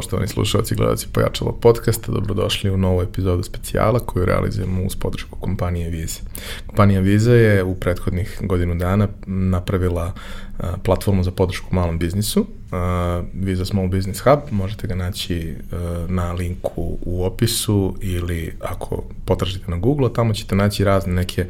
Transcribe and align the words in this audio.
poštovani 0.00 0.28
slušalci 0.28 0.74
i 0.74 0.76
gledalci 0.76 1.06
Pojačalo 1.12 1.52
podcasta, 1.52 2.12
dobrodošli 2.12 2.70
u 2.70 2.76
novu 2.76 3.02
epizodu 3.02 3.42
specijala 3.42 3.98
koju 3.98 4.24
realizujemo 4.24 4.82
uz 4.82 4.96
podršku 4.96 5.38
kompanije 5.40 5.90
Vize. 5.90 6.20
Kompanija 6.66 7.00
Vize 7.00 7.32
je 7.32 7.64
u 7.64 7.74
prethodnih 7.74 8.38
godinu 8.42 8.74
dana 8.74 9.08
napravila 9.26 10.12
platformu 10.84 11.22
za 11.22 11.30
podršku 11.30 11.74
malom 11.74 11.98
biznisu, 11.98 12.46
Visa 13.34 13.64
Small 13.64 13.88
Business 13.88 14.20
Hub, 14.20 14.38
možete 14.50 14.86
ga 14.86 14.94
naći 14.94 15.54
na 16.08 16.32
linku 16.32 16.98
u 17.02 17.24
opisu 17.24 17.96
ili 18.00 18.54
ako 18.60 19.04
potražite 19.24 19.70
na 19.70 19.76
Google, 19.76 20.12
tamo 20.12 20.34
ćete 20.34 20.54
naći 20.54 20.84
razne 20.84 21.12
neke 21.12 21.46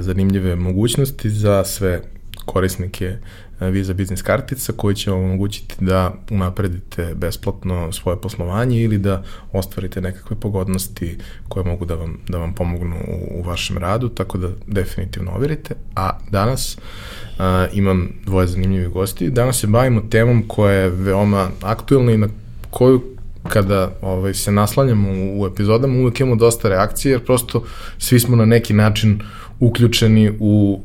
zanimljive 0.00 0.56
mogućnosti 0.56 1.30
za 1.30 1.64
sve 1.64 2.02
korisnike 2.46 3.16
Visa 3.60 3.94
Business 3.94 4.22
kartica 4.22 4.72
koji 4.72 4.94
će 4.94 5.10
vam 5.10 5.24
omogućiti 5.24 5.74
da 5.80 6.14
unapredite 6.30 7.14
besplatno 7.14 7.92
svoje 7.92 8.20
poslovanje 8.20 8.82
ili 8.82 8.98
da 8.98 9.22
ostvarite 9.52 10.00
nekakve 10.00 10.36
pogodnosti 10.36 11.18
koje 11.48 11.64
mogu 11.64 11.84
da 11.84 11.94
vam, 11.94 12.18
da 12.28 12.38
vam 12.38 12.54
pomognu 12.54 12.96
u, 12.96 13.40
u 13.40 13.42
vašem 13.42 13.78
radu, 13.78 14.08
tako 14.08 14.38
da 14.38 14.48
definitivno 14.66 15.32
overite. 15.32 15.74
A 15.94 16.18
danas 16.30 16.78
uh, 16.78 17.44
imam 17.72 18.08
dvoje 18.24 18.46
zanimljivi 18.46 18.88
gosti. 18.88 19.30
Danas 19.30 19.60
se 19.60 19.66
bavimo 19.66 20.00
temom 20.10 20.44
koja 20.48 20.72
je 20.72 20.90
veoma 20.90 21.48
aktuelna 21.62 22.12
i 22.12 22.18
na 22.18 22.28
koju 22.70 23.02
kada 23.48 23.90
ovaj, 24.02 24.34
se 24.34 24.52
naslanjamo 24.52 25.08
u, 25.08 25.42
u 25.42 25.46
epizodama 25.46 25.98
uvek 25.98 26.20
imamo 26.20 26.36
dosta 26.36 26.68
reakcije 26.68 27.12
jer 27.12 27.24
prosto 27.24 27.64
svi 27.98 28.20
smo 28.20 28.36
na 28.36 28.44
neki 28.44 28.74
način 28.74 29.20
uključeni 29.60 30.32
u 30.40 30.80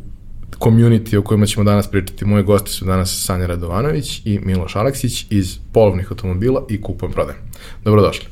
community 0.61 1.17
o 1.17 1.21
kojima 1.21 1.45
ćemo 1.45 1.63
danas 1.63 1.87
pričati. 1.87 2.25
Moji 2.25 2.43
gosti 2.43 2.71
su 2.71 2.85
danas 2.85 3.23
Sanja 3.25 3.45
Radovanović 3.45 4.21
i 4.25 4.39
Miloš 4.43 4.75
Aleksić 4.75 5.25
iz 5.29 5.57
polovnih 5.73 6.11
automobila 6.11 6.65
i 6.69 6.81
kupujem 6.81 7.13
prodajem. 7.13 7.41
Dobrodošli. 7.83 8.25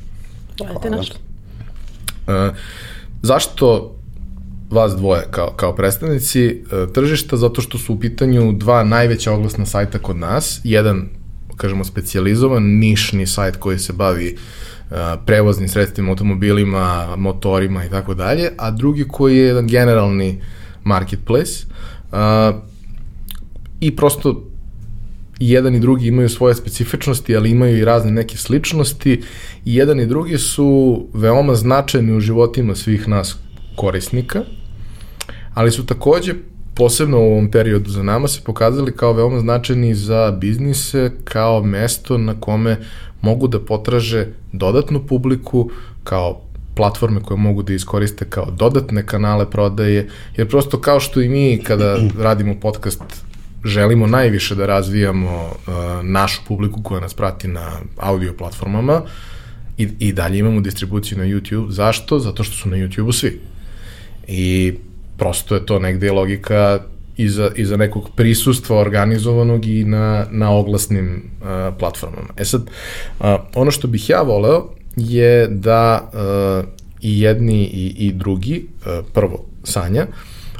Hvala. 0.58 0.96
naš. 0.96 1.10
Uh, 1.10 2.56
zašto 3.22 3.96
vas 4.70 4.96
dvoje 4.96 5.22
kao, 5.30 5.52
kao 5.56 5.74
predstavnici 5.74 6.62
uh, 6.64 6.92
tržišta? 6.92 7.36
Zato 7.36 7.60
što 7.60 7.78
su 7.78 7.94
u 7.94 8.00
pitanju 8.00 8.52
dva 8.52 8.84
najveća 8.84 9.32
oglasna 9.32 9.66
sajta 9.66 9.98
kod 9.98 10.16
nas. 10.16 10.60
Jedan, 10.64 11.08
kažemo, 11.56 11.84
specializovan, 11.84 12.62
nišni 12.62 13.26
sajt 13.26 13.56
koji 13.56 13.78
se 13.78 13.92
bavi 13.92 14.36
uh, 14.90 14.96
prevoznim 15.26 15.68
sredstvima, 15.68 16.10
automobilima, 16.10 17.16
motorima 17.16 17.84
i 17.84 17.90
tako 17.90 18.14
dalje, 18.14 18.50
a 18.58 18.70
drugi 18.70 19.04
koji 19.08 19.36
je 19.36 19.44
jedan 19.44 19.66
generalni 19.66 20.40
marketplace 20.84 21.70
Uh, 22.12 22.18
I 23.80 23.96
prosto 23.96 24.50
i 25.40 25.50
jedan 25.50 25.74
i 25.74 25.80
drugi 25.80 26.08
imaju 26.08 26.28
svoje 26.28 26.54
specifičnosti, 26.54 27.36
ali 27.36 27.50
imaju 27.50 27.78
i 27.78 27.84
razne 27.84 28.10
neke 28.10 28.36
sličnosti 28.36 29.22
i 29.64 29.74
jedan 29.74 30.00
i 30.00 30.06
drugi 30.06 30.38
su 30.38 31.06
veoma 31.14 31.54
značajni 31.54 32.16
u 32.16 32.20
životima 32.20 32.74
svih 32.74 33.08
nas 33.08 33.38
korisnika, 33.76 34.42
ali 35.54 35.70
su 35.70 35.86
takođe 35.86 36.34
posebno 36.74 37.18
u 37.18 37.32
ovom 37.32 37.50
periodu 37.50 37.90
za 37.90 38.02
nama 38.02 38.28
se 38.28 38.40
pokazali 38.44 38.92
kao 38.92 39.12
veoma 39.12 39.40
značajni 39.40 39.94
za 39.94 40.36
biznise, 40.40 41.10
kao 41.24 41.62
mesto 41.62 42.18
na 42.18 42.40
kome 42.40 42.76
mogu 43.20 43.48
da 43.48 43.60
potraže 43.60 44.26
dodatnu 44.52 45.06
publiku, 45.06 45.70
kao 46.04 46.40
platforme 46.74 47.20
koje 47.20 47.38
mogu 47.38 47.62
da 47.62 47.72
iskoriste 47.72 48.24
kao 48.24 48.50
dodatne 48.50 49.06
kanale 49.06 49.50
prodaje, 49.50 50.08
jer 50.36 50.48
prosto 50.48 50.80
kao 50.80 51.00
što 51.00 51.20
i 51.20 51.28
mi 51.28 51.60
kada 51.64 51.96
radimo 52.26 52.54
podcast 52.60 53.02
želimo 53.64 54.06
najviše 54.06 54.54
da 54.54 54.66
razvijamo 54.66 55.46
uh, 55.46 55.72
našu 56.02 56.40
publiku 56.48 56.82
koja 56.82 57.00
nas 57.00 57.14
prati 57.14 57.48
na 57.48 57.70
audio 57.96 58.34
platformama 58.38 59.02
i, 59.78 59.88
i 59.98 60.12
dalje 60.12 60.38
imamo 60.38 60.60
distribuciju 60.60 61.18
na 61.18 61.24
YouTube. 61.24 61.70
Zašto? 61.70 62.18
Zato 62.18 62.44
što 62.44 62.56
su 62.56 62.68
na 62.68 62.76
YouTube-u 62.76 63.12
svi. 63.12 63.40
I 64.28 64.74
prosto 65.16 65.54
je 65.54 65.66
to 65.66 65.78
negde 65.78 66.12
logika 66.12 66.80
iza, 67.16 67.50
iza 67.56 67.76
nekog 67.76 68.10
prisustva 68.16 68.78
organizovanog 68.78 69.66
i 69.66 69.84
na, 69.84 70.26
na 70.30 70.50
oglasnim 70.50 71.22
uh, 71.40 71.46
platformama. 71.78 72.28
E 72.36 72.44
sad, 72.44 72.62
uh, 72.62 73.26
ono 73.54 73.70
što 73.70 73.88
bih 73.88 74.10
ja 74.10 74.22
voleo 74.22 74.79
je 74.96 75.48
da 75.48 76.10
uh, 76.12 76.68
i 77.00 77.20
jedni 77.20 77.62
i, 77.62 77.94
i 77.98 78.12
drugi, 78.12 78.66
uh, 78.66 79.06
prvo 79.12 79.44
Sanja, 79.64 80.06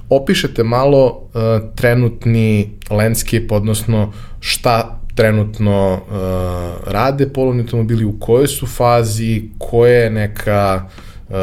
opišete 0.08 0.64
malo 0.64 1.06
uh, 1.06 1.40
trenutni 1.74 2.70
landscape, 2.90 3.46
odnosno 3.50 4.12
šta 4.40 5.00
trenutno 5.14 5.92
uh, 5.94 6.92
rade 6.92 7.28
polovni 7.28 7.62
automobili, 7.62 8.04
u 8.04 8.18
kojoj 8.20 8.46
su 8.46 8.66
fazi, 8.66 9.42
koja 9.58 9.92
je 9.92 10.10
neka 10.10 10.86
uh, 11.28 11.34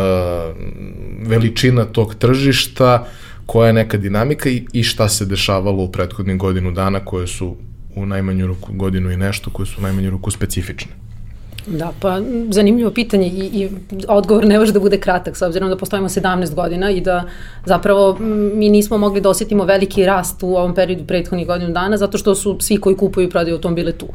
veličina 1.27 1.85
tog 1.85 2.15
tržišta, 2.15 3.05
koja 3.45 3.67
je 3.67 3.73
neka 3.73 3.97
dinamika 3.97 4.49
i, 4.49 4.65
i 4.73 4.83
šta 4.83 5.09
se 5.09 5.25
dešavalo 5.25 5.83
u 5.83 5.91
prethodnih 5.91 6.37
godinu 6.37 6.71
dana 6.71 6.99
koje 7.05 7.27
su 7.27 7.55
u 7.95 8.05
najmanju 8.05 8.47
ruku 8.47 8.73
godinu 8.73 9.11
i 9.11 9.17
nešto, 9.17 9.49
koje 9.49 9.65
su 9.65 9.75
u 9.79 9.83
najmanju 9.83 10.09
ruku 10.09 10.31
specifične. 10.31 11.06
Da, 11.67 11.91
pa 11.99 12.21
zanimljivo 12.49 12.91
pitanje 12.91 13.27
i, 13.27 13.49
i 13.53 13.69
odgovor 14.07 14.45
ne 14.45 14.59
može 14.59 14.71
da 14.71 14.79
bude 14.79 14.99
kratak 14.99 15.37
s 15.37 15.41
obzirom 15.41 15.69
da 15.69 15.77
postojimo 15.77 16.09
17 16.09 16.55
godina 16.55 16.91
i 16.91 17.01
da 17.01 17.23
zapravo 17.65 18.17
mi 18.53 18.69
nismo 18.69 18.97
mogli 18.97 19.21
da 19.21 19.29
osetimo 19.29 19.65
veliki 19.65 20.05
rast 20.05 20.43
u 20.43 20.55
ovom 20.55 20.75
periodu 20.75 21.03
prethodnih 21.07 21.47
godinu 21.47 21.73
dana 21.73 21.97
zato 21.97 22.17
što 22.17 22.35
su 22.35 22.57
svi 22.59 22.77
koji 22.77 22.97
kupuju 22.97 23.27
i 23.27 23.29
prodaju 23.29 23.55
automobile 23.55 23.91
tu. 23.91 24.07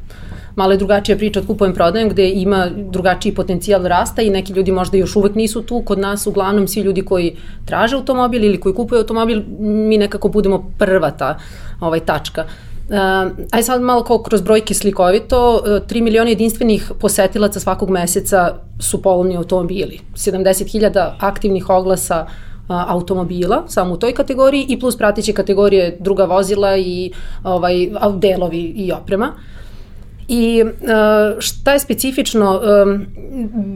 Malo 0.56 0.72
je 0.72 0.78
drugačija 0.78 1.16
priča 1.16 1.40
od 1.40 1.46
kupujem 1.46 1.74
prodajem 1.74 2.08
gde 2.08 2.30
ima 2.30 2.68
drugačiji 2.76 3.34
potencijal 3.34 3.82
rasta 3.82 4.22
i 4.22 4.30
neki 4.30 4.52
ljudi 4.52 4.72
možda 4.72 4.96
još 4.96 5.16
uvek 5.16 5.34
nisu 5.34 5.62
tu. 5.62 5.82
Kod 5.82 5.98
nas 5.98 6.26
uglavnom 6.26 6.68
svi 6.68 6.80
ljudi 6.80 7.02
koji 7.02 7.36
traže 7.64 7.96
automobil 7.96 8.44
ili 8.44 8.60
koji 8.60 8.74
kupuju 8.74 8.98
automobil 8.98 9.42
mi 9.60 9.98
nekako 9.98 10.28
budemo 10.28 10.70
prva 10.78 11.10
ta 11.10 11.38
ovaj, 11.80 12.00
tačka. 12.00 12.44
Uh, 12.88 13.30
aj 13.50 13.62
sad 13.62 13.82
malo 13.82 14.04
kao 14.04 14.18
kroz 14.18 14.42
brojke 14.42 14.74
slikovito, 14.74 15.54
uh, 15.54 15.88
3 15.88 16.02
miliona 16.02 16.30
jedinstvenih 16.30 16.92
posetilaca 17.00 17.60
svakog 17.60 17.90
meseca 17.90 18.54
su 18.80 19.02
polovni 19.02 19.36
automobili. 19.36 20.00
70.000 20.14 21.12
aktivnih 21.20 21.70
oglasa 21.70 22.26
uh, 22.26 22.30
automobila, 22.68 23.62
samo 23.68 23.94
u 23.94 23.96
toj 23.96 24.14
kategoriji 24.14 24.66
i 24.68 24.80
plus 24.80 24.96
prateće 24.96 25.32
kategorije 25.32 25.96
druga 26.00 26.24
vozila 26.24 26.76
i 26.76 27.12
ovaj, 27.44 27.88
delovi 28.18 28.62
i 28.76 28.92
oprema. 28.92 29.32
I 30.34 30.64
uh, 30.64 30.70
šta 31.38 31.72
je 31.72 31.78
specifično, 31.78 32.60
um, 32.84 33.06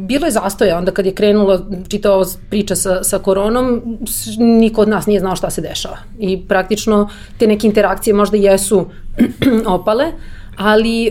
bilo 0.06 0.27
je 0.27 0.31
zastoja 0.31 0.78
onda 0.78 0.91
kad 0.91 1.06
je 1.06 1.15
krenula 1.15 1.61
čita 1.89 2.12
ova 2.12 2.25
priča 2.50 2.77
sa, 2.77 3.03
sa 3.05 3.19
koronom, 3.19 3.99
niko 4.39 4.81
od 4.81 4.89
nas 4.89 5.06
nije 5.06 5.21
znao 5.21 5.37
šta 5.37 5.50
se 5.50 5.61
dešava. 5.61 5.97
I 6.19 6.47
praktično 6.49 7.09
te 7.39 7.47
neke 7.47 7.66
interakcije 7.66 8.15
možda 8.15 8.37
jesu 8.37 8.87
opale, 9.77 10.12
ali 10.56 11.06
e, 11.06 11.11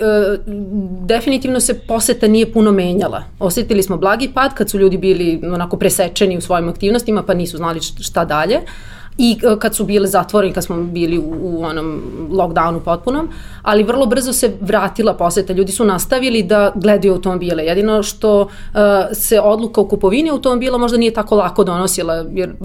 definitivno 1.05 1.59
se 1.59 1.79
poseta 1.79 2.27
nije 2.27 2.53
puno 2.53 2.71
menjala. 2.71 3.23
Osetili 3.39 3.83
smo 3.83 3.97
blagi 3.97 4.31
pad 4.33 4.53
kad 4.53 4.69
su 4.69 4.79
ljudi 4.79 4.97
bili 4.97 5.41
onako 5.53 5.77
presečeni 5.77 6.37
u 6.37 6.41
svojim 6.41 6.69
aktivnostima 6.69 7.23
pa 7.23 7.33
nisu 7.33 7.57
znali 7.57 7.79
šta 7.81 8.25
dalje, 8.25 8.59
i 9.17 9.37
e, 9.43 9.59
kad 9.59 9.75
su 9.75 9.85
bile 9.85 10.07
zatvoreni, 10.07 10.53
kad 10.53 10.63
smo 10.63 10.83
bili 10.83 11.17
u, 11.17 11.33
u 11.41 11.63
onom 11.63 12.01
lockdownu 12.31 12.79
potpunom, 12.79 13.29
ali 13.61 13.83
vrlo 13.83 14.05
brzo 14.05 14.33
se 14.33 14.57
vratila 14.61 15.13
poseta. 15.13 15.53
Ljudi 15.53 15.71
su 15.71 15.85
nastavili 15.85 16.43
da 16.43 16.71
gledaju 16.75 17.13
automobile. 17.13 17.65
Jedino 17.65 18.03
što 18.03 18.41
uh, 18.41 18.47
se 19.13 19.39
odluka 19.39 19.81
o 19.81 19.85
kupovini 19.85 20.29
automobila 20.29 20.77
možda 20.77 20.97
nije 20.97 21.13
tako 21.13 21.35
lako 21.35 21.63
donosila, 21.63 22.25
jer 22.33 22.55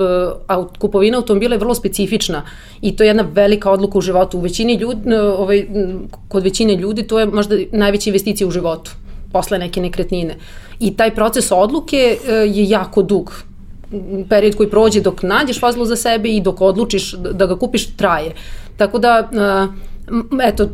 uh, 0.54 0.66
kupovina 0.78 1.18
automobila 1.18 1.54
je 1.54 1.58
vrlo 1.58 1.74
specifična 1.74 2.42
i 2.80 2.96
to 2.96 3.02
je 3.02 3.08
jedna 3.08 3.24
velika 3.32 3.70
odluka 3.70 3.98
u 3.98 4.00
životu. 4.00 4.38
U 4.38 4.40
većini 4.40 4.74
ljudi, 4.74 5.14
uh, 5.14 5.40
ovaj, 5.40 5.66
kod 6.28 6.42
većine 6.42 6.76
ljudi 6.76 7.02
to 7.02 7.20
je 7.20 7.26
možda 7.26 7.56
najveća 7.72 8.10
investicija 8.10 8.48
u 8.48 8.50
životu 8.50 8.90
posle 9.32 9.58
neke 9.58 9.80
nekretnine. 9.80 10.36
I 10.80 10.96
taj 10.96 11.14
proces 11.14 11.52
odluke 11.52 12.18
uh, 12.20 12.56
je 12.56 12.68
jako 12.68 13.02
dug 13.02 13.32
period 14.28 14.56
koji 14.56 14.70
prođe 14.70 15.00
dok 15.00 15.22
nađeš 15.22 15.62
vozilo 15.62 15.84
za 15.84 15.96
sebe 15.96 16.28
i 16.28 16.40
dok 16.40 16.60
odlučiš 16.60 17.12
da 17.12 17.46
ga 17.46 17.58
kupiš 17.58 17.96
traje. 17.96 18.32
Tako 18.76 18.98
da 18.98 19.28
eto, 20.42 20.68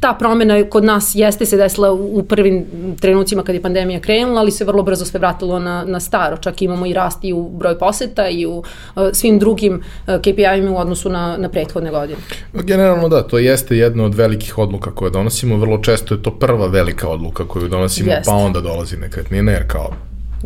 ta 0.00 0.16
promena 0.18 0.64
kod 0.70 0.84
nas 0.84 1.10
jeste 1.14 1.46
se 1.46 1.56
desila 1.56 1.92
u 1.92 2.22
prvim 2.22 2.66
trenucima 3.00 3.42
kad 3.42 3.54
je 3.54 3.62
pandemija 3.62 4.00
krenula, 4.00 4.40
ali 4.40 4.50
se 4.50 4.64
vrlo 4.64 4.82
brzo 4.82 5.04
sve 5.04 5.20
vratilo 5.20 5.58
na, 5.58 5.84
na 5.86 6.00
staro. 6.00 6.36
Čak 6.36 6.62
imamo 6.62 6.86
i 6.86 6.92
rast 6.92 7.18
i 7.22 7.32
u 7.32 7.48
broj 7.48 7.78
poseta 7.78 8.28
i 8.28 8.46
u 8.46 8.58
uh, 8.58 8.64
svim 9.12 9.38
drugim 9.38 9.74
uh, 9.74 10.14
KPI-ima 10.20 10.70
u 10.70 10.76
odnosu 10.76 11.08
na, 11.08 11.36
na 11.36 11.48
prethodne 11.48 11.90
godine. 11.90 12.18
Generalno 12.52 13.08
da, 13.08 13.22
to 13.22 13.38
jeste 13.38 13.76
jedna 13.76 14.04
od 14.04 14.14
velikih 14.14 14.58
odluka 14.58 14.94
koje 14.94 15.10
donosimo. 15.10 15.56
Vrlo 15.56 15.78
često 15.78 16.14
je 16.14 16.22
to 16.22 16.30
prva 16.30 16.66
velika 16.66 17.08
odluka 17.08 17.48
koju 17.48 17.68
donosimo, 17.68 18.10
jeste. 18.10 18.30
pa 18.30 18.36
onda 18.36 18.60
dolazi 18.60 18.96
nekretnina, 18.96 19.52
jer 19.52 19.68
kao 19.68 19.90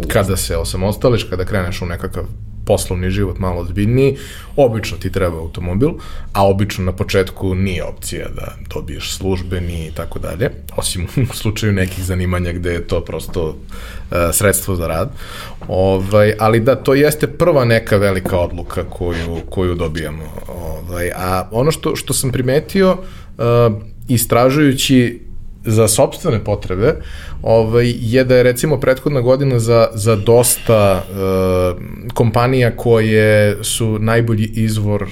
kada 0.08 0.36
se 0.36 0.56
osamostališ, 0.56 1.24
kada 1.24 1.44
kreneš 1.44 1.82
u 1.82 1.86
nekakav 1.86 2.24
poslovni 2.66 3.10
život 3.10 3.38
malo 3.38 3.60
ozbiljniji, 3.60 4.16
obično 4.56 4.98
ti 4.98 5.12
treba 5.12 5.38
automobil, 5.38 5.90
a 6.32 6.46
obično 6.46 6.84
na 6.84 6.92
početku 6.92 7.54
nije 7.54 7.84
opcija 7.84 8.28
da 8.36 8.56
dobiješ 8.74 9.12
službeni 9.16 9.86
i 9.86 9.90
tako 9.90 10.18
dalje, 10.18 10.50
osim 10.76 11.06
u 11.30 11.34
slučaju 11.34 11.72
nekih 11.72 12.04
zanimanja 12.04 12.52
gde 12.52 12.72
je 12.72 12.86
to 12.86 13.00
prosto 13.00 13.48
uh, 13.48 13.56
sredstvo 14.32 14.74
za 14.74 14.86
rad. 14.86 15.10
Ovaj, 15.68 16.34
ali 16.38 16.60
da, 16.60 16.74
to 16.74 16.94
jeste 16.94 17.26
prva 17.26 17.64
neka 17.64 17.96
velika 17.96 18.38
odluka 18.38 18.84
koju, 18.84 19.40
koju 19.50 19.74
dobijamo. 19.74 20.24
Ovaj, 20.48 21.10
a 21.16 21.48
ono 21.50 21.70
što, 21.70 21.96
što 21.96 22.14
sam 22.14 22.32
primetio, 22.32 22.92
uh, 22.92 23.82
istražujući 24.08 25.25
za 25.66 25.88
sobstvene 25.88 26.44
potrebe 26.44 26.94
ovaj, 27.42 27.94
je 28.00 28.24
da 28.24 28.36
je 28.36 28.42
recimo 28.42 28.80
prethodna 28.80 29.20
godina 29.20 29.58
za, 29.58 29.88
za 29.94 30.16
dosta 30.16 31.02
uh, 31.10 31.82
kompanija 32.14 32.76
koje 32.76 33.64
su 33.64 33.98
najbolji 33.98 34.50
izvor 34.54 35.02
uh, 35.02 35.08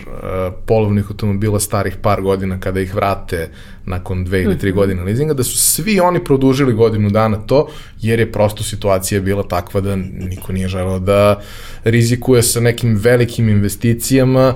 polovnih 0.67 1.05
automobila 1.11 1.61
starih 1.61 1.97
par 2.03 2.23
godina 2.23 2.61
kada 2.61 2.81
ih 2.81 2.95
vrate 2.95 3.49
nakon 3.87 4.25
dve 4.25 4.43
ili 4.43 4.59
tri 4.59 4.71
mhm. 4.71 4.77
godine 4.79 5.03
leasinga, 5.03 5.35
da 5.35 5.43
su 5.43 5.59
svi 5.59 6.01
oni 6.01 6.25
produžili 6.25 6.73
godinu 6.73 7.11
dana 7.11 7.37
to, 7.37 7.69
jer 8.01 8.19
je 8.21 8.33
prosto 8.33 8.63
situacija 8.63 9.21
bila 9.21 9.43
takva 9.43 9.81
da 9.81 9.97
niko 9.97 10.53
nije 10.53 10.69
želeo 10.69 10.99
da 10.99 11.41
rizikuje 11.85 12.43
sa 12.43 12.61
nekim 12.61 12.97
velikim 12.97 13.49
investicijama, 13.49 14.55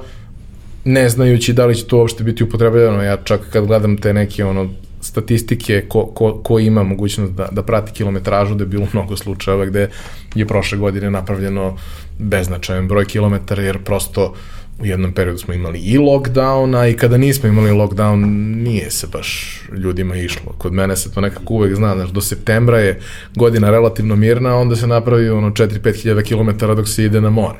ne 0.84 1.08
znajući 1.08 1.52
da 1.52 1.66
li 1.66 1.76
će 1.76 1.84
to 1.84 1.98
uopšte 1.98 2.24
biti 2.24 2.44
upotrebljeno. 2.44 3.02
Ja 3.02 3.16
čak 3.24 3.40
kad 3.52 3.66
gledam 3.66 3.96
te 3.96 4.12
neke 4.12 4.44
ono 4.44 4.70
statistike 5.00 5.84
ko, 5.88 6.06
ko, 6.06 6.40
ko 6.42 6.58
ima 6.58 6.82
mogućnost 6.82 7.32
da, 7.32 7.48
da 7.52 7.62
prati 7.62 7.92
kilometražu, 7.92 8.54
da 8.54 8.64
je 8.64 8.68
bilo 8.68 8.86
mnogo 8.92 9.16
slučajeva 9.16 9.66
gde 9.66 9.90
je 10.34 10.46
prošle 10.46 10.78
godine 10.78 11.10
napravljeno 11.10 11.76
beznačajan 12.18 12.88
broj 12.88 13.04
kilometara, 13.04 13.62
jer 13.62 13.84
prosto 13.84 14.34
u 14.80 14.86
jednom 14.86 15.12
periodu 15.12 15.38
smo 15.38 15.54
imali 15.54 15.78
i 15.78 15.98
lockdowna 15.98 16.90
i 16.90 16.96
kada 16.96 17.16
nismo 17.16 17.48
imali 17.48 17.70
lockdown 17.70 18.24
nije 18.62 18.90
se 18.90 19.06
baš 19.12 19.60
ljudima 19.76 20.16
išlo. 20.16 20.52
Kod 20.58 20.72
mene 20.72 20.96
se 20.96 21.12
to 21.12 21.20
nekako 21.20 21.54
uvek 21.54 21.74
zna, 21.74 21.94
znaš, 21.94 22.10
do 22.10 22.20
septembra 22.20 22.78
je 22.78 23.00
godina 23.34 23.70
relativno 23.70 24.16
mirna, 24.16 24.56
onda 24.56 24.76
se 24.76 24.86
napravi 24.86 25.28
ono 25.30 25.50
4-5 25.50 26.02
hiljada 26.02 26.22
kilometara 26.22 26.74
dok 26.74 26.88
se 26.88 27.04
ide 27.04 27.20
na 27.20 27.30
more. 27.30 27.58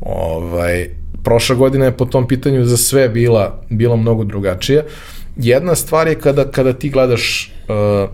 Ovaj, 0.00 0.88
prošla 1.24 1.56
godina 1.56 1.84
je 1.84 1.96
po 1.96 2.04
tom 2.04 2.28
pitanju 2.28 2.64
za 2.64 2.76
sve 2.76 3.08
bila, 3.08 3.62
bila 3.70 3.96
mnogo 3.96 4.24
drugačija. 4.24 4.82
Jedna 5.36 5.74
stvar 5.74 6.08
je 6.08 6.14
kada, 6.20 6.50
kada 6.50 6.72
ti 6.72 6.90
gledaš 6.90 7.52
uh, 7.68 8.10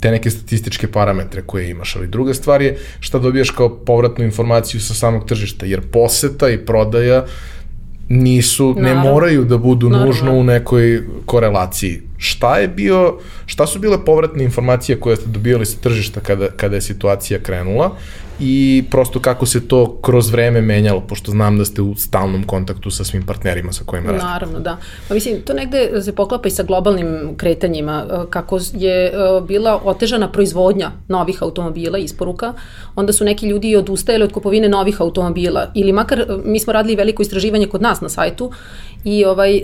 te 0.00 0.10
neke 0.10 0.30
statističke 0.30 0.86
parametre 0.92 1.42
koje 1.42 1.70
imaš, 1.70 1.96
ali 1.96 2.06
druga 2.06 2.34
stvar 2.34 2.62
je 2.62 2.78
šta 3.00 3.18
dobijaš 3.18 3.50
kao 3.50 3.76
povratnu 3.76 4.24
informaciju 4.24 4.80
sa 4.80 4.94
samog 4.94 5.26
tržišta, 5.26 5.66
jer 5.66 5.80
poseta 5.80 6.48
i 6.50 6.58
prodaja 6.58 7.24
nisu, 8.08 8.74
Naravno. 8.74 9.02
ne 9.02 9.10
moraju 9.10 9.44
da 9.44 9.58
budu 9.58 9.88
Naravno. 9.88 10.06
nužno 10.06 10.32
u 10.32 10.44
nekoj 10.44 11.02
korelaciji. 11.26 12.02
Šta 12.18 12.58
je 12.58 12.68
bio, 12.68 13.18
šta 13.46 13.66
su 13.66 13.78
bile 13.78 14.04
povratne 14.04 14.44
informacije 14.44 15.00
koje 15.00 15.16
ste 15.16 15.26
dobijali 15.28 15.66
sa 15.66 15.78
tržišta 15.80 16.20
kada, 16.20 16.48
kada 16.56 16.74
je 16.76 16.80
situacija 16.80 17.40
krenula 17.42 17.96
i 18.44 18.84
prosto 18.90 19.20
kako 19.20 19.46
se 19.46 19.68
to 19.68 19.98
kroz 20.02 20.30
vreme 20.30 20.60
menjalo, 20.60 21.00
pošto 21.00 21.30
znam 21.30 21.58
da 21.58 21.64
ste 21.64 21.82
u 21.82 21.94
stalnom 21.94 22.44
kontaktu 22.44 22.90
sa 22.90 23.04
svim 23.04 23.26
partnerima 23.26 23.72
sa 23.72 23.84
kojima 23.84 24.06
radite. 24.06 24.26
Naravno, 24.26 24.60
da. 24.60 24.76
Pa 25.08 25.14
mislim, 25.14 25.42
to 25.42 25.52
negde 25.54 26.02
se 26.02 26.14
poklapa 26.14 26.48
i 26.48 26.50
sa 26.50 26.62
globalnim 26.62 27.34
kretanjima, 27.36 28.04
e, 28.10 28.30
kako 28.30 28.58
je 28.72 29.06
e, 29.06 29.12
bila 29.48 29.80
otežana 29.84 30.32
proizvodnja 30.32 30.90
novih 31.08 31.42
automobila, 31.42 31.98
isporuka, 31.98 32.52
onda 32.94 33.12
su 33.12 33.24
neki 33.24 33.46
ljudi 33.46 33.76
odustajali 33.76 34.24
od 34.24 34.32
kupovine 34.32 34.68
novih 34.68 35.00
automobila, 35.00 35.70
ili 35.74 35.92
makar, 35.92 36.20
e, 36.20 36.24
mi 36.44 36.60
smo 36.60 36.72
radili 36.72 36.96
veliko 36.96 37.22
istraživanje 37.22 37.66
kod 37.66 37.82
nas 37.82 38.00
na 38.00 38.08
sajtu, 38.08 38.52
i 39.04 39.24
ovaj, 39.24 39.60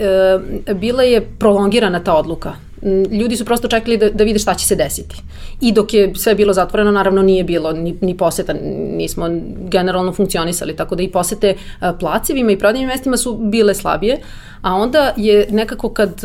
bila 0.74 1.02
je 1.02 1.20
prolongirana 1.38 2.04
ta 2.04 2.14
odluka 2.14 2.67
ljudi 3.10 3.36
su 3.36 3.44
prosto 3.44 3.68
čekali 3.68 3.96
da, 3.96 4.10
da 4.10 4.24
vide 4.24 4.38
šta 4.38 4.54
će 4.54 4.66
se 4.66 4.76
desiti. 4.76 5.16
I 5.60 5.72
dok 5.72 5.94
je 5.94 6.14
sve 6.14 6.34
bilo 6.34 6.52
zatvoreno, 6.52 6.90
naravno 6.90 7.22
nije 7.22 7.44
bilo 7.44 7.72
ni, 7.72 7.96
ni 8.00 8.16
poseta, 8.16 8.54
nismo 8.96 9.28
generalno 9.68 10.12
funkcionisali, 10.12 10.76
tako 10.76 10.96
da 10.96 11.02
i 11.02 11.08
posete 11.08 11.54
placevima 12.00 12.52
i 12.52 12.58
prodajnim 12.58 12.88
mestima 12.88 13.16
su 13.16 13.36
bile 13.36 13.74
slabije, 13.74 14.20
a 14.62 14.74
onda 14.74 15.14
je 15.16 15.46
nekako 15.50 15.88
kad 15.88 16.20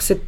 se 0.00 0.18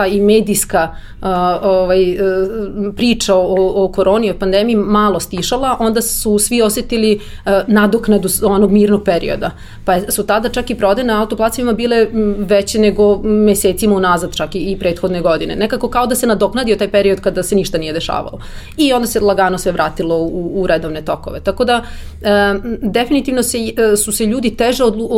ta 0.00 0.06
i 0.06 0.20
medijska 0.20 0.88
uh, 1.20 1.28
ovaj, 1.62 2.12
uh, 2.12 2.94
priča 2.96 3.34
o, 3.34 3.84
o 3.84 3.88
koroni, 3.88 4.30
o 4.30 4.38
pandemiji 4.38 4.76
malo 4.76 5.20
stišala, 5.20 5.76
onda 5.80 6.02
su 6.02 6.38
svi 6.38 6.62
osetili 6.62 7.14
uh, 7.16 7.52
nadoknadu 7.66 8.28
onog 8.42 8.72
mirnog 8.72 9.04
perioda. 9.04 9.50
Pa 9.84 10.00
su 10.00 10.26
tada 10.26 10.48
čak 10.48 10.70
i 10.70 10.74
prode 10.74 11.04
na 11.04 11.20
autoplacima 11.20 11.72
bile 11.72 12.06
veće 12.38 12.78
nego 12.78 13.22
mesecima 13.22 13.96
unazad, 13.96 14.36
čak 14.36 14.54
i, 14.54 14.58
i 14.58 14.78
prethodne 14.78 15.20
godine. 15.20 15.56
Nekako 15.56 15.88
kao 15.88 16.06
da 16.06 16.14
se 16.14 16.26
nadoknadio 16.26 16.76
taj 16.76 16.90
period 16.90 17.20
kada 17.20 17.42
se 17.42 17.54
ništa 17.54 17.78
nije 17.78 17.92
dešavalo. 17.92 18.40
I 18.76 18.92
onda 18.92 19.06
se 19.06 19.20
lagano 19.20 19.58
sve 19.58 19.72
vratilo 19.72 20.16
u, 20.16 20.62
u 20.62 20.66
redovne 20.66 21.02
tokove. 21.04 21.40
Tako 21.40 21.64
da, 21.64 21.82
um, 21.82 22.76
definitivno 22.82 23.42
se, 23.42 23.58
su 24.04 24.12
se 24.12 24.26
ljudi 24.26 24.56
teže, 24.56 24.84
odlu, 24.84 25.08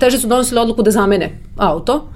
teže 0.00 0.18
su 0.18 0.26
donosili 0.26 0.60
odluku 0.60 0.82
da 0.82 0.90
zamene 0.90 1.38
auto, 1.56 2.08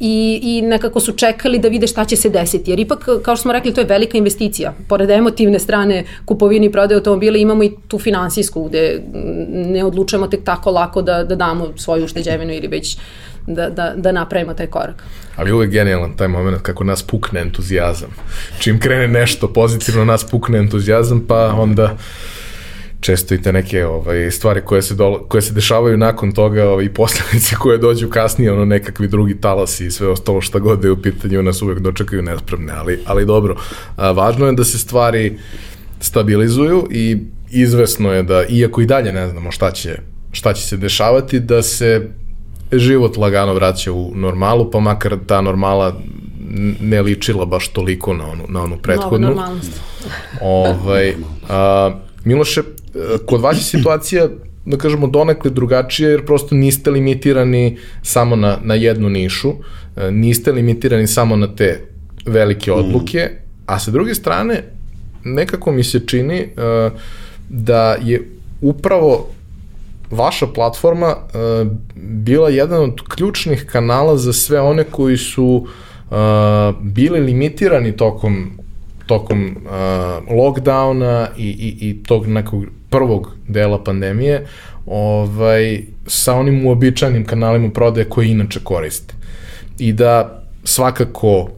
i, 0.00 0.40
i 0.42 0.62
nekako 0.62 1.00
su 1.00 1.12
čekali 1.12 1.58
da 1.58 1.68
vide 1.68 1.86
šta 1.86 2.04
će 2.04 2.16
se 2.16 2.28
desiti. 2.28 2.70
Jer 2.70 2.80
ipak, 2.80 3.08
kao 3.22 3.36
što 3.36 3.42
smo 3.42 3.52
rekli, 3.52 3.74
to 3.74 3.80
je 3.80 3.86
velika 3.86 4.18
investicija. 4.18 4.74
Pored 4.88 5.10
emotivne 5.10 5.58
strane 5.58 6.04
kupovini 6.24 6.66
i 6.66 6.72
prodaje 6.72 6.96
automobila 6.96 7.38
imamo 7.38 7.64
i 7.64 7.72
tu 7.88 7.98
finansijsku 7.98 8.64
gde 8.64 9.02
ne 9.52 9.84
odlučujemo 9.84 10.26
tek 10.26 10.44
tako 10.44 10.70
lako 10.70 11.02
da, 11.02 11.24
da 11.24 11.34
damo 11.34 11.68
svoju 11.76 12.04
ušteđevinu 12.04 12.52
ili 12.52 12.68
već 12.68 12.98
da, 13.46 13.70
da, 13.70 13.92
da 13.96 14.12
napravimo 14.12 14.54
taj 14.54 14.66
korak. 14.66 15.04
Ali 15.36 15.52
uvek 15.52 15.70
genijalan 15.70 16.16
taj 16.16 16.28
moment 16.28 16.62
kako 16.62 16.84
nas 16.84 17.02
pukne 17.02 17.40
entuzijazam. 17.40 18.10
Čim 18.58 18.80
krene 18.80 19.08
nešto 19.08 19.52
pozitivno, 19.52 20.04
nas 20.04 20.24
pukne 20.24 20.58
entuzijazam, 20.58 21.24
pa 21.28 21.54
onda 21.58 21.96
često 23.00 23.34
i 23.34 23.42
te 23.42 23.52
neke 23.52 23.86
ovaj, 23.86 24.30
stvari 24.30 24.60
koje 24.64 24.82
se, 24.82 24.94
do, 24.94 25.24
koje 25.28 25.42
se 25.42 25.52
dešavaju 25.52 25.96
nakon 25.96 26.32
toga 26.32 26.68
ovaj, 26.68 26.84
i 26.84 26.94
posledice 26.94 27.56
koje 27.62 27.78
dođu 27.78 28.08
kasnije, 28.08 28.52
ono 28.52 28.64
nekakvi 28.64 29.08
drugi 29.08 29.40
talasi 29.40 29.86
i 29.86 29.90
sve 29.90 30.08
ostalo 30.08 30.40
šta 30.40 30.58
god 30.58 30.84
je 30.84 30.90
u 30.90 31.02
pitanju, 31.02 31.42
nas 31.42 31.62
uvek 31.62 31.78
dočekaju 31.78 32.22
nespremne, 32.22 32.72
ali, 32.72 32.98
ali 33.06 33.26
dobro. 33.26 33.56
A, 33.96 34.10
važno 34.10 34.46
je 34.46 34.52
da 34.52 34.64
se 34.64 34.78
stvari 34.78 35.38
stabilizuju 36.00 36.86
i 36.90 37.18
izvesno 37.50 38.12
je 38.12 38.22
da, 38.22 38.44
iako 38.48 38.80
i 38.80 38.86
dalje 38.86 39.12
ne 39.12 39.28
znamo 39.28 39.50
šta 39.50 39.70
će, 39.70 39.98
šta 40.32 40.52
će 40.52 40.62
se 40.62 40.76
dešavati, 40.76 41.40
da 41.40 41.62
se 41.62 42.08
život 42.72 43.16
lagano 43.16 43.54
vraća 43.54 43.92
u 43.92 44.12
normalu, 44.14 44.70
pa 44.70 44.80
makar 44.80 45.16
ta 45.26 45.40
normala 45.40 46.00
ne 46.80 47.02
ličila 47.02 47.44
baš 47.44 47.68
toliko 47.68 48.14
na 48.14 48.26
onu, 48.26 48.44
na 48.48 48.62
onu 48.62 48.76
prethodnu. 48.76 49.18
Novo 49.18 49.34
normalnost. 49.34 49.80
ovaj, 50.40 51.14
a, 51.48 51.90
Miloše, 52.28 52.62
kod 53.26 53.40
vas 53.40 53.56
je 53.56 53.62
situacija 53.62 54.28
da 54.68 54.76
kažemo 54.76 55.06
donekle 55.06 55.50
drugačija 55.50 56.10
jer 56.10 56.26
prosto 56.26 56.54
niste 56.54 56.90
limitirani 56.90 57.78
samo 58.02 58.36
na, 58.36 58.58
na 58.62 58.74
jednu 58.74 59.08
nišu, 59.08 59.52
e, 59.96 60.10
niste 60.10 60.52
limitirani 60.52 61.06
samo 61.06 61.36
na 61.36 61.48
te 61.54 61.70
velike 62.26 62.72
odluke, 62.72 63.30
mm. 63.32 63.62
a 63.66 63.78
sa 63.78 63.90
druge 63.90 64.14
strane 64.14 64.62
nekako 65.24 65.72
mi 65.72 65.84
se 65.84 66.00
čini 66.06 66.42
uh, 66.42 66.92
da 67.48 67.96
je 68.02 68.28
upravo 68.60 69.28
vaša 70.10 70.46
platforma 70.46 71.16
uh, 71.16 71.72
bila 71.94 72.48
jedan 72.48 72.82
od 72.82 73.00
ključnih 73.08 73.66
kanala 73.72 74.16
za 74.16 74.32
sve 74.32 74.60
one 74.60 74.84
koji 74.84 75.16
su 75.16 75.66
uh, 76.10 76.16
bili 76.80 77.20
limitirani 77.20 77.96
tokom 77.96 78.50
tokom 79.08 79.46
uh, 79.46 79.70
lockdowna 80.36 81.26
i, 81.36 81.48
i, 81.48 81.88
i 81.88 82.02
tog 82.02 82.26
nekog 82.26 82.64
prvog 82.90 83.32
dela 83.48 83.84
pandemije 83.84 84.46
ovaj, 84.86 85.82
sa 86.06 86.34
onim 86.34 86.66
uobičajenim 86.66 87.24
kanalima 87.26 87.70
prodaje 87.70 88.08
koje 88.08 88.28
inače 88.28 88.60
koriste. 88.64 89.14
I 89.78 89.92
da 89.92 90.42
svakako 90.64 91.48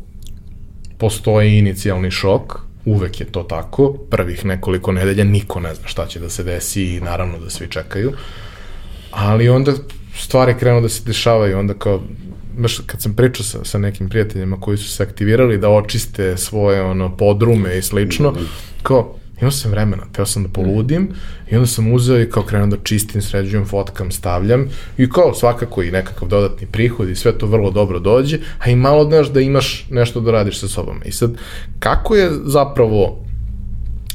postoji 0.98 1.58
inicijalni 1.58 2.10
šok, 2.10 2.60
uvek 2.84 3.20
je 3.20 3.26
to 3.26 3.42
tako, 3.42 3.92
prvih 4.10 4.44
nekoliko 4.44 4.92
nedelja 4.92 5.24
niko 5.24 5.60
ne 5.60 5.74
zna 5.74 5.88
šta 5.88 6.06
će 6.06 6.20
da 6.20 6.28
se 6.28 6.44
desi 6.44 6.82
i 6.82 7.00
naravno 7.00 7.38
da 7.38 7.50
svi 7.50 7.68
čekaju, 7.68 8.12
ali 9.10 9.48
onda 9.48 9.72
stvari 10.16 10.54
krenu 10.58 10.80
da 10.80 10.88
se 10.88 11.02
dešavaju, 11.06 11.58
onda 11.58 11.74
kao 11.74 12.00
baš 12.58 12.78
kad 12.86 13.02
sam 13.02 13.14
pričao 13.14 13.44
sa, 13.44 13.64
sa 13.64 13.78
nekim 13.78 14.08
prijateljima 14.08 14.60
koji 14.60 14.78
su 14.78 14.88
se 14.88 15.02
aktivirali 15.02 15.58
da 15.58 15.68
očiste 15.68 16.36
svoje 16.36 16.82
ono 16.82 17.16
podrume 17.16 17.78
i 17.78 17.82
slično, 17.82 18.34
kao 18.82 19.14
imao 19.40 19.50
sam 19.50 19.70
vremena, 19.70 20.02
teo 20.12 20.26
sam 20.26 20.42
da 20.42 20.48
poludim 20.48 21.08
i 21.50 21.56
onda 21.56 21.66
sam 21.66 21.92
uzeo 21.92 22.20
i 22.20 22.30
kao 22.30 22.42
krenuo 22.42 22.66
da 22.66 22.76
čistim, 22.82 23.22
sređujem, 23.22 23.66
fotkam, 23.66 24.10
stavljam 24.10 24.68
i 24.98 25.10
kao 25.10 25.34
svakako 25.34 25.82
i 25.82 25.90
nekakav 25.90 26.28
dodatni 26.28 26.66
prihod 26.66 27.08
i 27.08 27.16
sve 27.16 27.38
to 27.38 27.46
vrlo 27.46 27.70
dobro 27.70 27.98
dođe, 27.98 28.38
a 28.58 28.70
i 28.70 28.76
malo 28.76 29.04
znaš 29.04 29.28
da 29.28 29.40
imaš 29.40 29.86
nešto 29.90 30.20
da 30.20 30.30
radiš 30.30 30.60
sa 30.60 30.68
sobom. 30.68 31.00
I 31.04 31.12
sad, 31.12 31.34
kako 31.78 32.14
je 32.14 32.30
zapravo, 32.44 33.24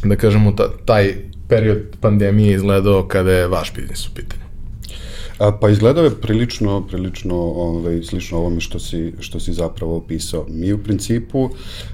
da 0.04 0.16
kažemo, 0.16 0.52
ta, 0.52 0.70
taj 0.86 1.16
period 1.50 1.78
pandemije 2.02 2.56
izgledao 2.56 3.08
kada 3.08 3.32
je 3.32 3.48
vaš 3.48 3.74
biznis 3.76 4.08
u 4.08 4.14
pitanju? 4.16 4.45
A, 5.40 5.52
pa 5.52 5.70
izgledao 5.70 6.04
je 6.04 6.22
prilično, 6.22 6.88
prilično 6.88 7.36
ovaj, 7.36 8.04
slično 8.04 8.38
ovome 8.38 8.62
što 8.62 8.80
si, 8.80 9.14
što 9.20 9.40
si 9.40 9.54
zapravo 9.54 9.98
opisao. 9.98 10.46
Mi 10.50 10.74
u 10.74 10.84
principu 10.84 11.50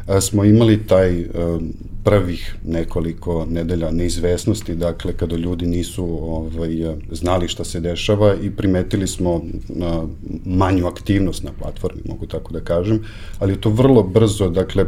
a, 0.07 0.21
smo 0.21 0.43
imali 0.43 0.87
taj 0.87 1.21
a, 1.21 1.59
prvih 2.03 2.55
nekoliko 2.65 3.45
nedelja 3.49 3.91
neizvesnosti, 3.91 4.75
dakle 4.75 5.13
kada 5.13 5.35
ljudi 5.35 5.65
nisu 5.67 6.05
ovaj, 6.21 6.69
znali 7.11 7.47
šta 7.47 7.63
se 7.63 7.79
dešava 7.79 8.35
i 8.41 8.51
primetili 8.51 9.07
smo 9.07 9.41
na 9.67 10.03
manju 10.45 10.87
aktivnost 10.87 11.43
na 11.43 11.51
platformi, 11.59 12.01
mogu 12.05 12.25
tako 12.25 12.53
da 12.53 12.59
kažem, 12.59 13.03
ali 13.39 13.53
je 13.53 13.61
to 13.61 13.69
vrlo 13.69 14.03
brzo, 14.03 14.49
dakle, 14.49 14.85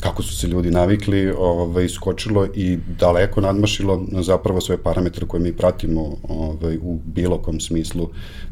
kako 0.00 0.22
su 0.22 0.36
se 0.36 0.46
ljudi 0.46 0.70
navikli, 0.70 1.30
ovaj, 1.38 1.88
skočilo 1.88 2.46
i 2.54 2.78
daleko 2.98 3.40
nadmašilo 3.40 4.04
na 4.08 4.22
zapravo 4.22 4.60
sve 4.60 4.76
parametre 4.82 5.26
koje 5.26 5.40
mi 5.40 5.52
pratimo 5.52 6.16
ovaj, 6.28 6.76
u 6.76 6.98
bilo 7.04 7.38
kom 7.38 7.60
smislu. 7.60 7.91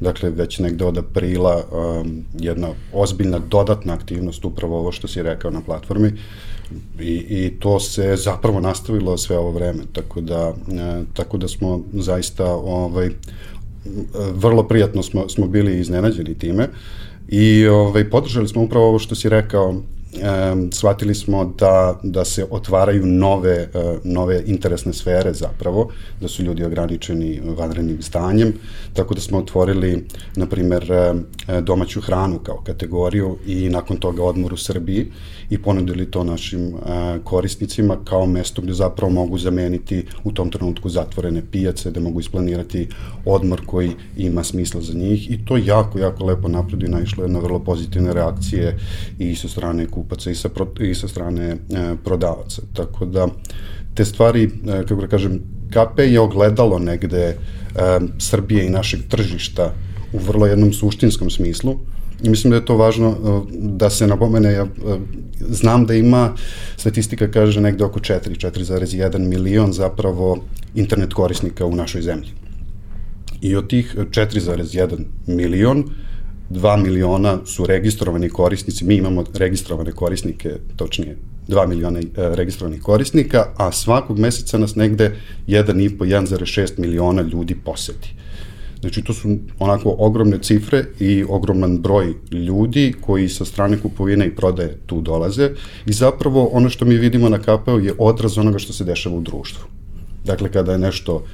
Dakle, 0.00 0.30
već 0.30 0.58
negde 0.58 0.84
od 0.84 0.98
aprila 0.98 1.64
um, 1.72 2.24
jedna 2.38 2.68
ozbiljna 2.92 3.38
dodatna 3.38 3.92
aktivnost, 3.92 4.44
upravo 4.44 4.78
ovo 4.78 4.92
što 4.92 5.08
si 5.08 5.22
rekao 5.22 5.50
na 5.50 5.60
platformi, 5.60 6.12
I, 7.00 7.14
i 7.28 7.50
to 7.58 7.80
se 7.80 8.16
zapravo 8.16 8.60
nastavilo 8.60 9.16
sve 9.18 9.38
ovo 9.38 9.50
vreme, 9.50 9.82
tako 9.92 10.20
da, 10.20 10.54
e, 10.72 11.02
tako 11.12 11.38
da 11.38 11.48
smo 11.48 11.80
zaista 11.92 12.46
ovaj, 12.54 13.10
vrlo 14.34 14.62
prijatno 14.62 15.02
smo, 15.02 15.28
smo 15.28 15.46
bili 15.46 15.80
iznenađeni 15.80 16.34
time 16.38 16.68
i 17.28 17.66
ovaj, 17.66 18.10
podržali 18.10 18.48
smo 18.48 18.62
upravo 18.62 18.88
ovo 18.88 18.98
što 18.98 19.14
si 19.14 19.28
rekao 19.28 19.82
um, 20.12 20.72
shvatili 20.72 21.14
smo 21.14 21.44
da, 21.58 22.00
da 22.02 22.24
se 22.24 22.46
otvaraju 22.50 23.06
nove, 23.06 23.68
uh, 23.74 24.04
nove 24.04 24.42
interesne 24.46 24.92
sfere 24.92 25.32
zapravo, 25.32 25.90
da 26.20 26.28
su 26.28 26.42
ljudi 26.42 26.64
ograničeni 26.64 27.40
vanrednim 27.58 28.02
stanjem, 28.02 28.52
tako 28.92 29.14
da 29.14 29.20
smo 29.20 29.38
otvorili, 29.38 30.06
na 30.36 30.46
primer, 30.46 30.92
uh, 30.92 31.60
domaću 31.64 32.00
hranu 32.00 32.38
kao 32.38 32.62
kategoriju 32.66 33.36
i 33.46 33.68
nakon 33.68 33.96
toga 33.96 34.24
odmor 34.24 34.52
u 34.52 34.56
Srbiji 34.56 35.06
i 35.50 35.62
ponudili 35.62 36.10
to 36.10 36.24
našim 36.24 36.74
uh, 36.74 36.80
korisnicima 37.24 37.96
kao 38.04 38.26
mesto 38.26 38.62
gde 38.62 38.72
zapravo 38.72 39.12
mogu 39.12 39.38
zameniti 39.38 40.06
u 40.24 40.32
tom 40.32 40.50
trenutku 40.50 40.88
zatvorene 40.88 41.42
pijace, 41.50 41.90
da 41.90 42.00
mogu 42.00 42.20
isplanirati 42.20 42.88
odmor 43.24 43.66
koji 43.66 43.90
ima 44.16 44.44
smisla 44.44 44.80
za 44.80 44.92
njih 44.92 45.30
i 45.30 45.44
to 45.44 45.56
jako, 45.56 45.98
jako 45.98 46.24
lepo 46.24 46.48
napredu 46.48 46.86
i 46.86 46.88
naišlo 46.88 47.24
je 47.24 47.30
na 47.30 47.38
vrlo 47.38 47.58
pozitivne 47.58 48.12
reakcije 48.12 48.78
i 49.18 49.36
sa 49.36 49.48
strane 49.48 49.86
kupaca 50.00 50.30
i 50.30 50.34
sa, 50.34 50.48
pro, 50.48 50.66
i 50.80 50.94
sa 50.94 51.08
strane 51.08 51.50
e, 51.50 51.56
prodavaca. 52.04 52.62
Tako 52.74 53.06
da 53.06 53.28
te 53.94 54.04
stvari, 54.04 54.44
e, 54.44 54.82
kako 54.88 55.00
da 55.00 55.06
kažem, 55.06 55.40
KP 55.70 55.98
je 56.08 56.20
ogledalo 56.20 56.78
negde 56.78 57.24
e, 57.28 57.36
Srbije 58.18 58.66
i 58.66 58.70
našeg 58.70 59.06
tržišta 59.08 59.72
u 60.12 60.18
vrlo 60.18 60.46
jednom 60.46 60.72
suštinskom 60.72 61.30
smislu, 61.30 61.76
I 62.22 62.28
mislim 62.28 62.50
da 62.50 62.56
je 62.56 62.64
to 62.64 62.76
važno 62.76 63.46
da 63.52 63.90
se 63.90 64.06
napomene, 64.06 64.52
ja 64.52 64.66
znam 65.48 65.86
da 65.86 65.94
ima, 65.94 66.34
statistika 66.76 67.30
kaže 67.30 67.60
negde 67.60 67.84
oko 67.84 68.00
4, 68.00 68.36
4,1 68.36 69.18
milion 69.18 69.72
zapravo 69.72 70.38
internet 70.74 71.14
korisnika 71.14 71.66
u 71.66 71.76
našoj 71.76 72.02
zemlji. 72.02 72.28
I 73.40 73.56
od 73.56 73.68
tih 73.68 73.94
4,1 73.96 75.04
milion, 75.26 75.84
2 76.50 76.82
miliona 76.82 77.38
su 77.46 77.66
registrovani 77.66 78.28
korisnici, 78.28 78.84
mi 78.84 78.94
imamo 78.94 79.24
registrovane 79.34 79.92
korisnike, 79.92 80.56
točnije 80.76 81.16
2 81.48 81.66
miliona 81.68 81.98
e, 81.98 82.04
registrovanih 82.16 82.82
korisnika, 82.82 83.46
a 83.56 83.72
svakog 83.72 84.18
meseca 84.18 84.58
nas 84.58 84.74
negde 84.74 85.16
1,5, 85.46 85.96
1,6 85.98 86.78
miliona 86.78 87.22
ljudi 87.22 87.54
poseti. 87.54 88.14
Znači, 88.80 89.02
to 89.02 89.14
su 89.14 89.36
onako 89.58 89.94
ogromne 89.98 90.38
cifre 90.38 90.84
i 91.00 91.24
ogroman 91.28 91.78
broj 91.78 92.14
ljudi 92.32 92.94
koji 93.00 93.28
sa 93.28 93.44
strane 93.44 93.78
kupovine 93.80 94.26
i 94.26 94.36
prodaje 94.36 94.78
tu 94.86 95.00
dolaze 95.00 95.50
i 95.86 95.92
zapravo 95.92 96.50
ono 96.52 96.70
što 96.70 96.84
mi 96.84 96.96
vidimo 96.96 97.28
na 97.28 97.38
KPO 97.38 97.78
je 97.78 97.94
odraz 97.98 98.38
onoga 98.38 98.58
što 98.58 98.72
se 98.72 98.84
dešava 98.84 99.16
u 99.16 99.20
društvu. 99.20 99.64
Dakle, 100.24 100.52
kada 100.52 100.72
je 100.72 100.78
nešto 100.78 101.24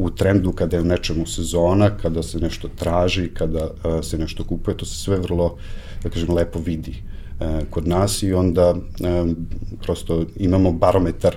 u 0.00 0.10
trendu, 0.10 0.52
kada 0.52 0.76
je 0.76 0.82
u 0.82 0.84
nečemu 0.84 1.26
sezona, 1.26 1.90
kada 1.96 2.22
se 2.22 2.38
nešto 2.38 2.68
traži, 2.68 3.28
kada 3.34 3.64
uh, 3.64 4.04
se 4.04 4.18
nešto 4.18 4.44
kupuje, 4.44 4.76
to 4.76 4.86
se 4.86 4.94
sve 4.94 5.16
vrlo, 5.16 5.56
da 6.02 6.10
kažem, 6.10 6.34
lepo 6.34 6.58
vidi 6.58 6.94
uh, 7.00 7.46
kod 7.70 7.88
nas 7.88 8.22
i 8.22 8.32
onda 8.32 8.70
um, 8.70 9.36
prosto 9.82 10.24
imamo 10.36 10.72
barometar 10.72 11.36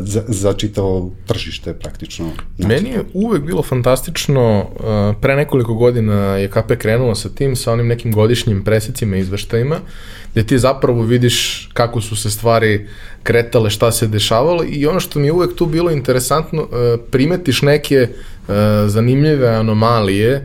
za, 0.00 0.22
za 0.28 0.52
čitavo 0.52 1.10
tržište 1.26 1.74
praktično. 1.74 2.30
Meni 2.58 2.88
je 2.88 3.04
uvek 3.14 3.42
bilo 3.42 3.62
fantastično, 3.62 4.66
pre 5.20 5.36
nekoliko 5.36 5.74
godina 5.74 6.36
je 6.36 6.50
KP 6.50 6.78
krenuo 6.78 7.14
sa 7.14 7.28
tim, 7.28 7.56
sa 7.56 7.72
onim 7.72 7.86
nekim 7.86 8.12
godišnjim 8.12 8.64
presecima 8.64 9.16
i 9.16 9.20
izveštajima, 9.20 9.76
gde 10.34 10.46
ti 10.46 10.58
zapravo 10.58 11.02
vidiš 11.02 11.68
kako 11.72 12.00
su 12.00 12.16
se 12.16 12.30
stvari 12.30 12.88
kretale, 13.22 13.70
šta 13.70 13.92
se 13.92 14.06
dešavalo 14.06 14.64
i 14.68 14.86
ono 14.86 15.00
što 15.00 15.18
mi 15.18 15.26
je 15.26 15.32
uvek 15.32 15.54
tu 15.54 15.66
bilo 15.66 15.90
interesantno, 15.90 16.62
e, 16.62 16.96
primetiš 17.10 17.62
neke 17.62 17.94
e, 17.94 18.08
zanimljive 18.86 19.48
anomalije 19.48 20.30
e, 20.30 20.44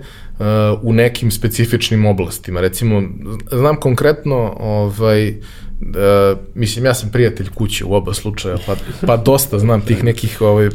u 0.81 0.93
nekim 0.93 1.31
specifičnim 1.31 2.05
oblastima. 2.05 2.62
Recimo, 2.62 3.03
znam 3.51 3.75
konkretno 3.75 4.55
ovaj, 4.60 5.34
Uh, 5.81 6.39
mislim, 6.55 6.86
ja 6.86 6.93
sam 6.93 7.09
prijatelj 7.09 7.50
kuće 7.55 7.86
u 7.86 7.93
oba 7.93 8.13
slučaja, 8.13 8.57
pa, 8.65 8.75
pa 9.07 9.17
dosta 9.17 9.59
znam 9.59 9.81
tih 9.81 10.03
nekih 10.03 10.41
ovaj, 10.41 10.67
uh, 10.67 10.74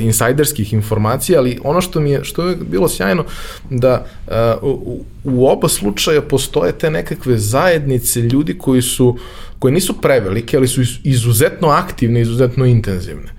insajderskih 0.00 0.72
informacija, 0.72 1.38
ali 1.38 1.58
ono 1.64 1.80
što 1.80 2.00
mi 2.00 2.10
je, 2.10 2.24
što 2.24 2.48
je 2.48 2.56
bilo 2.56 2.88
sjajno, 2.88 3.24
da 3.70 4.06
uh, 4.26 4.32
u, 4.62 5.04
u 5.24 5.48
oba 5.48 5.68
slučaja 5.68 6.22
postoje 6.22 6.72
te 6.72 6.90
nekakve 6.90 7.38
zajednice 7.38 8.20
ljudi 8.20 8.58
koji 8.58 8.82
su, 8.82 9.16
koje 9.58 9.72
nisu 9.72 10.00
prevelike, 10.00 10.56
ali 10.56 10.68
su 10.68 10.82
izuzetno 11.04 11.68
aktivne, 11.68 12.20
izuzetno 12.20 12.66
intenzivne. 12.66 13.32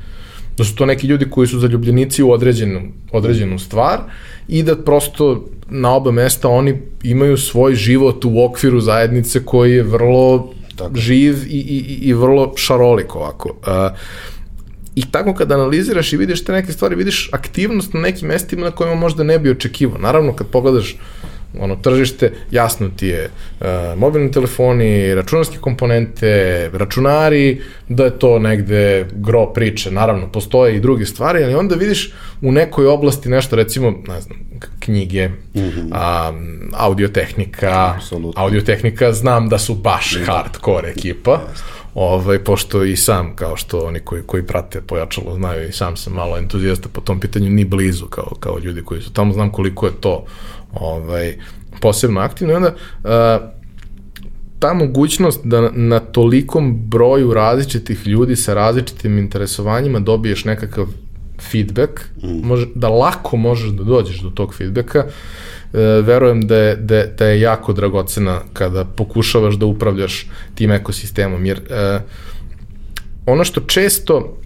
Da 0.57 0.63
su 0.63 0.75
to 0.75 0.85
neki 0.85 1.07
ljudi 1.07 1.29
koji 1.29 1.47
su 1.47 1.59
zaljubljenici 1.59 2.23
u 2.23 2.31
određenu, 2.31 2.81
određenu 3.11 3.59
stvar 3.59 3.99
i 4.47 4.63
da 4.63 4.75
prosto 4.75 5.45
na 5.69 5.95
oba 5.95 6.11
mesta 6.11 6.49
oni 6.49 6.81
imaju 7.03 7.37
svoj 7.37 7.75
život 7.75 8.25
u 8.25 8.45
okviru 8.45 8.79
zajednice 8.81 9.45
koji 9.45 9.73
je 9.73 9.83
vrlo 9.83 10.53
tako. 10.75 10.95
živ 10.95 11.35
i, 11.47 11.57
i, 11.57 11.99
i 12.01 12.13
vrlo 12.13 12.53
šarolik 12.57 13.15
ovako. 13.15 13.49
Uh, 13.49 13.97
I 14.95 15.11
tako 15.11 15.33
kad 15.33 15.51
analiziraš 15.51 16.13
i 16.13 16.17
vidiš 16.17 16.43
te 16.43 16.51
neke 16.51 16.71
stvari, 16.71 16.95
vidiš 16.95 17.29
aktivnost 17.33 17.93
na 17.93 17.99
nekim 17.99 18.27
mestima 18.27 18.65
na 18.65 18.71
kojima 18.71 18.95
možda 18.95 19.23
ne 19.23 19.39
bi 19.39 19.51
očekivao. 19.51 19.97
Naravno, 19.97 20.35
kad 20.35 20.47
pogledaš 20.47 20.95
ono 21.59 21.75
tržište, 21.75 22.31
jasno 22.51 22.89
ti 22.95 23.07
je 23.07 23.29
uh, 23.59 23.67
mobilni 23.97 24.31
telefoni, 24.31 25.15
računarske 25.15 25.57
komponente, 25.57 26.69
računari, 26.73 27.61
da 27.89 28.05
je 28.05 28.19
to 28.19 28.39
negde 28.39 29.05
gro 29.11 29.45
priče. 29.45 29.91
Naravno, 29.91 30.31
postoje 30.31 30.75
i 30.75 30.79
druge 30.79 31.05
stvari, 31.05 31.43
ali 31.43 31.55
onda 31.55 31.75
vidiš 31.75 32.13
u 32.41 32.51
nekoj 32.51 32.87
oblasti 32.87 33.29
nešto, 33.29 33.55
recimo, 33.55 33.93
ne 34.07 34.21
znam, 34.21 34.39
knjige, 34.79 35.27
mm 35.27 35.33
-hmm. 35.53 35.87
a, 35.91 36.33
audiotehnika, 36.73 37.93
Absolutno. 37.95 38.41
audiotehnika 38.41 39.13
znam 39.13 39.49
da 39.49 39.57
su 39.57 39.75
baš 39.75 40.15
mm. 40.15 40.25
hardcore 40.25 40.89
ekipa, 40.89 41.41
ovaj, 41.95 42.39
pošto 42.43 42.83
i 42.83 42.95
sam, 42.95 43.35
kao 43.35 43.57
što 43.57 43.79
oni 43.79 43.99
koji, 43.99 44.23
koji 44.23 44.43
prate 44.43 44.81
pojačalo 44.81 45.35
znaju 45.35 45.69
i 45.69 45.71
sam 45.71 45.97
sam 45.97 46.13
malo 46.13 46.37
entuzijasta 46.37 46.89
po 46.93 47.01
tom 47.01 47.19
pitanju, 47.19 47.49
ni 47.49 47.65
blizu 47.65 48.05
kao, 48.05 48.31
kao 48.39 48.59
ljudi 48.59 48.83
koji 48.83 49.01
su 49.01 49.13
tamo, 49.13 49.33
znam 49.33 49.51
koliko 49.51 49.85
je 49.85 49.91
to 49.99 50.25
ovaj, 50.73 51.37
posebno 51.81 52.21
aktivno 52.21 52.53
i 52.53 52.55
onda 52.55 52.75
uh, 53.03 53.09
ta 54.59 54.73
mogućnost 54.73 55.41
da 55.43 55.71
na 55.71 55.99
tolikom 55.99 56.89
broju 56.89 57.33
različitih 57.33 58.07
ljudi 58.07 58.35
sa 58.35 58.53
različitim 58.53 59.17
interesovanjima 59.17 59.99
dobiješ 59.99 60.45
nekakav 60.45 60.87
feedback, 61.51 61.91
mm. 62.23 62.47
može, 62.47 62.67
da 62.75 62.89
lako 62.89 63.37
možeš 63.37 63.69
da 63.69 63.83
dođeš 63.83 64.19
do 64.21 64.29
tog 64.29 64.55
feedbacka, 64.55 65.05
verujem 65.79 66.41
da 66.41 66.57
je, 66.57 66.75
da, 66.75 67.03
da 67.17 67.25
je 67.27 67.41
jako 67.41 67.73
dragocena 67.73 68.41
kada 68.53 68.85
pokušavaš 68.85 69.55
da 69.55 69.65
upravljaš 69.65 70.27
tim 70.55 70.71
ekosistemom, 70.71 71.45
jer 71.45 71.61
e, 71.69 71.99
ono 73.25 73.43
što 73.43 73.61
često, 73.61 74.37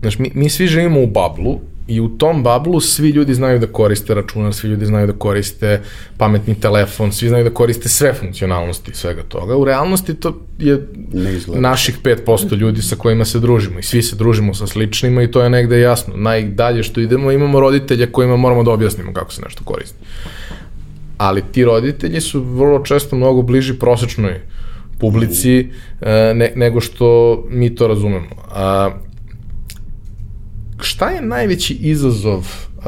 znaš, 0.00 0.18
mi, 0.18 0.30
mi 0.34 0.50
svi 0.50 0.66
živimo 0.66 1.02
u 1.02 1.06
bablu 1.06 1.60
I 1.88 2.00
u 2.00 2.08
tom 2.08 2.42
bablu 2.42 2.80
svi 2.80 3.10
ljudi 3.10 3.34
znaju 3.34 3.58
da 3.58 3.66
koriste 3.66 4.14
računar, 4.14 4.54
svi 4.54 4.68
ljudi 4.68 4.86
znaju 4.86 5.06
da 5.06 5.12
koriste 5.12 5.80
pametni 6.18 6.60
telefon, 6.60 7.12
svi 7.12 7.28
znaju 7.28 7.44
da 7.44 7.50
koriste 7.50 7.88
sve 7.88 8.12
funkcionalnosti 8.12 8.94
svega 8.94 9.22
toga. 9.22 9.56
U 9.56 9.64
realnosti 9.64 10.14
to 10.14 10.40
je 10.58 10.88
naših 11.54 11.98
5% 12.02 12.56
ljudi 12.56 12.82
sa 12.82 12.96
kojima 12.96 13.24
se 13.24 13.40
družimo 13.40 13.78
i 13.78 13.82
svi 13.82 14.02
se 14.02 14.16
družimo 14.16 14.54
sa 14.54 14.66
sličnima 14.66 15.22
i 15.22 15.30
to 15.30 15.42
je 15.42 15.50
negde 15.50 15.80
jasno. 15.80 16.14
Najdalje 16.16 16.82
što 16.82 17.00
idemo 17.00 17.32
imamo 17.32 17.60
roditelje 17.60 18.12
kojima 18.12 18.36
moramo 18.36 18.62
da 18.62 18.70
objasnimo 18.70 19.12
kako 19.12 19.32
se 19.32 19.42
nešto 19.42 19.64
koristi. 19.64 19.98
Ali 21.18 21.42
ti 21.52 21.64
roditelji 21.64 22.20
su 22.20 22.40
vrlo 22.40 22.84
često 22.84 23.16
mnogo 23.16 23.42
bliži 23.42 23.74
prosečnoj 23.78 24.40
publici 24.98 25.62
mm. 25.62 26.04
ne, 26.38 26.52
nego 26.56 26.80
što 26.80 27.38
mi 27.50 27.74
to 27.74 27.88
razumemo. 27.88 28.28
A, 28.50 28.90
šta 30.80 31.10
je 31.10 31.22
najveći 31.22 31.74
izazov 31.74 32.38
uh, 32.38 32.84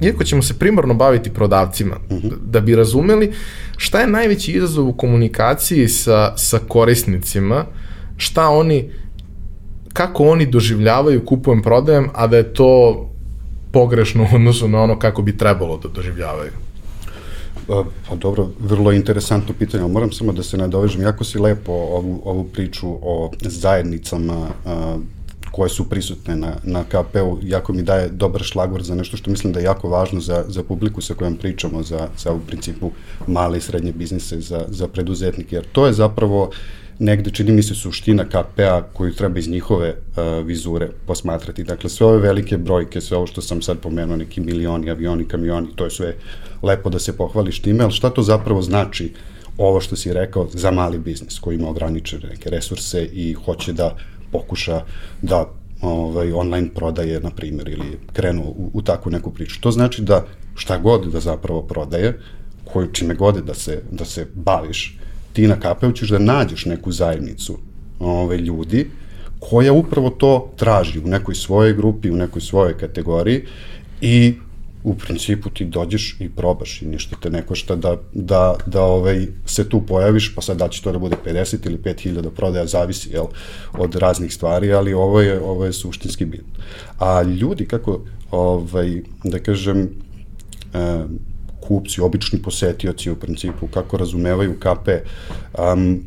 iako 0.00 0.24
ćemo 0.24 0.42
se 0.42 0.58
primarno 0.58 0.94
baviti 0.94 1.30
prodavcima, 1.30 1.96
uh 2.10 2.18
-huh. 2.18 2.32
da 2.46 2.60
bi 2.60 2.76
razumeli 2.76 3.32
šta 3.76 4.00
je 4.00 4.06
najveći 4.06 4.52
izazov 4.52 4.88
u 4.88 4.92
komunikaciji 4.92 5.88
sa, 5.88 6.36
sa 6.36 6.58
korisnicima, 6.68 7.64
šta 8.16 8.48
oni, 8.48 8.90
kako 9.92 10.24
oni 10.24 10.46
doživljavaju 10.46 11.24
kupujem, 11.24 11.62
prodajem, 11.62 12.08
a 12.14 12.26
da 12.26 12.36
je 12.36 12.54
to 12.54 13.02
pogrešno 13.72 14.22
u 14.22 14.34
odnosu 14.34 14.68
na 14.68 14.82
ono 14.82 14.98
kako 14.98 15.22
bi 15.22 15.36
trebalo 15.36 15.78
da 15.82 15.88
doživljavaju. 15.88 16.50
Pa 18.08 18.14
dobro, 18.16 18.48
vrlo 18.60 18.92
interesantno 18.92 19.54
pitanje, 19.58 19.82
ali 19.82 19.92
moram 19.92 20.12
samo 20.12 20.32
da 20.32 20.42
se 20.42 20.56
nadovežem. 20.56 21.02
Jako 21.02 21.24
si 21.24 21.38
lepo 21.38 21.72
ovu, 21.72 22.22
ovu 22.24 22.44
priču 22.44 22.88
o 23.02 23.30
zajednicama 23.40 24.48
a, 24.66 24.96
koje 25.56 25.70
su 25.70 25.88
prisutne 25.88 26.36
na, 26.36 26.56
na 26.62 26.84
KP-u, 26.84 27.38
jako 27.42 27.72
mi 27.72 27.82
daje 27.82 28.08
dobar 28.08 28.42
šlagvor 28.42 28.82
za 28.82 28.94
nešto 28.94 29.16
što 29.16 29.30
mislim 29.30 29.52
da 29.52 29.60
je 29.60 29.64
jako 29.64 29.88
važno 29.88 30.20
za, 30.20 30.44
za 30.48 30.62
publiku 30.62 31.00
sa 31.00 31.14
kojom 31.14 31.36
pričamo, 31.36 31.82
za, 31.82 32.08
za 32.18 32.32
u 32.32 32.40
principu 32.40 32.90
male 33.26 33.58
i 33.58 33.60
srednje 33.60 33.92
biznise, 33.92 34.40
za, 34.40 34.64
za 34.68 34.88
preduzetnike, 34.88 35.56
jer 35.56 35.64
to 35.72 35.86
je 35.86 35.92
zapravo 35.92 36.50
negde 36.98 37.30
čini 37.30 37.52
mi 37.52 37.62
se 37.62 37.74
suština 37.74 38.24
KP-a 38.24 38.82
koju 38.92 39.14
treba 39.14 39.38
iz 39.38 39.48
njihove 39.48 39.88
uh, 39.94 40.46
vizure 40.46 40.90
posmatrati. 41.06 41.64
Dakle, 41.64 41.90
sve 41.90 42.06
ove 42.06 42.18
velike 42.18 42.58
brojke, 42.58 43.00
sve 43.00 43.16
ovo 43.16 43.26
što 43.26 43.42
sam 43.42 43.62
sad 43.62 43.78
pomenuo, 43.78 44.16
neki 44.16 44.40
milioni, 44.40 44.90
avioni, 44.90 45.24
kamioni, 45.28 45.68
to 45.76 45.84
je 45.84 45.90
sve 45.90 46.14
lepo 46.62 46.90
da 46.90 46.98
se 46.98 47.16
pohvališ 47.16 47.62
time, 47.62 47.84
ali 47.84 47.92
šta 47.92 48.10
to 48.10 48.22
zapravo 48.22 48.62
znači 48.62 49.12
ovo 49.58 49.80
što 49.80 49.96
si 49.96 50.12
rekao 50.12 50.48
za 50.52 50.70
mali 50.70 50.98
biznis 50.98 51.38
koji 51.38 51.56
ima 51.56 51.68
ograničene 51.68 52.28
neke 52.28 52.50
resurse 52.50 53.04
i 53.12 53.32
hoće 53.32 53.72
da 53.72 53.96
pokuša 54.32 54.80
da 55.22 55.46
ovaj, 55.80 56.32
online 56.32 56.68
prodaje, 56.74 57.20
na 57.20 57.30
primjer, 57.30 57.68
ili 57.68 57.98
krenu 58.12 58.42
u, 58.42 58.70
u 58.72 58.82
takvu 58.82 59.12
neku 59.12 59.30
priču. 59.30 59.60
To 59.60 59.70
znači 59.70 60.02
da 60.02 60.24
šta 60.54 60.78
god 60.78 61.12
da 61.12 61.20
zapravo 61.20 61.62
prodaje, 61.62 62.18
koju 62.64 62.92
čime 62.92 63.14
god 63.14 63.44
da 63.44 63.54
se, 63.54 63.82
da 63.90 64.04
se 64.04 64.26
baviš, 64.34 64.98
ti 65.32 65.46
na 65.46 65.56
KP-u 65.60 65.92
ćeš 65.92 66.08
da 66.08 66.18
nađeš 66.18 66.64
neku 66.64 66.92
zajednicu 66.92 67.58
ovaj, 67.98 68.36
ljudi 68.36 68.90
koja 69.40 69.72
upravo 69.72 70.10
to 70.10 70.52
traži 70.56 70.98
u 70.98 71.06
nekoj 71.06 71.34
svojoj 71.34 71.74
grupi, 71.74 72.10
u 72.10 72.16
nekoj 72.16 72.40
svojoj 72.40 72.78
kategoriji 72.78 73.42
i 74.00 74.34
u 74.86 74.94
principu 74.94 75.50
ti 75.50 75.64
dođeš 75.64 76.16
i 76.20 76.28
probaš 76.28 76.82
i 76.82 76.86
ništa 76.86 77.16
te 77.20 77.30
ne 77.30 77.42
košta 77.42 77.76
da, 77.76 77.96
da, 78.12 78.54
da 78.66 78.82
ovaj, 78.82 79.26
se 79.46 79.68
tu 79.68 79.80
pojaviš, 79.86 80.34
pa 80.34 80.42
sad 80.42 80.58
da 80.58 80.68
će 80.68 80.82
to 80.82 80.92
da 80.92 80.98
bude 80.98 81.16
50 81.26 81.66
ili 81.66 81.78
5000 81.78 82.30
prodaja, 82.30 82.66
zavisi 82.66 83.10
jel, 83.10 83.26
od 83.78 83.94
raznih 83.94 84.34
stvari, 84.34 84.72
ali 84.72 84.94
ovo 84.94 85.20
je, 85.20 85.40
ovo 85.40 85.64
je 85.64 85.72
suštinski 85.72 86.24
bitno. 86.24 86.62
A 86.98 87.22
ljudi 87.22 87.66
kako, 87.66 88.00
ovaj, 88.30 89.02
da 89.24 89.38
kažem, 89.38 89.88
e, 90.74 91.04
kupci, 91.60 92.00
obični 92.00 92.42
posetioci 92.42 93.10
u 93.10 93.16
principu, 93.16 93.66
kako 93.66 93.96
razumevaju 93.96 94.54
KP, 94.60 94.88
um, 95.58 96.04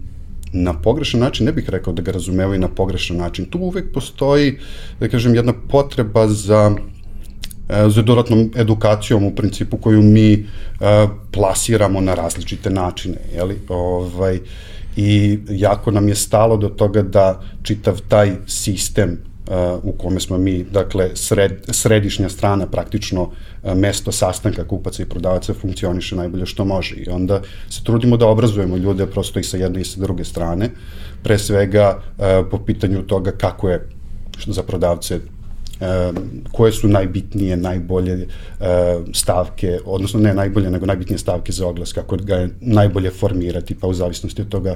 na 0.54 0.74
pogrešan 0.82 1.20
način, 1.20 1.46
ne 1.46 1.52
bih 1.52 1.70
rekao 1.70 1.94
da 1.94 2.02
ga 2.02 2.12
razumevaju 2.12 2.60
na 2.60 2.68
pogrešan 2.68 3.18
način. 3.18 3.46
Tu 3.46 3.60
uvek 3.60 3.92
postoji, 3.94 4.58
da 5.00 5.08
kažem, 5.08 5.36
jedna 5.36 5.54
potreba 5.68 6.28
za 6.28 6.76
za 7.90 8.02
dodatnom 8.02 8.52
edukacijom 8.56 9.24
u 9.24 9.36
principu 9.36 9.78
koju 9.78 10.02
mi 10.02 10.34
e, 10.34 10.44
plasiramo 11.32 12.02
na 12.02 12.14
različite 12.14 12.70
načine, 12.70 13.18
jeli? 13.36 13.60
Ovaj, 13.70 14.40
I 14.96 15.40
jako 15.50 15.92
nam 15.92 16.08
je 16.08 16.16
stalo 16.16 16.58
do 16.58 16.70
toga 16.70 17.02
da 17.02 17.42
čitav 17.64 18.02
taj 18.08 18.32
sistem 18.48 19.18
uh, 19.50 19.84
u 19.84 19.92
kome 19.92 20.20
smo 20.20 20.38
mi, 20.38 20.64
dakle, 20.64 21.10
sred, 21.14 21.52
središnja 21.70 22.30
strana, 22.30 22.68
praktično 22.68 23.32
mesto 23.76 24.12
sastanka 24.12 24.68
kupaca 24.68 25.04
i 25.04 25.06
prodavaca 25.06 25.54
funkcioniše 25.54 26.16
najbolje 26.16 26.46
što 26.46 26.66
može. 26.66 26.96
I 26.96 27.10
onda 27.10 27.42
se 27.70 27.84
trudimo 27.84 28.18
da 28.18 28.28
obrazujemo 28.28 28.78
ljude 28.78 29.06
prosto 29.06 29.40
i 29.40 29.44
sa 29.44 29.58
jedne 29.58 29.82
i 29.82 29.86
sa 29.86 30.02
druge 30.02 30.24
strane, 30.24 30.70
pre 31.24 31.38
svega 31.38 32.02
po 32.52 32.60
pitanju 32.60 33.04
toga 33.04 33.32
kako 33.32 33.70
je 33.70 33.88
za 34.48 34.64
prodavce 34.64 35.20
koje 36.52 36.72
su 36.72 36.88
najbitnije, 36.88 37.58
najbolje 37.58 38.28
stavke, 39.14 39.80
odnosno 39.86 40.20
ne 40.20 40.34
najbolje, 40.34 40.72
nego 40.72 40.86
najbitnije 40.86 41.18
stavke 41.18 41.52
za 41.52 41.68
oglas, 41.68 41.94
kako 41.94 42.18
ga 42.18 42.36
je 42.36 42.50
najbolje 42.62 43.12
formirati, 43.12 43.76
pa 43.76 43.88
u 43.88 43.94
zavisnosti 43.94 44.42
od 44.42 44.50
toga 44.50 44.76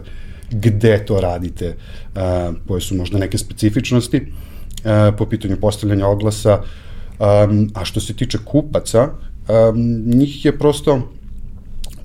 gde 0.51 1.05
to 1.05 1.21
radite, 1.21 1.75
koje 2.67 2.81
su 2.81 2.95
možda 2.95 3.17
neke 3.17 3.37
specifičnosti 3.37 4.33
po 5.17 5.25
pitanju 5.25 5.57
postavljanja 5.61 6.07
oglasa, 6.07 6.61
a 7.73 7.85
što 7.85 7.99
se 7.99 8.13
tiče 8.13 8.37
kupaca, 8.45 9.09
njih 10.05 10.45
je 10.45 10.57
prosto 10.57 11.11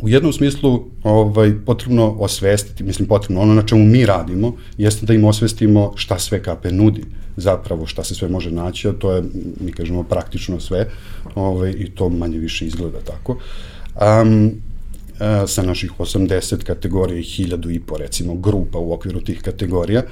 u 0.01 0.09
jednom 0.09 0.33
smislu 0.33 0.85
ovaj, 1.03 1.53
potrebno 1.67 2.11
osvestiti, 2.11 2.85
mislim 2.85 3.09
potrebno, 3.09 3.41
ono 3.41 3.55
na 3.55 3.63
čemu 3.63 3.85
mi 3.85 4.07
radimo, 4.07 4.57
jeste 4.79 5.07
da 5.07 5.15
im 5.15 5.25
osvestimo 5.25 5.93
šta 5.97 6.19
sve 6.19 6.43
KP 6.43 6.71
nudi, 6.71 7.05
zapravo 7.37 7.87
šta 7.87 8.05
se 8.05 8.15
sve 8.15 8.29
može 8.29 8.51
naći, 8.51 8.89
a 8.89 8.93
to 8.93 9.13
je, 9.13 9.23
mi 9.61 9.73
kažemo, 9.73 10.03
praktično 10.03 10.61
sve, 10.61 10.89
ovaj, 11.35 11.71
i 11.71 11.91
to 11.91 12.09
manje 12.09 12.39
više 12.39 12.67
izgleda 12.67 12.99
tako. 13.01 13.39
Um, 14.23 14.53
sa 15.47 15.63
naših 15.63 15.93
80 15.99 16.65
kategorija 16.65 17.19
i 17.19 17.23
1000 17.23 17.75
i 17.75 17.81
po 17.81 17.97
recimo 17.97 18.35
grupa 18.35 18.79
u 18.79 18.93
okviru 18.93 19.21
tih 19.21 19.43
kategorija 19.43 20.03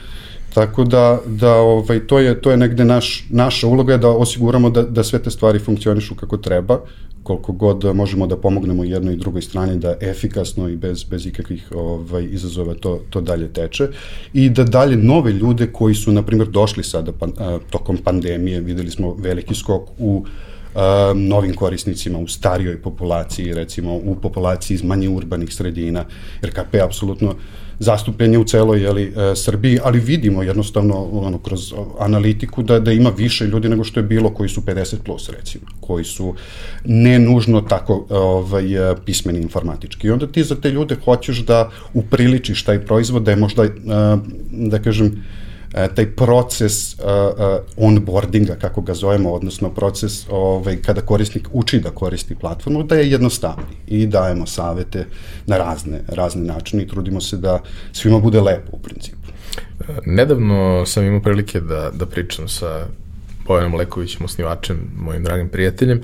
Tako 0.55 0.85
da, 0.85 1.21
da 1.27 1.55
ovaj, 1.55 2.07
to, 2.07 2.19
je, 2.19 2.41
to 2.41 2.51
je 2.51 2.57
negde 2.57 2.85
naš, 2.85 3.27
naša 3.31 3.67
uloga 3.67 3.97
da 3.97 4.09
osiguramo 4.09 4.71
da, 4.71 4.83
da 4.83 5.05
sve 5.05 5.19
te 5.23 5.31
stvari 5.31 5.59
funkcionišu 5.59 6.15
kako 6.15 6.37
treba, 6.37 6.81
koliko 7.27 7.53
god 7.53 7.85
možemo 7.95 8.27
da 8.27 8.37
pomognemo 8.37 8.85
jednoj 8.85 9.15
i 9.15 9.17
drugoj 9.17 9.43
strani 9.43 9.79
da 9.79 9.97
efikasno 10.01 10.69
i 10.69 10.77
bez, 10.77 11.05
bez 11.05 11.27
ikakvih 11.27 11.73
ovaj, 11.75 12.29
izazova 12.31 12.75
to, 12.75 13.01
to 13.11 13.21
dalje 13.21 13.49
teče 13.53 13.89
i 14.33 14.51
da 14.51 14.65
dalje 14.65 14.97
nove 14.97 15.33
ljude 15.33 15.67
koji 15.73 15.95
su, 15.95 16.13
na 16.13 16.23
primjer, 16.23 16.49
došli 16.49 16.85
sada 16.85 17.13
pan, 17.13 17.33
a, 17.39 17.59
tokom 17.71 17.97
pandemije, 17.97 18.61
videli 18.61 18.91
smo 18.91 19.15
veliki 19.19 19.55
skok 19.55 19.89
u 19.99 20.25
a, 20.75 21.13
novim 21.17 21.55
korisnicima 21.55 22.19
u 22.19 22.29
starijoj 22.29 22.83
populaciji, 22.83 23.55
recimo 23.55 23.95
u 23.95 24.15
populaciji 24.23 24.75
iz 24.75 24.85
manje 24.85 25.09
urbanih 25.09 25.55
sredina, 25.55 26.05
jer 26.43 26.53
KP 26.53 26.75
apsolutno 26.85 27.35
zastupljenje 27.79 28.39
u 28.39 28.45
celoj 28.45 28.83
jeli, 28.83 29.13
e, 29.17 29.37
Srbiji, 29.37 29.79
ali 29.85 30.01
vidimo 30.01 30.43
jednostavno 30.43 31.09
ono, 31.13 31.39
kroz 31.39 31.75
analitiku 31.99 32.63
da, 32.63 32.81
da 32.81 32.93
ima 32.93 33.11
više 33.11 33.47
ljudi 33.47 33.69
nego 33.69 33.85
što 33.85 34.01
je 34.01 34.05
bilo 34.05 34.31
koji 34.31 34.49
su 34.49 34.61
50 34.61 34.97
plus 35.05 35.29
recimo, 35.29 35.65
koji 35.81 36.05
su 36.05 36.35
ne 36.85 37.19
nužno 37.19 37.61
tako 37.61 38.07
ovaj, 38.11 38.65
pismeni 39.05 39.41
informatički. 39.41 40.07
I 40.07 40.11
onda 40.11 40.27
ti 40.27 40.45
za 40.45 40.57
te 40.57 40.71
ljude 40.71 40.97
hoćeš 41.05 41.39
da 41.39 41.71
upriličiš 41.95 42.63
taj 42.65 42.81
proizvod, 42.81 43.23
da 43.23 43.31
je 43.31 43.37
možda, 43.37 43.65
e, 43.65 43.71
da 44.51 44.79
kažem, 44.83 45.13
E, 45.13 45.46
taj 45.95 46.07
proces 46.07 46.95
uh, 46.95 47.05
uh, 47.05 47.43
onboardinga, 47.77 48.55
kako 48.55 48.81
ga 48.81 48.95
zovemo, 48.95 49.33
odnosno 49.33 49.71
proces 49.71 50.27
ovaj, 50.31 50.77
kada 50.83 51.01
korisnik 51.01 51.49
uči 51.53 51.81
da 51.81 51.91
koristi 51.91 52.35
platformu, 52.35 52.83
da 52.83 52.95
je 52.95 53.11
jednostavni 53.11 53.77
i 53.87 54.07
dajemo 54.07 54.47
savete 54.47 55.07
na 55.47 55.59
razne, 55.59 56.01
razne 56.09 56.45
načine 56.45 56.83
i 56.83 56.89
trudimo 56.89 57.21
se 57.21 57.37
da 57.37 57.63
svima 57.93 58.21
bude 58.21 58.41
lepo 58.41 58.71
u 58.73 58.79
principu. 58.79 59.17
Nedavno 60.07 60.87
sam 60.87 61.05
imao 61.05 61.21
prilike 61.21 61.61
da, 61.61 61.91
da 61.95 62.07
pričam 62.07 62.49
sa 62.49 62.87
Bojanom 63.47 63.75
Lekovićem, 63.75 64.25
osnivačem, 64.25 64.77
mojim 64.99 65.25
dragim 65.25 65.49
prijateljem, 65.49 66.01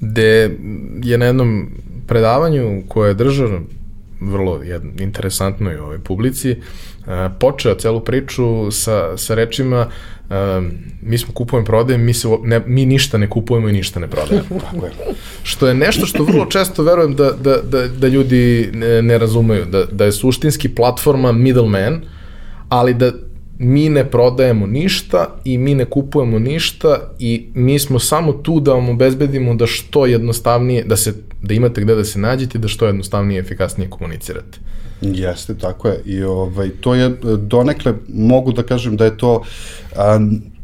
gde 0.00 0.56
je 1.02 1.18
na 1.18 1.26
jednom 1.26 1.70
predavanju 2.06 2.82
koje 2.88 3.10
je 3.10 3.14
držao 3.14 3.60
vrlo 4.20 4.60
interesantnoj 4.98 5.78
ovoj 5.78 5.98
publici, 5.98 6.56
počeo 7.38 7.74
celu 7.74 8.00
priču 8.00 8.70
sa, 8.70 9.16
sa 9.16 9.34
rečima 9.34 9.86
mi 11.02 11.18
smo 11.18 11.34
kupujemo, 11.34 11.64
prodajem, 11.64 12.04
mi, 12.04 12.14
se, 12.14 12.28
ne, 12.44 12.60
mi 12.66 12.86
ništa 12.86 13.18
ne 13.18 13.30
kupujemo 13.30 13.68
i 13.68 13.72
ništa 13.72 14.00
ne 14.00 14.08
prodajemo. 14.08 14.48
Tako 14.70 14.86
je. 14.86 14.92
Što 15.42 15.68
je 15.68 15.74
nešto 15.74 16.06
što 16.06 16.24
vrlo 16.24 16.46
često 16.46 16.82
verujem 16.82 17.14
da, 17.14 17.30
da, 17.32 17.56
da, 17.56 17.88
da 17.88 18.08
ljudi 18.08 18.70
ne, 18.72 19.02
ne 19.02 19.18
razumeju, 19.18 19.64
da, 19.64 19.84
da 19.84 20.04
je 20.04 20.12
suštinski 20.12 20.68
platforma 20.68 21.32
middleman, 21.32 22.00
ali 22.68 22.94
da 22.94 23.12
mi 23.58 23.88
ne 23.88 24.10
prodajemo 24.10 24.66
ništa 24.66 25.26
i 25.44 25.58
mi 25.58 25.74
ne 25.74 25.84
kupujemo 25.84 26.38
ništa 26.38 27.14
i 27.18 27.46
mi 27.54 27.78
smo 27.78 27.98
samo 27.98 28.32
tu 28.32 28.60
da 28.60 28.72
vam 28.72 28.88
obezbedimo 28.88 29.54
da 29.54 29.66
što 29.66 30.06
jednostavnije, 30.06 30.84
da, 30.84 30.96
se, 30.96 31.14
da 31.42 31.54
imate 31.54 31.80
gde 31.80 31.94
da 31.94 32.04
se 32.04 32.18
nađete 32.18 32.58
da 32.58 32.68
što 32.68 32.86
jednostavnije 32.86 33.38
i 33.38 33.40
efikasnije 33.40 33.90
komunicirate. 33.90 34.58
Jeste, 35.02 35.54
tako 35.58 35.88
je. 35.88 36.02
I 36.04 36.22
ovaj, 36.22 36.70
to 36.80 36.94
je 36.94 37.08
donekle, 37.38 37.94
mogu 38.08 38.52
da 38.52 38.62
kažem 38.62 38.96
da 38.96 39.04
je 39.04 39.16
to 39.16 39.42
a, 39.96 40.18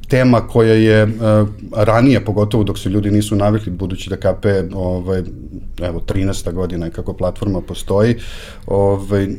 tema 0.08 0.40
koja 0.40 0.74
je 0.74 1.04
uh, 1.04 1.48
ranije, 1.72 2.24
pogotovo 2.24 2.64
dok 2.64 2.78
se 2.78 2.88
ljudi 2.88 3.10
nisu 3.10 3.36
navikli, 3.36 3.72
budući 3.72 4.10
da 4.10 4.16
KP 4.16 4.46
ovaj, 4.74 5.22
evo 5.82 6.00
13. 6.06 6.52
godina 6.52 6.90
kako 6.90 7.12
platforma 7.12 7.60
postoji, 7.60 8.16
ovaj, 8.66 9.24
uh, 9.24 9.32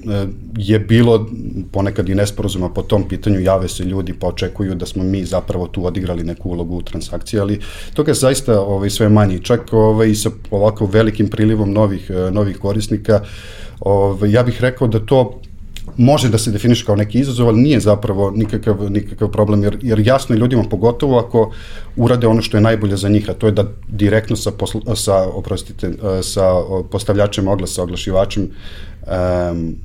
je 0.58 0.80
bilo 0.80 1.30
ponekad 1.72 2.10
i 2.10 2.16
nesporazuma 2.16 2.70
po 2.70 2.82
tom 2.82 3.08
pitanju, 3.08 3.40
jave 3.40 3.68
se 3.68 3.84
ljudi, 3.84 4.14
pa 4.14 4.28
očekuju 4.28 4.76
da 4.76 4.86
smo 4.86 5.04
mi 5.04 5.26
zapravo 5.26 5.68
tu 5.68 5.86
odigrali 5.86 6.24
neku 6.24 6.50
ulogu 6.50 6.78
u 6.78 6.82
transakciji, 6.82 7.40
ali 7.40 7.60
toga 7.94 8.12
je 8.12 8.16
zaista 8.16 8.62
ovaj, 8.62 8.90
sve 8.90 9.10
manji. 9.10 9.40
Čak 9.40 9.74
ovaj, 9.74 10.16
sa 10.16 10.30
ovako 10.52 10.86
velikim 10.86 11.28
prilivom 11.28 11.74
novih, 11.74 12.12
novih 12.32 12.58
korisnika, 12.58 13.22
ovaj, 13.80 14.32
ja 14.32 14.44
bih 14.44 14.62
rekao 14.62 14.88
da 14.88 15.00
to 15.00 15.42
može 15.98 16.30
da 16.30 16.38
se 16.38 16.52
definiše 16.52 16.86
kao 16.86 16.96
neki 16.96 17.20
izazov, 17.20 17.48
ali 17.48 17.62
nije 17.62 17.80
zapravo 17.80 18.32
nikakav, 18.32 18.92
nikakav 18.92 19.32
problem, 19.32 19.64
jer, 19.64 19.78
jer 19.82 20.00
jasno 20.00 20.36
je 20.36 20.40
ljudima, 20.40 20.64
pogotovo 20.70 21.20
ako 21.20 21.52
urade 21.96 22.28
ono 22.28 22.42
što 22.42 22.58
je 22.58 22.62
najbolje 22.62 22.98
za 22.98 23.10
njih, 23.10 23.30
a 23.30 23.34
to 23.34 23.48
je 23.48 23.52
da 23.52 23.66
direktno 23.88 24.36
sa, 24.36 24.52
sa 24.96 25.16
oprostite, 25.16 25.92
sa 26.22 26.44
postavljačem 26.92 27.48
oglasa, 27.48 27.84
oglašivačem, 27.84 28.44
um, 28.44 29.76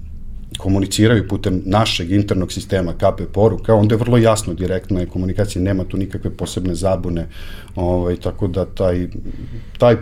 komuniciraju 0.58 1.28
putem 1.28 1.62
našeg 1.64 2.10
internog 2.10 2.52
sistema 2.52 2.92
KP 2.92 3.32
poruka, 3.32 3.74
onda 3.74 3.94
je 3.94 3.98
vrlo 3.98 4.18
jasno 4.18 4.54
direktno 4.54 5.00
je 5.00 5.06
komunikacija, 5.06 5.62
nema 5.62 5.84
tu 5.84 5.96
nikakve 5.96 6.30
posebne 6.30 6.74
zabune, 6.74 7.26
ovaj, 7.74 8.16
tako 8.16 8.46
da 8.46 8.64
taj, 8.64 9.08
taj 9.78 9.96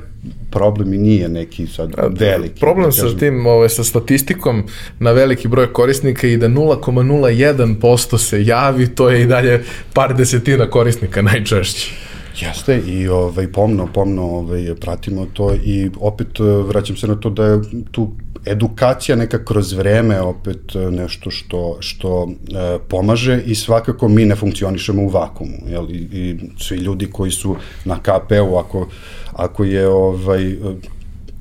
problem 0.50 0.94
i 0.94 0.98
nije 0.98 1.28
neki 1.28 1.66
sad 1.66 1.92
veliki. 2.18 2.60
Problem 2.60 2.86
da 2.86 2.92
sa 2.92 3.16
tim, 3.18 3.46
ovaj, 3.46 3.68
sa 3.68 3.84
statistikom 3.84 4.64
na 4.98 5.12
veliki 5.12 5.48
broj 5.48 5.72
korisnika 5.72 6.26
i 6.26 6.36
da 6.36 6.48
0,01% 6.48 8.18
se 8.18 8.44
javi, 8.44 8.94
to 8.94 9.10
je 9.10 9.22
i 9.22 9.26
dalje 9.26 9.64
par 9.94 10.16
desetina 10.16 10.70
korisnika 10.70 11.22
najčešće. 11.22 11.92
Jeste 12.40 12.82
i 12.86 13.08
ovaj 13.08 13.52
pomno 13.52 13.88
pomno 13.94 14.22
ovaj 14.22 14.74
pratimo 14.80 15.26
to 15.32 15.54
i 15.54 15.90
opet 16.00 16.28
vraćam 16.66 16.96
se 16.96 17.06
na 17.06 17.14
to 17.14 17.30
da 17.30 17.44
je 17.44 17.60
tu 17.90 18.10
edukacija 18.46 19.16
neka 19.16 19.44
kroz 19.44 19.72
vreme 19.72 20.20
opet 20.20 20.74
e, 20.74 20.78
nešto 20.90 21.31
što, 21.31 21.76
što 21.81 22.28
e, 22.31 22.78
pomaže 22.88 23.42
i 23.46 23.55
svakako 23.55 24.09
mi 24.09 24.24
ne 24.24 24.37
funkcionišemo 24.37 25.02
u 25.02 25.09
vakumu. 25.09 25.57
Jel? 25.68 25.90
I, 25.90 26.09
i 26.12 26.38
svi 26.59 26.76
ljudi 26.76 27.11
koji 27.12 27.31
su 27.31 27.57
na 27.85 27.98
KP-u, 27.98 28.57
ako, 28.57 28.88
ako 29.33 29.64
je 29.64 29.88
ovaj, 29.88 30.57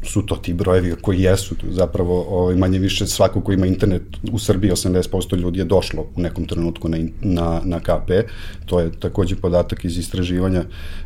su 0.04 0.26
to 0.26 0.36
ti 0.36 0.54
brojevi 0.54 0.96
koji 1.02 1.22
jesu 1.22 1.56
zapravo 1.70 2.26
ovaj, 2.30 2.56
manje 2.56 2.80
više 2.80 3.08
svako 3.08 3.42
ko 3.42 3.52
ima 3.52 3.66
internet 3.66 4.02
u 4.32 4.40
Srbiji 4.40 4.72
80% 4.72 5.38
ljudi 5.38 5.60
je 5.60 5.66
došlo 5.66 6.06
u 6.16 6.22
nekom 6.22 6.46
trenutku 6.46 6.90
na, 6.90 6.98
na, 7.22 7.62
na 7.66 7.80
KP 7.80 8.12
to 8.66 8.80
je 8.80 8.92
takođe 9.00 9.36
podatak 9.36 9.86
iz 9.86 9.98
istraživanja 9.98 10.64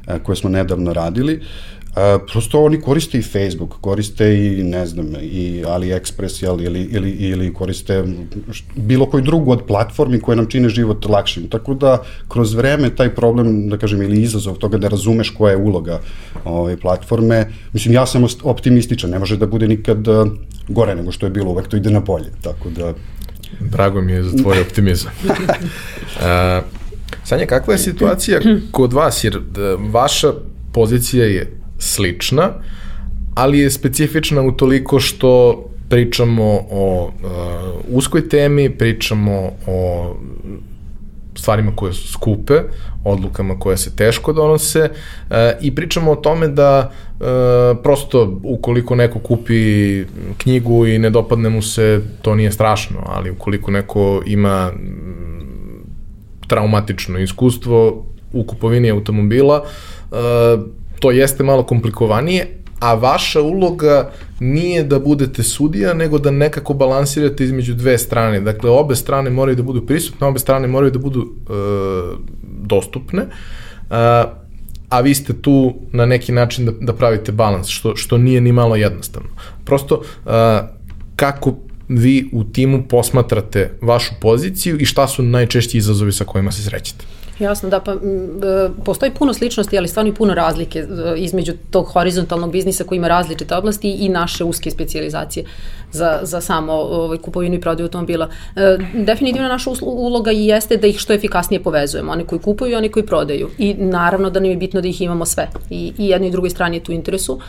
e, 0.07 0.19
koje 0.23 0.35
smo 0.35 0.49
nedavno 0.49 0.93
radili 0.93 1.41
A, 1.95 2.19
prosto 2.31 2.63
oni 2.63 2.81
koriste 2.81 3.17
i 3.17 3.21
Facebook, 3.21 3.75
koriste 3.81 4.27
i, 4.35 4.63
ne 4.63 4.85
znam, 4.85 5.05
i 5.21 5.63
AliExpress, 5.67 6.43
jel, 6.43 6.61
ili, 6.61 6.81
ili, 6.81 7.09
ili 7.09 7.53
koriste 7.53 8.03
bilo 8.75 9.05
koji 9.05 9.23
drugu 9.23 9.51
od 9.51 9.63
platformi 9.67 10.19
koje 10.19 10.35
nam 10.35 10.45
čine 10.45 10.69
život 10.69 11.05
lakšim. 11.05 11.47
Tako 11.49 11.73
da, 11.73 12.03
kroz 12.27 12.53
vreme 12.53 12.89
taj 12.95 13.15
problem, 13.15 13.69
da 13.69 13.77
kažem, 13.77 14.01
ili 14.01 14.21
izazov 14.21 14.57
toga 14.57 14.77
da 14.77 14.87
razumeš 14.87 15.29
koja 15.29 15.51
je 15.51 15.57
uloga 15.57 16.01
ove 16.45 16.77
platforme, 16.77 17.47
mislim, 17.73 17.93
ja 17.93 18.05
sam 18.05 18.25
optimističan, 18.43 19.09
ne 19.09 19.19
može 19.19 19.37
da 19.37 19.47
bude 19.47 19.67
nikad 19.67 19.97
gore 20.67 20.95
nego 20.95 21.11
što 21.11 21.25
je 21.25 21.29
bilo, 21.29 21.51
uvek 21.51 21.67
to 21.67 21.77
ide 21.77 21.89
na 21.89 21.99
bolje, 21.99 22.31
tako 22.41 22.69
da... 22.69 22.93
Drago 23.59 24.01
mi 24.01 24.11
je 24.11 24.23
za 24.23 24.37
tvoj 24.37 24.61
optimizam. 24.67 25.11
A, 26.21 26.61
Sanja, 27.23 27.45
kakva 27.45 27.73
je 27.73 27.77
situacija 27.77 28.39
kod 28.71 28.93
vas, 28.93 29.23
jer 29.23 29.39
vaša 29.91 30.33
pozicija 30.73 31.25
je 31.25 31.64
slična, 31.85 32.49
ali 33.35 33.59
je 33.59 33.71
specifična 33.71 34.41
u 34.41 34.51
toliko 34.51 34.99
što 34.99 35.63
pričamo 35.89 36.59
o 36.71 37.11
uh, 37.23 37.29
uskoj 37.89 38.29
temi, 38.29 38.69
pričamo 38.69 39.51
o 39.67 40.15
stvarima 41.35 41.71
koje 41.75 41.93
su 41.93 42.07
skupe, 42.07 42.53
odlukama 43.03 43.59
koje 43.59 43.77
se 43.77 43.95
teško 43.95 44.33
donose 44.33 44.89
uh, 44.89 45.35
i 45.61 45.75
pričamo 45.75 46.11
o 46.11 46.15
tome 46.15 46.47
da 46.47 46.91
uh, 46.91 47.25
prosto 47.83 48.39
ukoliko 48.43 48.95
neko 48.95 49.19
kupi 49.19 50.03
knjigu 50.37 50.87
i 50.87 50.99
ne 50.99 51.09
dopadne 51.09 51.49
mu 51.49 51.61
se, 51.61 52.01
to 52.21 52.35
nije 52.35 52.51
strašno, 52.51 52.97
ali 53.05 53.31
ukoliko 53.31 53.71
neko 53.71 54.21
ima 54.25 54.71
traumatično 56.47 57.19
iskustvo 57.19 58.05
u 58.33 58.43
kupovini 58.43 58.91
automobila, 58.91 59.63
uh, 60.11 60.17
to 60.99 61.11
jeste 61.11 61.43
malo 61.43 61.63
komplikovanije, 61.63 62.47
a 62.79 62.93
vaša 62.93 63.41
uloga 63.41 64.11
nije 64.39 64.83
da 64.83 64.99
budete 64.99 65.43
sudija, 65.43 65.93
nego 65.93 66.19
da 66.19 66.31
nekako 66.31 66.73
balansirate 66.73 67.43
između 67.43 67.73
dve 67.73 67.97
strane. 67.97 68.39
Dakle, 68.39 68.69
obe 68.69 68.95
strane 68.95 69.29
moraju 69.29 69.55
da 69.55 69.63
budu 69.63 69.85
prisutne, 69.85 70.27
obe 70.27 70.39
strane 70.39 70.67
moraju 70.67 70.91
da 70.91 70.99
budu 70.99 71.21
e, 71.21 71.53
dostupne, 72.43 73.21
e, 73.21 73.27
a 74.89 75.01
vi 75.01 75.13
ste 75.15 75.33
tu 75.33 75.73
na 75.91 76.05
neki 76.05 76.31
način 76.31 76.65
da, 76.65 76.71
da 76.71 76.93
pravite 76.93 77.31
balans, 77.31 77.67
što, 77.67 77.95
što 77.95 78.17
nije 78.17 78.41
ni 78.41 78.51
malo 78.51 78.75
jednostavno. 78.75 79.29
Prosto, 79.65 80.01
e, 80.25 80.29
kako 81.15 81.55
vi 81.87 82.29
u 82.31 82.43
timu 82.43 82.83
posmatrate 82.89 83.71
vašu 83.81 84.13
poziciju 84.21 84.77
i 84.79 84.85
šta 84.85 85.07
su 85.07 85.23
najčešći 85.23 85.77
izazovi 85.77 86.11
sa 86.11 86.25
kojima 86.25 86.51
se 86.51 86.63
srećete? 86.63 87.05
Jasno, 87.39 87.69
da, 87.69 87.79
pa 87.79 87.91
e, 87.91 87.97
postoji 88.85 89.11
puno 89.11 89.33
sličnosti, 89.33 89.77
ali 89.77 89.87
stvarno 89.87 90.11
i 90.11 90.13
puno 90.13 90.33
razlike 90.33 90.79
e, 90.79 90.85
između 91.17 91.53
tog 91.71 91.85
horizontalnog 91.85 92.51
biznisa 92.51 92.83
koji 92.83 92.97
ima 92.97 93.07
različite 93.07 93.55
oblasti 93.55 93.91
i 93.91 94.09
naše 94.09 94.43
uske 94.43 94.71
specializacije 94.71 95.45
za, 95.91 96.19
za 96.21 96.41
samo 96.41 96.73
ovaj, 96.73 97.17
kupovinu 97.17 97.55
i 97.55 97.61
prodaju 97.61 97.85
automobila. 97.85 98.29
E, 98.55 98.77
definitivno 98.93 99.47
naša 99.47 99.69
uloga 99.81 100.31
jeste 100.31 100.77
da 100.77 100.87
ih 100.87 100.99
što 100.99 101.13
efikasnije 101.13 101.63
povezujemo, 101.63 102.11
oni 102.11 102.25
koji 102.25 102.39
kupuju 102.39 102.71
i 102.71 102.75
oni 102.75 102.89
koji 102.89 103.05
prodaju. 103.05 103.49
I 103.57 103.73
naravno 103.73 104.29
da 104.29 104.39
nam 104.39 104.49
je 104.49 104.57
bitno 104.57 104.81
da 104.81 104.87
ih 104.87 105.01
imamo 105.01 105.25
sve. 105.25 105.49
I, 105.69 105.93
i 105.97 106.07
jednoj 106.07 106.27
i 106.27 106.31
drugoj 106.31 106.49
strani 106.49 106.77
je 106.77 106.83
tu 106.83 106.91
interesu. 106.91 107.33
Uh, 107.33 107.41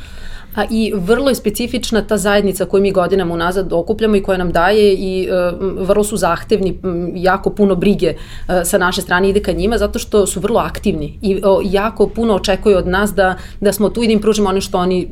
a 0.56 0.64
i 0.70 0.92
vrlo 0.94 1.28
je 1.28 1.34
specifična 1.34 2.02
ta 2.02 2.16
zajednica 2.16 2.64
koju 2.64 2.82
mi 2.82 2.92
godinama 2.92 3.34
unazad 3.34 3.72
okupljamo 3.72 4.16
i 4.16 4.22
koja 4.22 4.38
nam 4.38 4.52
daje 4.52 4.94
i 4.94 5.28
uh, 5.28 5.86
vrlo 5.88 6.04
su 6.04 6.16
zahtevni, 6.16 6.78
jako 7.14 7.50
puno 7.50 7.74
brige 7.74 8.14
uh, 8.14 8.54
sa 8.64 8.78
naše 8.78 9.02
strane 9.02 9.28
ide 9.28 9.40
ka 9.40 9.52
njima 9.52 9.78
zato 9.78 9.98
što 9.98 10.26
su 10.26 10.40
vrlo 10.40 10.60
aktivni 10.60 11.18
i 11.22 11.36
uh, 11.36 11.42
jako 11.64 12.08
puno 12.08 12.34
očekuju 12.34 12.76
od 12.76 12.86
nas 12.86 13.14
da, 13.14 13.36
da 13.60 13.72
smo 13.72 13.88
tu 13.88 14.02
i 14.02 14.06
da 14.06 14.12
im 14.12 14.20
pružimo 14.20 14.48
ono 14.48 14.60
što 14.60 14.78
oni 14.78 15.08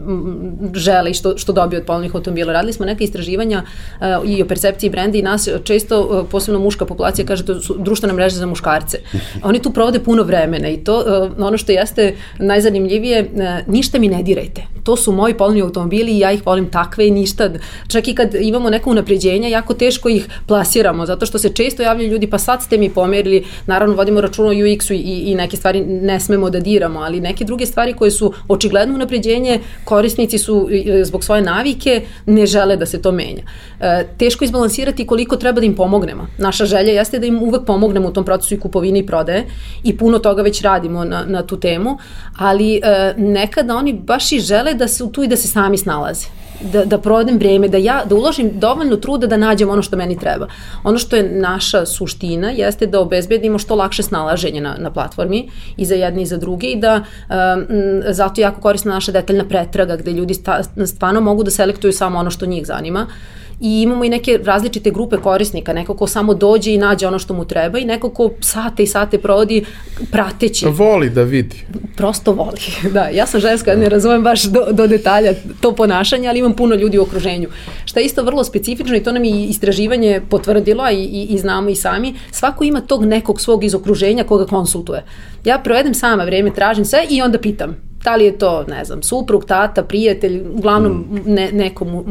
žele 0.75 1.11
i 1.11 1.15
što, 1.15 1.39
što 1.39 1.53
dobiju 1.53 1.81
od 1.81 1.87
polovnih 1.87 2.15
automobila. 2.15 2.53
Radili 2.53 2.73
smo 2.73 2.87
neka 2.87 3.05
istraživanja 3.05 3.63
uh, 4.01 4.07
i 4.31 4.43
o 4.43 4.47
percepciji 4.47 4.91
brenda 4.91 5.19
i 5.19 5.23
nas 5.23 5.49
često, 5.65 6.01
uh, 6.01 6.27
posebno 6.31 6.61
muška 6.61 6.87
populacija, 6.87 7.27
kaže 7.27 7.45
da 7.45 7.61
su 7.61 7.77
društvene 7.79 8.15
mreže 8.15 8.37
za 8.37 8.47
muškarce. 8.47 8.99
Oni 9.49 9.63
tu 9.63 9.71
provode 9.71 10.01
puno 10.01 10.23
vremena 10.23 10.69
i 10.69 10.77
to 10.77 10.99
uh, 10.99 11.47
ono 11.47 11.59
što 11.59 11.73
jeste 11.73 12.15
najzanimljivije, 12.39 13.31
ništa 13.67 13.99
mi 13.99 14.09
ne 14.09 14.23
dirajte. 14.23 14.63
To 14.85 14.97
su 14.97 15.13
moji 15.13 15.34
polovni 15.35 15.63
automobili 15.63 16.13
i 16.13 16.19
ja 16.19 16.33
ih 16.33 16.47
volim 16.47 16.71
takve 16.71 17.09
i 17.09 17.11
ništa. 17.11 17.51
Čak 17.89 18.09
i 18.09 18.15
kad 18.15 18.35
imamo 18.35 18.71
neko 18.71 18.91
unapređenja, 18.91 19.49
jako 19.49 19.75
teško 19.75 20.09
ih 20.09 20.29
plasiramo, 20.47 21.07
zato 21.07 21.27
što 21.27 21.39
se 21.39 21.49
često 21.49 21.83
javljaju 21.83 22.11
ljudi, 22.11 22.31
pa 22.31 22.39
sad 22.39 22.63
ste 22.63 22.79
mi 22.79 22.91
pomerili, 22.91 23.45
naravno 23.67 23.95
vodimo 23.95 24.21
račun 24.21 24.47
o 24.47 24.53
UX-u 24.53 24.95
i, 24.95 24.99
i 24.99 25.35
neke 25.35 25.57
stvari 25.57 25.81
ne 25.81 26.21
smemo 26.21 26.51
da 26.51 26.61
diramo, 26.61 27.01
ali 27.01 27.21
neke 27.21 27.45
druge 27.45 27.67
stvari 27.67 27.93
koje 27.93 28.11
su 28.11 28.33
očigledno 28.49 28.95
unapređenje, 28.95 29.61
korisnici 29.85 30.39
su 30.39 30.69
zbog 31.03 31.25
svoje 31.25 31.43
navike 31.43 32.03
ne 32.27 32.47
žele 32.47 32.77
da 32.77 32.87
se 32.87 33.03
to 33.03 33.13
menja. 33.13 33.43
E, 33.81 34.07
teško 34.19 34.45
izbalansirati 34.45 35.07
koliko 35.07 35.37
treba 35.37 35.61
da 35.61 35.67
im 35.67 35.75
pomognemo. 35.75 36.27
Naša 36.39 36.65
želja 36.65 36.93
jeste 36.93 37.19
da 37.19 37.27
im 37.27 37.43
uvek 37.43 37.65
pomognemo 37.67 38.09
u 38.09 38.13
tom 38.13 38.25
procesu 38.25 38.55
i 38.55 38.61
kupovine 38.61 38.99
i 38.99 39.07
prodaje 39.07 39.47
i 39.85 39.97
puno 39.97 40.19
toga 40.19 40.43
već 40.43 40.63
radimo 40.63 41.05
na, 41.05 41.25
na 41.27 41.43
tu 41.43 41.61
temu, 41.61 41.99
ali 42.37 42.81
e, 42.83 43.15
nekada 43.17 43.77
oni 43.77 43.93
baš 43.93 44.33
i 44.33 44.41
žele 44.41 44.75
da 44.75 44.89
se 44.89 45.13
tu 45.13 45.24
i 45.25 45.29
da 45.29 45.37
se 45.37 45.49
sami 45.49 45.79
snalaze 45.79 46.27
da, 46.61 46.85
da 46.85 46.99
prodem 46.99 47.39
vreme, 47.39 47.69
da 47.69 47.77
ja 47.77 48.03
da 48.09 48.15
uložim 48.15 48.51
dovoljno 48.55 48.97
truda 48.97 49.27
da 49.27 49.37
nađem 49.37 49.71
ono 49.71 49.83
što 49.83 49.97
meni 49.97 50.19
treba. 50.19 50.47
Ono 50.85 50.99
što 50.99 51.17
je 51.17 51.23
naša 51.23 51.87
suština 51.87 52.51
jeste 52.51 52.87
da 52.87 53.01
obezbedimo 53.01 53.59
što 53.59 53.75
lakše 53.75 54.03
snalaženje 54.03 54.61
na, 54.61 54.77
na 54.79 54.91
platformi 54.91 55.49
i 55.77 55.85
za 55.85 55.95
jedne 55.95 56.23
i 56.23 56.27
za 56.27 56.37
druge 56.37 56.67
i 56.67 56.81
da 56.81 56.95
um, 56.95 57.67
zato 58.09 58.41
jako 58.41 58.61
korisna 58.61 58.95
naša 58.95 59.13
detaljna 59.13 59.45
pretraga 59.45 59.97
gde 59.97 60.13
ljudi 60.13 60.35
sta, 60.35 60.63
stvarno 60.87 61.21
mogu 61.21 61.43
da 61.43 61.51
selektuju 61.51 61.93
samo 61.93 62.19
ono 62.19 62.31
što 62.31 62.47
njih 62.47 62.67
zanima. 62.67 63.07
Uh, 63.09 63.44
i 63.65 63.83
imamo 63.83 64.05
i 64.05 64.09
neke 64.09 64.39
različite 64.45 64.91
grupe 64.91 65.17
korisnika, 65.17 65.73
neko 65.73 65.95
ko 65.95 66.07
samo 66.07 66.35
dođe 66.35 66.73
i 66.73 66.79
nađe 66.79 67.07
ono 67.07 67.19
što 67.19 67.35
mu 67.35 67.45
treba 67.45 67.79
i 67.79 67.85
neko 67.85 68.11
ko 68.11 68.31
sate 68.41 68.83
i 68.83 68.87
sate 68.87 69.19
provodi 69.19 69.65
prateći. 70.11 70.67
Voli 70.67 71.11
da 71.11 71.23
vidi. 71.23 71.57
Prosto 71.97 72.33
voli, 72.33 72.61
da. 72.95 73.09
Ja 73.09 73.27
sam 73.27 73.41
ženska, 73.41 73.75
ne 73.77 73.89
razumem 73.89 74.23
baš 74.23 74.43
do, 74.43 74.67
do 74.73 74.87
detalja 74.87 75.33
to 75.61 75.75
ponašanje, 75.75 76.29
ali 76.29 76.39
imam 76.39 76.53
puno 76.53 76.75
ljudi 76.75 76.99
u 76.99 77.03
okruženju 77.03 77.49
što 77.85 78.01
je 78.01 78.07
isto 78.07 78.23
vrlo 78.23 78.45
specifično 78.45 78.97
i 78.97 79.03
to 79.03 79.13
nam 79.13 79.25
i 79.25 79.45
istraživanje 79.45 80.21
potvrdilo 80.31 80.91
i, 80.91 81.05
i, 81.05 81.27
i 81.31 81.39
znamo 81.39 81.69
i 81.69 81.75
sami, 81.75 82.15
svako 82.31 82.65
ima 82.65 82.81
tog 82.81 83.05
nekog 83.05 83.41
svog 83.41 83.65
iz 83.65 83.75
okruženja 83.75 84.25
koga 84.25 84.47
konsultuje. 84.47 85.05
Ja 85.45 85.59
provedem 85.59 85.95
sama 85.95 86.25
vreme, 86.25 86.55
tražim 86.55 86.85
sve 86.85 87.07
i 87.11 87.23
onda 87.23 87.39
pitam 87.39 87.94
da 88.05 88.17
li 88.17 88.25
je 88.25 88.39
to, 88.39 88.65
ne 88.69 88.85
znam, 88.85 89.03
suprug, 89.03 89.45
tata, 89.45 89.83
prijatelj, 89.83 90.43
uglavnom 90.49 91.21
ne, 91.27 91.53
neko, 91.53 92.05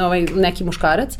ovaj, 0.00 0.26
neki 0.36 0.64
muškarac 0.64 1.18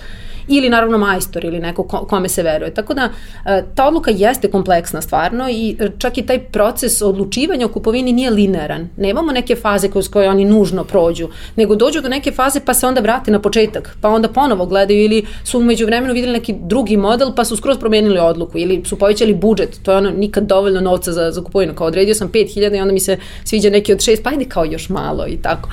ili 0.49 0.71
naravno 0.71 0.99
majstor 0.99 1.45
ili 1.45 1.61
neko 1.61 1.83
kome 1.83 2.29
se 2.29 2.43
veruje. 2.43 2.75
Tako 2.75 2.95
da 2.95 3.09
e, 3.47 3.63
ta 3.75 3.87
odluka 3.89 4.11
jeste 4.11 4.51
kompleksna 4.51 5.01
stvarno 5.01 5.49
i 5.51 5.77
čak 5.99 6.19
i 6.19 6.27
taj 6.27 6.39
proces 6.39 7.03
odlučivanja 7.03 7.67
o 7.67 7.69
kupovini 7.69 8.13
nije 8.13 8.31
linearan. 8.31 8.89
Nemamo 8.97 9.33
neke 9.33 9.57
faze 9.57 9.91
kroz 9.91 10.09
koje 10.09 10.31
oni 10.31 10.45
nužno 10.45 10.85
prođu, 10.85 11.29
nego 11.57 11.75
dođu 11.75 12.01
do 12.01 12.09
neke 12.09 12.33
faze 12.33 12.61
pa 12.61 12.75
se 12.75 12.87
onda 12.87 13.01
vrate 13.01 13.31
na 13.31 13.41
početak, 13.41 13.97
pa 14.01 14.09
onda 14.09 14.29
ponovo 14.29 14.67
gledaju 14.67 15.01
ili 15.01 15.27
su 15.45 15.59
umeđu 15.59 15.87
vremenu 15.87 16.15
videli 16.15 16.33
neki 16.33 16.55
drugi 16.61 16.97
model 16.97 17.35
pa 17.37 17.45
su 17.45 17.57
skroz 17.57 17.79
promenili 17.79 18.19
odluku 18.19 18.59
ili 18.59 18.83
su 18.85 18.99
povećali 18.99 19.35
budžet, 19.35 19.81
to 19.83 19.91
je 19.91 19.99
ono 19.99 20.11
nikad 20.11 20.45
dovoljno 20.45 20.81
novca 20.81 21.13
za, 21.13 21.31
za 21.31 21.45
kupovinu, 21.45 21.75
kao 21.75 21.87
odredio 21.87 22.15
sam 22.15 22.29
5000 22.29 22.77
i 22.77 22.81
onda 22.81 22.93
mi 22.93 23.01
se 23.01 23.19
sviđa 23.45 23.71
neki 23.71 23.93
od 23.93 23.99
6, 23.99 24.23
pa 24.23 24.31
ajde 24.31 24.45
kao 24.45 24.65
još 24.65 24.89
malo 24.89 25.27
i 25.29 25.37
tako. 25.37 25.69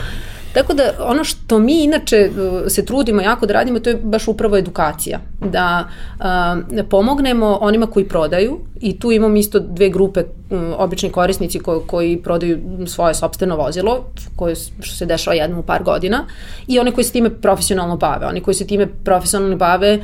Tako 0.54 0.74
da 0.74 0.92
ono 1.00 1.24
što 1.24 1.60
mi 1.60 1.84
inače 1.84 2.30
uh, 2.30 2.62
se 2.68 2.86
trudimo 2.86 3.22
jako 3.22 3.46
da 3.46 3.54
radimo, 3.54 3.80
to 3.80 3.90
je 3.90 3.96
baš 4.04 4.28
upravo 4.28 4.58
edukacija. 4.58 5.20
Da 5.52 5.88
uh, 6.20 6.86
pomognemo 6.90 7.58
onima 7.62 7.88
koji 7.88 8.08
prodaju 8.08 8.60
i 8.82 9.00
tu 9.00 9.12
imamo 9.12 9.36
isto 9.36 9.60
dve 9.60 9.90
grupe 9.90 10.24
um, 10.50 10.74
obični 10.78 11.10
korisnici 11.10 11.60
ko, 11.60 11.84
koji 11.88 12.18
prodaju 12.18 12.60
svoje 12.88 13.14
sobstveno 13.14 13.56
vozilo, 13.56 14.06
koje 14.36 14.56
što 14.56 14.96
se 14.96 15.06
dešava 15.06 15.36
jednom 15.36 15.60
u 15.60 15.64
par 15.64 15.84
godina 15.84 16.26
i 16.68 16.80
one 16.80 16.92
koji 16.92 17.06
se 17.06 17.12
time 17.12 17.30
profesionalno 17.30 17.98
bave. 17.98 18.26
Oni 18.26 18.42
koji 18.42 18.56
se 18.56 18.68
time 18.68 18.88
profesionalno 19.04 19.58
bave 19.58 20.00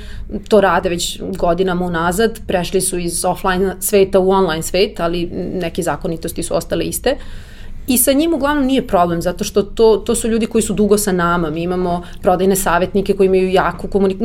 to 0.48 0.62
rade 0.62 0.90
već 0.90 1.22
godinama 1.38 1.86
unazad, 1.86 2.40
prešli 2.48 2.82
su 2.82 2.98
iz 2.98 3.26
offline 3.26 3.76
sveta 3.80 4.20
u 4.20 4.32
online 4.32 4.64
svet, 4.64 5.00
ali 5.00 5.26
neke 5.54 5.84
zakonitosti 5.84 6.44
su 6.44 6.56
ostale 6.56 6.86
iste. 6.86 7.12
Uh, 7.12 7.49
I 7.90 7.98
sa 7.98 8.14
njim 8.14 8.34
uglavnom 8.34 8.66
nije 8.66 8.88
problem, 8.88 9.22
zato 9.22 9.44
što 9.44 9.62
to, 9.62 9.98
to 9.98 10.16
su 10.16 10.28
ljudi 10.28 10.46
koji 10.46 10.62
su 10.62 10.74
dugo 10.74 10.98
sa 10.98 11.12
nama. 11.12 11.50
Mi 11.50 11.64
imamo 11.64 12.04
prodajne 12.22 12.56
savjetnike 12.56 13.14
koji 13.14 13.26
imaju 13.26 13.52
jaku 13.52 13.88
komunik 13.88 14.18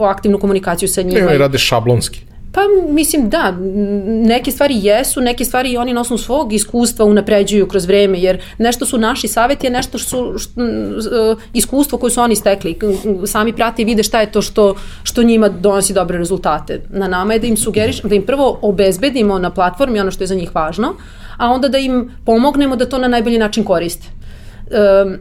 aktivnu 0.00 0.38
komunikaciju 0.38 0.88
sa 0.88 1.02
njima. 1.02 1.32
I 1.32 1.38
rade 1.38 1.58
šablonski. 1.58 2.20
Pa 2.54 2.60
mislim 2.88 3.28
da, 3.28 3.54
neke 4.06 4.50
stvari 4.50 4.74
jesu, 4.82 5.20
neke 5.20 5.44
stvari 5.44 5.72
i 5.72 5.76
oni 5.76 5.94
na 5.94 6.00
osnovu 6.00 6.18
svog 6.18 6.52
iskustva 6.52 7.04
unapređuju 7.04 7.68
kroz 7.68 7.86
vreme, 7.86 8.20
jer 8.20 8.42
nešto 8.58 8.86
su 8.86 8.98
naši 8.98 9.28
savjeti, 9.28 9.66
a 9.66 9.70
nešto 9.70 9.98
su 9.98 10.34
što, 10.38 10.60
iskustvo 11.52 11.98
koje 11.98 12.10
su 12.10 12.20
oni 12.20 12.36
stekli. 12.36 12.78
Sami 13.26 13.52
prate 13.52 13.82
i 13.82 13.84
vide 13.84 14.02
šta 14.02 14.20
je 14.20 14.32
to 14.32 14.42
što, 14.42 14.74
što 15.02 15.22
njima 15.22 15.48
donosi 15.48 15.92
dobre 15.92 16.18
rezultate. 16.18 16.80
Na 16.90 17.08
nama 17.08 17.32
je 17.32 17.38
da 17.38 17.46
im 17.46 17.56
sugeriš, 17.56 18.02
da 18.02 18.14
im 18.14 18.26
prvo 18.26 18.58
obezbedimo 18.62 19.38
na 19.38 19.50
platformi 19.50 20.00
ono 20.00 20.10
što 20.10 20.22
je 20.22 20.28
za 20.28 20.34
njih 20.34 20.54
važno, 20.54 20.94
a 21.36 21.50
onda 21.50 21.68
da 21.68 21.78
im 21.78 22.10
pomognemo 22.24 22.76
da 22.76 22.88
to 22.88 22.98
na 22.98 23.08
najbolji 23.08 23.38
način 23.38 23.64
koriste. 23.64 24.06
Um, 24.64 25.18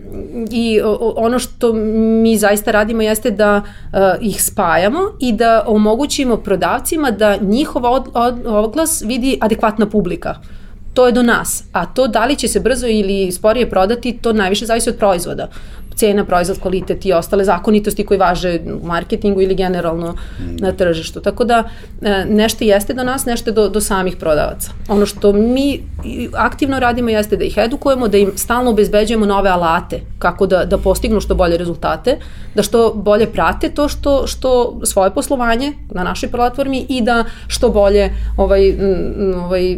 i 0.52 0.82
ono 1.16 1.40
što 1.40 1.74
mi 1.74 2.38
zaista 2.38 2.72
radimo 2.72 3.02
jeste 3.02 3.32
da 3.32 3.62
uh, 3.62 4.00
ih 4.22 4.44
spajamo 4.44 5.00
i 5.20 5.32
da 5.32 5.64
omogućimo 5.68 6.38
prodavcima 6.38 7.12
da 7.12 7.38
njihov 7.42 7.86
od, 7.86 8.04
od, 8.14 8.46
oglas 8.46 9.02
vidi 9.02 9.38
adekvatna 9.42 9.86
publika. 9.86 10.36
To 10.94 11.06
je 11.06 11.12
do 11.12 11.24
nas, 11.24 11.64
a 11.72 11.86
to 11.86 12.08
da 12.08 12.26
li 12.26 12.36
će 12.36 12.48
se 12.48 12.60
brzo 12.60 12.88
ili 12.88 13.32
sporije 13.32 13.70
prodati, 13.70 14.18
to 14.22 14.34
najviše 14.34 14.66
zavisi 14.66 14.90
od 14.90 14.96
proizvoda 14.98 15.48
cena, 15.96 16.26
proizvod, 16.26 16.60
kvalitet 16.60 17.06
i 17.06 17.14
ostale 17.14 17.46
zakonitosti 17.46 18.06
koji 18.06 18.18
važe 18.18 18.60
u 18.82 18.88
marketingu 18.88 19.42
ili 19.42 19.56
generalno 19.56 20.16
na 20.60 20.72
tržištu. 20.72 21.20
Tako 21.20 21.44
da 21.44 21.64
e, 22.02 22.26
nešto 22.30 22.64
jeste 22.64 22.94
do 22.94 23.04
nas, 23.04 23.26
nešto 23.26 23.52
do, 23.52 23.70
do 23.70 23.82
samih 23.82 24.16
prodavaca. 24.16 24.72
Ono 24.90 25.06
što 25.06 25.34
mi 25.34 25.80
aktivno 26.34 26.80
radimo 26.80 27.10
jeste 27.10 27.38
da 27.38 27.44
ih 27.44 27.58
edukujemo, 27.58 28.08
da 28.08 28.18
im 28.18 28.32
stalno 28.36 28.72
obezbeđujemo 28.72 29.26
nove 29.26 29.50
alate 29.50 30.02
kako 30.20 30.46
da, 30.46 30.66
da 30.66 30.78
postignu 30.78 31.22
što 31.22 31.36
bolje 31.36 31.58
rezultate, 31.58 32.18
da 32.56 32.64
što 32.64 32.94
bolje 32.94 33.28
prate 33.28 33.70
to 33.70 33.88
što, 33.90 34.28
što 34.28 34.80
svoje 34.84 35.12
poslovanje 35.12 35.74
na 35.92 36.04
našoj 36.04 36.32
platformi 36.32 36.86
i 36.90 37.02
da 37.02 37.24
što 37.48 37.70
bolje 37.70 38.10
ovaj, 38.38 38.74
ovaj, 39.36 39.78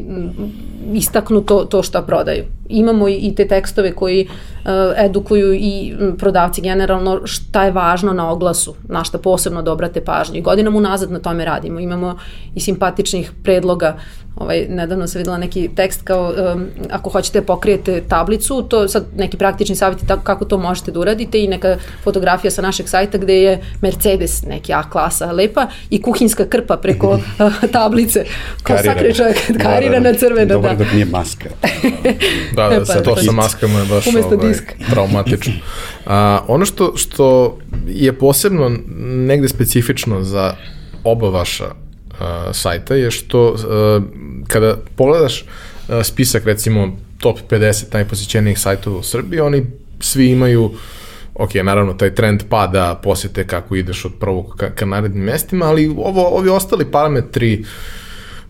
istaknu 0.94 1.42
to, 1.42 1.66
to 1.66 1.84
što 1.84 2.02
prodaju. 2.02 2.44
Imamo 2.70 3.08
i 3.10 3.34
te 3.36 3.48
tekstove 3.48 3.92
koji 3.92 4.28
uh, 4.28 4.70
edukuju 4.98 5.54
i 5.54 5.94
prodavci 6.18 6.62
generalno 6.62 7.22
šta 7.26 7.64
je 7.64 7.72
važno 7.72 8.14
na 8.14 8.32
oglasu, 8.32 8.76
na 8.90 9.04
šta 9.04 9.18
posebno 9.18 9.62
da 9.62 9.72
obrate 9.72 10.04
pažnju. 10.04 10.38
I 10.38 10.42
godinama 10.42 10.78
unazad 10.78 11.12
na 11.12 11.20
tome 11.20 11.46
radimo. 11.46 11.80
Imamo 11.80 12.18
i 12.56 12.60
simpatičnih 12.60 13.32
predloga 13.44 13.98
ovaj, 14.36 14.66
nedavno 14.70 15.08
sam 15.08 15.20
videla 15.20 15.38
neki 15.38 15.70
tekst 15.76 16.02
kao 16.02 16.34
um, 16.54 16.68
ako 16.92 17.10
hoćete 17.10 17.42
pokrijete 17.42 18.02
tablicu, 18.02 18.66
to 18.70 18.88
sad 18.88 19.06
neki 19.18 19.38
praktični 19.38 19.76
savjeti 19.76 20.08
tako 20.08 20.24
kako 20.24 20.46
to 20.46 20.58
možete 20.58 20.92
da 20.92 21.00
uradite 21.00 21.44
i 21.44 21.48
neka 21.48 21.78
fotografija 22.04 22.52
sa 22.52 22.62
našeg 22.62 22.90
sajta 22.90 23.18
gde 23.18 23.34
je 23.34 23.62
Mercedes 23.82 24.44
neki 24.46 24.74
A 24.74 24.90
klasa 24.90 25.32
lepa 25.32 25.68
i 25.90 26.02
kuhinska 26.02 26.46
krpa 26.46 26.78
preko 26.78 27.20
tablice. 27.74 28.26
Ko 28.64 28.74
sakre 28.84 29.14
čovjek, 29.14 29.38
karirana 29.62 30.14
crvena. 30.14 30.54
Dobro 30.54 30.70
da. 30.70 30.76
dok 30.76 30.94
nije 30.94 31.06
maska. 31.06 31.50
da, 32.56 32.70
da, 32.70 32.86
sa 32.86 33.04
to 33.04 33.16
sa 33.16 33.32
maskama 33.32 33.80
je 33.80 33.86
baš 33.86 34.08
ovaj, 34.08 34.54
traumatično. 34.92 35.54
A, 36.06 36.40
ono 36.48 36.66
što, 36.66 36.94
što 36.96 37.58
je 37.88 38.20
posebno 38.20 38.72
negde 39.06 39.48
specifično 39.48 40.24
za 40.24 40.56
oba 41.04 41.30
vaša 41.30 41.66
uh, 41.66 41.85
sajta 42.54 42.96
je 42.96 43.12
što 43.12 43.56
kada 44.48 44.78
pogledaš 44.96 45.46
spisak 46.04 46.46
recimo 46.46 46.98
top 47.18 47.40
50 47.50 47.94
najposjećenijih 47.94 48.60
sajtova 48.60 48.98
u 48.98 49.04
Srbiji, 49.04 49.40
oni 49.40 49.66
svi 50.00 50.32
imaju 50.32 50.72
ok, 51.36 51.54
naravno 51.54 51.94
taj 51.94 52.16
trend 52.16 52.44
pada 52.50 53.00
posjete 53.04 53.48
kako 53.48 53.76
ideš 53.76 54.06
od 54.06 54.12
prvog 54.20 54.56
ka, 54.58 54.72
ka 54.72 54.86
narednim 54.86 55.24
mestima, 55.24 55.66
ali 55.66 55.88
ovo, 55.98 56.28
ovi 56.28 56.50
ostali 56.50 56.92
parametri 56.92 57.66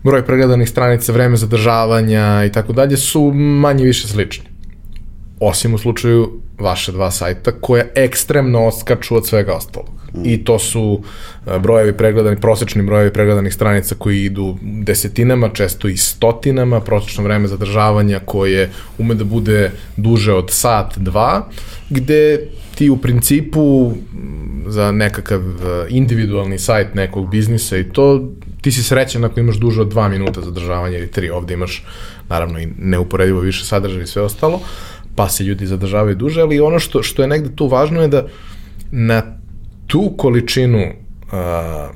broj 0.02 0.24
pregledanih 0.26 0.68
stranica, 0.68 1.12
vreme 1.12 1.36
zadržavanja 1.36 2.44
i 2.44 2.52
tako 2.52 2.72
dalje 2.72 2.96
su 2.96 3.32
manje 3.34 3.84
više 3.84 4.08
slični. 4.08 4.44
Osim 5.40 5.74
u 5.74 5.78
slučaju 5.78 6.40
vaše 6.58 6.92
dva 6.92 7.10
sajta 7.10 7.52
koja 7.60 7.84
ekstremno 7.94 8.66
oskaču 8.66 9.16
od 9.16 9.26
svega 9.26 9.54
ostalog. 9.54 9.95
I 10.24 10.44
to 10.44 10.58
su 10.58 11.02
e, 11.46 11.58
brojevi 11.58 11.92
pregledanih, 11.92 12.38
prosečni 12.38 12.82
brojevi 12.82 13.12
pregledanih 13.12 13.54
stranica 13.54 13.94
koji 13.98 14.24
idu 14.24 14.56
desetinama, 14.62 15.48
često 15.48 15.88
i 15.88 15.96
stotinama, 15.96 16.80
prosečno 16.80 17.24
vreme 17.24 17.48
zadržavanja 17.48 18.20
koje 18.24 18.70
ume 18.98 19.14
da 19.14 19.24
bude 19.24 19.70
duže 19.96 20.32
od 20.32 20.50
sat, 20.50 20.98
dva, 20.98 21.48
gde 21.90 22.48
ti 22.74 22.90
u 22.90 22.96
principu 22.96 23.92
za 24.66 24.92
nekakav 24.92 25.40
e, 25.40 25.86
individualni 25.88 26.58
sajt 26.58 26.94
nekog 26.94 27.30
biznisa 27.30 27.76
i 27.76 27.84
to 27.84 28.32
ti 28.60 28.72
si 28.72 28.82
srećan 28.82 29.24
ako 29.24 29.40
imaš 29.40 29.56
duže 29.56 29.80
od 29.80 29.88
dva 29.88 30.08
minuta 30.08 30.40
zadržavanja 30.40 30.98
ili 30.98 31.10
tri, 31.10 31.30
ovde 31.30 31.54
imaš 31.54 31.84
naravno 32.28 32.58
i 32.58 32.68
neuporedivo 32.78 33.40
više 33.40 33.64
sadržaja 33.64 34.02
i 34.02 34.06
sve 34.06 34.22
ostalo, 34.22 34.60
pa 35.14 35.28
se 35.28 35.44
ljudi 35.44 35.66
zadržavaju 35.66 36.16
duže, 36.16 36.40
ali 36.40 36.60
ono 36.60 36.78
što, 36.78 37.02
što 37.02 37.22
je 37.22 37.28
negde 37.28 37.56
tu 37.56 37.66
važno 37.66 38.02
je 38.02 38.08
da 38.08 38.26
na 38.90 39.22
tu 39.86 40.14
količinu 40.16 40.86
a, 41.32 41.88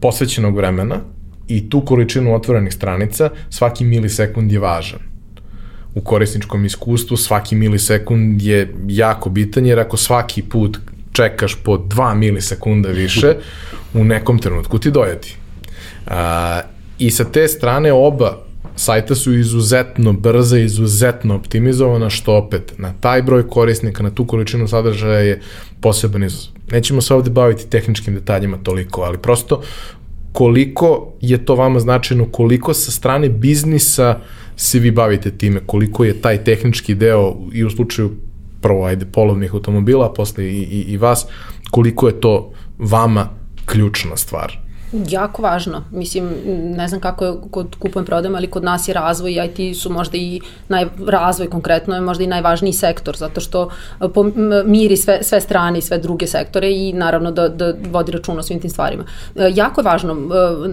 posvećenog 0.00 0.56
vremena 0.56 1.00
i 1.48 1.70
tu 1.70 1.80
količinu 1.80 2.34
otvorenih 2.34 2.74
stranica, 2.74 3.30
svaki 3.50 3.84
milisekund 3.84 4.52
je 4.52 4.58
važan. 4.58 5.00
U 5.94 6.00
korisničkom 6.00 6.64
iskustvu 6.64 7.16
svaki 7.16 7.56
milisekund 7.56 8.42
je 8.42 8.74
jako 8.88 9.30
bitan, 9.30 9.66
jer 9.66 9.80
ako 9.80 9.96
svaki 9.96 10.42
put 10.42 10.78
čekaš 11.12 11.54
po 11.64 11.76
2 11.78 12.14
milisekunda 12.14 12.88
više, 12.88 13.34
u 13.94 14.04
nekom 14.04 14.38
trenutku 14.38 14.78
ti 14.78 14.90
dojeti. 14.90 15.36
A, 16.06 16.60
I 16.98 17.10
sa 17.10 17.24
te 17.24 17.48
strane 17.48 17.92
oba 17.92 18.45
sajta 18.76 19.14
su 19.14 19.34
izuzetno 19.34 20.12
brza, 20.12 20.58
izuzetno 20.58 21.34
optimizovana, 21.34 22.10
što 22.10 22.36
opet 22.36 22.72
na 22.78 22.92
taj 23.00 23.22
broj 23.22 23.48
korisnika, 23.48 24.02
na 24.02 24.10
tu 24.10 24.26
količinu 24.26 24.68
sadržaja 24.68 25.20
je 25.20 25.40
poseban 25.80 26.24
izazov. 26.24 26.52
Nećemo 26.70 27.00
se 27.00 27.14
ovde 27.14 27.30
baviti 27.30 27.70
tehničkim 27.70 28.14
detaljima 28.14 28.56
toliko, 28.56 29.00
ali 29.02 29.18
prosto 29.18 29.62
koliko 30.32 31.12
je 31.20 31.44
to 31.44 31.54
vama 31.54 31.80
značajno, 31.80 32.26
koliko 32.32 32.74
sa 32.74 32.90
strane 32.90 33.28
biznisa 33.28 34.18
se 34.56 34.78
vi 34.78 34.90
bavite 34.90 35.30
time, 35.30 35.60
koliko 35.66 36.04
je 36.04 36.20
taj 36.20 36.44
tehnički 36.44 36.94
deo 36.94 37.36
i 37.52 37.64
u 37.64 37.70
slučaju 37.70 38.10
prvo, 38.60 38.84
ajde, 38.84 39.06
polovnih 39.06 39.54
automobila, 39.54 40.06
a 40.06 40.12
posle 40.12 40.44
i, 40.44 40.62
i, 40.62 40.84
i 40.92 40.96
vas, 40.96 41.26
koliko 41.70 42.06
je 42.06 42.20
to 42.20 42.52
vama 42.78 43.28
ključna 43.64 44.16
stvar? 44.16 44.65
Jako 45.08 45.42
važno. 45.42 45.84
Mislim, 45.90 46.28
ne 46.76 46.88
znam 46.88 47.00
kako 47.00 47.24
je 47.24 47.32
kod 47.50 47.76
kupujem 47.78 48.06
prodajem, 48.06 48.34
ali 48.34 48.50
kod 48.50 48.64
nas 48.64 48.88
je 48.88 48.94
razvoj 48.94 49.32
i 49.32 49.40
IT 49.44 49.76
su 49.76 49.92
možda 49.92 50.18
i 50.18 50.40
naj, 50.68 50.86
razvoj 51.06 51.50
konkretno 51.50 51.94
je 51.94 52.00
možda 52.00 52.24
i 52.24 52.26
najvažniji 52.26 52.72
sektor, 52.72 53.16
zato 53.16 53.40
što 53.40 53.68
miri 54.64 54.96
sve, 54.96 55.18
sve 55.22 55.40
strane 55.40 55.78
i 55.78 55.82
sve 55.82 55.98
druge 55.98 56.26
sektore 56.26 56.70
i 56.70 56.92
naravno 56.92 57.30
da, 57.30 57.48
da 57.48 57.72
vodi 57.90 58.12
račun 58.12 58.38
o 58.38 58.42
svim 58.42 58.60
tim 58.60 58.70
stvarima. 58.70 59.04
Jako 59.54 59.80
je 59.80 59.84
važno. 59.84 60.16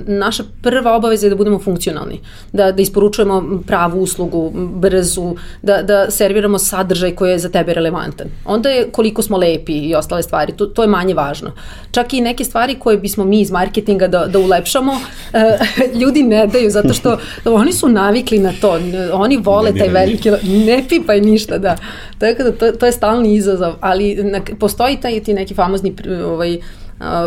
Naša 0.08 0.44
prva 0.62 0.96
obaveza 0.96 1.26
je 1.26 1.30
da 1.30 1.36
budemo 1.36 1.60
funkcionalni, 1.60 2.20
da, 2.52 2.72
da 2.72 2.82
isporučujemo 2.82 3.62
pravu 3.68 4.02
uslugu, 4.02 4.52
brzu, 4.56 5.36
da, 5.62 5.82
da 5.82 6.12
serviramo 6.12 6.60
sadržaj 6.60 7.16
koji 7.16 7.32
je 7.32 7.40
za 7.40 7.50
tebe 7.50 7.74
relevantan. 7.74 8.28
Onda 8.46 8.70
je 8.70 8.92
koliko 8.92 9.22
smo 9.22 9.38
lepi 9.38 9.74
i 9.74 9.96
ostale 9.96 10.24
stvari, 10.24 10.54
to, 10.54 10.66
to 10.66 10.82
je 10.82 10.88
manje 10.88 11.14
važno. 11.14 11.52
Čak 11.92 12.14
i 12.14 12.22
neke 12.22 12.44
stvari 12.44 12.76
koje 12.80 12.98
bismo 12.98 13.26
mi 13.26 13.42
iz 13.42 13.52
marketinga 13.52 14.08
da, 14.14 14.28
da 14.28 14.40
ulepšamo, 14.40 14.92
uh, 14.92 15.96
ljudi 16.02 16.24
ne 16.24 16.48
daju 16.48 16.70
zato 16.70 16.94
što 16.94 17.18
oni 17.46 17.74
su 17.74 17.90
navikli 17.90 18.40
na 18.40 18.54
to, 18.62 18.80
oni 19.14 19.38
vole 19.38 19.72
ne, 19.72 19.80
taj 19.80 19.90
veliki, 19.90 20.32
ne 20.44 20.84
pipaj 20.90 21.22
ništa, 21.22 21.58
da. 21.58 21.76
Tako 22.18 22.44
da 22.44 22.52
to, 22.52 22.72
to 22.72 22.86
je 22.86 22.92
stalni 22.92 23.34
izazov, 23.36 23.74
ali 23.82 24.16
na, 24.16 24.42
postoji 24.60 24.98
taj 24.98 25.20
ti 25.24 25.34
neki 25.34 25.54
famozni 25.54 25.94
ovaj, 26.26 26.58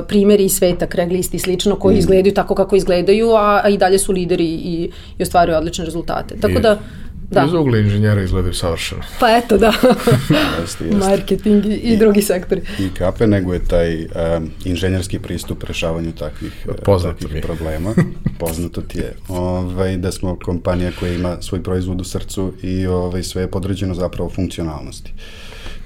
primeri 0.08 0.44
iz 0.44 0.56
sveta, 0.56 0.86
Craigslist 0.86 1.34
i 1.34 1.38
slično, 1.38 1.76
koji 1.76 1.94
mm. 1.94 1.98
izgledaju 1.98 2.34
tako 2.34 2.54
kako 2.54 2.76
izgledaju, 2.76 3.30
a, 3.30 3.60
a 3.64 3.68
i 3.68 3.78
dalje 3.78 3.98
su 3.98 4.12
lideri 4.12 4.44
i, 4.44 4.90
i 5.18 5.22
ostvaruju 5.22 5.56
odlične 5.56 5.84
rezultate. 5.84 6.36
Tako 6.40 6.60
da, 6.60 6.78
Da. 7.30 7.44
Iz 7.44 7.52
ugla 7.52 7.78
inženjera 7.78 8.22
izgledaju 8.22 8.54
savršeno. 8.54 9.02
Pa 9.20 9.36
eto, 9.36 9.58
da. 9.58 9.66
jeste, 10.60 10.84
jeste. 10.84 11.08
Marketing 11.08 11.64
i, 11.66 11.74
i, 11.74 11.96
drugi 11.96 12.22
sektori. 12.22 12.62
I 12.78 12.88
kape 12.98 13.26
nego 13.26 13.52
je 13.52 13.64
taj 13.64 14.04
um, 14.04 14.50
inženjerski 14.64 15.18
pristup 15.18 15.64
rešavanju 15.64 16.12
takvih, 16.12 16.66
takvih 17.02 17.34
mi. 17.34 17.40
problema. 17.40 17.94
Poznato 18.40 18.80
ti 18.80 18.98
je. 18.98 19.14
Ovaj, 19.28 19.96
da 19.96 20.12
smo 20.12 20.38
kompanija 20.44 20.90
koja 21.00 21.12
ima 21.12 21.36
svoj 21.40 21.62
proizvod 21.62 22.00
u 22.00 22.04
srcu 22.04 22.52
i 22.62 22.86
ovaj, 22.86 23.22
sve 23.22 23.42
je 23.42 23.50
podređeno 23.50 23.94
zapravo 23.94 24.30
funkcionalnosti. 24.30 25.12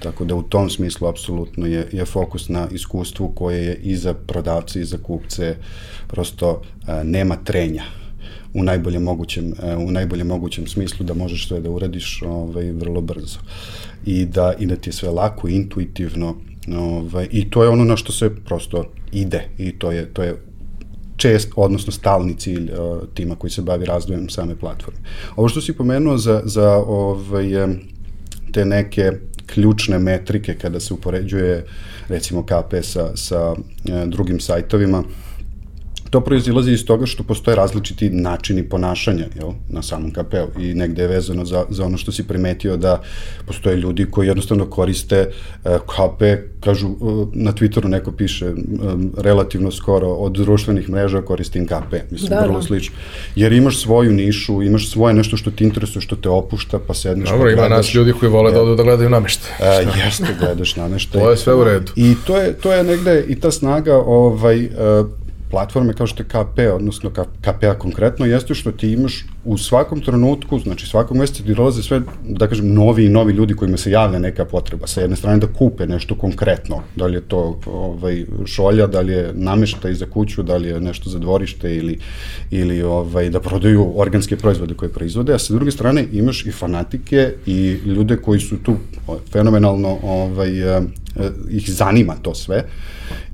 Tako 0.02 0.24
da 0.24 0.34
u 0.34 0.42
tom 0.42 0.70
smislu 0.70 1.08
apsolutno 1.08 1.66
je, 1.66 1.88
je 1.92 2.04
fokus 2.04 2.48
na 2.48 2.68
iskustvu 2.72 3.32
koje 3.34 3.64
je 3.64 3.74
i 3.82 3.96
za 3.96 4.14
prodavce 4.14 4.80
i 4.80 4.84
za 4.84 4.98
kupce 5.02 5.56
prosto 6.06 6.50
uh, 6.50 6.88
nema 7.04 7.36
trenja 7.36 7.99
u 8.54 8.62
najboljem 8.62 9.02
mogućem, 9.02 9.52
e, 9.62 9.76
u 9.76 9.90
najboljem 9.90 10.26
mogućem 10.26 10.66
smislu 10.66 11.06
da 11.06 11.14
možeš 11.14 11.48
sve 11.48 11.60
da 11.60 11.70
uradiš 11.70 12.22
ovaj, 12.26 12.72
vrlo 12.72 13.00
brzo. 13.00 13.38
I 14.06 14.24
da, 14.24 14.54
I 14.58 14.66
da 14.66 14.76
ti 14.76 14.88
je 14.88 14.92
sve 14.92 15.10
lako, 15.10 15.48
intuitivno, 15.48 16.36
ovaj, 16.76 17.28
i 17.30 17.50
to 17.50 17.62
je 17.62 17.68
ono 17.68 17.84
na 17.84 17.96
što 17.96 18.12
se 18.12 18.30
prosto 18.44 18.84
ide 19.12 19.48
i 19.58 19.72
to 19.78 19.92
je, 19.92 20.14
to 20.14 20.22
je 20.22 20.36
čest, 21.16 21.52
odnosno 21.56 21.92
stalni 21.92 22.34
cilj 22.34 22.70
uh, 22.72 23.02
tima 23.14 23.34
koji 23.34 23.50
se 23.50 23.62
bavi 23.62 23.84
razvojem 23.84 24.28
same 24.28 24.56
platforme. 24.56 25.00
Ovo 25.36 25.48
što 25.48 25.60
si 25.60 25.76
pomenuo 25.76 26.18
za, 26.18 26.42
za 26.44 26.76
ovaj, 26.76 27.48
te 28.52 28.64
neke 28.64 29.12
ključne 29.46 29.98
metrike 29.98 30.54
kada 30.54 30.80
se 30.80 30.94
upoređuje 30.94 31.66
recimo 32.08 32.42
KP 32.42 32.74
sa, 32.82 33.16
sa 33.16 33.52
uh, 33.52 33.58
drugim 34.06 34.40
sajtovima, 34.40 35.04
To 36.10 36.20
proizilazi 36.20 36.72
iz 36.72 36.84
toga 36.84 37.06
što 37.06 37.22
postoje 37.22 37.54
različiti 37.54 38.10
načini 38.10 38.68
ponašanja 38.68 39.26
jel, 39.36 39.50
na 39.68 39.82
samom 39.82 40.10
KP-u 40.10 40.60
i 40.60 40.74
negde 40.74 41.02
je 41.02 41.08
vezano 41.08 41.44
za, 41.44 41.64
za 41.68 41.84
ono 41.84 41.96
što 41.96 42.12
si 42.12 42.28
primetio 42.28 42.76
da 42.76 43.02
postoje 43.46 43.76
ljudi 43.76 44.06
koji 44.10 44.26
jednostavno 44.26 44.66
koriste 44.66 45.30
uh, 45.64 45.70
KP, 45.72 46.22
kažu 46.60 46.88
uh, 46.88 47.28
na 47.32 47.52
Twitteru 47.52 47.88
neko 47.88 48.12
piše 48.12 48.48
um, 48.48 49.12
relativno 49.16 49.70
skoro 49.70 50.08
od 50.08 50.32
društvenih 50.32 50.88
mreža 50.88 51.22
koristim 51.22 51.66
KP, 51.66 52.10
mislim 52.10 52.28
da, 52.28 52.40
vrlo 52.40 52.58
da. 52.58 52.62
slično. 52.62 52.96
Jer 53.36 53.52
imaš 53.52 53.82
svoju 53.82 54.12
nišu, 54.12 54.62
imaš 54.62 54.90
svoje 54.90 55.14
nešto 55.14 55.36
što 55.36 55.50
ti 55.50 55.64
interesuje, 55.64 56.02
što 56.02 56.16
te 56.16 56.28
opušta, 56.28 56.78
pa 56.86 56.94
sedneš 56.94 57.30
Dobro, 57.30 57.46
pa 57.46 57.52
ima 57.52 57.68
nas 57.68 57.94
ljudi 57.94 58.12
koji 58.12 58.32
vole 58.32 58.52
da 58.52 58.62
odu 58.62 58.76
da 58.76 58.82
gledaju 58.82 59.10
nameštaj. 59.10 59.50
Uh, 59.60 59.96
jeste, 60.04 60.36
gledaš 60.40 60.76
nameštaj. 60.76 61.20
to 61.20 61.30
je 61.30 61.36
sve 61.36 61.54
u 61.54 61.64
redu. 61.64 61.92
I 61.96 62.14
to 62.26 62.36
je, 62.36 62.52
to 62.52 62.72
je 62.72 62.84
negde 62.84 63.24
i 63.28 63.40
ta 63.40 63.50
snaga 63.50 63.96
ovaj, 63.96 64.64
uh, 64.64 64.70
platforme 65.50 65.92
kao 65.92 66.06
što 66.06 66.22
je 66.22 66.26
KP, 66.26 66.58
odnosno 66.74 67.10
KPA 67.40 67.74
konkretno, 67.78 68.26
jeste 68.26 68.54
što 68.54 68.72
ti 68.72 68.92
imaš 68.92 69.24
u 69.44 69.58
svakom 69.58 70.00
trenutku, 70.00 70.58
znači 70.58 70.86
svakog 70.86 71.16
meseca 71.16 71.42
ti 71.42 71.54
dolaze 71.54 71.82
sve, 71.82 72.00
da 72.28 72.46
kažem, 72.46 72.74
novi 72.74 73.04
i 73.06 73.08
novi 73.08 73.32
ljudi 73.32 73.54
kojima 73.54 73.76
se 73.76 73.90
javlja 73.90 74.18
neka 74.18 74.44
potreba. 74.44 74.86
Sa 74.86 75.00
jedne 75.00 75.16
strane 75.16 75.38
da 75.38 75.46
kupe 75.46 75.86
nešto 75.86 76.14
konkretno, 76.14 76.82
da 76.96 77.06
li 77.06 77.14
je 77.14 77.20
to 77.20 77.60
ovaj, 77.66 78.24
šolja, 78.46 78.86
da 78.86 79.00
li 79.00 79.12
je 79.12 79.32
nameštaj 79.34 79.94
za 79.94 80.06
kuću, 80.06 80.42
da 80.42 80.56
li 80.56 80.68
je 80.68 80.80
nešto 80.80 81.10
za 81.10 81.18
dvorište 81.18 81.76
ili, 81.76 81.98
ili 82.50 82.82
ovaj, 82.82 83.30
da 83.30 83.40
prodaju 83.40 83.92
organske 83.96 84.36
proizvode 84.36 84.74
koje 84.74 84.92
proizvode, 84.92 85.34
a 85.34 85.38
sa 85.38 85.54
druge 85.54 85.70
strane 85.70 86.06
imaš 86.12 86.46
i 86.46 86.52
fanatike 86.52 87.32
i 87.46 87.78
ljude 87.84 88.16
koji 88.16 88.40
su 88.40 88.56
tu 88.62 88.76
fenomenalno 89.32 89.98
ovaj, 90.02 90.50
ih 91.50 91.70
zanima 91.70 92.16
to 92.22 92.34
sve. 92.34 92.64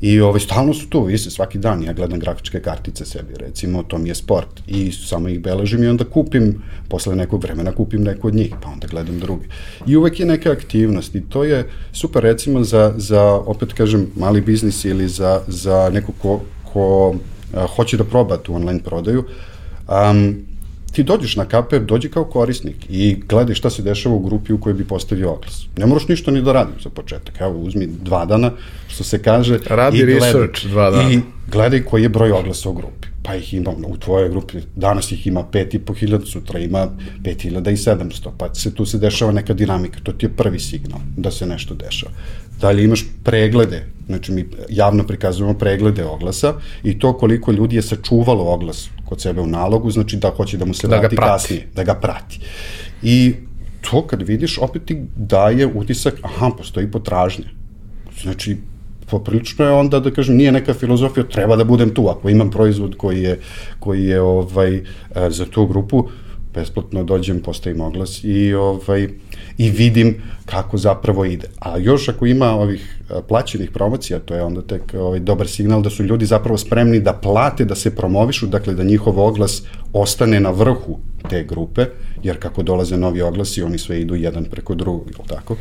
I 0.01 0.21
ovaj, 0.21 0.41
stalno 0.41 0.75
su 0.75 0.89
tu, 0.89 1.03
vise 1.05 1.31
svaki 1.31 1.59
dan, 1.59 1.83
ja 1.83 1.93
gledam 1.93 2.19
grafičke 2.19 2.61
kartice 2.61 3.05
sebi, 3.05 3.35
recimo, 3.37 3.83
to 3.83 3.99
mi 3.99 4.09
je 4.09 4.15
sport. 4.15 4.63
I 4.67 4.93
samo 4.93 5.29
ih 5.29 5.41
beležim 5.41 5.83
i 5.83 5.89
onda 5.89 6.05
kupim, 6.05 6.63
posle 6.89 7.17
nekog 7.17 7.43
vremena 7.43 7.73
kupim 7.73 8.03
neku 8.03 8.29
od 8.29 8.35
njih, 8.35 8.55
pa 8.63 8.69
onda 8.69 8.87
gledam 8.87 9.19
drugi. 9.21 9.47
I 9.87 9.97
uvek 9.97 10.21
je 10.21 10.27
neka 10.27 10.53
aktivnost 10.53 11.15
i 11.15 11.21
to 11.21 11.45
je 11.45 11.69
super 11.93 12.23
recimo 12.23 12.65
za, 12.65 12.95
za 12.97 13.23
opet 13.23 13.73
kažem, 13.73 14.07
mali 14.17 14.41
biznis 14.41 14.85
ili 14.85 15.09
za, 15.09 15.43
za 15.49 15.91
neko 15.93 16.13
ko, 16.13 16.41
ko 16.73 17.15
a, 17.55 17.67
hoće 17.67 17.97
da 17.97 18.05
proba 18.05 18.37
tu 18.37 18.55
online 18.55 18.83
prodaju, 18.83 19.25
um, 19.89 20.46
ti 20.97 21.03
dođeš 21.03 21.37
na 21.37 21.45
kaper, 21.45 21.83
dođi 21.85 22.09
kao 22.09 22.25
korisnik 22.25 22.77
i 22.89 23.17
gledaj 23.29 23.55
šta 23.55 23.71
se 23.71 23.83
dešava 23.83 24.15
u 24.15 24.19
grupi 24.19 24.53
u 24.53 24.61
kojoj 24.61 24.75
bi 24.75 24.85
postavio 24.85 25.33
oglas. 25.33 25.67
Ne 25.77 25.87
moraš 25.87 26.09
ništa 26.09 26.31
ni 26.31 26.43
da 26.43 26.53
radiš 26.53 26.83
za 26.83 26.91
početak. 26.91 27.41
Evo, 27.41 27.59
uzmi 27.59 27.87
dva 27.87 28.25
dana, 28.25 28.51
što 28.89 29.05
se 29.05 29.23
kaže, 29.23 29.59
Radi 29.67 29.99
i 29.99 30.05
gledaj, 30.05 30.33
research 30.33 30.67
dva 30.67 30.91
dana. 30.91 31.13
I 31.13 31.21
gledaj 31.53 31.83
koji 31.83 32.03
je 32.03 32.09
broj 32.09 32.33
oglasa 32.33 32.69
u 32.69 32.73
grupi. 32.73 33.09
Pa 33.23 33.35
ih 33.35 33.55
ima 33.55 33.71
u 33.87 33.97
tvojoj 33.97 34.29
grupi, 34.29 34.59
danas 34.77 35.13
ih 35.13 35.27
ima 35.27 35.45
5.500, 35.53 36.33
sutra 36.33 36.59
ima 36.59 36.89
5.700, 37.23 38.31
pa 38.39 38.55
se 38.55 38.75
tu 38.75 38.87
se 38.87 38.99
dešava 38.99 39.33
neka 39.33 39.55
dinamika, 39.55 40.01
to 40.03 40.13
ti 40.13 40.27
je 40.27 40.31
prvi 40.37 40.61
signal 40.61 41.01
da 41.17 41.31
se 41.31 41.47
nešto 41.47 41.75
dešava. 41.75 42.13
Dalje 42.61 42.85
imaš 42.85 43.05
preglede, 43.25 43.87
znači 44.07 44.33
mi 44.33 44.47
javno 44.69 45.07
prikazujemo 45.07 45.59
preglede 45.59 46.05
oglasa 46.05 46.55
i 46.83 46.99
to 46.99 47.13
koliko 47.19 47.53
ljudi 47.53 47.77
je 47.77 47.83
sačuvalo 47.83 48.45
oglas 48.45 48.89
kod 49.05 49.21
sebe 49.21 49.41
u 49.41 49.47
nalogu, 49.47 49.91
znači 49.91 50.17
da 50.17 50.31
hoće 50.31 50.57
da 50.57 50.65
mu 50.65 50.75
se 50.75 50.89
da 50.89 50.99
vrati 50.99 51.17
kasnije, 51.17 51.69
da 51.75 51.85
ga 51.85 51.95
prati. 51.95 52.41
I 53.03 53.35
to 53.91 54.07
kad 54.07 54.23
vidiš, 54.23 54.59
opet 54.59 54.85
ti 54.85 55.03
daje 55.17 55.67
utisak, 55.67 56.15
aha, 56.23 56.51
postoji 56.59 56.91
potražnja. 56.91 57.45
Znači, 58.23 58.57
poprilično 59.11 59.65
je 59.65 59.71
onda, 59.71 60.01
da 60.01 60.11
kažem, 60.11 60.37
nije 60.37 60.53
neka 60.53 60.75
filozofija, 60.75 61.25
treba 61.25 61.57
da 61.57 61.65
budem 61.65 61.95
tu, 61.95 62.09
ako 62.09 62.31
imam 62.31 62.51
proizvod 62.51 62.97
koji 62.97 63.23
je, 63.23 63.39
koji 63.81 64.05
je 64.05 64.21
ovaj, 64.21 64.77
e, 64.77 64.83
za 65.31 65.47
tu 65.47 65.67
grupu, 65.67 66.09
besplatno 66.55 67.05
dođem, 67.05 67.43
postavim 67.43 67.81
oglas 67.81 68.25
i, 68.25 68.55
ovaj, 68.55 69.09
i 69.59 69.71
vidim 69.71 70.23
kako 70.47 70.79
zapravo 70.79 71.25
ide. 71.25 71.49
A 71.61 71.79
još 71.79 72.09
ako 72.09 72.27
ima 72.27 72.51
ovih 72.51 72.97
plaćenih 73.29 73.71
promocija, 73.71 74.19
to 74.19 74.35
je 74.35 74.43
onda 74.43 74.63
tek 74.63 74.83
ovaj, 74.95 75.21
dobar 75.21 75.49
signal 75.49 75.83
da 75.83 75.91
su 75.91 76.05
ljudi 76.05 76.27
zapravo 76.27 76.59
spremni 76.59 77.01
da 77.01 77.13
plate, 77.13 77.65
da 77.65 77.75
se 77.75 77.97
promovišu, 77.97 78.47
dakle 78.47 78.75
da 78.75 78.85
njihov 78.85 79.21
oglas 79.21 79.63
ostane 79.93 80.41
na 80.41 80.51
vrhu 80.51 80.99
te 81.31 81.45
grupe, 81.45 81.87
jer 82.23 82.39
kako 82.39 82.63
dolaze 82.63 82.97
novi 82.97 83.23
oglasi, 83.23 83.63
oni 83.63 83.79
sve 83.79 84.01
idu 84.01 84.15
jedan 84.15 84.45
preko 84.45 84.75
drugog, 84.75 85.07
ili 85.07 85.29
tako? 85.29 85.57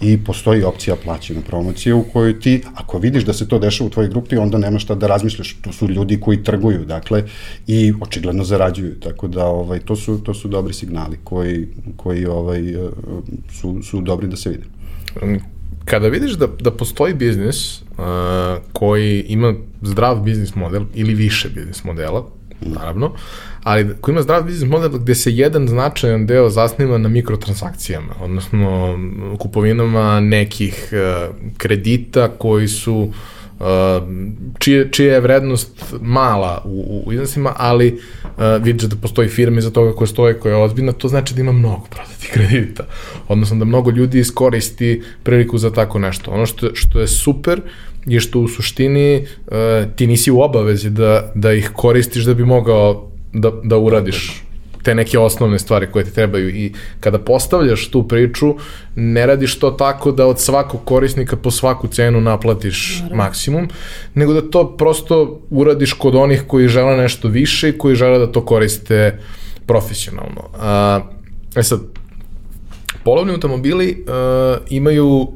I 0.00 0.18
postoji 0.24 0.62
opcija 0.62 0.96
plaćene 1.04 1.40
promocije 1.40 1.94
u 1.94 2.02
kojoj 2.02 2.40
ti, 2.40 2.62
ako 2.74 2.98
vidiš 2.98 3.24
da 3.24 3.32
se 3.32 3.48
to 3.48 3.58
dešava 3.58 3.86
u 3.86 3.90
tvojoj 3.90 4.08
grupi, 4.08 4.36
onda 4.36 4.58
nema 4.58 4.78
šta 4.78 4.94
da 4.94 5.06
razmišljaš, 5.06 5.56
to 5.62 5.72
su 5.72 5.88
ljudi 5.88 6.20
koji 6.20 6.42
trguju, 6.42 6.84
dakle, 6.84 7.24
i 7.66 7.92
očigledno 8.00 8.44
zarađuju, 8.44 9.00
tako 9.00 9.28
da 9.28 9.46
ovaj, 9.46 9.80
to, 9.80 9.96
su, 9.96 10.18
to 10.18 10.34
su 10.34 10.48
dobri 10.48 10.74
signali 10.74 11.18
koji, 11.24 11.68
koji 11.96 12.26
ovaj, 12.26 12.62
su, 13.52 13.82
su 13.82 14.00
dobri 14.00 14.28
da 14.28 14.36
se 14.36 14.50
vide. 14.50 14.64
Kada 15.84 16.08
vidiš 16.08 16.32
da, 16.32 16.46
da 16.60 16.70
postoji 16.70 17.14
biznis 17.14 17.82
uh, 17.82 17.86
koji 18.72 19.20
ima 19.20 19.54
zdrav 19.82 20.20
biznis 20.20 20.54
model 20.54 20.84
ili 20.94 21.14
više 21.14 21.48
biznis 21.48 21.84
modela, 21.84 22.26
naravno, 22.60 23.12
ali 23.68 23.88
koji 24.00 24.12
ima 24.12 24.22
zdrav 24.22 24.42
biznis 24.42 24.70
model 24.70 24.98
gde 24.98 25.14
se 25.14 25.32
jedan 25.32 25.68
značajan 25.68 26.26
deo 26.26 26.50
zasniva 26.50 26.98
na 26.98 27.08
mikrotransakcijama, 27.08 28.14
odnosno 28.20 28.98
kupovinama 29.38 30.20
nekih 30.20 30.92
uh, 30.92 31.34
kredita 31.56 32.28
koji 32.28 32.68
su 32.68 33.12
čije, 34.58 34.88
čija 34.92 35.14
je 35.14 35.20
vrednost 35.20 35.94
mala 36.00 36.62
u, 36.64 37.02
u 37.06 37.12
iznosima, 37.12 37.52
ali 37.56 37.98
uh, 38.24 38.30
vidiš 38.62 38.82
da 38.82 38.96
postoji 38.96 39.28
firma 39.28 39.58
iza 39.58 39.70
toga 39.70 39.92
koja 39.92 40.08
stoje, 40.08 40.40
koja 40.40 40.54
je 40.54 40.62
ozbiljna, 40.62 40.92
to 40.92 41.08
znači 41.08 41.34
da 41.34 41.40
ima 41.40 41.52
mnogo 41.52 41.86
prodati 41.90 42.28
kredita. 42.32 42.86
Odnosno 43.28 43.58
da 43.58 43.64
mnogo 43.64 43.90
ljudi 43.90 44.18
iskoristi 44.18 45.02
priliku 45.22 45.58
za 45.58 45.70
tako 45.70 45.98
nešto. 45.98 46.30
Ono 46.30 46.46
što, 46.46 46.74
što 46.74 47.00
je 47.00 47.06
super 47.06 47.60
je 48.06 48.20
što 48.20 48.40
u 48.40 48.48
suštini 48.48 49.26
uh, 49.46 49.54
ti 49.96 50.06
nisi 50.06 50.30
u 50.30 50.40
obavezi 50.40 50.90
da, 50.90 51.32
da 51.34 51.52
ih 51.52 51.70
koristiš 51.74 52.24
da 52.24 52.34
bi 52.34 52.44
mogao 52.44 53.08
da, 53.32 53.50
da 53.64 53.78
uradiš 53.78 54.42
te 54.82 54.94
neke 54.94 55.18
osnovne 55.18 55.58
stvari 55.58 55.86
koje 55.86 56.04
ti 56.04 56.14
trebaju 56.14 56.48
i 56.48 56.72
kada 57.00 57.18
postavljaš 57.18 57.88
tu 57.88 58.08
priču, 58.08 58.54
ne 58.94 59.26
radiš 59.26 59.58
to 59.58 59.70
tako 59.70 60.12
da 60.12 60.26
od 60.26 60.40
svakog 60.40 60.84
korisnika 60.84 61.36
po 61.36 61.50
svaku 61.50 61.88
cenu 61.88 62.20
naplatiš 62.20 62.98
Naravno. 63.00 63.16
maksimum, 63.16 63.68
nego 64.14 64.32
da 64.32 64.50
to 64.50 64.76
prosto 64.76 65.40
uradiš 65.50 65.92
kod 65.92 66.14
onih 66.14 66.44
koji 66.46 66.68
žele 66.68 66.96
nešto 66.96 67.28
više 67.28 67.68
i 67.68 67.78
koji 67.78 67.96
žele 67.96 68.18
da 68.18 68.32
to 68.32 68.44
koriste 68.44 69.18
profesionalno. 69.66 70.48
A, 70.60 71.00
e 71.56 71.62
sad, 71.62 71.80
polovni 73.04 73.32
automobili 73.32 74.04
a, 74.08 74.56
imaju 74.70 75.28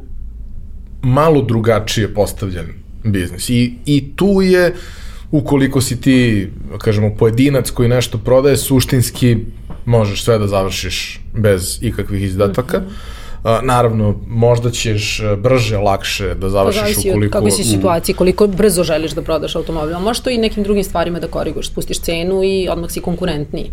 malo 1.03 1.43
drugačije 1.43 2.14
postavljen 2.14 2.66
biznis 3.05 3.49
i, 3.51 3.74
i 3.86 4.16
tu 4.16 4.43
je 4.43 4.68
uh, 4.68 5.01
ukoliko 5.32 5.80
si 5.80 6.00
ti, 6.00 6.48
kažemo, 6.78 7.14
pojedinac 7.18 7.70
koji 7.70 7.88
nešto 7.88 8.18
prodaje, 8.18 8.56
suštinski 8.56 9.36
možeš 9.84 10.24
sve 10.24 10.38
da 10.38 10.46
završiš 10.46 11.20
bez 11.34 11.78
ikakvih 11.82 12.22
izdataka. 12.22 12.78
Mm 12.78 12.82
-hmm 12.82 13.21
naravno, 13.62 14.14
možda 14.28 14.70
ćeš 14.70 15.20
e, 15.20 15.36
brže, 15.36 15.78
lakše 15.78 16.34
da 16.34 16.49
završiš 16.49 16.95
pa 16.95 17.11
ukoliko... 17.11 17.38
Kako 17.38 17.51
si 17.51 17.64
situaciji, 17.64 18.14
koliko 18.14 18.47
brzo 18.47 18.84
želiš 18.84 19.11
da 19.11 19.22
prodaš 19.22 19.57
automobil, 19.57 19.99
možeš 19.99 20.22
to 20.22 20.30
i 20.30 20.38
nekim 20.38 20.62
drugim 20.62 20.84
stvarima 20.84 21.20
da 21.20 21.26
koriguješ, 21.26 21.66
spustiš 21.66 22.01
cenu 22.01 22.45
i 22.45 22.68
odmah 22.70 22.90
si 22.90 23.01
konkurentniji. 23.01 23.70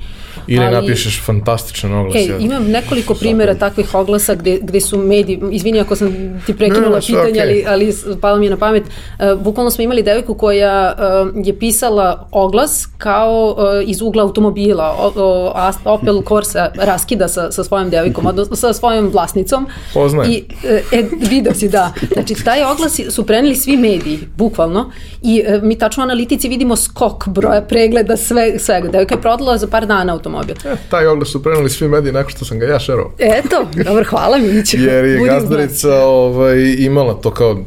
Ili 0.48 0.66
Ali, 0.66 0.76
napišeš 0.76 1.22
fantastičan 1.26 1.94
oglas. 1.94 2.16
E, 2.16 2.38
imam 2.40 2.66
nekoliko 2.66 3.14
primjera 3.14 3.56
takvih 3.56 3.96
oglasa 3.96 4.36
gde, 4.36 4.60
gde 4.62 4.82
su 4.82 4.98
mediji, 4.98 5.40
izvini 5.52 5.80
ako 5.80 5.96
sam 5.96 6.42
ti 6.46 6.58
prekinula 6.58 6.96
ne, 6.96 7.02
pitanje, 7.02 7.40
okay. 7.40 7.42
ali, 7.42 7.66
ali 7.68 8.18
palo 8.22 8.38
mi 8.38 8.46
je 8.46 8.50
na 8.50 8.58
pamet, 8.58 8.84
uh, 8.84 9.42
bukvalno 9.42 9.72
smo 9.72 9.84
imali 9.84 10.04
devojku 10.04 10.34
koja 10.34 10.96
uh, 10.98 11.48
je 11.48 11.60
pisala 11.60 12.28
oglas 12.32 12.88
kao 12.98 13.56
uh, 13.58 13.90
iz 13.90 14.02
ugla 14.02 14.24
automobila, 14.24 14.96
o, 15.00 15.12
o, 15.16 15.72
Opel 15.86 16.22
Corsa 16.28 16.72
raskida 16.76 17.28
sa, 17.28 17.52
sa 17.52 17.64
svojom 17.64 17.90
devojkom, 17.90 18.26
odnosno 18.26 18.56
sa 18.56 18.74
svojom 18.74 19.10
vlasnicom 19.10 19.59
oglasom. 19.60 19.94
Poznajem. 19.94 20.32
I, 20.32 20.44
e, 20.64 20.84
e, 20.92 21.04
video 21.30 21.54
si, 21.54 21.70
da. 21.70 21.94
Znači, 22.14 22.36
taj 22.44 22.64
oglas 22.64 23.00
su 23.10 23.26
preneli 23.26 23.56
svi 23.56 23.78
mediji, 23.78 24.20
bukvalno, 24.38 24.92
i 25.22 25.44
e, 25.46 25.60
mi 25.64 25.78
tačno 25.78 26.04
u 26.04 26.06
analitici 26.06 26.50
vidimo 26.50 26.76
skok 26.76 27.28
broja 27.28 27.62
pregleda 27.62 28.18
sve, 28.18 28.60
svega. 28.60 28.88
Devojka 28.88 29.16
je 29.16 29.22
prodala 29.22 29.58
za 29.58 29.68
par 29.68 29.86
dana 29.86 30.14
automobil. 30.14 30.56
E, 30.66 30.76
taj 30.90 31.08
oglas 31.08 31.30
su 31.30 31.44
preneli 31.44 31.70
svi 31.70 31.88
mediji 31.88 32.14
nakon 32.14 32.32
što 32.32 32.46
sam 32.46 32.60
ga 32.60 32.66
ja 32.66 32.80
šerao. 32.80 33.12
Eto, 33.18 33.68
dobro, 33.86 34.04
hvala 34.10 34.38
Miliću. 34.38 34.78
Jer 34.88 35.06
je 35.06 35.26
gazdarica 35.26 36.04
ovaj, 36.04 36.76
imala 36.78 37.14
to 37.14 37.32
kao, 37.32 37.64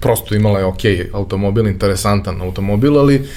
prosto 0.00 0.34
imala 0.34 0.58
je 0.58 0.64
ok 0.64 0.82
automobil, 1.12 1.66
interesantan 1.66 2.42
automobil, 2.42 2.98
ali 2.98 3.28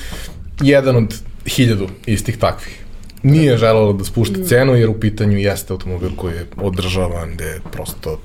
jedan 0.62 0.96
od 0.96 1.16
hiljadu 1.46 1.88
istih 2.06 2.38
takvih 2.38 2.89
nije 3.24 3.58
želelo 3.58 3.94
da 3.94 4.04
spušta 4.04 4.44
cenu 4.48 4.76
jer 4.76 4.90
u 4.90 5.00
pitanju 5.00 5.38
jeste 5.38 5.74
automobil 5.74 6.10
koji 6.16 6.34
je 6.34 6.46
održavan, 6.58 7.32
gde 7.34 7.60
prosto 7.72 8.20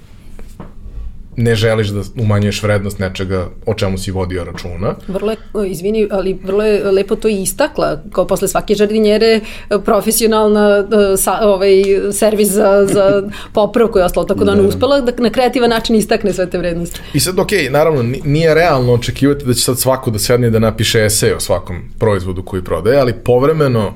ne 1.36 1.55
želiš 1.55 1.88
da 1.88 2.03
umanjuješ 2.18 2.62
vrednost 2.62 2.99
nečega 2.99 3.49
o 3.66 3.74
čemu 3.74 3.99
si 3.99 4.11
vodio 4.11 4.45
računa. 4.45 4.95
Vrlo 5.09 5.30
je, 5.30 5.36
izvini, 5.66 6.09
ali 6.11 6.38
vrlo 6.45 6.64
je 6.64 6.90
lepo 6.90 7.16
to 7.16 7.28
istakla, 7.28 8.03
kao 8.12 8.26
posle 8.26 8.49
svake 8.49 8.74
žardinjere 8.74 9.40
profesionalna 9.84 10.84
sa, 11.16 11.38
ovaj, 11.42 11.82
servis 12.12 12.49
za, 12.49 12.86
za 12.92 13.22
popravku 13.55 13.99
i 13.99 14.03
ostalo, 14.03 14.26
tako 14.26 14.45
da 14.45 14.53
ona 14.53 14.62
da. 14.62 14.68
uspela 14.68 15.01
da 15.01 15.12
na 15.18 15.30
kreativan 15.30 15.70
način 15.70 15.97
istakne 15.97 16.32
sve 16.32 16.51
te 16.51 16.59
vrednosti. 16.59 17.01
I 17.14 17.20
sad, 17.20 17.38
ok, 17.38 17.51
naravno, 17.70 18.03
nije 18.24 18.55
realno 18.55 18.92
očekivati 18.92 19.45
da 19.45 19.55
će 19.55 19.61
sad 19.61 19.78
svako 19.78 20.11
da 20.11 20.18
sedne 20.18 20.51
da 20.51 20.59
napiše 20.59 21.05
esej 21.05 21.32
o 21.32 21.40
svakom 21.40 21.76
proizvodu 21.99 22.42
koji 22.42 22.64
prodaje, 22.64 22.99
ali 22.99 23.12
povremeno 23.24 23.95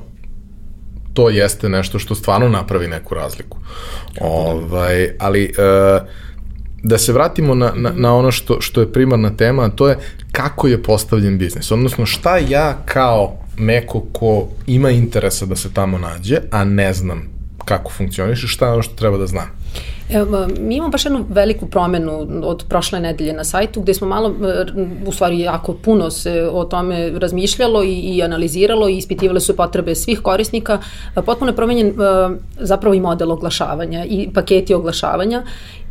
to 1.18 1.28
jeste 1.28 1.68
nešto 1.68 1.98
što 1.98 2.14
stvarno 2.14 2.48
napravi 2.48 2.88
neku 2.88 3.14
razliku. 3.14 3.58
Ovaj, 4.20 5.10
ali 5.18 5.44
e, 5.44 5.50
da 6.82 6.98
se 6.98 7.12
vratimo 7.12 7.54
na, 7.54 7.72
na, 7.74 7.92
na 7.96 8.14
ono 8.14 8.30
što, 8.30 8.60
što 8.60 8.80
je 8.80 8.92
primarna 8.92 9.30
tema, 9.36 9.68
to 9.68 9.88
je 9.88 9.98
kako 10.32 10.68
je 10.68 10.82
postavljen 10.82 11.38
biznis. 11.38 11.70
Odnosno, 11.70 12.06
šta 12.06 12.36
ja 12.36 12.78
kao 12.84 13.36
neko 13.56 14.00
ko 14.12 14.48
ima 14.66 14.90
interesa 14.90 15.46
da 15.46 15.56
se 15.56 15.74
tamo 15.74 15.98
nađe, 15.98 16.38
a 16.50 16.64
ne 16.64 16.92
znam 16.92 17.22
kako 17.64 17.90
funkcioniše, 17.90 18.46
šta 18.46 18.66
je 18.66 18.72
ono 18.72 18.82
što 18.82 18.94
treba 18.94 19.18
da 19.18 19.26
znam? 19.26 19.57
Mi 20.60 20.76
imamo 20.76 20.90
baš 20.90 21.04
jednu 21.04 21.24
veliku 21.28 21.66
promenu 21.66 22.26
od 22.42 22.64
prošle 22.68 23.00
nedelje 23.00 23.32
na 23.32 23.44
sajtu 23.44 23.80
gde 23.80 23.94
smo 23.94 24.06
malo, 24.06 24.34
u 25.06 25.12
stvari 25.12 25.40
jako 25.40 25.72
puno 25.72 26.10
se 26.10 26.48
o 26.52 26.64
tome 26.64 27.10
razmišljalo 27.10 27.84
i, 27.84 27.94
i 27.94 28.22
analiziralo 28.22 28.88
i 28.88 28.96
ispitivale 28.96 29.40
su 29.40 29.56
potrebe 29.56 29.94
svih 29.94 30.20
korisnika. 30.20 30.78
Potpuno 31.14 31.50
je 31.50 31.56
promenjen 31.56 31.94
zapravo 32.60 32.94
i 32.94 33.00
model 33.00 33.32
oglašavanja 33.32 34.04
i 34.04 34.28
paketi 34.34 34.74
oglašavanja 34.74 35.42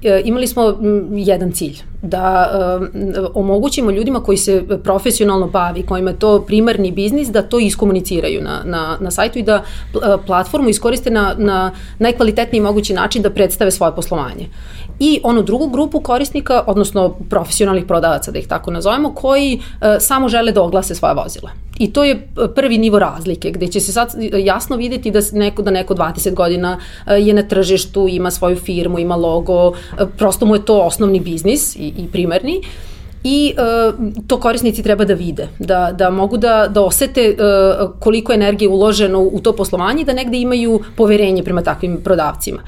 imali 0.01 0.47
smo 0.47 0.77
jedan 1.11 1.51
cilj, 1.51 1.77
da 2.01 2.49
e, 2.51 3.19
omogućimo 3.33 3.91
ljudima 3.91 4.23
koji 4.23 4.37
se 4.37 4.63
profesionalno 4.83 5.47
bavi, 5.47 5.83
kojima 5.83 6.09
je 6.09 6.19
to 6.19 6.41
primarni 6.41 6.91
biznis, 6.91 7.27
da 7.27 7.41
to 7.41 7.59
iskomuniciraju 7.59 8.41
na, 8.41 8.61
na, 8.65 8.97
na 9.01 9.11
sajtu 9.11 9.39
i 9.39 9.43
da 9.43 9.63
e, 9.63 9.97
platformu 10.25 10.69
iskoriste 10.69 11.09
na, 11.09 11.35
na 11.37 11.71
najkvalitetniji 11.99 12.61
mogući 12.61 12.93
način 12.93 13.21
da 13.21 13.29
predstave 13.29 13.71
svoje 13.71 13.95
poslovanje. 13.95 14.45
I 14.99 15.19
onu 15.23 15.43
drugu 15.43 15.67
grupu 15.67 15.99
korisnika, 15.99 16.63
odnosno 16.67 17.15
profesionalnih 17.29 17.85
prodavaca, 17.85 18.31
da 18.31 18.39
ih 18.39 18.47
tako 18.47 18.71
nazovemo, 18.71 19.13
koji 19.13 19.61
samo 19.99 20.29
žele 20.29 20.51
da 20.51 20.61
oglase 20.61 20.95
svoje 20.95 21.13
vozila. 21.13 21.51
I 21.79 21.93
to 21.93 22.03
je 22.03 22.27
prvi 22.55 22.77
nivo 22.77 22.99
razlike, 22.99 23.51
gde 23.51 23.67
će 23.67 23.79
se 23.79 23.91
sad 23.91 24.13
jasno 24.43 24.75
videti 24.75 25.11
da 25.11 25.19
neko, 25.33 25.61
da 25.61 25.71
neko 25.71 25.95
20 25.95 26.33
godina 26.33 26.79
je 27.07 27.33
na 27.33 27.43
tržištu, 27.43 28.07
ima 28.07 28.31
svoju 28.31 28.55
firmu, 28.55 28.99
ima 28.99 29.15
logo, 29.15 29.73
prosto 30.17 30.45
mu 30.45 30.55
je 30.55 30.65
to 30.65 30.81
osnovni 30.81 31.19
biznis 31.19 31.75
i, 31.75 31.93
i 31.97 32.07
primarni 32.11 32.61
i 33.23 33.53
uh, 33.57 33.93
to 34.27 34.39
korisnici 34.39 34.83
treba 34.83 35.05
da 35.05 35.13
vide, 35.13 35.47
da, 35.59 35.91
da 35.91 36.09
mogu 36.09 36.37
da, 36.37 36.67
da 36.67 36.81
osete 36.81 37.35
uh, 37.35 37.89
koliko 37.99 38.33
energije 38.33 38.69
uloženo 38.69 39.19
u 39.21 39.39
to 39.39 39.55
poslovanje 39.55 40.01
i 40.01 40.05
da 40.05 40.13
negde 40.13 40.37
imaju 40.37 40.79
poverenje 40.95 41.43
prema 41.43 41.61
takvim 41.61 41.97
prodavcima. 42.03 42.59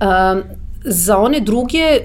Uh, 0.00 0.61
Za 0.84 1.18
one 1.18 1.40
druge, 1.40 1.78
e, 1.78 2.00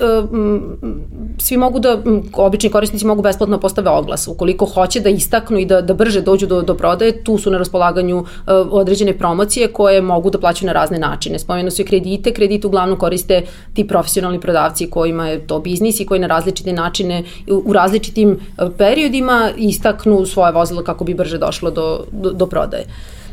svi 1.37 1.57
mogu 1.57 1.79
da, 1.79 1.97
obični 2.33 2.69
korisnici 2.69 3.05
mogu 3.05 3.21
besplatno 3.21 3.59
postave 3.59 3.89
oglas. 3.89 4.27
Ukoliko 4.27 4.65
hoće 4.65 4.99
da 4.99 5.09
istaknu 5.09 5.59
i 5.59 5.65
da, 5.65 5.81
da 5.81 5.93
brže 5.93 6.21
dođu 6.21 6.47
do, 6.47 6.61
do 6.61 6.75
prodaje, 6.75 7.23
tu 7.23 7.37
su 7.37 7.51
na 7.51 7.57
raspolaganju 7.57 8.17
e, 8.19 8.53
određene 8.53 9.17
promocije 9.17 9.67
koje 9.67 10.01
mogu 10.01 10.29
da 10.29 10.39
plaćaju 10.39 10.67
na 10.67 10.73
razne 10.73 10.99
načine. 10.99 11.39
Spomenu 11.39 11.71
su 11.71 11.81
i 11.81 11.85
kredite, 11.85 12.33
kredit 12.33 12.65
uglavnom 12.65 12.99
koriste 12.99 13.41
ti 13.73 13.87
profesionalni 13.87 14.39
prodavci 14.39 14.89
kojima 14.89 15.27
je 15.27 15.47
to 15.47 15.59
biznis 15.59 15.99
i 15.99 16.05
koji 16.05 16.19
na 16.19 16.27
različite 16.27 16.73
načine 16.73 17.23
u 17.47 17.73
različitim 17.73 18.31
e, 18.31 18.69
periodima 18.77 19.51
istaknu 19.57 20.25
svoje 20.25 20.51
vozilo 20.51 20.83
kako 20.83 21.03
bi 21.03 21.13
brže 21.13 21.37
došlo 21.37 21.71
do, 21.71 22.03
do, 22.11 22.31
do 22.31 22.47
prodaje. 22.47 22.85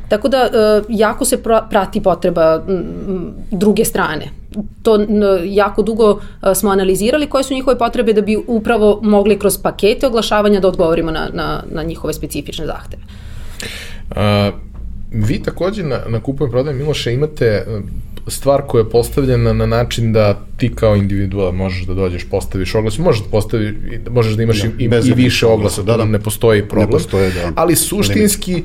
Tako 0.08 0.28
da 0.28 0.48
jako 0.88 1.24
se 1.24 1.42
prati 1.70 2.02
potreba 2.02 2.62
druge 3.50 3.84
strane 3.84 4.30
to 4.82 5.06
jako 5.44 5.82
dugo 5.82 6.20
smo 6.54 6.70
analizirali 6.70 7.26
koje 7.26 7.44
su 7.44 7.54
njihove 7.54 7.78
potrebe 7.78 8.12
da 8.12 8.20
bi 8.20 8.36
upravo 8.46 9.00
mogli 9.02 9.38
kroz 9.38 9.58
pakete 9.58 10.06
oglašavanja 10.06 10.60
da 10.60 10.68
odgovorimo 10.68 11.10
na, 11.10 11.28
na, 11.32 11.62
na 11.70 11.82
njihove 11.82 12.12
specifične 12.14 12.66
zahteve. 12.66 13.02
A, 14.10 14.50
vi 15.10 15.42
takođe 15.42 15.82
na, 15.82 16.00
na 16.08 16.20
kupujem 16.20 16.50
prodajem 16.50 16.78
Miloša 16.78 17.10
imate 17.10 17.46
e, 17.46 17.64
stvar 18.26 18.62
koja 18.66 18.80
je 18.80 18.90
postavljena 18.90 19.52
na 19.52 19.66
način 19.66 20.12
da 20.12 20.40
ti 20.56 20.74
kao 20.74 20.96
individua 20.96 21.52
možeš 21.52 21.86
da 21.86 21.94
dođeš, 21.94 22.24
postaviš 22.30 22.74
oglas, 22.74 22.98
možeš 22.98 23.22
da 23.22 23.30
postavi, 23.30 24.00
možeš 24.10 24.34
da 24.34 24.42
imaš 24.42 24.62
da, 24.62 24.68
i, 24.78 24.84
i 24.84 25.12
više 25.14 25.46
oglasa, 25.46 25.82
da, 25.82 25.96
da, 25.96 26.04
ne 26.04 26.18
postoji 26.18 26.68
problem. 26.68 26.88
Ne 26.88 26.92
postoje, 26.92 27.30
da. 27.30 27.52
Ali 27.54 27.76
suštinski, 27.76 28.62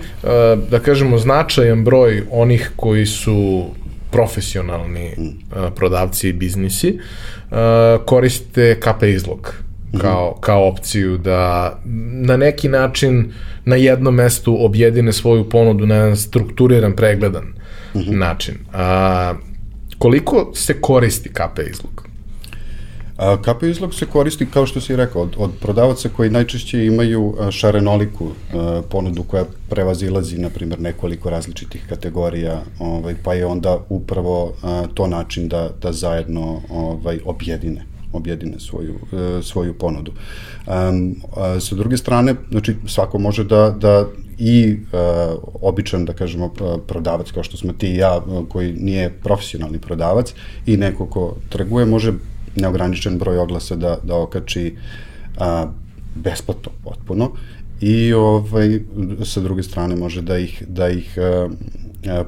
da 0.71 0.79
kažemo, 0.79 1.17
značajan 1.17 1.83
broj 1.83 2.23
onih 2.31 2.71
koji 2.75 3.05
su 3.05 3.65
profesionalni 4.11 5.11
uh, 5.17 5.33
prodavci 5.75 6.29
i 6.29 6.33
biznisi 6.33 6.99
uh, 7.51 7.57
koriste 8.05 8.79
KP 8.79 9.03
izlog 9.03 9.53
mhm. 9.93 10.01
kao, 10.01 10.37
kao 10.41 10.67
opciju 10.67 11.17
da 11.17 11.73
na 12.11 12.37
neki 12.37 12.69
način 12.69 13.31
na 13.65 13.75
jednom 13.75 14.15
mestu 14.15 14.65
objedine 14.65 15.13
svoju 15.13 15.49
ponudu 15.49 15.85
na 15.85 15.95
jedan 15.95 16.17
strukturiran, 16.17 16.95
pregledan 16.95 17.43
mm 17.95 17.99
-hmm. 17.99 18.17
način. 18.17 18.55
A, 18.73 19.33
koliko 19.99 20.51
se 20.55 20.81
koristi 20.81 21.29
KP 21.29 21.59
izlog? 21.71 22.09
KP 23.41 23.63
izlog 23.63 23.93
se 23.93 24.05
koristi, 24.05 24.45
kao 24.45 24.65
što 24.65 24.81
si 24.81 24.95
rekao, 24.95 25.21
od, 25.21 25.35
od 25.37 25.51
prodavaca 25.61 26.09
koji 26.09 26.29
najčešće 26.29 26.85
imaju 26.85 27.35
šarenoliku 27.51 28.29
ponudu 28.89 29.23
koja 29.23 29.45
prevazilazi, 29.69 30.37
na 30.37 30.49
primjer, 30.49 30.79
nekoliko 30.79 31.29
različitih 31.29 31.85
kategorija, 31.89 32.61
ovaj, 32.79 33.15
pa 33.23 33.33
je 33.33 33.45
onda 33.45 33.79
upravo 33.89 34.53
to 34.93 35.07
način 35.07 35.47
da, 35.47 35.69
da 35.81 35.91
zajedno 35.91 36.61
ovaj, 36.69 37.19
objedine 37.25 37.85
objedine 38.13 38.59
svoju, 38.59 38.95
e, 39.13 39.41
svoju 39.43 39.73
ponudu. 39.73 40.11
Um, 40.67 41.15
a, 41.35 41.59
sa 41.59 41.75
druge 41.75 41.97
strane, 41.97 42.35
znači 42.51 42.75
svako 42.87 43.19
može 43.19 43.43
da, 43.43 43.75
da 43.79 44.05
i 44.41 44.71
uh, 44.71 45.39
običan, 45.61 46.05
da 46.05 46.13
kažemo, 46.13 46.53
prodavac, 46.87 47.31
kao 47.31 47.43
što 47.43 47.57
smo 47.57 47.73
ti 47.73 47.87
i 47.87 47.97
ja, 47.97 48.21
koji 48.49 48.73
nije 48.73 49.09
profesionalni 49.23 49.79
prodavac, 49.79 50.33
i 50.65 50.77
neko 50.77 51.05
ko 51.05 51.35
trguje, 51.49 51.85
može 51.85 52.13
neograničen 52.55 53.17
broj 53.17 53.37
oglasa 53.37 53.75
da, 53.75 53.97
da 54.03 54.15
okači 54.15 54.75
uh, 55.35 55.69
besplatno 56.15 56.71
potpuno 56.83 57.31
i 57.81 58.13
ovaj, 58.13 58.79
sa 59.23 59.41
druge 59.41 59.63
strane 59.63 59.95
može 59.95 60.21
da 60.21 60.37
ih, 60.37 60.63
da 60.67 60.89
ih 60.89 61.17
uh, 61.17 61.51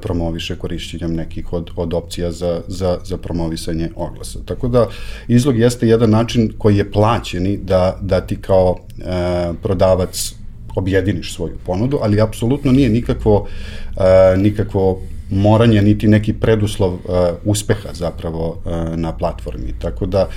promoviše 0.00 0.56
korišćenjem 0.56 1.14
nekih 1.14 1.52
od, 1.52 1.70
od 1.76 1.94
opcija 1.94 2.32
za, 2.32 2.60
za, 2.68 2.98
za 3.04 3.16
promovisanje 3.16 3.90
oglasa. 3.96 4.38
Tako 4.44 4.68
da 4.68 4.88
izlog 5.28 5.58
jeste 5.58 5.88
jedan 5.88 6.10
način 6.10 6.52
koji 6.58 6.76
je 6.76 6.90
plaćeni 6.90 7.56
da, 7.56 7.98
da 8.00 8.20
ti 8.20 8.36
kao 8.36 8.76
e, 8.98 9.52
prodavac 9.62 10.34
objediniš 10.76 11.34
svoju 11.34 11.56
ponudu, 11.66 11.98
ali 12.02 12.20
apsolutno 12.20 12.72
nije 12.72 12.88
nikakvo, 12.88 13.46
e, 13.96 14.36
nikakvo 14.36 15.00
moranje, 15.32 15.82
niti 15.82 16.08
neki 16.08 16.32
preduslov 16.32 16.92
uh, 16.92 17.00
uspeha 17.44 17.88
zapravo 17.92 18.48
uh, 18.64 18.96
na 18.96 19.16
platformi. 19.16 19.74
Tako 19.78 20.06
da 20.06 20.28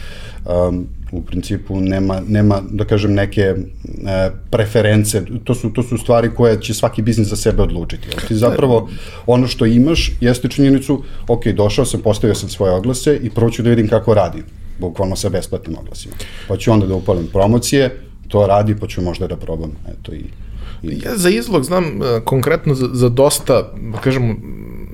um, 0.46 0.88
u 1.16 1.22
principu 1.22 1.82
nema, 1.82 2.22
nema 2.28 2.62
da 2.70 2.86
kažem, 2.86 3.14
neke 3.14 3.54
uh, 3.54 4.10
preference, 4.52 5.22
to 5.44 5.56
su, 5.56 5.70
to 5.74 5.84
su 5.84 5.98
stvari 5.98 6.30
koje 6.36 6.62
će 6.62 6.74
svaki 6.74 7.02
biznis 7.02 7.28
za 7.28 7.36
sebe 7.36 7.62
odlučiti. 7.64 8.08
Ti 8.28 8.36
zapravo 8.36 8.90
ono 9.26 9.48
što 9.48 9.66
imaš 9.66 10.12
jeste 10.22 10.48
činjenicu, 10.48 11.04
ok, 11.28 11.48
došao 11.48 11.86
sam, 11.86 12.02
postavio 12.02 12.36
sam 12.36 12.50
svoje 12.50 12.74
oglase 12.74 13.20
i 13.24 13.30
prvo 13.30 13.50
ću 13.50 13.64
da 13.64 13.70
vidim 13.70 13.88
kako 13.88 14.14
radi, 14.14 14.44
bukvalno 14.80 15.16
sa 15.16 15.30
besplatnim 15.30 15.78
oglasima. 15.78 16.16
Pa 16.48 16.58
ću 16.58 16.72
onda 16.72 16.86
da 16.86 16.96
upalim 16.96 17.28
promocije, 17.28 18.02
to 18.28 18.48
radi, 18.48 18.76
pa 18.76 18.88
ću 18.88 19.02
možda 19.02 19.28
da 19.28 19.36
probam, 19.38 19.72
eto 19.88 20.14
i 20.14 20.24
Ja 20.84 21.18
za 21.18 21.30
izlog 21.30 21.64
znam 21.64 21.86
uh, 21.86 22.24
konkretno 22.24 22.76
za, 22.76 22.90
za 22.94 23.10
dosta, 23.10 23.72
da 23.94 23.98
kažemo, 24.04 24.36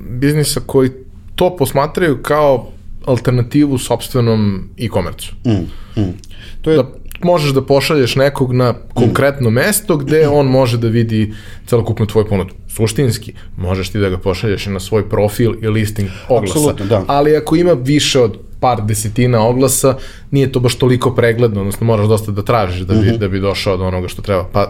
biznisa 0.10 0.60
koji 0.66 0.90
to 1.36 1.56
posmatraju 1.58 2.20
kao 2.22 2.68
alternativu 3.06 3.78
sobstvenom 3.78 4.70
e-komercu. 4.78 5.36
Mm, 5.46 6.02
mm. 6.02 6.14
To 6.62 6.72
je... 6.72 6.78
Da 6.78 7.02
možeš 7.24 7.52
da 7.52 7.62
pošalješ 7.62 8.16
nekog 8.16 8.54
na 8.54 8.74
konkretno 8.94 9.50
mm. 9.50 9.54
mesto 9.54 9.98
gde 9.98 10.28
on 10.28 10.48
može 10.48 10.78
da 10.78 10.88
vidi 10.88 11.34
celokupnu 11.66 12.06
tvoju 12.06 12.28
ponudu. 12.28 12.54
Suštinski, 12.68 13.34
možeš 13.58 13.90
ti 13.90 14.00
da 14.00 14.10
ga 14.10 14.18
pošalješ 14.18 14.66
na 14.66 14.80
svoj 14.80 15.10
profil 15.10 15.54
i 15.62 15.68
listing 15.68 16.10
oglasa. 16.30 16.54
Absolutno, 16.54 16.86
da. 16.86 17.04
Ali 17.08 17.36
ako 17.36 17.56
ima 17.56 17.74
više 17.74 18.20
od 18.20 18.38
par 18.60 18.82
desetina 18.86 19.48
oglasa, 19.48 19.98
nije 20.32 20.52
to 20.52 20.60
baš 20.60 20.76
toliko 20.76 21.16
pregledno, 21.16 21.60
odnosno 21.60 21.86
moraš 21.86 22.08
dosta 22.08 22.32
da 22.32 22.44
tražiš 22.44 22.82
da 22.82 22.94
bi, 22.94 23.00
mm 23.00 23.04
-hmm. 23.04 23.18
da 23.18 23.28
bi 23.28 23.40
došao 23.40 23.78
do 23.78 23.86
onoga 23.86 24.08
što 24.08 24.22
treba. 24.22 24.50
Pa, 24.54 24.62
e, 24.62 24.68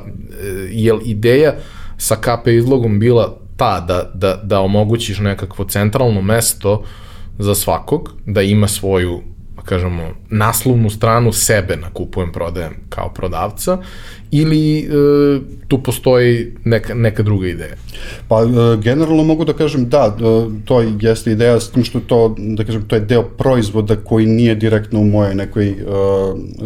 je 0.71 0.93
li 0.93 1.01
ideja 1.05 1.53
sa 1.97 2.15
KP 2.15 2.47
izlogom 2.47 2.99
bila 2.99 3.37
ta 3.57 3.79
da, 3.79 4.11
da, 4.13 4.39
da 4.43 4.59
omogućiš 4.59 5.19
nekakvo 5.19 5.65
centralno 5.65 6.21
mesto 6.21 6.83
za 7.41 7.55
svakog, 7.55 8.09
da 8.25 8.41
ima 8.41 8.67
svoju 8.67 9.21
da 9.55 9.61
kažemo, 9.61 10.09
naslovnu 10.29 10.89
stranu 10.89 11.33
sebe 11.33 11.75
na 11.75 11.89
kupujem, 11.93 12.31
prodajem 12.31 12.73
kao 12.89 13.13
prodavca 13.13 13.77
ili 14.31 14.79
e, 14.79 14.87
tu 15.67 15.83
postoji 15.83 16.53
neka, 16.65 16.93
neka 16.93 17.23
druga 17.23 17.47
ideja? 17.47 17.75
Pa 18.27 18.41
e, 18.41 18.77
generalno 18.83 19.23
mogu 19.23 19.45
da 19.45 19.53
kažem 19.53 19.89
da, 19.89 20.17
e, 20.19 20.21
to 20.65 20.81
jeste 21.01 21.31
ideja 21.31 21.59
s 21.59 21.71
tim 21.71 21.83
što 21.83 21.99
to, 21.99 22.35
da 22.37 22.63
kažem, 22.63 22.87
to 22.87 22.95
je 22.95 23.01
deo 23.01 23.23
proizvoda 23.23 23.95
koji 23.95 24.25
nije 24.25 24.55
direktno 24.55 24.99
u 24.99 25.05
mojoj 25.05 25.35
nekoj 25.35 25.69
e, 25.69 25.75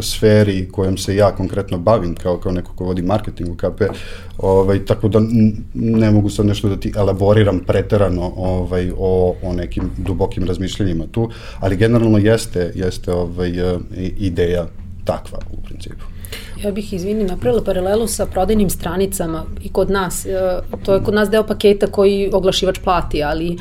sferi 0.01 0.67
kojom 0.71 0.97
se 0.97 1.15
ja 1.15 1.31
konkretno 1.35 1.77
bavim 1.77 2.15
kao, 2.15 2.37
kao 2.37 2.51
neko 2.51 2.73
ko 2.75 2.83
vodi 2.85 3.01
marketing 3.01 3.49
u 3.49 3.55
KP, 3.55 3.81
ovaj, 4.37 4.85
tako 4.85 5.07
da 5.07 5.19
ne 5.73 6.11
mogu 6.11 6.29
sad 6.29 6.45
nešto 6.45 6.69
da 6.69 6.77
ti 6.77 6.93
elaboriram 6.95 7.59
preterano 7.59 8.33
ovaj, 8.35 8.91
o, 8.97 9.35
o 9.43 9.53
nekim 9.53 9.91
dubokim 9.97 10.43
razmišljanjima 10.43 11.05
tu, 11.11 11.29
ali 11.59 11.77
generalno 11.77 12.17
jeste, 12.17 12.71
jeste 12.75 13.11
ovaj, 13.11 13.49
e, 13.49 13.77
ideja 14.17 14.67
takva 15.05 15.39
u 15.51 15.61
principu. 15.61 16.05
Ja 16.65 16.71
bih, 16.71 16.93
izvini, 16.93 17.23
napravila 17.23 17.61
paralelu 17.63 18.07
sa 18.07 18.25
prodajnim 18.25 18.69
stranicama 18.69 19.43
i 19.63 19.69
kod 19.69 19.89
nas. 19.89 20.25
E, 20.25 20.29
to 20.85 20.93
je 20.93 21.03
kod 21.03 21.13
nas 21.13 21.29
deo 21.29 21.43
paketa 21.43 21.87
koji 21.87 22.29
oglašivač 22.33 22.79
plati, 22.83 23.23
ali 23.23 23.51
e, 23.53 23.57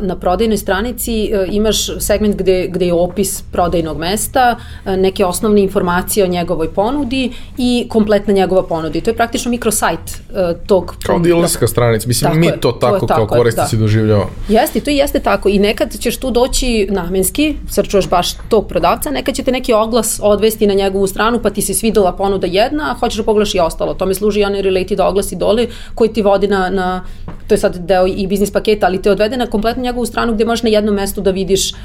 na 0.00 0.16
prodajnoj 0.20 0.56
stranici 0.58 1.12
e, 1.24 1.46
imaš 1.50 1.86
segment 2.00 2.36
gde, 2.36 2.66
gde 2.68 2.86
je 2.86 2.92
opis 2.92 3.42
prodajnog 3.52 3.98
mesta, 3.98 4.56
neke 4.86 5.24
osnovne 5.24 5.62
informacije 5.62 6.24
o 6.24 6.28
njegovoj 6.28 6.72
ponudi 6.74 7.32
i 7.58 7.86
kompletna 7.88 8.34
njegova 8.34 8.62
ponuda. 8.62 8.98
I 8.98 9.00
to 9.00 9.10
je 9.10 9.16
praktično 9.16 9.50
mikrosajt 9.50 10.22
tog... 10.66 10.96
Kao 11.06 11.18
dilerska 11.18 11.66
stranica. 11.66 12.08
Mislim, 12.08 12.28
tako 12.28 12.38
mi 12.38 12.46
je, 12.46 12.60
to 12.60 12.72
tako, 12.72 12.98
to 12.98 13.06
kao 13.06 13.18
tako, 13.18 13.34
korisnici 13.34 13.76
da. 13.76 13.80
doživljamo. 13.80 14.30
Jeste, 14.48 14.80
to 14.80 14.90
i 14.90 14.96
jeste 14.96 15.20
tako. 15.20 15.48
I 15.48 15.58
nekad 15.58 15.98
ćeš 15.98 16.16
tu 16.16 16.30
doći 16.30 16.88
namenski, 16.90 17.54
srčuješ 17.70 18.08
baš 18.08 18.34
tog 18.48 18.68
prodavca, 18.68 19.10
nekad 19.10 19.34
će 19.34 19.42
te 19.42 19.52
neki 19.52 19.72
oglas 19.72 20.20
odvesti 20.22 20.66
na 20.66 20.74
njegovu 20.74 21.06
stranu, 21.06 21.40
pa 21.42 21.50
ti 21.50 21.62
se 21.62 21.74
svidela 21.74 22.12
ponuda 22.12 22.31
jedna, 22.42 22.90
a 22.90 22.94
hoćeš 22.94 23.18
da 23.18 23.24
pogledaš 23.24 23.54
i 23.54 23.60
ostalo. 23.60 23.94
To 23.94 24.06
mi 24.06 24.14
služi 24.14 24.40
i 24.40 24.44
onaj 24.44 24.62
related 24.62 25.00
oglasi 25.00 25.36
dole 25.36 25.66
koji 25.94 26.12
ti 26.12 26.22
vodi 26.22 26.48
na, 26.48 26.70
na 26.70 27.04
to 27.48 27.54
je 27.54 27.58
sad 27.58 27.76
deo 27.76 28.06
i 28.06 28.26
biznis 28.26 28.50
paketa, 28.50 28.86
ali 28.86 29.02
te 29.02 29.10
odvede 29.10 29.36
na 29.36 29.46
kompletnu 29.46 29.82
njegovu 29.82 30.06
stranu 30.06 30.34
gde 30.34 30.44
možeš 30.44 30.62
na 30.62 30.70
jednom 30.70 30.94
mestu 30.94 31.20
da 31.20 31.30
vidiš 31.30 31.72
uh, 31.72 31.78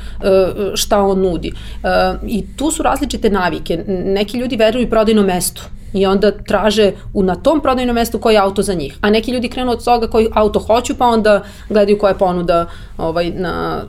šta 0.76 1.02
on 1.02 1.22
nudi. 1.22 1.52
Uh, 1.52 1.90
I 2.28 2.46
tu 2.58 2.72
su 2.72 2.84
različite 2.84 3.30
navike. 3.30 3.84
Neki 3.88 4.38
ljudi 4.38 4.56
veruju 4.56 4.90
prodajnom 4.90 5.26
mestu 5.26 5.64
i 5.94 6.06
onda 6.06 6.32
traže 6.32 6.92
u, 7.14 7.24
na 7.24 7.36
tom 7.36 7.62
prodajnom 7.62 7.96
mestu 7.96 8.20
koji 8.20 8.34
je 8.34 8.40
auto 8.40 8.62
za 8.62 8.74
njih. 8.74 8.98
A 9.02 9.10
neki 9.10 9.32
ljudi 9.32 9.50
krenu 9.50 9.72
od 9.72 9.84
toga 9.86 10.08
koji 10.08 10.28
auto 10.34 10.60
hoću, 10.60 10.96
pa 10.96 11.06
onda 11.06 11.44
gledaju 11.70 11.98
koja 11.98 12.12
je 12.12 12.18
ponuda, 12.18 12.66
ovaj, 12.98 13.32
na, 13.32 13.84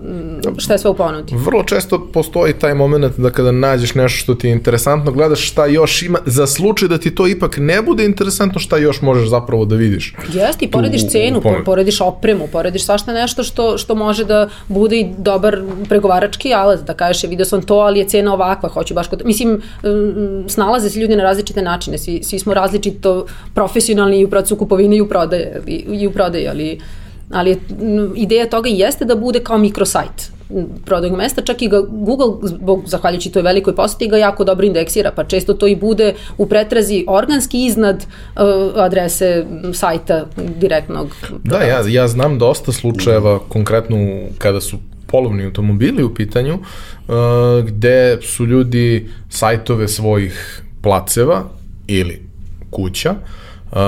šta 0.56 0.72
je 0.72 0.78
sve 0.78 0.90
u 0.90 0.94
ponudi. 0.94 1.34
Vrlo 1.36 1.62
često 1.62 2.08
postoji 2.12 2.52
taj 2.52 2.74
moment 2.74 3.18
da 3.18 3.30
kada 3.30 3.52
nađeš 3.52 3.94
nešto 3.94 4.18
što 4.18 4.34
ti 4.34 4.48
je 4.48 4.52
interesantno, 4.52 5.12
gledaš 5.12 5.50
šta 5.50 5.66
još 5.66 6.02
ima, 6.02 6.18
za 6.26 6.46
slučaj 6.46 6.88
da 6.88 6.98
ti 6.98 7.14
to 7.14 7.26
ipak 7.26 7.56
ne 7.58 7.82
bude 7.82 8.04
interesantno, 8.04 8.60
šta 8.60 8.76
još 8.76 9.02
možeš 9.02 9.28
zapravo 9.28 9.64
da 9.64 9.76
vidiš. 9.76 10.14
Jeste, 10.32 10.64
i 10.64 10.70
porediš 10.70 11.10
cenu, 11.10 11.42
porediš 11.64 12.00
opremu, 12.00 12.48
porediš 12.52 12.84
svašta 12.84 13.12
nešto 13.12 13.42
što, 13.42 13.78
što 13.78 13.94
može 13.94 14.24
da 14.24 14.48
bude 14.68 14.96
i 14.96 15.10
dobar 15.18 15.62
pregovarački 15.88 16.54
alat, 16.54 16.80
da 16.80 16.94
kažeš, 16.94 17.30
vidio 17.30 17.44
sam 17.44 17.62
to, 17.62 17.74
ali 17.74 17.98
je 17.98 18.08
cena 18.08 18.34
ovakva, 18.34 18.68
hoću 18.68 18.94
baš 18.94 19.08
kod... 19.08 19.22
Mislim, 19.24 19.62
snalaze 20.48 20.90
se 20.90 21.00
ljudi 21.00 21.16
na 21.16 21.22
različite 21.22 21.62
načine, 21.62 21.87
svi, 21.96 22.22
svi 22.22 22.38
smo 22.38 22.54
različito 22.54 23.26
profesionalni 23.54 24.20
i 24.20 24.24
u 24.24 24.30
procesu 24.30 24.56
kupovine 24.56 24.96
i 24.96 25.00
u 25.00 25.08
prodaje, 25.08 25.62
i, 25.66 25.74
i 25.74 26.06
u 26.06 26.10
prodaje 26.10 26.48
ali, 26.48 26.80
ali 27.30 27.58
ideja 28.16 28.48
toga 28.50 28.68
jeste 28.68 29.04
da 29.04 29.14
bude 29.14 29.40
kao 29.40 29.58
mikrosajt 29.58 30.38
prodajnog 30.84 31.18
mesta, 31.18 31.42
čak 31.42 31.62
i 31.62 31.68
ga 31.68 31.80
Google, 31.80 32.48
zbog, 32.48 32.82
zahvaljujući 32.86 33.32
toj 33.32 33.42
velikoj 33.42 33.74
poseti, 33.74 34.08
ga 34.08 34.16
jako 34.16 34.44
dobro 34.44 34.66
indeksira, 34.66 35.12
pa 35.16 35.24
često 35.24 35.54
to 35.54 35.66
i 35.66 35.76
bude 35.76 36.14
u 36.38 36.46
pretrazi 36.46 37.04
organski 37.08 37.66
iznad 37.66 37.96
uh, 37.96 38.42
adrese 38.76 39.44
sajta 39.72 40.26
direktnog. 40.36 41.08
Da, 41.44 41.58
ja, 41.58 41.82
ja 41.88 42.08
znam 42.08 42.38
dosta 42.38 42.72
slučajeva, 42.72 43.38
konkretno 43.48 43.96
kada 44.38 44.60
su 44.60 44.76
polovni 45.06 45.44
automobili 45.44 46.02
u 46.02 46.14
pitanju, 46.14 46.54
uh, 46.54 47.14
gde 47.66 48.18
su 48.22 48.46
ljudi 48.46 49.08
sajtove 49.28 49.88
svojih 49.88 50.62
placeva 50.82 51.44
ili 51.88 52.22
kuća, 52.70 53.14
uh, 53.70 53.78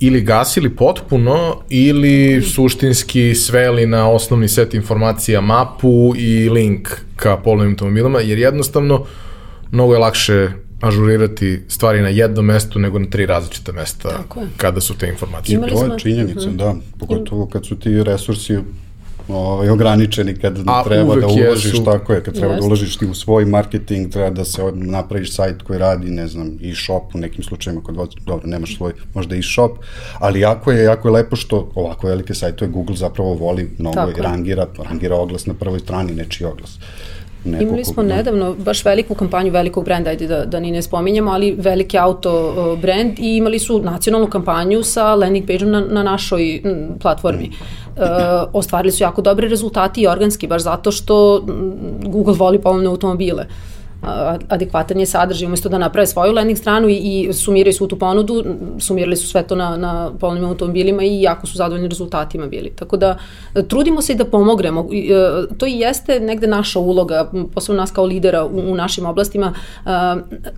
ili 0.00 0.20
gasili 0.20 0.76
potpuno 0.76 1.56
ili 1.68 2.42
suštinski 2.42 3.34
sveli 3.34 3.86
na 3.86 4.10
osnovni 4.10 4.48
set 4.48 4.74
informacija 4.74 5.40
mapu 5.40 6.14
i 6.16 6.48
link 6.48 6.88
ka 7.16 7.36
polovnim 7.36 7.72
automobilama, 7.72 8.20
jer 8.20 8.38
jednostavno 8.38 9.04
mnogo 9.70 9.92
je 9.92 9.98
lakše 9.98 10.48
ažurirati 10.80 11.62
stvari 11.68 12.00
na 12.00 12.08
jednom 12.08 12.44
mestu 12.44 12.78
nego 12.78 12.98
na 12.98 13.06
tri 13.10 13.26
različita 13.26 13.72
mesta 13.72 14.24
kada 14.56 14.80
su 14.80 14.94
te 14.94 15.08
informacije. 15.08 15.54
Imali 15.54 15.72
to 15.72 15.84
je 15.84 15.98
činjenica, 15.98 16.48
mhm. 16.48 16.56
da. 16.56 16.74
Pogotovo 16.98 17.46
kad 17.46 17.66
su 17.66 17.76
ti 17.78 18.02
resursi 18.02 18.58
ovaj, 19.28 19.68
ograničeni 19.68 20.34
kad 20.34 20.58
A, 20.66 20.84
treba 20.84 21.14
da 21.16 21.26
uložiš, 21.26 21.64
jesu. 21.64 21.84
tako 21.84 22.12
je, 22.12 22.22
kad 22.22 22.34
treba 22.34 22.52
Just. 22.52 22.60
da 22.60 22.66
uložiš 22.66 22.96
ti 22.96 23.06
u 23.06 23.14
svoj 23.14 23.44
marketing, 23.44 24.12
treba 24.12 24.30
da 24.30 24.44
se 24.44 24.62
napraviš 24.74 25.34
sajt 25.34 25.62
koji 25.62 25.78
radi, 25.78 26.10
ne 26.10 26.28
znam, 26.28 26.58
i 26.60 26.74
shop 26.74 27.14
u 27.14 27.18
nekim 27.18 27.44
slučajima, 27.44 27.82
kod 27.82 27.94
dobro, 28.26 28.46
nemaš 28.46 28.76
svoj, 28.76 28.92
možda 29.14 29.36
i 29.36 29.42
shop, 29.42 29.72
ali 30.18 30.40
jako 30.40 30.72
je, 30.72 30.84
jako 30.84 31.08
je 31.08 31.12
lepo 31.12 31.36
što 31.36 31.70
ovako 31.74 32.06
velike 32.06 32.34
sajtove 32.34 32.70
Google 32.70 32.96
zapravo 32.96 33.34
voli 33.34 33.70
mnogo 33.78 33.94
tako 33.94 34.10
i 34.10 34.22
rangira, 34.22 34.66
rangira 34.78 35.16
oglas 35.16 35.46
na 35.46 35.54
prvoj 35.54 35.80
strani, 35.80 36.14
nečiji 36.14 36.46
oglas. 36.46 36.78
Nekog... 37.46 37.68
Imali 37.68 37.84
smo 37.84 38.02
nedavno 38.02 38.54
baš 38.54 38.84
veliku 38.84 39.14
kampanju 39.14 39.52
velikog 39.52 39.84
brenda, 39.84 40.10
ajde 40.10 40.26
da, 40.26 40.44
da 40.44 40.60
ni 40.60 40.70
ne 40.70 40.82
spominjemo, 40.82 41.30
ali 41.30 41.52
veliki 41.58 41.98
auto 41.98 42.32
uh, 42.48 42.80
brend 42.80 43.18
i 43.18 43.36
imali 43.36 43.58
su 43.58 43.82
nacionalnu 43.82 44.26
kampanju 44.26 44.82
sa 44.82 45.14
landing 45.14 45.46
page-om 45.46 45.70
na, 45.70 45.80
na 45.80 46.02
našoj 46.02 46.60
m, 46.64 46.98
platformi. 47.00 47.50
Uh, 47.96 48.02
ostvarili 48.52 48.92
su 48.92 49.02
jako 49.02 49.22
dobre 49.22 49.48
rezultati 49.48 50.00
i 50.00 50.06
organski, 50.06 50.46
baš 50.46 50.62
zato 50.62 50.92
što 50.92 51.44
Google 52.02 52.34
voli 52.34 52.58
polovne 52.58 52.86
automobile. 52.86 53.42
Uh, 53.42 53.75
adekvatan 54.48 55.00
je 55.00 55.06
sadržaj, 55.06 55.46
umesto 55.46 55.68
da 55.68 55.78
naprave 55.78 56.06
svoju 56.06 56.32
landing 56.32 56.58
stranu 56.58 56.88
i, 56.88 56.94
i 56.94 57.32
sumiraju 57.32 57.72
svu 57.72 57.86
tu 57.88 57.98
ponudu, 57.98 58.44
sumirali 58.78 59.16
su 59.16 59.28
sve 59.28 59.42
to 59.42 59.54
na, 59.54 59.76
na 59.76 60.10
polnim 60.20 60.44
automobilima 60.44 61.02
i 61.02 61.22
jako 61.22 61.46
su 61.46 61.56
zadovoljni 61.56 61.88
rezultatima 61.88 62.46
bili. 62.46 62.70
Tako 62.70 62.96
da 62.96 63.18
trudimo 63.68 64.02
se 64.02 64.12
i 64.12 64.16
da 64.16 64.24
pomognemo. 64.24 64.88
E, 64.92 65.56
to 65.58 65.66
i 65.66 65.72
jeste 65.72 66.20
negde 66.20 66.46
naša 66.46 66.78
uloga, 66.78 67.30
posebno 67.54 67.80
nas 67.80 67.90
kao 67.90 68.04
lidera 68.04 68.44
u, 68.44 68.72
u 68.72 68.74
našim 68.74 69.06
oblastima, 69.06 69.52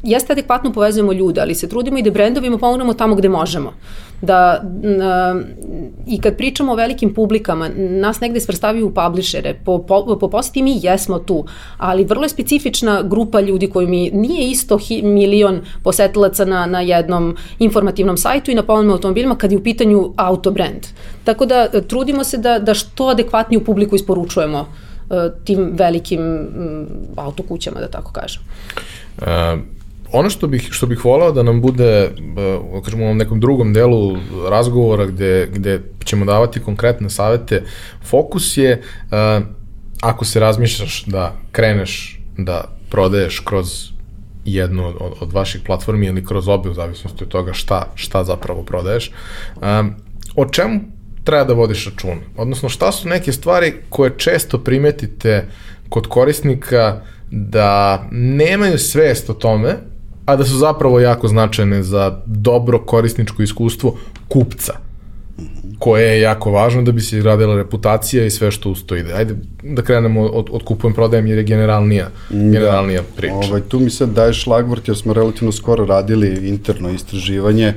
jeste 0.02 0.32
adekvatno 0.32 0.72
povezujemo 0.72 1.12
ljude, 1.12 1.40
ali 1.40 1.54
se 1.54 1.68
trudimo 1.68 1.98
i 1.98 2.02
da 2.02 2.10
brendovima 2.10 2.58
pomognemo 2.58 2.94
tamo 2.94 3.14
gde 3.14 3.28
možemo 3.28 3.72
da 4.20 4.62
uh, 4.62 5.40
i 6.06 6.20
kad 6.20 6.36
pričamo 6.36 6.72
o 6.72 6.76
velikim 6.76 7.14
publikama, 7.14 7.68
nas 7.76 8.20
negde 8.20 8.40
svrstavaju 8.40 8.86
u 8.86 8.94
publishere, 8.94 9.54
po, 9.64 9.78
po, 9.78 10.18
po 10.20 10.28
poseti 10.28 10.62
mi 10.62 10.78
jesmo 10.82 11.18
tu, 11.18 11.44
ali 11.76 12.04
vrlo 12.04 12.22
je 12.22 12.28
specifična 12.28 13.02
grupa 13.02 13.40
ljudi 13.40 13.70
koju 13.70 13.88
mi 13.88 14.10
nije 14.10 14.50
isto 14.50 14.78
hi, 14.78 15.02
milion 15.02 15.60
posetilaca 15.82 16.44
na, 16.44 16.66
na 16.66 16.80
jednom 16.80 17.36
informativnom 17.58 18.16
sajtu 18.16 18.50
i 18.50 18.54
na 18.54 18.62
polovnim 18.62 18.92
automobilima 18.92 19.36
kad 19.36 19.52
je 19.52 19.58
u 19.58 19.62
pitanju 19.62 20.12
autobrand. 20.16 20.86
Tako 21.24 21.46
da 21.46 21.68
trudimo 21.88 22.24
se 22.24 22.38
da, 22.38 22.58
da 22.58 22.74
što 22.74 23.06
adekvatniju 23.06 23.64
publiku 23.64 23.96
isporučujemo 23.96 24.60
uh, 24.60 25.16
tim 25.44 25.70
velikim 25.72 26.20
autokućama, 27.16 27.80
da 27.80 27.88
tako 27.88 28.12
kažem. 28.12 28.42
Uh 29.18 29.77
ono 30.12 30.30
što 30.30 30.46
bih, 30.46 30.68
što 30.70 30.86
bih 30.86 31.04
volao 31.04 31.32
da 31.32 31.42
nam 31.42 31.60
bude, 31.60 31.84
e, 31.84 32.10
kažemo 32.84 33.06
u 33.06 33.14
nekom 33.14 33.40
drugom 33.40 33.72
delu 33.72 34.16
razgovora 34.50 35.06
gde, 35.06 35.48
gde 35.52 35.80
ćemo 36.04 36.24
davati 36.24 36.60
konkretne 36.60 37.10
savete, 37.10 37.62
fokus 38.04 38.56
je, 38.56 38.70
e, 38.70 38.80
ako 40.00 40.24
se 40.24 40.40
razmišljaš 40.40 41.04
da 41.04 41.36
kreneš 41.52 42.20
da 42.36 42.64
prodaješ 42.90 43.40
kroz 43.40 43.90
jednu 44.44 44.86
od, 44.86 45.12
od 45.20 45.32
vaših 45.32 45.60
platformi 45.66 46.06
ili 46.06 46.24
kroz 46.24 46.48
obe 46.48 46.68
u 46.68 46.74
zavisnosti 46.74 47.24
od 47.24 47.30
toga 47.30 47.52
šta, 47.52 47.92
šta 47.94 48.24
zapravo 48.24 48.62
prodaješ, 48.62 49.10
um, 49.56 49.94
o 50.36 50.48
čemu 50.48 50.80
treba 51.24 51.44
da 51.44 51.54
vodiš 51.54 51.86
račun? 51.86 52.18
Odnosno 52.36 52.68
šta 52.68 52.92
su 52.92 53.08
neke 53.08 53.32
stvari 53.32 53.74
koje 53.88 54.18
često 54.18 54.58
primetite 54.58 55.48
kod 55.88 56.06
korisnika 56.06 57.00
da 57.30 58.04
nemaju 58.10 58.78
svest 58.78 59.30
o 59.30 59.34
tome 59.34 59.76
a 60.28 60.36
da 60.36 60.44
su 60.44 60.56
zapravo 60.56 61.00
jako 61.00 61.28
značajne 61.28 61.82
za 61.82 62.20
dobro 62.26 62.78
korisničko 62.78 63.42
iskustvo 63.42 63.96
kupca 64.28 64.72
koje 65.78 66.06
je 66.06 66.20
jako 66.20 66.50
važno 66.50 66.82
da 66.82 66.92
bi 66.92 67.00
se 67.00 67.16
izgradila 67.16 67.56
reputacija 67.56 68.24
i 68.24 68.30
sve 68.30 68.50
što 68.50 68.70
usto 68.70 68.96
ide. 68.96 69.12
Ajde 69.12 69.34
da 69.62 69.82
krenemo 69.82 70.22
od, 70.22 70.48
od 70.50 70.64
kupujem 70.64 70.94
prodajem 70.94 71.26
jer 71.26 71.38
je 71.38 71.44
generalnija, 71.44 72.08
da. 72.30 72.50
generalnija 72.50 73.02
priča. 73.16 73.34
Ovaj, 73.34 73.60
tu 73.60 73.80
mi 73.80 73.90
sad 73.90 74.08
daješ 74.08 74.42
šlagvort 74.42 74.88
jer 74.88 74.96
smo 74.96 75.12
relativno 75.12 75.52
skoro 75.52 75.84
radili 75.84 76.48
interno 76.48 76.90
istraživanje 76.90 77.74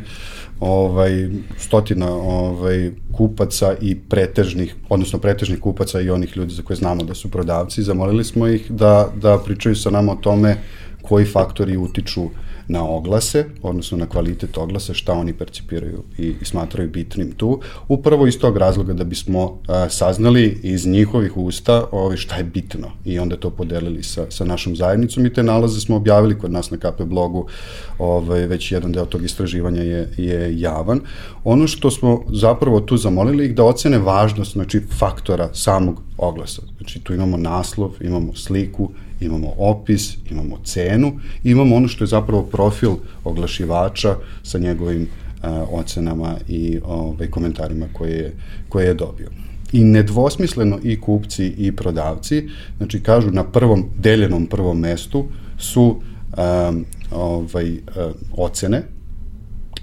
ovaj, 0.60 1.30
stotina 1.58 2.14
ovaj, 2.14 2.92
kupaca 3.12 3.76
i 3.82 3.96
pretežnih, 3.96 4.76
odnosno 4.90 5.20
pretežnih 5.20 5.60
kupaca 5.60 6.02
i 6.02 6.10
onih 6.10 6.38
ljudi 6.38 6.54
za 6.54 6.64
koje 6.64 6.78
znamo 6.78 7.04
da 7.04 7.14
su 7.14 7.32
prodavci. 7.32 7.84
Zamolili 7.84 8.24
smo 8.24 8.48
ih 8.48 8.72
da, 8.72 9.10
da 9.22 9.38
pričaju 9.38 9.76
sa 9.76 9.90
nama 9.90 10.12
o 10.12 10.16
tome 10.16 10.58
koji 11.02 11.26
faktori 11.26 11.78
utiču 11.78 12.30
na 12.68 12.90
oglase, 12.90 13.46
odnosno 13.62 13.98
na 13.98 14.06
kvalitet 14.10 14.58
oglasa, 14.58 14.94
šta 14.94 15.14
oni 15.14 15.34
percipiraju 15.34 16.04
i, 16.18 16.34
smatraju 16.44 16.90
bitnim 16.90 17.32
tu. 17.32 17.60
Upravo 17.88 18.28
iz 18.28 18.40
tog 18.40 18.58
razloga 18.58 18.94
da 18.94 19.04
bismo 19.04 19.60
a, 19.68 19.90
saznali 19.90 20.60
iz 20.64 20.86
njihovih 20.86 21.38
usta 21.38 21.86
ovaj, 21.92 22.18
šta 22.18 22.36
je 22.36 22.44
bitno 22.44 22.92
i 23.06 23.20
onda 23.20 23.38
to 23.38 23.50
podelili 23.50 24.04
sa, 24.04 24.26
sa 24.30 24.46
našom 24.46 24.76
zajednicom 24.76 25.26
i 25.26 25.34
te 25.34 25.44
nalaze 25.44 25.80
smo 25.80 25.96
objavili 25.96 26.38
kod 26.40 26.52
nas 26.52 26.72
na 26.72 26.78
KP 26.78 27.02
blogu, 27.02 27.48
ovaj, 28.00 28.48
već 28.48 28.72
jedan 28.72 28.92
deo 28.92 29.06
tog 29.06 29.26
istraživanja 29.26 29.82
je, 29.82 30.10
je 30.18 30.60
javan. 30.60 31.02
Ono 31.44 31.68
što 31.68 31.92
smo 31.92 32.24
zapravo 32.34 32.80
tu 32.80 32.98
zamolili 32.98 33.46
ih 33.46 33.56
da 33.56 33.64
ocene 33.64 33.98
važnost 33.98 34.54
znači, 34.54 34.82
faktora 35.00 35.50
samog 35.54 36.02
oglasa. 36.18 36.62
Znači 36.78 37.00
tu 37.00 37.14
imamo 37.14 37.38
naslov, 37.38 37.92
imamo 38.02 38.36
sliku, 38.36 38.90
imamo 39.22 39.54
opis, 39.58 40.18
imamo 40.32 40.58
cenu, 40.64 41.20
imamo 41.44 41.76
ono 41.76 41.88
što 41.88 42.04
je 42.04 42.08
zapravo 42.08 42.44
profil 42.44 42.92
oglašivača 43.24 44.16
sa 44.44 44.58
njegovim 44.58 45.08
a, 45.42 45.66
ocenama 45.72 46.36
i 46.48 46.80
ovaj, 46.86 47.28
komentarima 47.28 47.86
koje 47.94 48.12
je, 48.12 48.34
koje 48.70 48.86
je 48.86 48.94
dobio. 48.94 49.30
I 49.74 49.84
nedvosmisleno 49.84 50.80
i 50.84 51.02
kupci 51.02 51.54
i 51.58 51.72
prodavci, 51.72 52.50
znači 52.78 53.04
kažu 53.04 53.32
na 53.32 53.44
prvom, 53.44 53.86
deljenom 53.98 54.46
prvom 54.46 54.80
mestu 54.80 55.26
su 55.58 56.02
um, 56.38 56.86
ovaj, 57.12 57.72
uh, 57.72 57.80
ocene, 58.38 58.84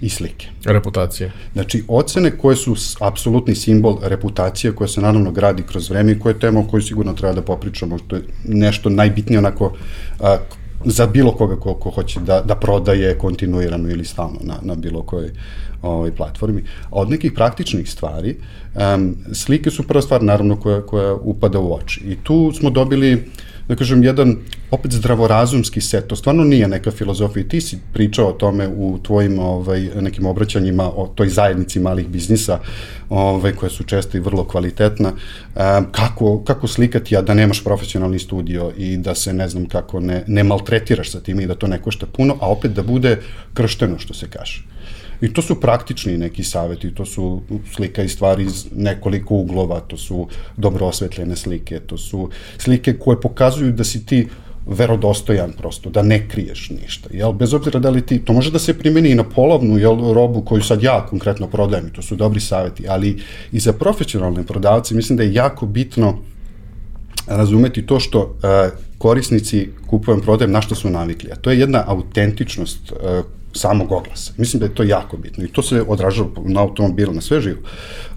i 0.01 0.09
slike. 0.09 0.47
Reputacije. 0.65 1.31
Znači, 1.53 1.83
ocene 1.87 2.37
koje 2.37 2.55
su 2.55 2.75
apsolutni 2.99 3.55
simbol 3.55 3.99
reputacije, 4.03 4.75
koja 4.75 4.87
se 4.87 5.01
naravno 5.01 5.31
gradi 5.31 5.63
kroz 5.63 5.89
vreme 5.89 6.11
i 6.11 6.19
koja 6.19 6.33
je 6.33 6.39
tema 6.39 6.59
o 6.59 6.67
kojoj 6.67 6.81
sigurno 6.81 7.13
treba 7.13 7.33
da 7.33 7.41
popričamo, 7.41 7.97
što 7.97 8.15
je 8.15 8.21
nešto 8.47 8.89
najbitnije 8.89 9.39
onako 9.39 9.73
a, 10.19 10.37
za 10.85 11.07
bilo 11.07 11.31
koga 11.31 11.55
ko, 11.55 11.73
ko 11.73 11.89
hoće 11.89 12.19
da, 12.19 12.41
da 12.41 12.55
prodaje 12.55 13.17
kontinuirano 13.17 13.89
ili 13.89 14.05
stalno 14.05 14.39
na, 14.41 14.55
na 14.61 14.75
bilo 14.75 15.01
kojoj 15.01 15.31
ovaj, 15.81 16.11
platformi. 16.11 16.63
A 16.83 16.95
od 17.01 17.09
nekih 17.09 17.31
praktičnih 17.33 17.91
stvari, 17.91 18.35
um, 18.95 19.15
slike 19.33 19.71
su 19.71 19.87
prva 19.87 20.01
stvar 20.01 20.23
naravno 20.23 20.55
koja, 20.55 20.81
koja 20.81 21.13
upada 21.13 21.59
u 21.59 21.73
oči. 21.73 22.01
I 22.05 22.15
tu 22.23 22.51
smo 22.51 22.69
dobili 22.69 23.13
uh, 23.13 23.21
da 23.69 23.75
kažem, 23.75 24.03
jedan 24.03 24.35
opet 24.71 24.91
zdravorazumski 24.91 25.81
set. 25.81 26.07
To 26.07 26.15
stvarno 26.15 26.43
nije 26.43 26.67
neka 26.67 26.91
filozofija. 26.91 27.47
Ti 27.47 27.61
si 27.61 27.77
pričao 27.93 28.29
o 28.29 28.33
tome 28.33 28.67
u 28.67 28.99
tvojim 29.03 29.39
ovaj, 29.39 29.89
nekim 30.01 30.25
obraćanjima 30.25 30.83
o 30.83 31.07
toj 31.15 31.29
zajednici 31.29 31.79
malih 31.79 32.07
biznisa, 32.07 32.59
ovaj, 33.09 33.51
koja 33.51 33.69
su 33.69 33.83
često 33.83 34.17
i 34.17 34.21
vrlo 34.21 34.43
kvalitetna. 34.43 35.09
Um, 35.09 35.85
kako, 35.91 36.43
kako 36.43 36.67
slikati, 36.67 37.17
a 37.17 37.21
da 37.21 37.33
nemaš 37.33 37.63
profesionalni 37.63 38.19
studio 38.19 38.71
i 38.77 38.97
da 38.97 39.15
se, 39.15 39.33
ne 39.33 39.49
znam, 39.49 39.65
kako 39.65 39.99
ne, 39.99 40.23
ne 40.27 40.43
maltretiraš 40.43 41.11
sa 41.11 41.19
tim 41.19 41.39
i 41.39 41.47
da 41.47 41.55
to 41.55 41.67
ne 41.67 41.81
košta 41.81 42.05
puno, 42.05 42.37
a 42.41 42.49
opet 42.51 42.71
da 42.71 42.83
bude 42.83 43.21
kršteno, 43.53 43.99
što 43.99 44.13
se 44.13 44.29
kaže. 44.29 44.63
I 45.21 45.33
to 45.33 45.41
su 45.41 45.59
praktični 45.59 46.17
neki 46.17 46.43
saveti, 46.43 46.93
to 46.95 47.05
su 47.05 47.41
slika 47.75 48.03
i 48.03 48.09
stvari 48.09 48.43
iz 48.43 48.65
nekoliko 48.75 49.35
uglova, 49.35 49.79
to 49.79 49.97
su 49.97 50.27
dobro 50.57 50.85
osvetljene 50.85 51.35
slike, 51.35 51.79
to 51.79 51.97
su 51.97 52.29
slike 52.57 52.93
koje 52.93 53.21
pokazuju 53.21 53.71
da 53.71 53.83
si 53.83 54.05
ti 54.05 54.27
verodostojan 54.65 55.51
prosto, 55.57 55.89
da 55.89 56.01
ne 56.01 56.27
kriješ 56.27 56.69
ništa. 56.69 57.09
Jel? 57.13 57.33
Bez 57.33 57.53
obzira 57.53 57.79
da 57.79 57.89
li 57.89 58.05
ti, 58.05 58.19
to 58.19 58.33
može 58.33 58.51
da 58.51 58.59
se 58.59 58.77
primeni 58.77 59.09
i 59.09 59.15
na 59.15 59.23
polovnu 59.23 59.77
jel, 59.77 60.13
robu 60.13 60.41
koju 60.41 60.61
sad 60.61 60.83
ja 60.83 61.05
konkretno 61.09 61.47
prodajem 61.47 61.87
i 61.87 61.93
to 61.93 62.01
su 62.01 62.15
dobri 62.15 62.39
saveti, 62.39 62.85
ali 62.87 63.17
i 63.51 63.59
za 63.59 63.73
profesionalne 63.73 64.43
prodavce 64.43 64.95
mislim 64.95 65.17
da 65.17 65.23
je 65.23 65.33
jako 65.33 65.65
bitno 65.65 66.17
razumeti 67.27 67.85
to 67.85 67.99
što 67.99 68.21
uh, 68.21 68.79
korisnici 68.97 69.69
kupujem, 69.87 70.21
prodajem, 70.21 70.51
na 70.51 70.61
što 70.61 70.75
su 70.75 70.89
navikli. 70.89 71.31
A 71.31 71.35
to 71.35 71.51
je 71.51 71.59
jedna 71.59 71.83
autentičnost 71.87 72.91
uh, 72.91 73.25
samog 73.53 73.91
oglasa. 73.91 74.33
Mislim 74.37 74.59
da 74.59 74.65
je 74.65 74.75
to 74.75 74.83
jako 74.83 75.17
bitno 75.17 75.43
i 75.43 75.47
to 75.47 75.61
se 75.61 75.83
odražava 75.87 76.29
na 76.45 76.61
automobilu, 76.61 77.13
na 77.13 77.21
sve 77.21 77.41
živo. 77.41 77.59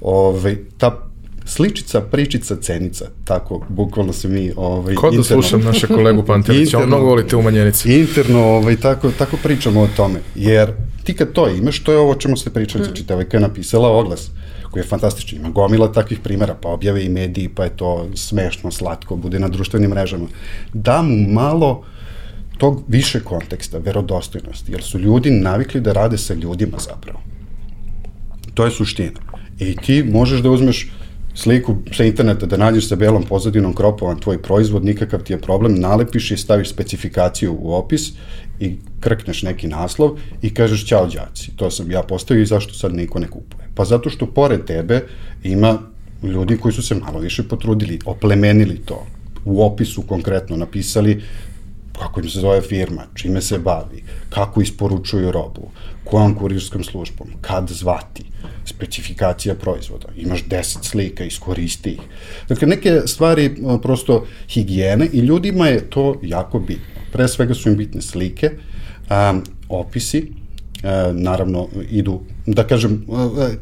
Ove, 0.00 0.56
ta 0.78 1.08
sličica, 1.44 2.00
pričica, 2.00 2.56
cenica, 2.56 3.04
tako, 3.24 3.64
bukvalno 3.68 4.12
se 4.12 4.28
mi... 4.28 4.52
Ovaj, 4.56 4.94
Ko 4.94 5.10
da 5.10 5.16
interno, 5.16 5.42
slušam 5.42 5.60
naše 5.60 5.86
kolegu 5.86 6.22
Pantelića, 6.22 6.78
on 6.82 6.86
mnogo 6.86 7.06
volite 7.06 7.36
umanjenici. 7.36 8.00
Interno, 8.00 8.40
ovaj, 8.44 8.76
tako, 8.76 9.10
tako 9.18 9.36
pričamo 9.42 9.80
o 9.80 9.88
tome, 9.96 10.20
jer 10.34 10.72
ti 11.04 11.14
kad 11.14 11.32
to 11.32 11.48
imaš, 11.48 11.82
to 11.82 11.92
je 11.92 11.98
ovo 11.98 12.14
čemu 12.14 12.36
ste 12.36 12.50
pričali, 12.50 12.84
znači 12.84 13.06
te 13.06 13.26
je 13.32 13.40
napisala 13.40 13.88
oglas, 13.88 14.30
koji 14.70 14.82
je 14.82 14.88
fantastičan, 14.88 15.38
ima 15.38 15.50
gomila 15.50 15.92
takvih 15.92 16.20
primjera, 16.20 16.54
pa 16.54 16.68
objave 16.68 17.04
i 17.04 17.08
mediji, 17.08 17.48
pa 17.48 17.64
je 17.64 17.76
to 17.76 18.08
smešno, 18.14 18.70
slatko, 18.70 19.16
bude 19.16 19.38
na 19.38 19.48
društvenim 19.48 19.90
mrežama. 19.90 20.26
Da 20.72 21.02
mu 21.02 21.32
malo 21.32 21.84
tog 22.62 22.82
više 22.88 23.20
konteksta, 23.20 23.78
verodostojnosti, 23.78 24.72
jer 24.72 24.82
su 24.82 24.98
ljudi 24.98 25.30
navikli 25.30 25.80
da 25.80 25.92
rade 25.92 26.18
sa 26.18 26.34
ljudima 26.34 26.78
zapravo. 26.78 27.18
To 28.54 28.64
je 28.64 28.70
suština. 28.70 29.18
I 29.58 29.74
ti 29.76 30.02
možeš 30.02 30.44
da 30.44 30.50
uzmeš 30.50 30.84
sliku 31.34 31.74
sa 31.92 32.04
interneta, 32.04 32.46
da 32.46 32.56
nađeš 32.56 32.86
sa 32.88 32.96
belom 32.96 33.24
pozadinom 33.26 33.74
kropovan 33.74 34.20
tvoj 34.20 34.38
proizvod, 34.42 34.84
nikakav 34.84 35.22
ti 35.22 35.32
je 35.32 35.40
problem, 35.40 35.74
nalepiš 35.80 36.30
i 36.30 36.36
staviš 36.36 36.70
specifikaciju 36.70 37.56
u 37.58 37.74
opis 37.74 38.12
i 38.60 38.76
krkneš 39.00 39.42
neki 39.42 39.68
naslov 39.68 40.18
i 40.42 40.54
kažeš 40.54 40.86
ćao 40.86 41.06
đaci, 41.06 41.50
to 41.56 41.70
sam 41.70 41.90
ja 41.90 42.02
postavio 42.02 42.42
i 42.42 42.52
zašto 42.52 42.74
sad 42.74 42.94
niko 42.94 43.18
ne 43.18 43.30
kupuje? 43.30 43.68
Pa 43.74 43.84
zato 43.84 44.10
što 44.10 44.26
pored 44.26 44.64
tebe 44.64 45.00
ima 45.42 45.78
ljudi 46.22 46.56
koji 46.56 46.74
su 46.74 46.82
se 46.82 46.94
malo 46.94 47.18
više 47.18 47.42
potrudili, 47.42 47.98
oplemenili 48.04 48.78
to, 48.84 49.06
u 49.44 49.64
opisu 49.64 50.02
konkretno 50.02 50.56
napisali 50.56 51.22
kako 51.98 52.20
im 52.20 52.28
se 52.28 52.40
zove 52.40 52.60
firma, 52.60 53.02
čime 53.14 53.40
se 53.42 53.58
bavi, 53.58 54.02
kako 54.30 54.62
isporučuju 54.62 55.32
robu, 55.32 55.70
kojom 56.04 56.34
kurirskom 56.34 56.84
službom, 56.84 57.28
kad 57.40 57.68
zvati, 57.68 58.24
specifikacija 58.64 59.54
proizvoda, 59.54 60.08
imaš 60.16 60.44
10 60.44 60.82
slika, 60.82 61.24
iskoristi 61.24 61.90
ih. 61.90 62.00
Dakle, 62.48 62.68
neke 62.68 63.00
stvari 63.06 63.54
prosto 63.82 64.26
higijene 64.48 65.08
i 65.12 65.18
ljudima 65.18 65.68
je 65.68 65.90
to 65.90 66.20
jako 66.22 66.58
bitno. 66.58 67.02
Pre 67.12 67.28
svega 67.28 67.54
su 67.54 67.68
im 67.68 67.76
bitne 67.76 68.02
slike, 68.02 68.50
um, 68.50 69.42
opisi, 69.68 70.32
e, 70.82 71.12
naravno 71.12 71.68
idu, 71.90 72.20
da 72.46 72.66
kažem, 72.66 73.04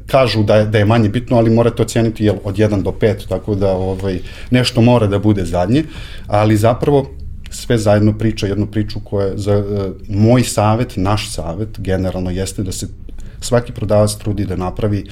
kažu 0.06 0.42
da 0.42 0.56
je, 0.56 0.66
da 0.66 0.78
je 0.78 0.84
manje 0.84 1.08
bitno, 1.08 1.36
ali 1.36 1.50
morate 1.50 1.82
oceniti 1.82 2.24
jel, 2.24 2.36
od 2.44 2.56
1 2.56 2.82
do 2.82 2.90
5, 2.90 3.28
tako 3.28 3.54
da 3.54 3.72
ovaj, 3.72 4.18
nešto 4.50 4.80
mora 4.80 5.06
da 5.06 5.18
bude 5.18 5.44
zadnje, 5.44 5.84
ali 6.26 6.56
zapravo 6.56 7.06
sve 7.50 7.78
zajedno 7.78 8.18
priča 8.18 8.46
jednu 8.46 8.66
priču 8.66 9.00
koja 9.04 9.36
za 9.36 9.58
uh, 9.58 9.94
moj 10.08 10.42
savet, 10.44 10.92
naš 10.96 11.30
savet 11.30 11.80
generalno 11.80 12.30
jeste 12.30 12.62
da 12.62 12.72
se 12.72 12.86
svaki 13.40 13.72
prodavac 13.72 14.14
trudi 14.14 14.44
da 14.44 14.56
napravi 14.56 15.04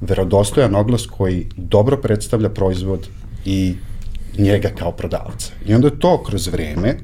verodostojan 0.00 0.74
oglas 0.74 1.06
koji 1.06 1.46
dobro 1.56 1.96
predstavlja 1.96 2.48
proizvod 2.48 3.08
i 3.44 3.74
njega 4.38 4.68
kao 4.78 4.92
prodavca. 4.92 5.52
I 5.66 5.74
onda 5.74 5.86
je 5.86 5.98
to 5.98 6.22
kroz 6.22 6.46
vreme, 6.46 6.96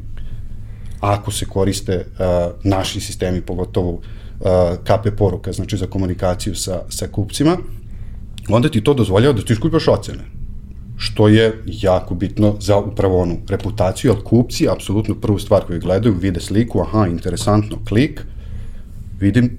ako 1.00 1.32
se 1.32 1.46
koriste 1.46 1.96
uh, 1.96 2.52
naši 2.64 3.00
sistemi, 3.00 3.40
pogotovo 3.40 3.90
uh, 3.90 4.00
KP 4.84 5.16
poruka, 5.18 5.52
znači 5.52 5.76
za 5.76 5.86
komunikaciju 5.86 6.54
sa, 6.54 6.82
sa 6.88 7.08
kupcima, 7.08 7.56
onda 8.48 8.68
ti 8.68 8.84
to 8.84 8.94
dozvoljava 8.94 9.32
da 9.32 9.42
ti 9.42 9.54
skupaš 9.54 9.88
ocene 9.88 10.41
što 10.96 11.28
je 11.28 11.62
jako 11.66 12.14
bitno 12.14 12.56
za 12.60 12.78
upravo 12.78 13.22
onu 13.22 13.36
reputaciju, 13.48 14.10
jer 14.10 14.22
kupci, 14.24 14.68
apsolutno 14.68 15.14
prvu 15.14 15.38
stvar 15.38 15.64
koju 15.66 15.80
gledaju, 15.80 16.14
vide 16.14 16.40
sliku, 16.40 16.80
aha, 16.80 17.06
interesantno, 17.06 17.78
klik, 17.84 18.20
vidim 19.20 19.58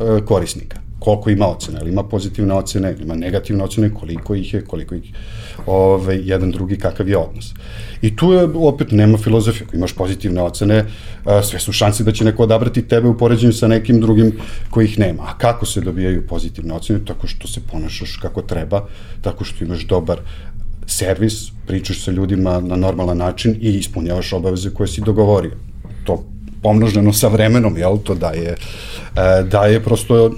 e, 0.00 0.24
korisnika 0.24 0.82
koliko 1.04 1.30
ima 1.30 1.46
ocena, 1.46 1.80
ili 1.80 1.90
ima 1.90 2.02
pozitivne 2.02 2.54
ocene, 2.54 2.92
ili 2.92 3.02
ima 3.02 3.14
negativne 3.14 3.64
ocene, 3.64 3.90
koliko 3.94 4.34
ih 4.34 4.54
je, 4.54 4.64
koliko 4.64 4.94
ih 4.94 5.12
ove, 5.66 6.16
jedan 6.16 6.50
drugi, 6.50 6.78
kakav 6.78 7.08
je 7.08 7.16
odnos. 7.16 7.54
I 8.02 8.16
tu 8.16 8.32
je, 8.32 8.44
opet, 8.54 8.92
nema 8.92 9.18
filozofije, 9.18 9.66
ako 9.66 9.76
imaš 9.76 9.92
pozitivne 9.92 10.42
ocene, 10.42 10.84
sve 11.42 11.58
su 11.60 11.72
šanse 11.72 12.04
da 12.04 12.12
će 12.12 12.24
neko 12.24 12.42
odabrati 12.42 12.82
tebe 12.88 13.08
u 13.08 13.18
poređenju 13.18 13.52
sa 13.52 13.68
nekim 13.68 14.00
drugim 14.00 14.32
kojih 14.70 14.98
nema. 14.98 15.22
A 15.22 15.38
kako 15.38 15.66
se 15.66 15.80
dobijaju 15.80 16.26
pozitivne 16.26 16.74
ocene? 16.74 17.04
Tako 17.04 17.26
što 17.26 17.48
se 17.48 17.60
ponašaš 17.72 18.16
kako 18.22 18.42
treba, 18.42 18.86
tako 19.20 19.44
što 19.44 19.64
imaš 19.64 19.86
dobar 19.86 20.20
servis, 20.86 21.50
pričaš 21.66 22.04
sa 22.04 22.10
ljudima 22.10 22.60
na 22.60 22.76
normalan 22.76 23.18
način 23.18 23.56
i 23.60 23.78
ispunjavaš 23.78 24.32
obaveze 24.32 24.70
koje 24.70 24.88
si 24.88 25.00
dogovorio. 25.00 25.52
To 26.04 26.24
pomnoženo 26.62 27.12
sa 27.12 27.28
vremenom, 27.28 27.76
jel, 27.76 27.98
to 27.98 28.14
daje, 28.14 28.54
e, 28.54 29.42
daje 29.50 29.80
prosto 29.82 30.26
e, 30.26 30.30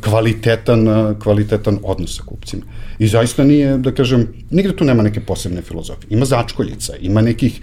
kvalitetan, 0.00 0.88
e, 0.88 1.14
kvalitetan 1.22 1.78
odnos 1.82 2.16
sa 2.16 2.22
kupcima. 2.26 2.62
I 2.98 3.08
zaista 3.08 3.44
nije, 3.44 3.78
da 3.78 3.94
kažem, 3.94 4.26
nigde 4.50 4.76
tu 4.76 4.84
nema 4.84 5.02
neke 5.02 5.20
posebne 5.20 5.62
filozofije. 5.62 6.08
Ima 6.10 6.24
začkoljica, 6.24 6.96
ima 7.00 7.22
nekih, 7.22 7.60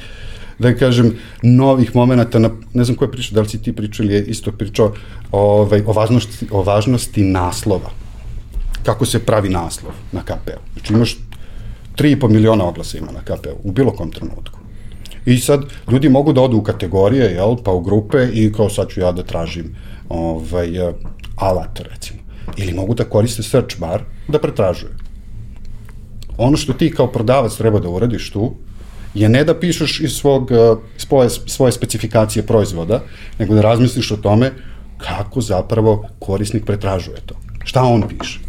da 0.60 0.72
kažem, 0.76 1.16
novih 1.44 1.96
momenta, 1.96 2.40
na, 2.40 2.50
ne 2.74 2.84
znam 2.84 2.96
ko 2.98 3.06
je 3.06 3.12
pričao, 3.12 3.36
da 3.36 3.42
li 3.42 3.50
si 3.50 3.62
ti 3.62 3.76
pričao 3.76 4.04
ili 4.04 4.14
je 4.14 4.26
isto 4.26 4.52
pričao 4.52 4.94
ovaj, 5.32 5.84
o, 5.86 5.94
važnosti, 5.94 6.48
o 6.52 6.64
važnosti 6.64 7.24
naslova. 7.24 7.92
Kako 8.84 9.06
se 9.06 9.20
pravi 9.26 9.50
naslov 9.50 9.94
na 10.12 10.22
KPU. 10.22 10.62
Znači 10.74 10.94
imaš 10.94 11.18
3,5 11.98 12.30
miliona 12.30 12.66
oglasa 12.66 12.98
ima 12.98 13.12
na 13.12 13.22
KPU 13.22 13.58
u 13.64 13.72
bilo 13.72 13.92
kom 13.92 14.12
trenutku. 14.12 14.60
I 15.26 15.38
sad 15.38 15.64
ljudi 15.92 16.10
mogu 16.10 16.34
da 16.34 16.42
odu 16.42 16.58
u 16.58 16.64
kategorije, 16.64 17.32
jel, 17.32 17.56
pa 17.64 17.72
u 17.72 17.82
grupe 17.82 18.28
i 18.34 18.52
kao 18.54 18.70
sad 18.70 18.90
ću 18.90 19.00
ja 19.00 19.12
da 19.12 19.24
tražim 19.24 19.76
ovaj, 20.10 20.78
eh, 20.78 20.94
alat, 21.36 21.80
recimo. 21.80 22.20
Ili 22.58 22.74
mogu 22.74 22.94
da 22.94 23.04
koriste 23.04 23.44
search 23.44 23.80
bar 23.80 24.04
da 24.28 24.40
pretražuju. 24.40 24.92
Ono 26.38 26.58
što 26.58 26.74
ti 26.74 26.92
kao 26.92 27.08
prodavac 27.08 27.56
treba 27.56 27.80
da 27.80 27.90
uradiš 27.90 28.30
tu, 28.32 28.54
je 29.14 29.30
ne 29.30 29.44
da 29.44 29.60
pišeš 29.60 30.00
iz 30.00 30.12
svog, 30.12 30.52
eh, 30.52 30.76
svoje, 30.98 31.30
svoje 31.30 31.72
specifikacije 31.72 32.44
proizvoda, 32.44 33.04
nego 33.40 33.56
da 33.56 33.62
razmisliš 33.62 34.12
o 34.12 34.18
tome 34.18 34.52
kako 34.98 35.42
zapravo 35.42 36.08
korisnik 36.20 36.66
pretražuje 36.66 37.18
to. 37.26 37.36
Šta 37.64 37.84
on 37.84 38.04
piše? 38.08 38.40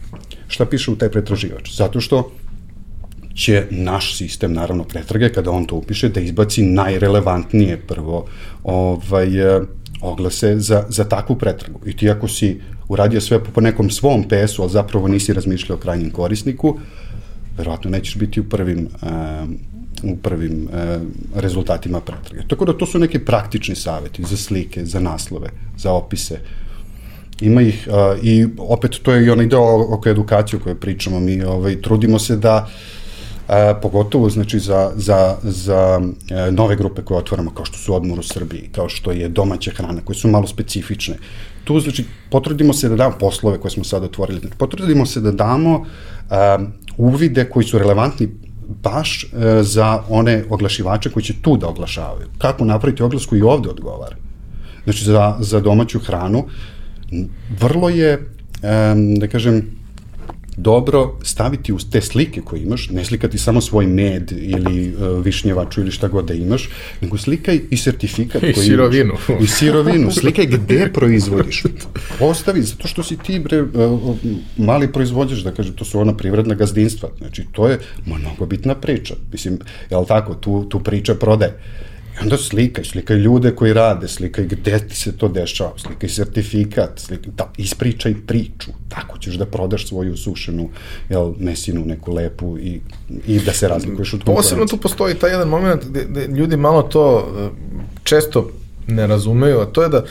Šta 0.49 0.67
piše 0.67 0.91
u 0.91 0.97
taj 0.97 1.11
pretraživač? 1.11 1.75
Zato 1.77 2.01
što 2.01 2.31
će 3.37 3.67
naš 3.71 4.17
sistem, 4.17 4.53
naravno, 4.53 4.85
pretrage, 4.85 5.29
kada 5.33 5.51
on 5.51 5.65
to 5.65 5.77
upiše, 5.77 6.09
da 6.09 6.21
izbaci 6.21 6.63
najrelevantnije 6.63 7.77
prvo 7.77 8.25
ovaj, 8.65 9.57
e, 9.57 9.61
oglase 10.01 10.59
za, 10.59 10.85
za 10.89 11.05
takvu 11.05 11.37
pretragu. 11.37 11.81
I 11.87 11.97
ti 11.97 12.11
ako 12.11 12.29
si 12.29 12.61
uradio 12.89 13.21
sve 13.21 13.45
po 13.45 13.61
nekom 13.61 13.91
svom 13.91 14.25
PS-u, 14.25 14.63
ali 14.63 14.71
zapravo 14.71 15.09
nisi 15.09 15.33
razmišljao 15.33 15.77
o 15.77 15.81
krajnjem 15.81 16.11
korisniku, 16.11 16.79
verovatno 17.59 17.91
nećeš 17.91 18.17
biti 18.17 18.41
u 18.41 18.49
prvim, 18.49 18.89
uh, 19.03 20.11
u 20.13 20.17
prvim 20.17 20.69
uh, 20.69 21.03
rezultatima 21.41 22.01
pretrage. 22.01 22.49
Tako 22.49 22.65
da 22.65 22.73
to 22.73 22.87
su 22.87 22.99
neki 22.99 23.19
praktični 23.19 23.75
saveti 23.75 24.25
za 24.25 24.37
slike, 24.37 24.85
za 24.85 25.01
naslove, 25.01 25.51
za 25.77 25.93
opise. 25.93 26.41
Ima 27.41 27.63
ih 27.63 27.89
uh, 27.91 28.25
i 28.25 28.47
opet 28.59 29.01
to 29.03 29.13
je 29.13 29.27
i 29.27 29.31
onaj 29.31 29.47
deo 29.47 29.95
oko 29.95 30.09
edukacije 30.09 30.61
o 30.61 30.63
kojoj 30.63 30.81
pričamo. 30.81 31.21
Mi 31.21 31.43
ovaj, 31.43 31.83
trudimo 31.83 32.19
se 32.19 32.37
da 32.37 32.57
uh, 32.57 32.96
a, 33.49 33.75
pogotovo 33.83 34.31
znači 34.31 34.59
za, 34.59 34.93
za, 34.97 35.37
za 35.43 36.01
e, 36.31 36.51
nove 36.51 36.77
grupe 36.77 37.03
koje 37.03 37.19
otvaramo 37.19 37.51
kao 37.51 37.65
što 37.65 37.79
su 37.79 37.95
Odmor 37.95 38.19
u 38.19 38.23
Srbiji, 38.23 38.69
kao 38.73 38.89
što 38.89 39.13
je 39.13 39.29
domaća 39.29 39.71
hrana, 39.71 40.01
koje 40.05 40.17
su 40.17 40.29
malo 40.29 40.47
specifične. 40.47 41.17
Tu 41.65 41.81
znači 41.81 42.05
potrudimo 42.31 42.73
se 42.73 42.89
da 42.89 42.97
damo 42.97 43.17
poslove 43.21 43.59
koje 43.59 43.71
smo 43.71 43.85
sad 43.85 44.05
otvorili, 44.05 44.41
znači 44.41 44.57
potrudimo 44.57 45.07
se 45.07 45.21
da 45.21 45.31
damo 45.33 45.85
a, 46.31 46.59
uvide 46.97 47.45
koji 47.51 47.67
su 47.67 47.79
relevantni 47.79 48.29
baš 48.83 49.25
e, 49.25 49.63
za 49.63 50.03
one 50.09 50.45
oglašivače 50.51 51.11
koji 51.11 51.23
će 51.23 51.35
tu 51.43 51.57
da 51.57 51.69
oglašavaju. 51.69 52.29
Kako 52.39 52.65
napraviti 52.65 53.03
oglas 53.03 53.27
koji 53.27 53.43
ovde 53.43 53.69
odgovara. 53.69 54.17
Znači 54.85 55.05
za, 55.05 55.37
za 55.41 55.61
domaću 55.61 55.99
hranu 55.99 56.45
vrlo 57.61 57.89
je, 57.89 58.13
e, 58.13 58.19
da 59.19 59.29
kažem, 59.29 59.63
dobro 60.57 61.19
staviti 61.23 61.73
uz 61.73 61.91
te 61.91 62.01
slike 62.01 62.41
koje 62.41 62.63
imaš, 62.63 62.91
ne 62.91 63.05
slikati 63.05 63.39
samo 63.39 63.61
svoj 63.61 63.87
med 63.87 64.33
ili 64.33 64.95
uh, 64.95 65.25
višnjevaču 65.25 65.81
ili 65.81 65.91
šta 65.91 66.09
god 66.09 66.25
da 66.25 66.35
imaš, 66.35 66.69
nego 67.01 67.19
slikaj 67.19 67.61
i 67.71 67.77
sertifikat 67.77 68.43
I 68.45 68.53
koji 68.53 68.67
sirovinu. 68.67 69.15
Imaš. 69.29 69.43
I 69.43 69.47
sirovinu. 69.47 70.13
Slikaj 70.13 70.47
gde 70.47 70.93
proizvodiš. 70.93 71.63
Ostavi, 72.21 72.63
zato 72.63 72.89
što 72.89 73.03
si 73.03 73.17
ti 73.17 73.39
bre, 73.39 73.63
uh, 73.63 74.17
mali 74.57 74.93
proizvođač, 74.93 75.39
da 75.39 75.53
kaže, 75.53 75.77
to 75.77 75.85
su 75.85 76.01
ona 76.01 76.17
privredna 76.17 76.55
gazdinstva. 76.55 77.09
Znači, 77.19 77.45
to 77.53 77.69
je 77.69 77.79
mnogo 78.07 78.47
bitna 78.47 78.75
priča. 78.75 79.15
Mislim, 79.33 79.59
je 79.91 79.97
li 79.97 80.07
tako, 80.07 80.35
tu, 80.35 80.65
tu 80.69 80.81
priča 80.81 81.15
prodaje. 81.15 81.59
I 82.17 82.23
onda 82.23 82.37
slikaj, 82.37 82.85
slikaj 82.85 83.17
ljude 83.17 83.55
koji 83.55 83.73
rade, 83.73 84.09
slikaj 84.09 84.45
gde 84.45 84.79
ti 84.79 84.97
se 84.97 85.17
to 85.17 85.29
dešava, 85.29 85.73
slikaj 85.77 86.09
sertifikat, 86.09 86.99
slikaj, 86.99 87.33
da, 87.37 87.53
ispričaj 87.57 88.15
priču, 88.27 88.71
tako 88.89 89.19
ćeš 89.19 89.35
da 89.35 89.47
prodaš 89.47 89.89
svoju 89.89 90.17
sušenu 90.17 90.69
jel, 91.09 91.33
mesinu 91.39 91.85
neku 91.85 92.13
lepu 92.13 92.59
i, 92.59 92.81
i 93.27 93.41
da 93.41 93.53
se 93.53 93.69
razlikuješ 93.69 94.15
od 94.15 94.21
konkurencije. 94.21 94.43
Posebno 94.43 94.67
tu 94.67 94.77
postoji 94.77 95.15
taj 95.15 95.31
jedan 95.31 95.49
moment 95.49 95.85
gde, 95.85 96.05
gde 96.05 96.27
ljudi 96.27 96.57
malo 96.57 96.83
to 96.83 97.33
eh, 97.39 97.49
često 98.05 98.51
ne 98.87 99.07
razumeju, 99.07 99.61
a 99.61 99.67
to 99.67 99.83
je 99.83 99.89
da 99.89 100.05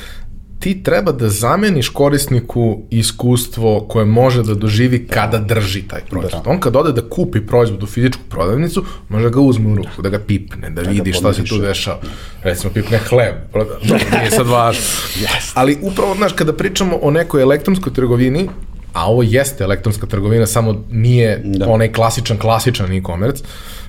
ti 0.59 0.83
treba 0.83 1.11
da 1.11 1.29
zameniš 1.29 1.89
korisniku 1.89 2.81
iskustvo 2.89 3.85
koje 3.89 4.05
može 4.05 4.43
da 4.43 4.53
doživi 4.53 5.07
kada 5.07 5.37
drži 5.37 5.81
taj 5.81 6.01
proizvod. 6.09 6.43
Da. 6.43 6.49
On 6.49 6.59
kad 6.59 6.75
ode 6.75 6.91
da 6.91 7.09
kupi 7.09 7.41
proizvod 7.41 7.83
u 7.83 7.87
fizičku 7.87 8.21
prodavnicu, 8.29 8.85
može 9.09 9.29
ga 9.29 9.39
uzme 9.39 9.71
u 9.71 9.75
ruku, 9.75 10.01
da 10.01 10.09
ga 10.09 10.19
pipne, 10.19 10.69
da, 10.69 10.81
da 10.81 10.89
vidi 10.89 11.13
šta 11.13 11.33
se 11.33 11.43
tu 11.43 11.57
dešava. 11.57 11.99
Recimo, 12.43 12.73
pipne 12.73 12.97
hleb, 12.97 13.35
nije 14.19 14.31
sad 14.31 14.47
važno. 14.47 14.81
yes. 15.15 15.51
Ali 15.53 15.77
upravo, 15.81 16.15
znaš, 16.15 16.33
kada 16.33 16.53
pričamo 16.53 16.99
o 17.01 17.11
nekoj 17.11 17.41
elektronskoj 17.41 17.93
trgovini, 17.93 18.49
a 18.93 19.11
ovo 19.11 19.23
jeste 19.23 19.63
elektronska 19.63 20.07
trgovina, 20.07 20.45
samo 20.45 20.83
nije 20.91 21.41
da. 21.43 21.69
onaj 21.69 21.91
klasičan, 21.91 22.37
klasičan 22.37 22.93
e-commerce, 22.93 23.43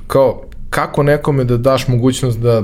kao 0.06 0.42
kako 0.70 1.02
nekome 1.02 1.44
da 1.44 1.56
daš 1.56 1.88
mogućnost 1.88 2.38
da 2.38 2.62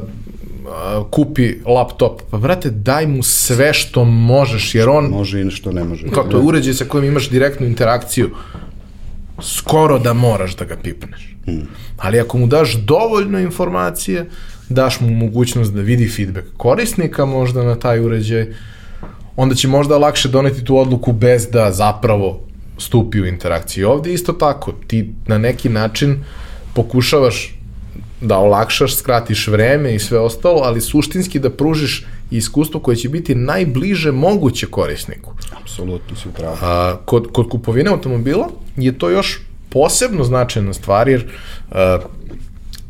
kupi 1.10 1.54
laptop, 1.66 2.22
pa 2.30 2.38
brate, 2.38 2.70
daj 2.70 3.06
mu 3.06 3.22
sve 3.22 3.74
što 3.74 4.04
možeš, 4.04 4.74
jer 4.74 4.88
on... 4.88 5.04
Može 5.04 5.40
i 5.40 5.50
što 5.50 5.72
ne 5.72 5.84
može. 5.84 6.08
Kako 6.08 6.28
to 6.28 6.36
je 6.36 6.42
uređaj 6.42 6.74
sa 6.74 6.84
kojim 6.84 7.06
imaš 7.06 7.30
direktnu 7.30 7.66
interakciju, 7.66 8.30
skoro 9.42 9.98
da 9.98 10.12
moraš 10.12 10.56
da 10.56 10.64
ga 10.64 10.76
pipneš. 10.76 11.36
Hmm. 11.44 11.68
Ali 11.98 12.20
ako 12.20 12.38
mu 12.38 12.46
daš 12.46 12.74
dovoljno 12.74 13.38
informacije, 13.38 14.30
daš 14.68 15.00
mu 15.00 15.10
mogućnost 15.10 15.72
da 15.72 15.80
vidi 15.80 16.08
feedback 16.08 16.46
korisnika 16.56 17.24
možda 17.24 17.62
na 17.62 17.74
taj 17.74 18.00
uređaj, 18.00 18.46
onda 19.36 19.54
će 19.54 19.68
možda 19.68 19.98
lakše 19.98 20.28
doneti 20.28 20.64
tu 20.64 20.78
odluku 20.78 21.12
bez 21.12 21.46
da 21.50 21.72
zapravo 21.72 22.40
stupi 22.78 23.20
u 23.20 23.26
interakciju. 23.26 23.90
Ovde 23.90 24.12
isto 24.12 24.32
tako, 24.32 24.72
ti 24.86 25.12
na 25.26 25.38
neki 25.38 25.68
način 25.68 26.24
pokušavaš 26.74 27.54
da 28.22 28.38
olakšaš, 28.38 28.96
skratiš 28.96 29.48
vreme 29.48 29.94
i 29.94 29.98
sve 29.98 30.18
ostalo, 30.18 30.60
ali 30.64 30.80
suštinski 30.80 31.38
da 31.38 31.50
pružiš 31.50 32.06
iskustvo 32.30 32.80
koje 32.80 32.96
će 32.96 33.08
biti 33.08 33.34
najbliže 33.34 34.12
moguće 34.12 34.66
korisniku. 34.66 35.34
Apsolutno 35.62 36.16
si 36.16 36.28
upravo. 36.28 36.56
A, 36.62 36.96
kod, 37.04 37.28
kod 37.32 37.48
kupovine 37.48 37.90
automobila 37.90 38.48
je 38.76 38.98
to 38.98 39.10
još 39.10 39.40
posebno 39.70 40.24
značajna 40.24 40.72
stvar, 40.72 41.08
jer 41.08 41.24
a, 41.70 41.98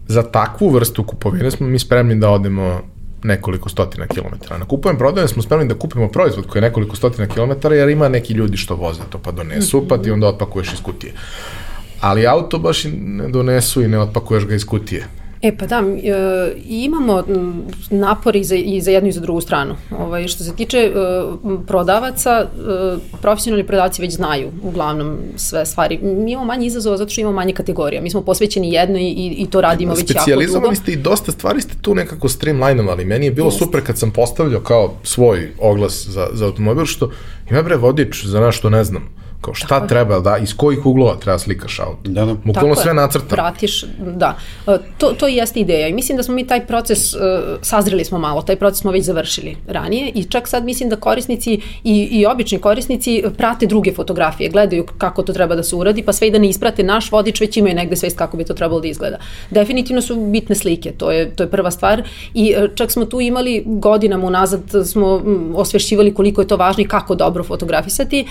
za 0.09 0.23
takvu 0.23 0.69
vrstu 0.69 1.05
kupovine 1.05 1.51
smo 1.51 1.67
mi 1.67 1.79
spremni 1.79 2.15
da 2.15 2.31
odemo 2.31 2.81
nekoliko 3.23 3.69
stotina 3.69 4.07
kilometara. 4.07 4.59
Na 4.59 4.65
kupujem 4.65 4.99
prodajem 4.99 5.29
smo 5.29 5.43
spremni 5.43 5.69
da 5.69 5.79
kupimo 5.79 6.09
proizvod 6.09 6.47
koji 6.47 6.61
je 6.61 6.69
nekoliko 6.69 6.97
stotina 6.97 7.29
kilometara, 7.29 7.75
jer 7.75 7.89
ima 7.89 8.09
neki 8.09 8.33
ljudi 8.33 8.57
što 8.57 8.75
voze 8.75 9.01
to 9.11 9.19
pa 9.19 9.31
donesu, 9.31 9.89
pa 9.89 9.99
ti 9.99 10.11
onda 10.11 10.27
otpakuješ 10.27 10.73
iz 10.73 10.81
kutije. 10.83 11.13
Ali 12.01 12.27
auto 12.27 12.59
baš 12.59 12.85
i 12.85 12.93
ne 12.93 13.29
donesu 13.29 13.83
i 13.83 13.89
ne 13.89 13.99
otpakuješ 13.99 14.47
ga 14.47 14.55
iz 14.55 14.67
kutije. 14.67 15.07
E 15.43 15.57
pa 15.57 15.67
da, 15.67 15.77
e, 15.77 16.53
imamo 16.69 17.25
napor 17.91 18.37
i 18.37 18.45
za, 18.45 18.55
i 18.55 18.81
za 18.81 18.91
jednu 18.91 19.09
i 19.09 19.13
za 19.13 19.21
drugu 19.21 19.41
stranu. 19.41 19.77
Ovaj, 19.99 20.29
što 20.29 20.45
se 20.45 20.57
tiče 20.57 20.79
e, 20.79 20.91
prodavaca, 21.67 22.31
e, 22.31 22.97
profesionalni 23.23 23.67
prodavci 23.67 24.03
već 24.03 24.15
znaju 24.15 24.51
uglavnom 24.63 25.19
sve 25.37 25.67
stvari. 25.67 25.99
Mi 26.03 26.33
imamo 26.33 26.47
manje 26.47 26.67
izazova 26.67 26.97
zato 26.97 27.11
što 27.11 27.21
imamo 27.21 27.37
manje 27.37 27.53
kategorija. 27.53 28.03
Mi 28.03 28.11
smo 28.11 28.21
posvećeni 28.21 28.73
jednoj 28.73 29.03
i, 29.03 29.35
i 29.39 29.47
to 29.51 29.61
radimo 29.61 29.93
već 29.93 30.01
jako 30.01 30.09
dugo. 30.09 30.21
Specijalizovali 30.21 30.77
ste 30.77 30.93
i 30.93 30.97
dosta 30.97 31.33
stvari 31.33 31.61
ste 31.61 31.75
tu 31.81 31.95
nekako 31.95 32.29
streamlinovali. 32.29 33.05
Meni 33.05 33.27
je 33.27 33.31
bilo 33.31 33.47
Just. 33.47 33.59
super 33.59 33.87
kad 33.87 33.99
sam 33.99 34.11
postavljao 34.11 34.61
kao 34.61 34.95
svoj 35.03 35.53
oglas 35.59 36.07
za, 36.07 36.29
za 36.33 36.45
automobil, 36.45 36.85
što 36.85 37.11
ima 37.51 37.63
bre 37.63 37.77
vodič 37.77 38.25
za 38.25 38.41
nešto 38.41 38.71
ne 38.71 38.85
znam 38.85 39.22
Kao 39.43 39.55
šta 39.55 39.67
Tako 39.67 39.87
treba, 39.87 40.21
da, 40.21 40.37
iz 40.39 40.57
kojih 40.57 40.87
uglova 40.87 41.17
treba 41.17 41.39
slikaš 41.39 41.81
auto. 41.81 42.11
Da, 42.11 42.25
da. 42.25 42.35
Bukvalno 42.45 42.75
sve 42.75 42.95
nacrtam. 42.95 43.29
Pratiš, 43.29 43.85
da. 44.17 44.37
E, 44.67 44.79
to, 44.99 45.13
to 45.19 45.27
jeste 45.27 45.61
ideja 45.61 45.89
i 45.89 45.93
mislim 45.93 46.17
da 46.17 46.23
smo 46.23 46.35
mi 46.35 46.47
taj 46.47 46.67
proces, 46.67 47.15
uh, 47.15 47.21
sazreli 47.63 48.05
smo 48.05 48.19
malo, 48.19 48.43
taj 48.43 48.57
proces 48.57 48.81
smo 48.81 48.91
već 48.91 49.05
završili 49.05 49.57
ranije 49.67 50.13
i 50.15 50.25
čak 50.25 50.49
sad 50.49 50.65
mislim 50.65 50.89
da 50.89 50.97
korisnici 50.97 51.61
i, 51.85 52.09
i 52.11 52.27
obični 52.27 52.59
korisnici 52.59 53.23
prate 53.37 53.67
druge 53.67 53.93
fotografije, 53.93 54.51
gledaju 54.51 54.87
kako 54.99 55.23
to 55.23 55.33
treba 55.33 55.55
da 55.55 55.63
se 55.63 55.77
uradi, 55.77 56.03
pa 56.03 56.13
sve 56.13 56.29
i 56.29 56.31
da 56.31 56.39
ne 56.39 56.49
isprate 56.49 56.83
naš 56.83 57.13
vodič, 57.13 57.41
već 57.41 57.57
imaju 57.57 57.75
negde 57.75 57.97
svest 57.97 58.19
kako 58.19 58.37
bi 58.37 58.45
to 58.45 58.55
trebalo 58.55 58.81
da 58.81 58.89
izgleda. 58.89 59.19
Definitivno 59.51 60.03
su 60.03 60.17
bitne 60.17 60.55
slike, 60.55 60.93
to 60.93 61.11
je, 61.11 61.35
to 61.35 61.43
je 61.43 61.51
prva 61.51 61.71
stvar 61.71 62.03
i 62.35 62.55
e, 62.57 62.69
čak 62.75 62.91
smo 62.91 63.05
tu 63.05 63.21
imali 63.21 63.63
godinama 63.67 64.27
unazad 64.27 64.63
smo 64.85 65.23
osvešćivali 65.55 66.15
koliko 66.15 66.41
je 66.41 66.49
to 66.49 66.57
važno 66.57 66.83
i 66.83 66.89
kako 66.89 67.15
dobro 67.15 67.45
fotografisati, 67.45 68.27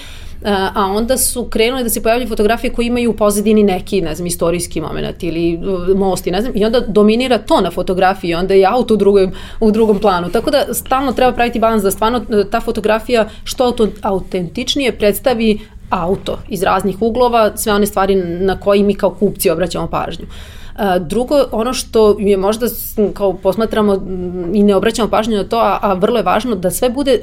a 0.46 0.86
on 0.86 1.02
onda 1.02 1.18
su 1.18 1.46
krenule 1.46 1.84
da 1.84 1.90
se 1.90 2.04
pojavljaju 2.04 2.30
fotografije 2.30 2.74
koje 2.74 2.88
imaju 2.88 3.12
u 3.12 3.14
pozadini 3.14 3.64
neki, 3.64 4.02
ne 4.02 4.16
znam, 4.16 4.28
istorijski 4.28 4.82
moment 4.82 5.24
ili 5.24 5.58
uh, 5.58 5.98
mosti, 5.98 6.32
ne 6.32 6.42
znam, 6.42 6.54
i 6.56 6.66
onda 6.66 6.80
dominira 6.80 7.38
to 7.38 7.62
na 7.62 7.72
fotografiji, 7.72 8.34
onda 8.34 8.54
je 8.54 8.66
auto 8.66 8.94
u 8.94 8.98
drugom, 8.98 9.32
u 9.60 9.72
drugom 9.72 10.00
planu. 10.00 10.30
Tako 10.30 10.52
da 10.52 10.74
stalno 10.74 11.12
treba 11.14 11.32
praviti 11.32 11.60
balans 11.60 11.84
da 11.84 11.92
stvarno 11.92 12.18
uh, 12.18 12.46
ta 12.52 12.62
fotografija 12.62 13.30
što 13.44 13.76
autentičnije 14.02 14.98
predstavi 14.98 15.60
auto 15.90 16.40
iz 16.50 16.64
raznih 16.64 17.02
uglova, 17.02 17.58
sve 17.58 17.74
one 17.74 17.86
stvari 17.86 18.16
na 18.16 18.60
koje 18.60 18.84
mi 18.84 18.94
kao 18.94 19.10
kupci 19.10 19.50
obraćamo 19.50 19.88
pažnju. 19.88 20.26
Uh, 20.26 20.61
Drugo, 21.00 21.36
ono 21.52 21.74
što 21.74 22.16
je 22.20 22.38
možda 22.38 22.68
kao 23.14 23.34
posmatramo 23.34 23.94
i 24.54 24.64
ne 24.64 24.76
obraćamo 24.76 25.10
pažnju 25.10 25.38
na 25.38 25.44
to, 25.44 25.58
a, 25.58 25.80
a 25.82 25.94
vrlo 25.94 26.18
je 26.18 26.24
važno 26.24 26.56
da 26.56 26.72
sve 26.72 26.90
bude 26.90 27.20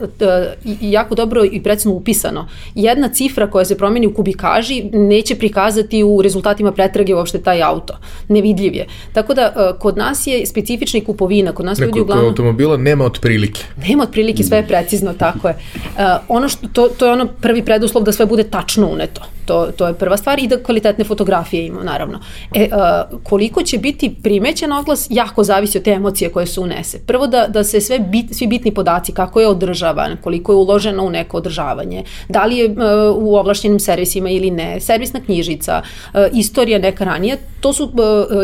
jako 0.80 1.14
dobro 1.14 1.44
i 1.44 1.62
precizno 1.62 1.92
upisano. 1.92 2.48
Jedna 2.74 3.08
cifra 3.08 3.50
koja 3.50 3.64
se 3.64 3.76
promeni 3.78 4.06
u 4.06 4.14
kubikaži 4.14 4.82
neće 4.92 5.34
prikazati 5.34 6.02
u 6.02 6.22
rezultatima 6.22 6.72
pretrage 6.72 7.14
uopšte 7.14 7.38
taj 7.38 7.62
auto. 7.62 7.98
Nevidljiv 8.28 8.74
je. 8.74 8.86
Tako 9.12 9.34
da 9.34 9.72
kod 9.78 9.96
nas 9.96 10.26
je 10.26 10.46
specifična 10.46 11.00
kupovina, 11.06 11.52
kod 11.52 11.66
nas 11.66 11.78
Neko, 11.78 11.88
ljudi 11.88 12.00
uglavnom... 12.00 12.26
automobila 12.26 12.76
nema 12.76 13.04
otprilike. 13.04 13.64
Nema 13.88 14.02
otprilike, 14.02 14.42
sve 14.42 14.58
je 14.58 14.66
precizno, 14.66 15.12
tako 15.12 15.48
je. 15.48 15.54
Uh, 15.54 16.00
ono 16.28 16.48
što, 16.48 16.68
to, 16.72 16.88
to 16.88 17.06
je 17.06 17.12
ono 17.12 17.26
prvi 17.26 17.64
preduslov 17.64 18.04
da 18.04 18.12
sve 18.12 18.26
bude 18.26 18.42
tačno 18.42 18.88
uneto. 18.88 19.20
To, 19.48 19.66
to 19.76 19.86
je 19.86 19.94
prva 19.94 20.16
stvar 20.16 20.38
i 20.38 20.46
da 20.46 20.62
kvalitetne 20.62 21.04
fotografije 21.04 21.66
ima, 21.66 21.82
naravno. 21.82 22.20
E, 22.54 22.68
uh, 22.72 23.20
koliko 23.22 23.62
će 23.62 23.78
biti 23.78 24.14
primećen 24.22 24.72
oglas, 24.72 25.06
jako 25.10 25.44
zavisi 25.44 25.78
od 25.78 25.84
te 25.84 25.90
emocije 25.90 26.30
koje 26.30 26.46
se 26.46 26.60
unese. 26.60 26.98
Prvo 27.06 27.26
da, 27.26 27.46
da 27.46 27.64
se 27.64 27.80
sve 27.80 27.98
bit, 27.98 28.36
svi 28.36 28.46
bitni 28.46 28.74
podaci, 28.74 29.12
kako 29.12 29.40
je 29.40 29.48
održavan, 29.48 30.16
koliko 30.24 30.52
je 30.52 30.56
uloženo 30.56 31.04
u 31.04 31.10
neko 31.10 31.36
održavanje, 31.36 32.04
da 32.28 32.44
li 32.44 32.56
je 32.56 32.66
uh, 32.66 32.76
u 33.16 33.36
ovlašćenim 33.36 33.80
servisima 33.80 34.30
ili 34.30 34.50
ne, 34.50 34.80
servisna 34.80 35.20
knjižica, 35.20 35.80
uh, 35.82 36.20
istorija 36.32 36.78
neka 36.78 37.04
ranija, 37.04 37.36
to 37.60 37.72
su 37.72 37.84
uh, 37.84 37.90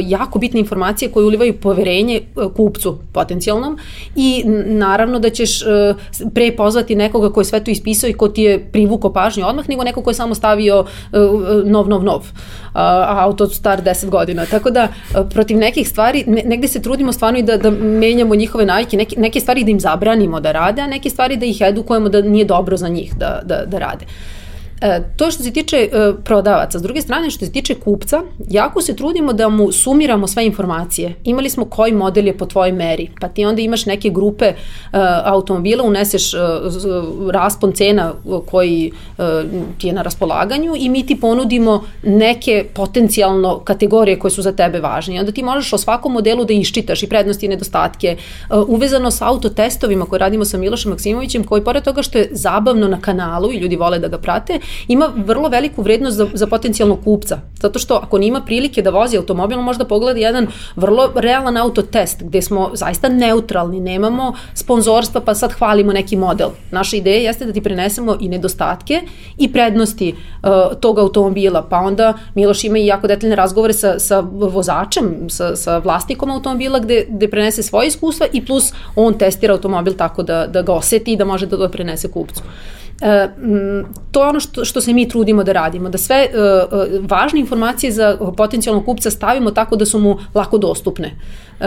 jako 0.02 0.38
bitne 0.38 0.61
informacije 0.61 1.11
koje 1.11 1.26
ulivaju 1.26 1.61
poverenje 1.61 2.20
kupcu 2.57 2.98
potencijalnom 3.12 3.78
i 4.16 4.42
naravno 4.66 5.18
da 5.18 5.30
ćeš 5.30 5.61
pre 6.34 6.57
pozvati 6.57 6.94
nekoga 6.94 7.32
ko 7.32 7.40
je 7.40 7.44
sve 7.44 7.64
to 7.64 7.70
ispisao 7.70 8.11
i 8.11 8.12
ko 8.12 8.28
ti 8.28 8.42
je 8.42 8.59
privuko 8.72 9.12
pažnju 9.12 9.46
odmah, 9.46 9.68
nego 9.68 9.84
neko 9.84 10.02
ko 10.02 10.11
je 10.11 10.14
samo 10.14 10.34
stavio 10.34 10.84
nov, 11.64 11.88
nov, 11.88 12.05
nov, 12.05 12.22
a 12.72 13.24
auto 13.24 13.47
star 13.47 13.82
10 13.82 14.09
godina. 14.11 14.47
Tako 14.47 14.70
da 14.70 14.88
protiv 15.30 15.59
nekih 15.59 15.88
stvari, 15.88 16.24
ne, 16.26 16.42
negde 16.47 16.68
se 16.68 16.82
trudimo 16.82 17.12
stvarno 17.12 17.38
i 17.38 17.42
da, 17.42 17.57
da 17.57 17.70
menjamo 17.70 18.34
njihove 18.34 18.66
navike, 18.66 18.97
neke, 18.97 19.20
neke 19.20 19.40
stvari 19.40 19.64
da 19.64 19.70
im 19.70 19.80
zabranimo 19.80 20.40
da 20.40 20.53
rade, 20.53 20.82
a 20.82 20.86
neke 20.86 21.11
stvari 21.11 21.36
da 21.36 21.47
ih 21.47 21.61
edukujemo 21.61 22.09
da 22.09 22.22
nije 22.22 22.45
dobro 22.45 22.76
za 22.76 22.88
njih 22.88 23.14
da, 23.16 23.40
da, 23.45 23.64
da 23.66 23.78
rade. 23.78 24.05
Uh, 24.05 24.43
E, 24.43 24.43
to 25.16 25.31
što 25.31 25.43
se 25.43 25.51
tiče 25.51 25.77
e, 25.77 26.12
prodavaca. 26.25 26.79
S 26.79 26.83
druge 26.83 27.01
strane, 27.01 27.31
što 27.31 27.45
se 27.45 27.53
tiče 27.53 27.75
kupca, 27.75 28.22
jako 28.51 28.83
se 28.83 28.97
trudimo 28.97 29.33
da 29.33 29.49
mu 29.49 29.72
sumiramo 29.72 30.27
sve 30.27 30.47
informacije. 30.47 31.14
Imali 31.25 31.51
smo 31.51 31.64
koji 31.64 31.93
model 31.93 32.27
je 32.27 32.39
po 32.39 32.47
tvojoj 32.47 32.72
meri, 32.72 33.11
pa 33.20 33.29
ti 33.29 33.45
onda 33.45 33.62
imaš 33.62 33.87
neke 33.87 34.11
grupe 34.11 34.45
e, 34.45 34.55
automobila, 35.25 35.85
uneseš 35.85 36.33
raspon 37.33 37.72
cena 37.72 38.12
koji 38.51 38.93
ti 39.79 39.87
je 39.87 39.93
na 39.93 40.03
raspolaganju 40.03 40.75
i 40.77 40.89
mi 40.89 41.07
ti 41.07 41.20
ponudimo 41.20 41.85
neke 42.03 42.64
potencijalno 42.75 43.59
kategorije 43.59 44.18
koje 44.18 44.31
su 44.31 44.43
za 44.43 44.53
tebe 44.53 44.81
važne. 44.81 45.16
I 45.16 45.18
onda 45.18 45.33
ti 45.33 45.43
možeš 45.43 45.72
o 45.72 45.79
svakom 45.79 46.12
modelu 46.12 46.45
da 46.45 46.53
iščitaš 46.53 47.03
i 47.03 47.09
prednosti 47.09 47.47
i 47.47 47.49
nedostatke. 47.49 48.16
Uvezano 48.66 49.11
sa 49.11 49.29
autotestovima 49.29 50.05
koje 50.05 50.18
radimo 50.18 50.45
sa 50.45 50.59
Milošem 50.59 50.91
Maksimovićem, 50.91 51.45
koji 51.45 51.64
pored 51.64 51.85
toga 51.85 52.03
što 52.03 52.18
je 52.18 52.29
zabavno 52.33 52.89
na 52.89 53.01
kanalu 53.01 53.53
i 53.53 53.57
ljudi 53.57 53.77
vole 53.77 53.99
da 53.99 54.09
ga 54.09 54.18
prate, 54.18 54.59
ima 54.89 55.12
vrlo 55.17 55.49
veliku 55.49 55.83
vrednost 55.83 56.17
za, 56.17 56.27
za 56.35 56.47
potencijalnog 56.47 56.99
kupca. 57.05 57.39
Zato 57.61 57.79
što 57.79 57.95
ako 57.95 58.19
nima 58.19 58.41
prilike 58.41 58.83
da 58.83 58.91
vozi 58.91 59.17
automobil, 59.17 59.61
možda 59.61 59.85
pogleda 59.85 60.21
jedan 60.21 60.47
vrlo 60.77 61.12
realan 61.15 61.57
autotest 61.57 62.23
gde 62.23 62.43
smo 62.43 62.71
zaista 62.75 63.09
neutralni, 63.09 63.81
nemamo 63.81 64.35
sponzorstva 64.55 65.21
pa 65.21 65.35
sad 65.35 65.53
hvalimo 65.53 65.93
neki 65.93 66.17
model. 66.17 66.49
Naša 66.71 66.97
ideja 66.97 67.21
jeste 67.21 67.47
da 67.47 67.53
ti 67.53 67.61
prenesemo 67.61 68.17
i 68.21 68.29
nedostatke 68.29 69.01
i 69.39 69.53
prednosti 69.53 70.15
uh, 70.15 70.81
tog 70.81 70.99
automobila, 70.99 71.62
pa 71.62 71.79
onda 71.79 72.15
Miloš 72.35 72.65
ima 72.65 72.79
i 72.79 72.87
jako 72.87 73.07
detaljne 73.07 73.37
razgovore 73.37 73.73
sa, 73.73 73.99
sa 73.99 74.21
vozačem, 74.31 75.31
sa, 75.31 75.57
sa 75.57 75.79
vlasnikom 75.79 76.31
automobila 76.31 76.79
gde, 76.79 77.07
gde 77.09 77.31
prenese 77.31 77.62
svoje 77.62 77.89
iskustva 77.89 78.27
i 78.33 78.45
plus 78.47 78.73
on 78.97 79.19
testira 79.19 79.55
automobil 79.55 79.95
tako 79.97 80.23
da, 80.23 80.47
da 80.47 80.62
ga 80.62 80.73
oseti 80.73 81.12
i 81.12 81.17
da 81.17 81.25
može 81.25 81.47
da 81.47 81.57
to 81.57 81.69
prenese 81.69 82.11
kupcu. 82.11 82.43
E, 82.43 82.84
to 84.11 84.22
je 84.22 84.28
ono 84.28 84.40
što, 84.40 84.64
što 84.64 84.80
se 84.80 84.92
mi 84.92 85.09
trudimo 85.09 85.45
da 85.45 85.53
radimo, 85.53 85.88
da 85.88 85.99
sve 85.99 86.28
uh, 86.28 87.09
važne 87.11 87.40
informacije 87.40 87.92
za 87.92 88.18
potencijalnog 88.36 88.84
kupca 88.84 89.11
stavimo 89.11 89.51
tako 89.51 89.76
da 89.76 89.86
su 89.86 89.99
mu 89.99 90.18
lako 90.34 90.59
dostupne. 90.59 91.16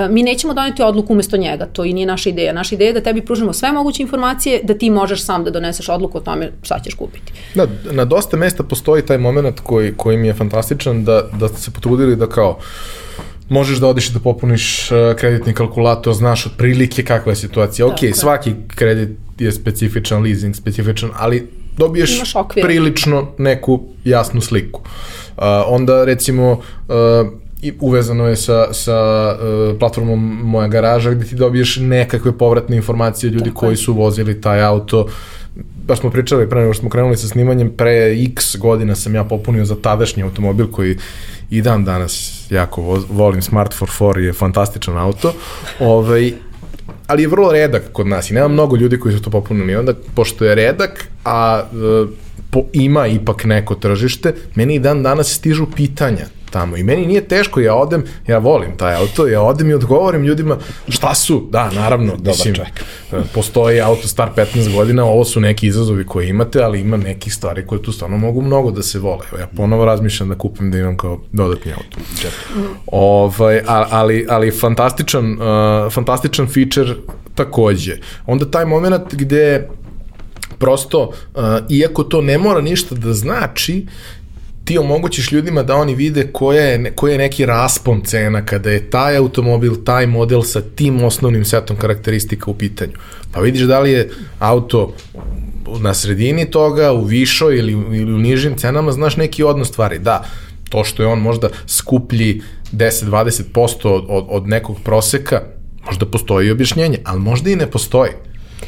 Mi 0.09 0.23
nećemo 0.23 0.53
doneti 0.53 0.83
odluku 0.83 1.13
umesto 1.13 1.37
njega, 1.37 1.65
to 1.65 1.85
i 1.85 1.93
nije 1.93 2.07
naša 2.07 2.29
ideja. 2.29 2.53
Naša 2.53 2.75
ideja 2.75 2.87
je 2.87 2.93
da 2.93 3.01
tebi 3.01 3.25
pružimo 3.25 3.53
sve 3.53 3.71
moguće 3.71 4.03
informacije, 4.03 4.59
da 4.63 4.73
ti 4.73 4.89
možeš 4.89 5.25
sam 5.25 5.43
da 5.43 5.51
doneseš 5.51 5.89
odluku 5.89 6.17
o 6.17 6.21
tome 6.21 6.51
šta 6.61 6.79
ćeš 6.79 6.93
kupiti. 6.93 7.33
Da, 7.55 7.67
na 7.91 8.05
dosta 8.05 8.37
mesta 8.37 8.63
postoji 8.63 9.05
taj 9.05 9.17
moment 9.17 9.59
koji, 9.59 9.93
koji 9.97 10.17
mi 10.17 10.27
je 10.27 10.33
fantastičan 10.33 11.03
da, 11.03 11.23
da 11.39 11.47
ste 11.47 11.61
se 11.61 11.71
potrudili 11.71 12.15
da 12.15 12.27
kao 12.27 12.59
možeš 13.49 13.77
da 13.77 13.87
odeš 13.87 14.09
da 14.09 14.19
popuniš 14.19 14.89
kreditni 15.17 15.53
kalkulator, 15.53 16.13
znaš 16.13 16.45
otprilike 16.45 17.03
kakva 17.03 17.31
je 17.31 17.35
situacija. 17.35 17.85
Ok, 17.85 17.99
svaki 18.13 18.53
kredit 18.75 19.09
je 19.39 19.51
specifičan, 19.51 20.23
leasing 20.23 20.55
specifičan, 20.55 21.09
ali 21.15 21.47
dobiješ 21.77 22.33
prilično 22.61 23.27
neku 23.37 23.83
jasnu 24.03 24.41
sliku. 24.41 24.81
Uh, 25.37 25.43
onda 25.67 26.05
recimo 26.05 26.51
uh, 26.51 26.57
i 27.61 27.73
uvezano 27.79 28.27
je 28.27 28.35
sa, 28.35 28.73
sa 28.73 29.29
uh, 29.31 29.79
platformom 29.79 30.19
Moja 30.43 30.67
garaža 30.67 31.11
gde 31.11 31.25
ti 31.25 31.35
dobiješ 31.35 31.77
nekakve 31.77 32.37
povratne 32.37 32.75
informacije 32.77 33.27
od 33.27 33.33
ljudi 33.33 33.49
Tako 33.49 33.59
koji 33.59 33.77
su 33.77 33.93
vozili 33.93 34.41
taj 34.41 34.63
auto 34.63 35.07
baš 35.87 35.99
smo 35.99 36.09
pričali 36.09 36.49
pre 36.49 36.61
nego 36.61 36.73
što 36.73 36.81
smo 36.81 36.89
krenuli 36.89 37.17
sa 37.17 37.27
snimanjem, 37.27 37.69
pre 37.69 38.15
x 38.23 38.57
godina 38.57 38.95
sam 38.95 39.15
ja 39.15 39.23
popunio 39.23 39.65
za 39.65 39.75
tadašnji 39.75 40.23
automobil 40.23 40.67
koji 40.71 40.97
i 41.49 41.61
dan 41.61 41.85
danas 41.85 42.45
jako 42.49 42.81
volim, 43.09 43.41
Smart 43.41 43.73
44 43.73 44.17
je 44.17 44.33
fantastičan 44.33 44.97
auto, 44.97 45.33
ovaj, 45.79 46.33
ali 47.07 47.21
je 47.21 47.27
vrlo 47.27 47.51
redak 47.51 47.83
kod 47.91 48.07
nas 48.07 48.31
i 48.31 48.33
nema 48.33 48.47
mnogo 48.47 48.75
ljudi 48.75 48.99
koji 48.99 49.15
su 49.15 49.21
to 49.21 49.29
popunili. 49.29 49.75
Onda, 49.75 49.93
pošto 50.15 50.45
je 50.45 50.55
redak, 50.55 51.07
a 51.25 51.63
e, 51.63 52.07
po, 52.51 52.63
ima 52.73 53.07
ipak 53.07 53.45
neko 53.45 53.75
tržište, 53.75 54.33
meni 54.55 54.75
i 54.75 54.79
dan 54.79 55.03
danas 55.03 55.33
stižu 55.33 55.65
pitanja 55.75 56.36
tamo. 56.49 56.77
I 56.77 56.83
meni 56.83 57.07
nije 57.07 57.27
teško, 57.27 57.59
ja 57.59 57.75
odem, 57.75 58.03
ja 58.27 58.37
volim 58.37 58.77
taj 58.77 58.95
auto, 58.95 59.27
ja 59.27 59.41
odem 59.41 59.69
i 59.69 59.73
odgovorim 59.73 60.23
ljudima 60.23 60.57
šta 60.87 61.15
su, 61.15 61.47
da, 61.51 61.71
naravno, 61.71 62.11
Dobar 62.11 62.27
mislim, 62.27 62.53
čovjek. 62.53 62.83
postoji 63.33 63.81
auto 63.81 64.07
star 64.07 64.29
15 64.35 64.75
godina, 64.75 65.05
ovo 65.05 65.25
su 65.25 65.39
neki 65.39 65.67
izazovi 65.67 66.05
koje 66.05 66.29
imate, 66.29 66.63
ali 66.63 66.79
ima 66.79 66.97
nekih 66.97 67.33
stvari 67.33 67.65
koje 67.67 67.81
tu 67.81 67.91
stvarno 67.91 68.17
mogu 68.17 68.41
mnogo 68.41 68.71
da 68.71 68.83
se 68.83 68.99
vole. 68.99 69.25
Ja 69.39 69.47
ponovo 69.47 69.85
razmišljam 69.85 70.29
da 70.29 70.35
kupim 70.37 70.71
da 70.71 70.77
imam 70.77 70.97
kao 70.97 71.19
dodatni 71.31 71.71
auto. 71.71 71.97
Ovaj, 72.87 73.61
ali, 73.67 74.25
ali 74.29 74.51
fantastičan, 74.51 75.31
uh, 75.31 75.93
fantastičan 75.93 76.47
feature 76.47 76.95
takođe. 77.35 77.97
Onda 78.25 78.51
taj 78.51 78.65
moment 78.65 79.13
gde 79.13 79.69
prosto, 80.59 81.01
uh, 81.35 81.43
iako 81.69 82.03
to 82.03 82.21
ne 82.21 82.37
mora 82.37 82.61
ništa 82.61 82.95
da 82.95 83.13
znači, 83.13 83.85
ti 84.67 84.77
omogućiš 84.77 85.31
ljudima 85.31 85.63
da 85.63 85.75
oni 85.75 85.95
vide 85.95 86.27
koja 86.31 86.63
je, 86.63 86.91
koji 86.95 87.11
je 87.11 87.17
neki 87.17 87.45
raspon 87.45 88.01
cena 88.01 88.45
kada 88.45 88.71
je 88.71 88.89
taj 88.89 89.17
automobil, 89.17 89.75
taj 89.83 90.07
model 90.07 90.41
sa 90.43 90.61
tim 90.61 91.03
osnovnim 91.03 91.45
setom 91.45 91.77
karakteristika 91.77 92.51
u 92.51 92.53
pitanju. 92.53 92.91
Pa 93.31 93.39
vidiš 93.39 93.61
da 93.61 93.79
li 93.79 93.91
je 93.91 94.09
auto 94.39 94.93
na 95.79 95.93
sredini 95.93 96.51
toga, 96.51 96.91
u 96.91 97.03
višoj 97.03 97.57
ili, 97.57 97.71
ili 97.71 98.13
u 98.13 98.17
nižim 98.17 98.57
cenama, 98.57 98.91
znaš 98.91 99.17
neki 99.17 99.43
odnos 99.43 99.67
stvari. 99.67 99.99
Da, 99.99 100.25
to 100.69 100.83
što 100.83 101.03
je 101.03 101.07
on 101.07 101.19
možda 101.19 101.49
skuplji 101.67 102.41
10-20% 102.73 103.87
od, 103.87 104.05
od, 104.09 104.25
od 104.29 104.47
nekog 104.47 104.77
proseka, 104.83 105.41
možda 105.85 106.05
postoji 106.05 106.51
objašnjenje, 106.51 106.97
ali 107.05 107.19
možda 107.19 107.49
i 107.49 107.55
ne 107.55 107.71
postoji. 107.71 108.11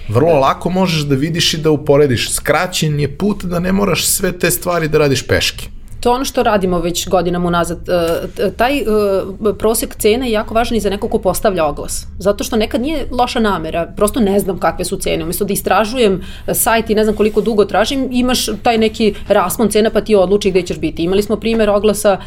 Vrlo 0.07 0.39
lako 0.39 0.69
možeš 0.69 1.01
da 1.01 1.15
vidiš 1.15 1.53
i 1.53 1.57
da 1.57 1.71
uporediš. 1.71 2.31
Skraćen 2.31 2.99
je 2.99 3.17
put 3.17 3.43
da 3.43 3.59
ne 3.59 3.71
moraš 3.71 4.05
sve 4.05 4.31
te 4.39 4.51
stvari 4.51 4.87
da 4.87 4.97
radiš 4.97 5.27
peški. 5.27 5.78
To 5.99 6.09
je 6.09 6.15
ono 6.15 6.25
što 6.25 6.43
radimo 6.43 6.79
već 6.79 7.09
godinama 7.09 7.47
unazad. 7.47 7.89
E, 8.39 8.51
Taj 8.51 8.77
e, 8.77 8.83
prosek 9.59 9.95
cena 9.95 10.25
je 10.25 10.31
jako 10.31 10.53
važan 10.53 10.77
i 10.77 10.79
za 10.79 10.89
nekog 10.89 11.11
ko 11.11 11.19
postavlja 11.19 11.65
oglas. 11.65 12.07
Zato 12.19 12.43
što 12.43 12.55
nekad 12.55 12.81
nije 12.81 13.05
loša 13.11 13.39
namera, 13.39 13.93
prosto 13.95 14.19
ne 14.19 14.39
znam 14.39 14.59
kakve 14.59 14.85
su 14.85 14.97
cene. 14.97 15.23
Umesto 15.23 15.45
da 15.45 15.53
istražujem 15.53 16.21
sajt 16.53 16.89
i 16.89 16.95
ne 16.95 17.03
znam 17.03 17.15
koliko 17.15 17.41
dugo 17.41 17.65
tražim, 17.65 18.07
imaš 18.11 18.45
taj 18.63 18.77
neki 18.77 19.13
raspon 19.27 19.69
cena 19.69 19.89
pa 19.89 20.01
ti 20.01 20.15
odluči 20.15 20.51
gde 20.51 20.61
ćeš 20.61 20.79
biti. 20.79 21.03
Imali 21.03 21.23
smo 21.23 21.35
primer 21.35 21.69
oglasa 21.69 22.17
e, 22.17 22.19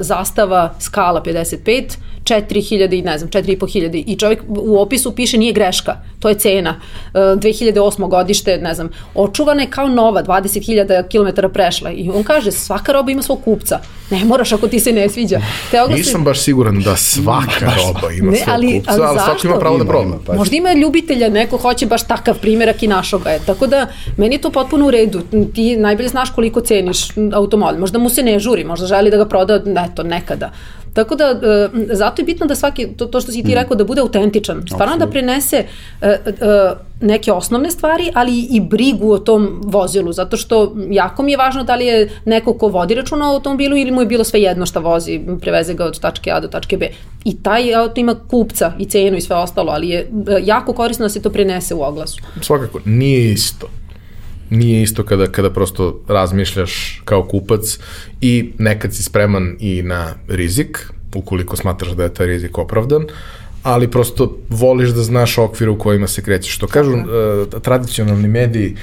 zastava 0.00 0.74
skala 0.78 1.22
55, 1.22 1.96
4000 2.24 2.62
i 2.92 3.02
ne 3.02 3.18
znam, 3.18 3.30
4500 3.30 4.04
i 4.06 4.16
čovjek 4.16 4.38
u 4.48 4.78
opisu 4.78 5.12
piše 5.12 5.38
nije 5.38 5.52
greška, 5.52 5.92
to 6.18 6.28
je 6.28 6.34
cena. 6.34 6.80
E, 7.06 7.18
2008. 7.18 7.72
godište, 8.08 8.58
ne 8.58 8.74
znam, 8.74 8.88
očuvana 9.14 9.62
je 9.62 9.70
kao 9.70 9.88
nova, 9.88 10.22
20.000 10.22 11.02
km 11.04 11.52
prešla 11.52 11.90
i 11.90 12.10
on 12.10 12.22
kaže 12.22 12.52
svaka 12.52 12.92
roba 12.92 13.10
ima 13.10 13.22
svog 13.22 13.40
kupca. 13.42 13.78
Ne 14.10 14.24
moraš 14.24 14.52
ako 14.52 14.68
ti 14.68 14.80
se 14.80 14.92
ne 14.92 15.08
sviđa. 15.08 15.40
Te 15.70 15.82
oglasi, 15.82 15.98
Nisam 15.98 16.24
baš 16.24 16.40
siguran 16.40 16.80
da 16.80 16.96
svaka 16.96 17.64
roba 17.78 18.12
ima 18.12 18.30
Ne, 18.30 18.36
svog 18.36 18.48
ali- 18.48 18.72
kupca, 18.74 18.92
ali 18.92 19.02
ali 19.02 19.18
svako 19.18 19.46
ima 19.46 19.58
pravo 19.58 19.78
da 19.78 19.84
proba. 19.84 20.18
pa- 20.26 20.34
Možda 20.34 20.56
ima 20.56 20.72
ljubitelja, 20.72 21.28
neko 21.28 21.56
hoće 21.56 21.86
baš 21.86 22.02
takav 22.04 22.38
primjerak 22.38 22.82
i 22.82 22.88
našo 22.88 23.18
ga 23.18 23.30
je. 23.30 23.38
Tako 23.40 23.66
da, 23.66 23.86
meni 24.16 24.34
je 24.34 24.40
to 24.40 24.50
potpuno 24.50 24.86
u 24.86 24.90
redu. 24.90 25.20
Ti 25.54 25.76
najbolje 25.76 26.08
znaš 26.08 26.30
koliko 26.30 26.60
ceniš 26.60 26.98
automobil. 27.32 27.80
Možda 27.80 27.98
mu 27.98 28.08
se 28.08 28.22
ne 28.22 28.38
žuri, 28.38 28.64
možda 28.64 28.86
želi 28.86 29.10
da 29.10 29.16
ga 29.16 29.24
proda, 29.26 29.60
eto, 29.84 30.02
nekada. 30.02 30.50
Tako 30.94 31.14
da, 31.14 31.24
e, 31.24 31.68
zato 31.94 32.22
je 32.22 32.26
bitno 32.26 32.46
da 32.46 32.54
svaki, 32.54 32.86
to, 32.96 33.06
to 33.06 33.20
što 33.20 33.32
si 33.32 33.42
ti 33.42 33.54
rekao, 33.54 33.76
da 33.76 33.84
bude 33.84 34.00
autentičan. 34.00 34.62
Stvarno 34.66 34.96
da 34.96 35.06
prenese 35.06 35.56
e, 35.56 36.06
e, 36.06 36.18
neke 37.00 37.32
osnovne 37.32 37.70
stvari, 37.70 38.10
ali 38.14 38.40
i 38.50 38.60
brigu 38.60 39.12
o 39.12 39.18
tom 39.18 39.60
vozilu, 39.64 40.12
zato 40.12 40.36
što 40.36 40.76
jako 40.90 41.22
mi 41.22 41.32
je 41.32 41.36
važno 41.36 41.64
da 41.64 41.74
li 41.74 41.86
je 41.86 42.10
neko 42.24 42.54
ko 42.54 42.68
vodi 42.68 42.94
računa 42.94 43.30
o 43.30 43.34
automobilu 43.34 43.76
ili 43.76 43.90
mu 43.90 44.00
je 44.00 44.06
bilo 44.06 44.24
sve 44.24 44.40
jedno 44.40 44.66
šta 44.66 44.80
vozi, 44.80 45.20
preveze 45.40 45.74
ga 45.74 45.84
od 45.84 46.00
tačke 46.00 46.30
A 46.30 46.40
do 46.40 46.48
tačke 46.48 46.76
B. 46.76 46.88
I 47.24 47.42
taj 47.42 47.74
auto 47.74 48.00
ima 48.00 48.14
kupca 48.28 48.72
i 48.78 48.84
cenu 48.84 49.16
i 49.16 49.20
sve 49.20 49.36
ostalo, 49.36 49.72
ali 49.72 49.88
je 49.88 50.10
jako 50.42 50.72
korisno 50.72 51.04
da 51.04 51.08
se 51.08 51.22
to 51.22 51.30
prenese 51.30 51.74
u 51.74 51.82
oglasu. 51.82 52.22
Svakako, 52.40 52.80
nije 52.84 53.32
isto. 53.32 53.68
Nije 54.52 54.82
isto 54.82 55.04
kada, 55.04 55.26
kada 55.26 55.50
prosto 55.50 56.00
razmišljaš 56.08 57.02
kao 57.04 57.24
kupac 57.24 57.78
i 58.20 58.52
nekad 58.58 58.94
si 58.94 59.02
spreman 59.02 59.56
i 59.60 59.82
na 59.82 60.14
rizik, 60.28 60.88
ukoliko 61.14 61.56
smatraš 61.56 61.92
da 61.92 62.02
je 62.02 62.14
taj 62.14 62.26
rizik 62.26 62.58
opravdan, 62.58 63.06
ali 63.62 63.90
prosto 63.90 64.36
voliš 64.48 64.90
da 64.90 65.02
znaš 65.02 65.38
okvir 65.38 65.68
u 65.68 65.78
kojima 65.78 66.06
se 66.06 66.22
krećeš. 66.22 66.54
Što 66.54 66.66
kažu 66.66 66.92
uh, 66.92 67.60
tradicionalni 67.62 68.28
mediji, 68.28 68.76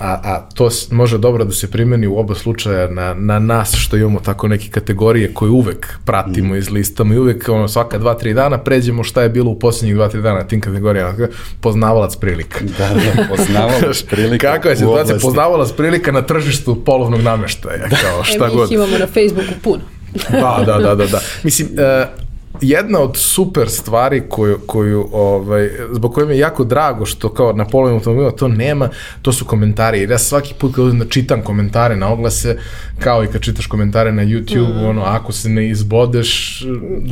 a, 0.00 0.20
a 0.24 0.40
to 0.54 0.68
može 0.90 1.18
dobro 1.18 1.44
da 1.44 1.52
se 1.52 1.70
primeni 1.70 2.06
u 2.06 2.18
oba 2.18 2.34
slučaja 2.34 2.88
na, 2.90 3.14
na 3.14 3.38
nas 3.38 3.74
što 3.74 3.96
imamo 3.96 4.20
tako 4.20 4.48
neke 4.48 4.68
kategorije 4.70 5.34
koje 5.34 5.50
uvek 5.50 5.98
pratimo 6.04 6.56
iz 6.56 6.70
listama 6.70 7.14
i 7.14 7.18
uvek 7.18 7.48
ono, 7.48 7.68
svaka 7.68 7.98
dva, 7.98 8.14
tri 8.14 8.34
dana 8.34 8.58
pređemo 8.58 9.04
šta 9.04 9.22
je 9.22 9.28
bilo 9.28 9.50
u 9.50 9.58
poslednjih 9.58 9.94
dva, 9.94 10.08
tri 10.08 10.22
dana 10.22 10.38
na 10.38 10.46
tim 10.46 10.60
kategorijama. 10.60 11.28
Poznavalac 11.60 12.16
prilika. 12.16 12.58
Da, 12.78 12.88
da, 12.88 13.36
poznavalac 13.36 14.02
prilika 14.02 14.52
Kakva 14.52 14.70
je 14.70 14.76
situacija? 14.76 15.18
Poznavalac 15.22 15.72
prilika 15.72 16.12
na 16.12 16.22
tržištu 16.22 16.84
polovnog 16.84 17.20
nameštaja, 17.20 17.88
kao 17.88 18.24
šta 18.24 18.44
e, 18.44 18.48
mi 18.48 18.54
god. 18.54 18.70
ih 18.70 18.74
imamo 18.74 18.98
na 18.98 19.06
Facebooku 19.06 19.60
puno. 19.62 19.82
Da, 20.30 20.62
da, 20.66 20.78
da, 20.78 20.94
da, 20.94 21.06
da. 21.06 21.20
Mislim, 21.42 21.68
uh, 21.72 22.29
jedna 22.60 23.00
od 23.00 23.16
super 23.16 23.68
stvari 23.68 24.22
koju, 24.28 24.58
koju 24.66 25.08
ovaj, 25.12 25.70
zbog 25.92 26.14
koje 26.14 26.26
mi 26.26 26.34
je 26.34 26.38
jako 26.38 26.64
drago 26.64 27.06
što 27.06 27.28
kao 27.28 27.52
na 27.52 27.64
polovnim 27.64 27.96
automobilima 27.96 28.36
to 28.36 28.48
nema, 28.48 28.88
to 29.22 29.32
su 29.32 29.44
komentari. 29.44 30.00
Jer 30.00 30.10
ja 30.10 30.18
svaki 30.18 30.54
put 30.58 30.74
kad 30.74 30.84
da 30.84 31.04
čitam 31.08 31.42
komentare 31.42 31.96
na 31.96 32.12
oglase, 32.12 32.58
kao 32.98 33.24
i 33.24 33.26
kad 33.26 33.42
čitaš 33.42 33.66
komentare 33.66 34.12
na 34.12 34.22
YouTube, 34.22 34.82
mm. 34.82 34.84
ono, 34.84 35.02
ako 35.02 35.32
se 35.32 35.48
ne 35.48 35.68
izbodeš, 35.68 36.62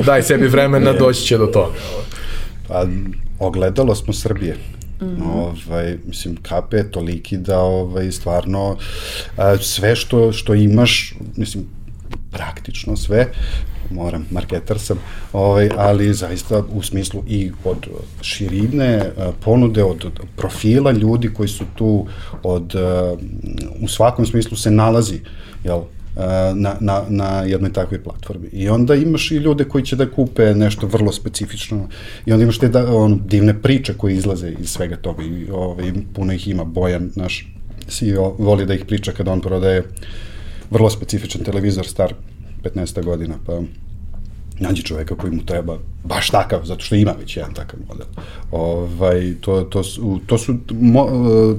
daj 0.05 0.23
sebi 0.23 0.47
vremena, 0.47 0.93
doći 0.99 1.21
će 1.21 1.37
do 1.37 1.45
toga. 1.45 1.73
Pa, 2.67 2.85
ogledalo 3.39 3.95
smo 3.95 4.13
Srbije. 4.13 4.55
Mm. 5.01 5.21
Ovaj, 5.21 5.97
mislim, 6.07 6.35
KP 6.35 6.73
je 6.73 6.91
toliki 6.91 7.37
da 7.37 7.59
ovaj, 7.59 8.11
stvarno 8.11 8.77
a, 9.37 9.57
sve 9.57 9.95
što, 9.95 10.31
što 10.31 10.53
imaš, 10.53 11.15
mislim, 11.35 11.65
praktično 12.31 12.97
sve, 12.97 13.27
moram, 13.91 14.25
marketar 14.31 14.79
sam, 14.79 14.97
ovaj, 15.33 15.69
ali 15.77 16.13
zaista 16.13 16.63
u 16.73 16.83
smislu 16.83 17.23
i 17.27 17.51
od 17.63 17.87
širine 18.21 19.11
a, 19.17 19.31
ponude, 19.39 19.83
od, 19.83 20.05
profila 20.35 20.91
ljudi 20.91 21.33
koji 21.33 21.49
su 21.49 21.65
tu, 21.75 22.07
od, 22.43 22.75
a, 22.75 23.15
u 23.81 23.87
svakom 23.87 24.25
smislu 24.25 24.57
se 24.57 24.71
nalazi, 24.71 25.19
jel, 25.63 25.81
a, 26.17 26.53
na, 26.55 26.75
na, 26.79 27.03
na 27.09 27.41
jednoj 27.41 27.73
takvoj 27.73 28.03
platformi. 28.03 28.47
I 28.51 28.69
onda 28.69 28.95
imaš 28.95 29.31
i 29.31 29.35
ljude 29.35 29.63
koji 29.63 29.85
će 29.85 29.95
da 29.95 30.11
kupe 30.11 30.53
nešto 30.53 30.87
vrlo 30.87 31.11
specifično 31.11 31.87
i 32.25 32.31
onda 32.31 32.43
imaš 32.43 32.57
te 32.57 32.67
da, 32.67 32.95
on, 32.95 33.21
divne 33.25 33.61
priče 33.61 33.93
koje 33.93 34.15
izlaze 34.15 34.53
iz 34.61 34.69
svega 34.69 34.95
toga 34.95 35.23
i 35.23 35.47
ovaj, 35.51 35.93
puno 36.13 36.33
ih 36.33 36.47
ima 36.47 36.63
Bojan, 36.63 37.11
naš 37.15 37.47
CEO, 37.87 38.35
voli 38.39 38.65
da 38.65 38.73
ih 38.73 38.85
priča 38.85 39.11
kada 39.11 39.31
on 39.31 39.41
prodaje 39.41 39.83
vrlo 40.69 40.89
specifičan 40.89 41.43
televizor 41.43 41.87
star 41.87 42.13
15 42.63 43.03
godina, 43.03 43.35
pa 43.45 43.61
nađi 44.59 44.83
čoveka 44.83 45.15
koji 45.15 45.33
mu 45.33 45.45
treba 45.45 45.77
baš 46.03 46.29
takav, 46.29 46.65
zato 46.65 46.83
što 46.83 46.95
ima 46.95 47.15
već 47.19 47.37
jedan 47.37 47.53
takav 47.53 47.79
model. 47.87 48.07
Ovaj, 48.51 49.33
to, 49.41 49.61
to, 49.61 49.83
su, 49.83 50.19
to 50.25 50.37
su, 50.37 50.55
mo, 50.69 51.07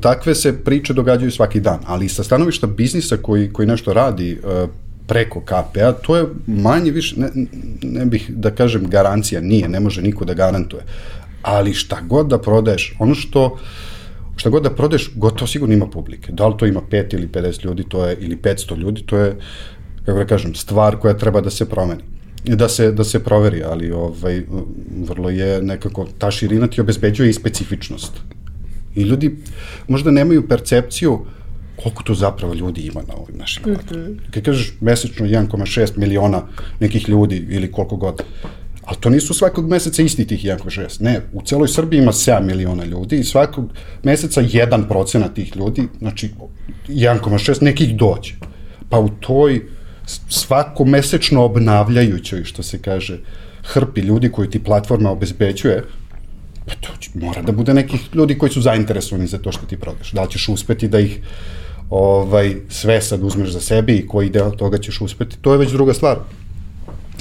takve 0.02 0.34
se 0.34 0.64
priče 0.64 0.92
događaju 0.92 1.30
svaki 1.30 1.61
dan, 1.61 1.80
ali 1.86 2.08
sa 2.08 2.24
stanovišta 2.24 2.66
biznisa 2.66 3.16
koji, 3.16 3.52
koji 3.52 3.68
nešto 3.68 3.92
radi 3.92 4.32
eh, 4.32 4.66
preko 5.06 5.40
KPA, 5.40 5.92
to 5.92 6.16
je 6.16 6.24
manje 6.46 6.90
više, 6.90 7.20
ne, 7.20 7.30
ne 7.82 8.06
bih 8.06 8.30
da 8.30 8.50
kažem 8.50 8.88
garancija, 8.88 9.40
nije, 9.40 9.68
ne 9.68 9.80
može 9.80 10.02
niko 10.02 10.24
da 10.24 10.34
garantuje, 10.34 10.82
ali 11.42 11.74
šta 11.74 12.00
god 12.00 12.26
da 12.26 12.38
prodaješ, 12.38 12.96
ono 12.98 13.14
što 13.14 13.58
šta 14.41 14.51
god 14.51 14.62
da 14.62 14.70
prodeš, 14.70 15.11
gotovo 15.14 15.47
sigurno 15.47 15.74
ima 15.74 15.86
publike. 15.86 16.32
Da 16.32 16.49
li 16.49 16.55
to 16.59 16.66
ima 16.66 16.80
5 16.91 17.14
ili 17.14 17.28
50 17.28 17.64
ljudi, 17.64 17.84
to 17.88 18.07
je, 18.07 18.16
ili 18.20 18.36
500 18.36 18.76
ljudi, 18.76 19.03
to 19.07 19.18
je, 19.18 19.36
kako 20.05 20.18
da 20.18 20.26
kažem, 20.26 20.55
stvar 20.55 20.97
koja 20.97 21.14
treba 21.14 21.41
da 21.41 21.51
se 21.51 21.68
promeni 21.68 22.03
da 22.45 22.68
se, 22.68 22.93
da 22.93 23.05
se 23.05 23.18
proveri, 23.24 23.62
ali 23.62 23.91
ovaj, 23.93 24.43
vrlo 25.09 25.30
je 25.30 25.62
nekako, 25.62 26.07
ta 26.18 26.30
širina 26.30 26.66
ti 26.66 26.80
obezbeđuje 26.80 27.30
i 27.30 27.32
specifičnost. 27.32 28.12
I 28.95 29.03
ljudi 29.03 29.36
možda 29.88 30.11
nemaju 30.11 30.49
percepciju 30.49 31.18
koliko 31.82 32.03
to 32.03 32.14
zapravo 32.14 32.55
ljudi 32.55 32.80
ima 32.80 33.03
na 33.09 33.14
ovim 33.16 33.36
našim. 33.38 33.62
Mm 33.66 33.74
-hmm. 33.74 34.16
Kad 34.30 34.45
kažeš 34.45 34.72
mesečno 34.80 35.26
1,6 35.26 35.99
miliona 35.99 36.43
nekih 36.80 37.09
ljudi 37.09 37.47
ili 37.51 37.72
koliko 37.72 37.97
god, 37.97 38.22
ali 38.84 38.96
to 39.00 39.10
nisu 39.10 39.34
svakog 39.34 39.68
meseca 39.68 40.02
isti 40.02 40.26
tih 40.26 40.44
1,6. 40.44 41.02
Ne, 41.02 41.20
u 41.32 41.42
celoj 41.42 41.68
Srbiji 41.68 41.98
ima 41.98 42.12
7 42.12 42.42
miliona 42.42 42.84
ljudi 42.84 43.18
i 43.18 43.24
svakog 43.24 43.64
meseca 44.02 44.42
1% 44.42 45.34
tih 45.34 45.56
ljudi, 45.56 45.88
znači 45.98 46.30
1,6 46.88 47.62
nekih 47.62 47.96
dođe. 47.96 48.34
Pa 48.88 48.98
u 48.98 49.08
toj 49.08 49.62
svako 50.28 50.84
mesečno 50.84 51.44
obnavljajućoj, 51.44 52.44
što 52.44 52.62
se 52.62 52.82
kaže, 52.82 53.18
hrpi 53.62 54.00
ljudi 54.00 54.32
koju 54.32 54.50
ti 54.50 54.64
platforma 54.64 55.10
obezbeđuje, 55.10 55.84
pa 56.66 56.74
to 56.74 56.96
će, 57.00 57.10
mora 57.14 57.42
da 57.42 57.52
bude 57.52 57.74
nekih 57.74 58.00
ljudi 58.14 58.38
koji 58.38 58.52
su 58.52 58.60
zainteresovani 58.60 59.26
za 59.26 59.38
to 59.38 59.52
što 59.52 59.66
ti 59.66 59.76
prodaš. 59.76 60.12
Da 60.12 60.22
li 60.22 60.30
ćeš 60.30 60.48
uspeti 60.48 60.88
da 60.88 61.00
ih 61.00 61.20
ovaj, 61.90 62.56
sve 62.68 63.00
sad 63.02 63.22
uzmeš 63.22 63.48
za 63.50 63.60
sebi 63.60 63.96
i 63.96 64.06
koji 64.06 64.30
deo 64.30 64.50
toga 64.50 64.78
ćeš 64.78 65.00
uspeti, 65.00 65.38
to 65.40 65.52
je 65.52 65.58
već 65.58 65.70
druga 65.70 65.94
stvar. 65.94 66.18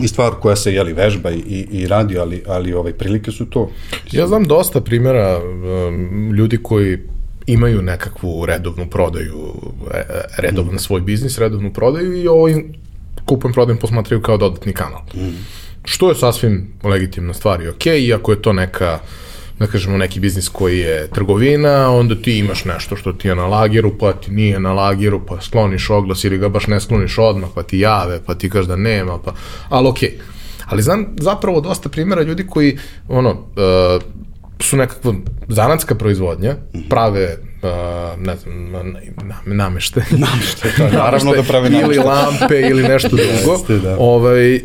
I 0.02 0.08
stvar 0.08 0.32
koja 0.41 0.56
se 0.56 0.74
jeli 0.74 0.93
vežba 0.93 1.32
i, 1.32 1.68
i 1.72 1.88
radi, 1.88 2.18
ali, 2.18 2.43
ali 2.47 2.74
ovaj, 2.74 2.93
prilike 2.93 3.32
su 3.32 3.45
to. 3.45 3.70
Ja 4.12 4.28
znam 4.28 4.43
dosta 4.43 4.82
primjera 4.82 5.39
um, 5.43 6.32
ljudi 6.34 6.58
koji 6.64 6.97
imaju 7.47 7.82
nekakvu 7.82 8.45
redovnu 8.45 8.89
prodaju, 8.89 9.54
e, 9.93 10.04
redovan 10.38 10.80
svoj 10.80 11.02
biznis, 11.02 11.38
redovnu 11.38 11.74
prodaju 11.74 12.22
i 12.22 12.28
ovo 12.28 12.47
im 12.47 12.74
kupujem 13.26 13.54
prodajem 13.54 13.78
posmatraju 13.78 14.22
kao 14.22 14.38
dodatni 14.38 14.74
kanal. 14.74 15.02
Mm. 15.16 15.45
Što 15.84 16.10
je 16.10 16.16
sasvim 16.16 16.74
legitimna 16.84 17.34
stvar 17.34 17.62
i 17.62 17.68
ok, 17.68 17.86
iako 17.86 18.32
je 18.32 18.41
to 18.41 18.54
neka 18.54 19.00
da 19.60 19.68
kažemo 19.68 19.97
neki 19.97 20.20
biznis 20.20 20.49
koji 20.49 20.80
je 20.80 21.07
trgovina, 21.07 21.91
onda 21.91 22.16
ti 22.16 22.38
imaš 22.38 22.66
nešto 22.66 22.95
što 22.95 23.14
ti 23.14 23.28
je 23.28 23.36
na 23.36 23.47
lageru, 23.47 23.97
pa 23.99 24.14
ti 24.14 24.32
nije 24.32 24.60
na 24.60 24.74
lageru, 24.74 25.22
pa 25.28 25.41
skloniš 25.41 25.89
oglas 25.89 26.24
ili 26.24 26.38
ga 26.38 26.49
baš 26.49 26.68
ne 26.68 26.80
skloniš 26.80 27.18
odmah, 27.18 27.49
pa 27.55 27.64
ti 27.64 27.80
jave, 27.80 28.20
pa 28.26 28.36
ti 28.36 28.49
kažeš 28.49 28.68
da 28.68 28.76
nema, 28.76 29.20
pa, 29.26 29.34
ali 29.70 29.88
okej. 29.88 30.10
Okay. 30.10 30.39
Ali 30.66 30.82
znam 30.82 31.05
zapravo 31.18 31.62
dosta 31.62 31.89
primjera 31.89 32.22
ljudi 32.22 32.47
koji, 32.47 32.78
ono, 33.07 33.30
uh, 33.32 34.01
su 34.60 34.78
nekakva 34.78 35.14
zanatska 35.47 35.95
proizvodnja, 35.95 36.55
prave 36.89 37.38
uh, 37.62 37.70
ne 38.26 38.36
znam, 38.36 38.72
na, 39.24 39.36
namešte. 39.45 40.03
Namešte, 40.12 40.72
to 40.78 40.84
je 40.84 40.91
naravno 40.91 41.34
da 41.34 41.43
prave 41.43 41.70
namešte. 41.70 41.95
Ili 41.95 42.05
lampe 42.05 42.60
ili 42.70 42.84
nešto 42.84 43.10
drugo. 43.18 43.51
Jeste, 43.51 43.78
da. 43.78 43.97
ovaj, 43.99 44.55
uh, 44.55 44.62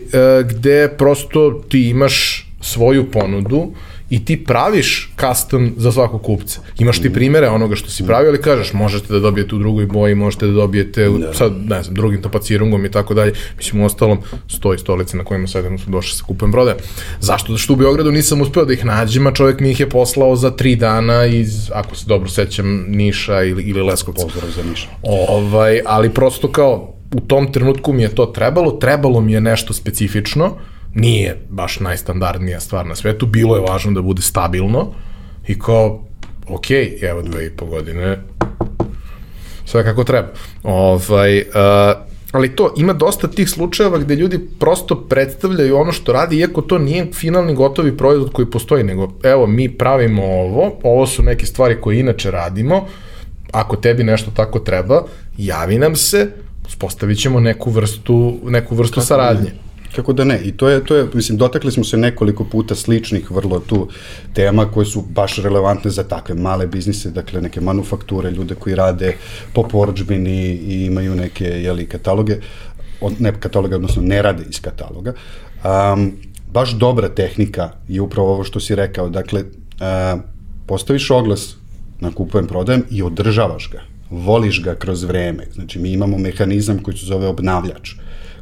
gde 0.51 0.89
prosto 0.99 1.63
ti 1.69 1.89
imaš 1.89 2.47
svoju 2.61 3.11
ponudu 3.11 3.73
i 4.15 4.25
ti 4.25 4.45
praviš 4.45 5.13
custom 5.21 5.73
za 5.77 5.93
svakog 5.93 6.23
kupca. 6.23 6.61
Imaš 6.79 7.01
ti 7.01 7.13
primere 7.13 7.49
onoga 7.49 7.77
što 7.77 7.91
si 7.91 8.07
pravio, 8.07 8.29
ali 8.29 8.43
kažeš 8.43 8.73
možete 8.73 9.13
da 9.13 9.21
dobijete 9.21 9.55
u 9.55 9.59
drugoj 9.59 9.87
boji, 9.87 10.15
možete 10.15 10.47
da 10.47 10.53
dobijete 10.53 11.09
u, 11.09 11.19
da. 11.19 11.35
sad, 11.35 11.53
ne 11.67 11.83
znam, 11.83 11.95
drugim 11.95 12.23
tapacirungom 12.23 12.85
i 12.85 12.91
tako 12.91 13.15
dalje. 13.15 13.33
Mislim, 13.57 13.83
u 13.83 13.87
ostalom, 13.87 14.19
stoji 14.49 14.79
stolice 14.79 15.17
na 15.17 15.25
kojima 15.25 15.47
sedem 15.47 15.79
su 15.79 15.91
došli 15.91 16.19
sa 16.19 16.25
kupem 16.25 16.53
brode. 16.53 16.75
Zašto? 17.21 17.57
Što 17.57 17.73
u 17.73 17.77
Beogradu 17.77 18.13
nisam 18.13 18.41
uspeo 18.41 18.65
da 18.65 18.73
ih 18.73 18.85
nađem, 18.85 19.27
a 19.27 19.33
čovjek 19.33 19.61
mi 19.61 19.71
ih 19.71 19.81
je 19.81 19.89
poslao 19.89 20.37
za 20.37 20.51
tri 20.51 20.77
dana 20.77 21.27
iz, 21.27 21.71
ako 21.73 21.97
se 21.97 22.05
dobro 22.07 22.29
sećam, 22.29 22.85
Niša 22.89 23.43
ili, 23.43 23.63
ili 23.63 23.83
Leskovca. 23.83 24.23
Pozdrav 24.23 24.51
za 24.51 24.63
Niša. 24.71 24.89
Ovaj, 25.03 25.81
ali 25.87 26.11
prosto 26.11 26.53
kao, 26.53 26.95
u 27.15 27.21
tom 27.21 27.53
trenutku 27.53 27.93
mi 27.93 28.03
je 28.03 28.15
to 28.15 28.27
trebalo, 28.27 28.71
trebalo 28.71 29.21
mi 29.21 29.33
je 29.33 29.41
nešto 29.41 29.73
specifično, 29.73 30.57
nije 30.95 31.37
baš 31.49 31.81
najstandardnija 31.81 32.61
stvar 32.61 32.87
na 32.87 32.95
svetu, 32.95 33.27
bilo 33.27 33.57
je 33.57 33.63
važno 33.63 33.93
da 33.93 34.03
bude 34.03 34.23
stabilno 34.23 34.93
i 35.47 35.59
kao, 35.59 36.05
ok, 36.49 36.71
evo 37.03 37.23
dve 37.23 37.47
i 37.47 37.51
po 37.51 37.67
godine, 37.67 38.19
sve 39.65 39.85
kako 39.85 40.05
treba. 40.05 40.29
Ovaj, 40.63 41.39
uh, 41.39 41.45
ali 42.33 42.57
to, 42.57 42.75
ima 42.77 42.93
dosta 42.93 43.29
tih 43.29 43.51
slučajeva 43.51 43.99
gde 43.99 44.15
ljudi 44.15 44.41
prosto 44.59 45.09
predstavljaju 45.09 45.77
ono 45.77 45.93
što 45.93 46.13
radi, 46.13 46.37
iako 46.37 46.63
to 46.63 46.79
nije 46.79 47.13
finalni 47.13 47.55
gotovi 47.55 47.97
proizvod 47.97 48.33
koji 48.33 48.51
postoji, 48.51 48.85
nego 48.85 49.13
evo, 49.23 49.47
mi 49.47 49.69
pravimo 49.69 50.25
ovo, 50.25 50.79
ovo 50.83 51.07
su 51.07 51.23
neke 51.23 51.47
stvari 51.47 51.81
koje 51.81 52.01
inače 52.01 52.31
radimo, 52.31 52.87
ako 53.53 53.77
tebi 53.77 54.05
nešto 54.05 54.31
tako 54.31 54.59
treba, 54.59 55.03
javi 55.39 55.79
nam 55.79 55.97
se, 55.97 56.31
spostavit 56.69 57.19
ćemo 57.19 57.41
neku 57.41 57.71
vrstu, 57.71 58.39
neku 58.45 58.75
vrstu 58.75 58.95
Kako 58.95 59.07
saradnje. 59.07 59.51
Ne? 59.51 59.64
Kako 59.97 60.13
da 60.13 60.25
ne? 60.25 60.41
I 60.45 60.53
to 60.53 60.69
je, 60.69 60.85
to 60.85 60.97
je, 60.97 61.07
mislim, 61.15 61.39
dotakli 61.39 61.73
smo 61.73 61.85
se 61.85 61.97
nekoliko 61.97 62.45
puta 62.45 62.75
sličnih 62.75 63.31
vrlo 63.31 63.61
tu 63.61 63.89
tema 64.33 64.67
koje 64.71 64.87
su 64.87 65.05
baš 65.11 65.37
relevantne 65.39 65.91
za 65.91 66.03
takve 66.03 66.35
male 66.35 66.67
biznise, 66.67 67.11
dakle 67.11 67.41
neke 67.41 67.61
manufakture, 67.61 68.31
ljude 68.31 68.55
koji 68.55 68.75
rade 68.75 69.17
po 69.53 69.63
poručbini 69.63 70.53
i 70.53 70.85
imaju 70.87 71.15
neke, 71.15 71.45
jeli, 71.45 71.87
kataloge, 71.87 72.37
ne 73.19 73.33
kataloga, 73.41 73.77
odnosno 73.77 74.03
ne 74.03 74.23
rade 74.23 74.45
iz 74.51 74.61
kataloga. 74.61 75.13
Um, 75.65 76.13
baš 76.53 76.73
dobra 76.73 77.09
tehnika 77.09 77.71
je 77.89 78.01
upravo 78.01 78.33
ovo 78.33 78.45
što 78.45 78.61
si 78.61 78.75
rekao, 78.75 79.09
dakle, 79.09 79.41
uh, 79.43 80.21
postaviš 80.67 81.11
oglas 81.11 81.57
na 82.01 82.11
kupujem, 82.13 82.47
prodajem 82.47 82.85
i 82.91 83.03
održavaš 83.03 83.71
ga, 83.73 83.83
voliš 84.11 84.63
ga 84.63 84.75
kroz 84.75 85.03
vreme. 85.03 85.47
Znači, 85.55 85.79
mi 85.79 85.93
imamo 85.93 86.19
mehanizam 86.19 86.79
koji 86.83 86.97
se 86.97 87.07
zove 87.07 87.27
obnavljač 87.27 87.95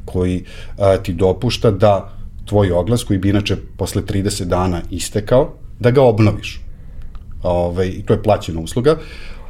koji 0.05 0.45
a, 0.79 0.97
ti 0.97 1.13
dopušta 1.13 1.71
da 1.71 2.13
tvoj 2.45 2.73
oglas, 2.73 3.05
koji 3.05 3.19
bi 3.19 3.29
inače 3.29 3.57
posle 3.77 4.03
30 4.03 4.45
dana 4.45 4.83
istekao, 4.91 5.55
da 5.81 5.91
ga 5.91 6.03
obnoviš. 6.03 6.61
Ove, 7.43 7.89
I 7.89 8.03
to 8.03 8.13
je 8.13 8.23
plaćena 8.23 8.61
usluga. 8.61 8.97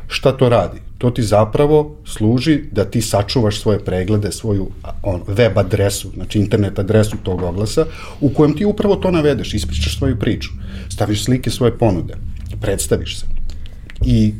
Šta 0.08 0.32
to 0.32 0.48
radi? 0.48 0.78
To 0.98 1.10
ti 1.10 1.22
zapravo 1.22 1.96
služi 2.04 2.60
da 2.72 2.84
ti 2.84 3.02
sačuvaš 3.02 3.60
svoje 3.60 3.78
preglede, 3.78 4.32
svoju 4.32 4.68
on, 5.02 5.22
web 5.26 5.58
adresu, 5.58 6.10
znači 6.14 6.38
internet 6.38 6.78
adresu 6.78 7.16
tog 7.22 7.42
oglasa, 7.42 7.86
u 8.20 8.28
kojem 8.28 8.56
ti 8.56 8.64
upravo 8.64 8.96
to 8.96 9.10
navedeš, 9.10 9.54
ispričaš 9.54 9.98
svoju 9.98 10.18
priču, 10.18 10.50
staviš 10.88 11.24
slike 11.24 11.50
svoje 11.50 11.78
ponude, 11.78 12.14
predstaviš 12.60 13.20
se. 13.20 13.26
I 14.04 14.34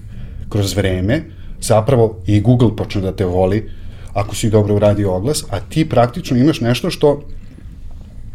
kroz 0.48 0.76
vreme, 0.76 1.22
zapravo 1.60 2.20
i 2.26 2.40
Google 2.40 2.76
počne 2.76 3.00
da 3.00 3.12
te 3.16 3.24
voli, 3.24 3.70
ako 4.14 4.34
si 4.34 4.50
dobro 4.50 4.74
uradio 4.74 5.14
oglas, 5.14 5.44
a 5.50 5.60
ti 5.60 5.88
praktično 5.88 6.36
imaš 6.36 6.60
nešto 6.60 6.90
što 6.90 7.22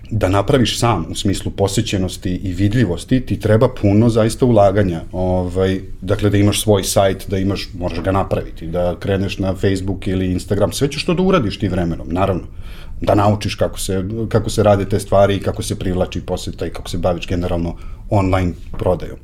da 0.10 0.30
napraviš 0.30 0.80
sam 0.80 1.06
u 1.10 1.16
smislu 1.16 1.52
posećenosti 1.52 2.40
i 2.44 2.54
vidljivosti, 2.54 3.22
ti 3.22 3.40
treba 3.40 3.70
puno 3.82 4.10
zaista 4.10 4.46
ulaganja. 4.46 5.02
Ovaj, 5.12 5.80
dakle, 6.02 6.30
da 6.30 6.38
imaš 6.38 6.62
svoj 6.62 6.84
sajt, 6.84 7.30
da 7.30 7.38
imaš, 7.38 7.70
moraš 7.80 8.00
ga 8.02 8.12
napraviti, 8.12 8.68
da 8.68 8.96
kreneš 9.00 9.38
na 9.38 9.56
Facebook 9.56 10.08
ili 10.08 10.32
Instagram, 10.32 10.72
sve 10.72 10.92
ćeš 10.92 11.06
to 11.06 11.14
da 11.14 11.24
uradiš 11.24 11.60
ti 11.60 11.68
vremenom, 11.68 12.08
naravno. 12.10 12.44
Da 13.02 13.16
naučiš 13.16 13.56
kako 13.56 13.80
se, 13.80 14.04
kako 14.30 14.50
se 14.50 14.64
rade 14.64 14.86
te 14.86 15.00
stvari 15.00 15.36
i 15.36 15.40
kako 15.40 15.64
se 15.64 15.80
privlači 15.80 16.22
poseta 16.22 16.66
i 16.66 16.70
kako 16.70 16.90
se 16.90 16.98
baviš 16.98 17.28
generalno 17.28 17.76
online 18.10 18.54
prodajom. 18.72 19.18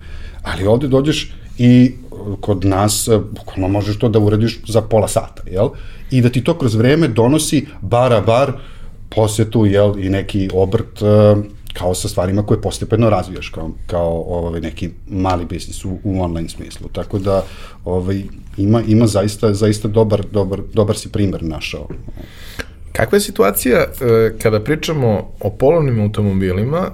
Ali 0.44 0.68
ovde 0.68 0.88
dođeš 0.88 1.34
i 1.58 1.94
kod 2.42 2.66
nas 2.66 3.10
bukvalno 3.32 3.68
možeš 3.68 4.00
to 4.00 4.10
da 4.10 4.20
uradiš 4.20 4.60
za 4.68 4.82
pola 4.82 5.08
sata, 5.08 5.44
jel? 5.46 5.70
I 6.12 6.22
da 6.22 6.30
ti 6.30 6.44
to 6.44 6.58
kroz 6.58 6.76
vreme 6.76 7.08
donosi 7.08 7.66
bara 7.82 8.22
bar 8.22 8.54
posetu, 9.10 9.66
jel, 9.66 10.00
i 10.00 10.10
neki 10.10 10.50
obrt 10.54 11.02
uh, 11.02 11.44
kao 11.74 11.96
sa 11.96 12.08
stvarima 12.08 12.46
koje 12.46 12.62
postepeno 12.62 13.10
razvijaš 13.10 13.50
kao, 13.50 13.72
kao 13.88 14.24
ovaj, 14.28 14.62
neki 14.62 14.90
mali 15.08 15.46
biznis 15.46 15.86
u, 15.86 15.98
u 16.04 16.22
online 16.22 16.50
smislu. 16.50 16.90
Tako 16.92 17.20
da 17.20 17.44
ovaj, 17.86 18.24
ima, 18.58 18.82
ima 18.88 19.08
zaista, 19.08 19.54
zaista 19.54 19.88
dobar, 19.88 20.26
dobar, 20.32 20.62
dobar 20.74 20.98
si 20.98 21.12
primer 21.12 21.44
našao. 21.44 21.88
Kakva 22.92 23.16
je 23.16 23.22
situacija 23.22 23.86
uh, 23.88 24.40
kada 24.42 24.60
pričamo 24.60 25.32
o 25.40 25.50
polovnim 25.50 26.02
automobilima 26.02 26.92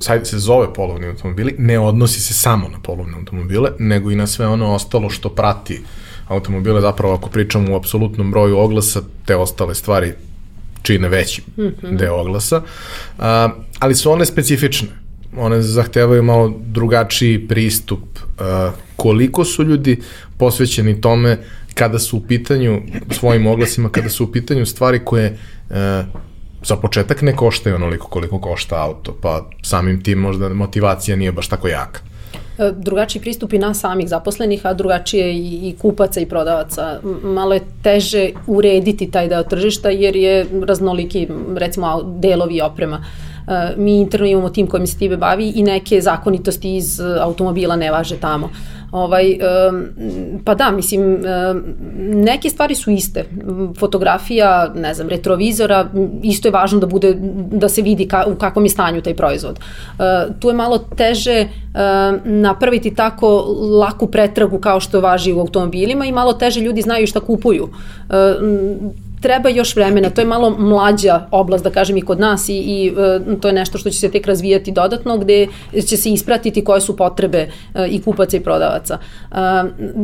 sajt 0.00 0.26
se 0.26 0.38
zove 0.38 0.74
polovni 0.74 1.06
automobili, 1.06 1.54
ne 1.58 1.78
odnosi 1.78 2.20
se 2.20 2.34
samo 2.34 2.68
na 2.68 2.78
polovne 2.82 3.16
automobile, 3.18 3.70
nego 3.78 4.10
i 4.10 4.16
na 4.16 4.26
sve 4.26 4.46
ono 4.46 4.74
ostalo 4.74 5.10
što 5.10 5.28
prati 5.28 5.80
automobile, 6.28 6.80
zapravo 6.80 7.14
ako 7.14 7.28
pričamo 7.28 7.72
u 7.72 7.76
apsolutnom 7.76 8.30
broju 8.30 8.58
oglasa, 8.58 9.02
te 9.24 9.36
ostale 9.36 9.74
stvari 9.74 10.12
čine 10.82 11.08
veći 11.08 11.42
mm 11.56 11.62
-hmm. 11.62 11.96
deo 11.96 12.14
oglasa, 12.14 12.62
a, 13.18 13.48
ali 13.78 13.94
su 13.94 14.12
one 14.12 14.26
specifične. 14.26 14.88
One 15.36 15.62
zahtevaju 15.62 16.22
malo 16.22 16.54
drugačiji 16.66 17.48
pristup. 17.48 18.18
A, 18.38 18.72
koliko 18.96 19.44
su 19.44 19.64
ljudi 19.64 20.00
posvećeni 20.38 21.00
tome 21.00 21.38
kada 21.74 21.98
su 21.98 22.16
u 22.16 22.20
pitanju 22.20 22.82
svojim 23.10 23.46
oglasima, 23.46 23.88
kada 23.88 24.08
su 24.08 24.24
u 24.24 24.32
pitanju 24.32 24.66
stvari 24.66 25.00
koje 25.04 25.38
a, 25.70 26.04
za 26.62 26.76
početak 26.76 27.22
ne 27.22 27.36
koštaju 27.36 27.74
onoliko 27.74 28.08
koliko 28.08 28.38
košta 28.38 28.84
auto, 28.84 29.16
pa 29.22 29.44
samim 29.62 30.02
tim 30.02 30.18
možda 30.18 30.48
motivacija 30.48 31.16
nije 31.16 31.32
baš 31.32 31.48
tako 31.48 31.68
jaka 31.68 32.00
e, 32.58 32.72
drugačiji 32.76 33.22
pristup 33.22 33.52
i 33.52 33.58
nas 33.58 33.80
samih 33.80 34.08
zaposlenih, 34.08 34.66
a 34.66 34.74
drugačije 34.74 35.34
i, 35.34 35.68
i 35.68 35.74
kupaca 35.78 36.20
i 36.20 36.26
prodavaca. 36.26 37.00
Malo 37.22 37.54
je 37.54 37.60
teže 37.82 38.30
urediti 38.46 39.10
taj 39.10 39.28
deo 39.28 39.42
tržišta 39.42 39.90
jer 39.90 40.16
je 40.16 40.46
raznoliki, 40.66 41.28
recimo, 41.56 42.02
delovi 42.02 42.54
i 42.54 42.62
oprema. 42.62 43.04
E, 43.48 43.74
mi 43.76 44.00
interno 44.00 44.26
imamo 44.26 44.50
tim 44.50 44.66
kojim 44.66 44.86
se 44.86 44.98
time 44.98 45.16
bavi 45.16 45.52
i 45.56 45.62
neke 45.62 46.00
zakonitosti 46.00 46.76
iz 46.76 47.00
automobila 47.20 47.76
ne 47.76 47.90
važe 47.90 48.16
tamo. 48.16 48.50
Ovaj, 48.92 49.38
pa 50.44 50.54
da, 50.54 50.70
mislim, 50.70 51.22
neke 51.98 52.50
stvari 52.50 52.74
su 52.74 52.90
iste. 52.90 53.24
Fotografija, 53.78 54.72
ne 54.74 54.94
znam, 54.94 55.08
retrovizora, 55.08 55.88
isto 56.22 56.48
je 56.48 56.52
važno 56.52 56.78
da 56.78 56.86
bude, 56.86 57.14
da 57.52 57.68
se 57.68 57.82
vidi 57.82 58.08
ka, 58.08 58.24
u 58.26 58.34
kakvom 58.34 58.64
je 58.64 58.68
stanju 58.68 59.02
taj 59.02 59.14
proizvod. 59.14 59.58
E, 59.58 60.02
tu 60.40 60.48
je 60.48 60.54
malo 60.54 60.78
teže 60.78 61.48
napraviti 62.24 62.94
tako 62.94 63.28
laku 63.80 64.06
pretragu 64.06 64.58
kao 64.58 64.80
što 64.80 65.00
važi 65.00 65.32
u 65.32 65.40
automobilima 65.40 66.06
i 66.06 66.12
malo 66.12 66.32
teže 66.32 66.60
ljudi 66.60 66.82
znaju 66.82 67.06
šta 67.06 67.20
kupuju. 67.20 67.68
Treba 69.20 69.48
još 69.48 69.76
vremena, 69.76 70.10
to 70.10 70.20
je 70.20 70.26
malo 70.26 70.50
mlađa 70.50 71.26
oblast, 71.30 71.64
da 71.64 71.70
kažem 71.70 71.96
i 71.96 72.00
kod 72.00 72.20
nas 72.20 72.48
i, 72.48 72.52
i 72.52 72.92
e, 72.98 73.40
to 73.40 73.48
je 73.48 73.54
nešto 73.54 73.78
što 73.78 73.90
će 73.90 73.98
se 73.98 74.10
tek 74.10 74.26
razvijati 74.26 74.72
dodatno, 74.72 75.18
gde 75.18 75.46
će 75.86 75.96
se 75.96 76.10
ispratiti 76.10 76.64
koje 76.64 76.80
su 76.80 76.96
potrebe 76.96 77.38
e, 77.38 77.86
i 77.88 78.02
kupaca 78.02 78.36
i 78.36 78.40
prodavaca. 78.40 78.98
E, 78.98 79.36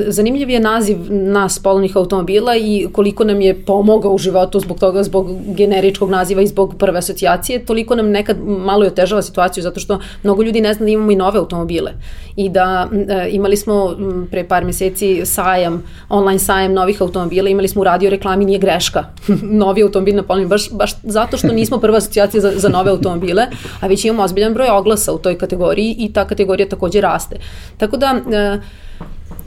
zanimljiv 0.07 0.51
je 0.51 0.61
naziv 0.61 0.99
nas 1.11 1.59
polovnih 1.59 1.97
automobila 1.97 2.57
i 2.57 2.87
koliko 2.93 3.25
nam 3.25 3.41
je 3.41 3.65
pomogao 3.65 4.13
u 4.13 4.19
životu 4.19 4.61
zbog 4.61 4.79
toga, 4.79 5.03
zbog 5.03 5.29
generičkog 5.47 6.11
naziva 6.11 6.43
i 6.43 6.47
zbog 6.47 6.75
prve 6.79 6.99
asocijacije, 6.99 7.65
toliko 7.65 7.95
nam 7.95 8.11
nekad 8.11 8.37
malo 8.45 8.85
i 8.85 8.89
otežava 8.89 9.23
situaciju 9.23 9.63
zato 9.63 9.81
što 9.81 10.01
mnogo 10.23 10.43
ljudi 10.43 10.61
ne 10.61 10.75
zna 10.75 10.85
da 10.85 10.91
imamo 10.91 11.11
i 11.11 11.17
nove 11.17 11.39
automobile. 11.39 11.93
I 12.37 12.49
da 12.49 12.89
imali 13.31 13.57
smo 13.57 13.97
pre 14.31 14.45
par 14.49 14.65
meseci 14.65 15.21
sajam, 15.25 15.83
online 16.09 16.39
sajam 16.39 16.73
novih 16.73 17.03
automobila, 17.03 17.49
imali 17.49 17.69
smo 17.69 17.81
u 17.81 17.85
radio 17.85 18.11
reklami, 18.11 18.45
nije 18.45 18.59
greška, 18.59 19.06
novi 19.63 19.83
automobil 19.83 20.17
na 20.17 20.23
polovnim, 20.23 20.49
baš, 20.49 20.71
baš 20.71 20.93
zato 21.03 21.37
što 21.37 21.49
nismo 21.49 21.79
prva 21.81 21.99
asocijacija 21.99 22.41
za, 22.41 22.53
za 22.57 22.69
nove 22.69 22.91
automobile, 22.91 23.47
a 23.81 23.87
već 23.87 24.05
imamo 24.05 24.23
ozbiljan 24.23 24.55
broj 24.55 24.69
oglasa 24.69 25.13
u 25.13 25.19
toj 25.19 25.39
kategoriji 25.39 25.97
i 25.99 26.13
ta 26.13 26.25
kategorija 26.25 26.69
takođe 26.69 27.01
raste. 27.01 27.37
Tako 27.77 27.97
da, 27.97 28.21
e, 28.33 28.61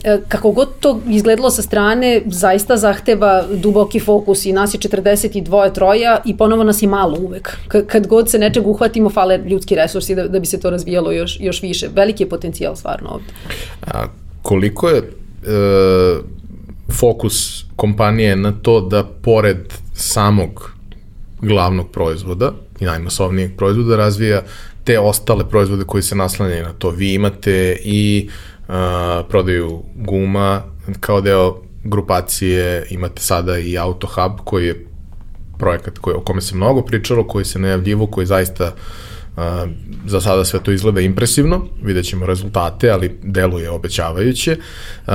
e, 0.03 0.19
kako 0.27 0.51
god 0.51 0.69
to 0.79 0.99
izgledalo 1.09 1.49
sa 1.49 1.61
strane, 1.61 2.21
zaista 2.25 2.77
zahteva 2.77 3.43
duboki 3.53 3.99
fokus 3.99 4.45
i 4.45 4.53
nas 4.53 4.73
je 4.73 4.79
42 4.79 5.73
troja 5.73 6.21
i 6.25 6.37
ponovo 6.37 6.63
nas 6.63 6.81
je 6.81 6.87
malo 6.87 7.17
uvek. 7.19 7.57
Kad 7.87 8.07
god 8.07 8.29
se 8.29 8.39
nečeg 8.39 8.67
uhvatimo, 8.67 9.09
fale 9.09 9.37
ljudski 9.37 9.75
resursi 9.75 10.15
da, 10.15 10.27
da 10.27 10.39
bi 10.39 10.45
se 10.45 10.59
to 10.59 10.69
razvijalo 10.69 11.11
još, 11.11 11.37
još 11.39 11.61
više. 11.61 11.89
Veliki 11.93 12.23
je 12.23 12.29
potencijal 12.29 12.75
stvarno 12.75 13.09
ovde. 13.09 13.33
A 13.87 14.05
koliko 14.41 14.89
je 14.89 14.97
e, 14.97 15.03
fokus 16.99 17.68
kompanije 17.79 18.35
na 18.35 18.51
to 18.51 18.81
da 18.81 19.03
pored 19.03 19.73
samog 19.93 20.71
glavnog 21.41 21.91
proizvoda 21.91 22.51
i 22.79 22.85
najmasovnijeg 22.85 23.57
proizvoda 23.57 23.95
razvija 23.95 24.41
te 24.83 24.99
ostale 24.99 25.49
proizvode 25.49 25.83
koji 25.83 26.03
se 26.03 26.15
naslanjaju 26.15 26.63
na 26.63 26.73
to. 26.73 26.89
Vi 26.89 27.13
imate 27.13 27.77
i 27.83 28.29
uh, 28.67 28.73
prodaju 29.29 29.83
guma 29.95 30.63
kao 30.99 31.21
deo 31.21 31.61
grupacije, 31.83 32.87
imate 32.89 33.21
sada 33.21 33.57
i 33.57 33.77
Auto 33.77 34.07
Hub 34.07 34.39
koji 34.43 34.67
je 34.67 34.85
projekat 35.57 35.97
koji, 35.97 36.15
o 36.15 36.21
kome 36.21 36.41
se 36.41 36.55
mnogo 36.55 36.81
pričalo, 36.81 37.27
koji 37.27 37.45
se 37.45 37.59
najavljivo, 37.59 38.07
koji 38.07 38.27
zaista 38.27 38.73
uh, 39.37 39.43
za 40.05 40.21
sada 40.21 40.45
sve 40.45 40.59
to 40.63 40.71
izgleda 40.71 41.01
impresivno, 41.01 41.65
vidjet 41.83 42.05
ćemo 42.05 42.25
rezultate, 42.25 42.89
ali 42.89 43.19
deluje 43.23 43.69
obećavajuće. 43.69 44.57
Uh, 45.07 45.13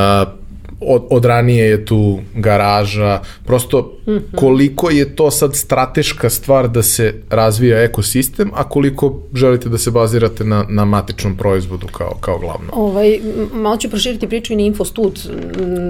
od, 0.86 1.06
od 1.10 1.24
ranije 1.24 1.66
je 1.66 1.84
tu 1.84 2.18
garaža, 2.34 3.20
prosto 3.44 3.98
mm 4.06 4.10
-hmm. 4.10 4.20
koliko 4.34 4.90
je 4.90 5.16
to 5.16 5.30
sad 5.30 5.56
strateška 5.56 6.30
stvar 6.30 6.68
da 6.68 6.82
se 6.82 7.14
razvija 7.30 7.82
ekosistem, 7.82 8.50
a 8.54 8.68
koliko 8.68 9.20
želite 9.34 9.68
da 9.68 9.78
se 9.78 9.90
bazirate 9.90 10.44
na, 10.44 10.64
na 10.68 10.84
matičnom 10.84 11.36
proizvodu 11.36 11.86
kao, 11.86 12.16
kao 12.20 12.38
glavno? 12.38 12.68
Ovaj, 12.72 13.20
malo 13.52 13.76
ću 13.76 13.90
proširiti 13.90 14.28
priču 14.28 14.52
i 14.52 14.56
na 14.56 14.62
Infostud, 14.62 15.20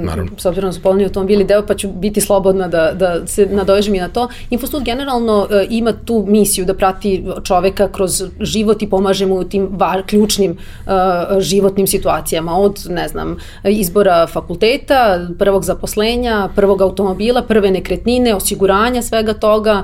Naravno. 0.03 0.31
s 0.39 0.47
obzirom 0.47 0.69
da 0.69 0.73
su 0.73 0.83
polni 0.83 1.05
automobili 1.05 1.45
deo, 1.45 1.67
pa 1.67 1.75
ću 1.75 1.89
biti 1.89 2.21
slobodna 2.21 2.69
da, 2.69 2.93
da 2.93 3.27
se 3.27 3.47
nadovežem 3.47 3.95
i 3.95 3.99
na 3.99 4.09
to. 4.09 4.29
Infostud 4.51 4.85
generalno 4.85 5.39
uh, 5.39 5.49
ima 5.71 5.93
tu 6.05 6.25
misiju 6.29 6.65
da 6.65 6.75
prati 6.75 7.25
čoveka 7.45 7.89
kroz 7.89 8.23
život 8.41 8.83
i 8.83 8.91
pomaže 8.91 9.27
mu 9.27 9.35
u 9.35 9.45
tim 9.45 9.69
var, 9.71 10.03
ključnim 10.07 10.51
uh, 10.51 11.41
životnim 11.41 11.87
situacijama, 11.87 12.59
od, 12.59 12.87
ne 12.89 13.09
znam, 13.09 13.37
izbora 13.65 14.27
fakulteta, 14.27 14.84
fakulteta, 14.85 15.35
prvog 15.39 15.65
zaposlenja, 15.65 16.49
prvog 16.55 16.83
automobila, 16.83 17.43
prve 17.43 17.71
nekretnine, 17.71 18.35
osiguranja 18.35 19.03
svega 19.03 19.33
toga, 19.33 19.83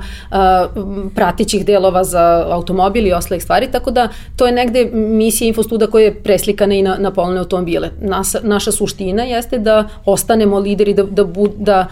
pratićih 1.15 1.67
delova 1.67 2.05
za 2.05 2.47
automobil 2.51 3.07
i 3.07 3.13
ostalih 3.13 3.43
stvari, 3.43 3.69
tako 3.73 3.91
da 3.91 4.09
to 4.37 4.47
je 4.47 4.53
negde 4.53 4.85
misija 4.95 5.49
Infostuda 5.49 5.87
koja 5.87 6.05
je 6.05 6.15
preslikana 6.23 6.75
i 6.75 6.83
na, 6.83 6.97
na 6.99 7.11
polne 7.11 7.39
automobile. 7.39 7.91
Nas, 8.01 8.37
naša 8.43 8.73
suština 8.73 9.23
jeste 9.23 9.59
da 9.59 9.89
ostanemo 10.05 10.59
lideri, 10.59 10.95
da, 10.95 11.03
da, 11.03 11.25
bud, 11.25 11.51
da 11.57 11.87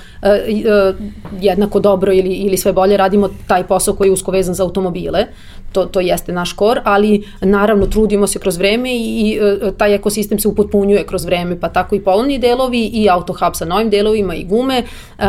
jednako 1.40 1.80
dobro 1.80 2.12
ili, 2.12 2.34
ili 2.34 2.56
sve 2.56 2.72
bolje 2.72 2.96
radimo 2.96 3.28
taj 3.46 3.66
posao 3.66 3.94
koji 3.94 4.08
je 4.08 4.12
usko 4.12 4.30
vezan 4.30 4.54
za 4.54 4.62
automobile, 4.62 5.26
to, 5.72 5.84
to 5.84 6.00
jeste 6.00 6.32
naš 6.32 6.52
kor, 6.52 6.80
ali 6.84 7.24
naravno 7.40 7.86
trudimo 7.86 8.26
se 8.26 8.38
kroz 8.38 8.56
vreme 8.56 8.96
i, 8.96 9.00
i 9.00 9.38
e, 9.42 9.72
taj 9.78 9.94
ekosistem 9.94 10.38
se 10.38 10.48
upotpunjuje 10.48 11.06
kroz 11.06 11.24
vreme, 11.24 11.60
pa 11.60 11.68
tako 11.68 11.94
i 11.94 12.00
polni 12.00 12.38
delovi 12.38 12.84
i 12.84 13.08
autohub 13.10 13.54
sa 13.54 13.64
novim 13.64 13.90
delovima 13.90 14.34
i 14.34 14.44
gume. 14.44 14.82
Uh, 15.18 15.24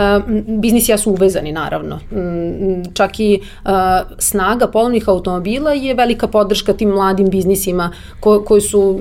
biznis 0.48 0.90
ja 0.90 0.98
su 0.98 1.12
uvezani 1.12 1.52
naravno. 1.52 2.00
Čak 2.94 3.20
i 3.20 3.40
uh, 3.66 3.72
snaga 4.18 4.68
polnih 4.68 5.10
automobila 5.10 5.72
je 5.74 5.94
velika 5.94 6.28
podrška 6.28 6.74
tim 6.74 6.90
mladim 6.90 7.30
biznisima 7.30 7.92
ko, 8.20 8.44
koji 8.48 8.62
su 8.62 9.00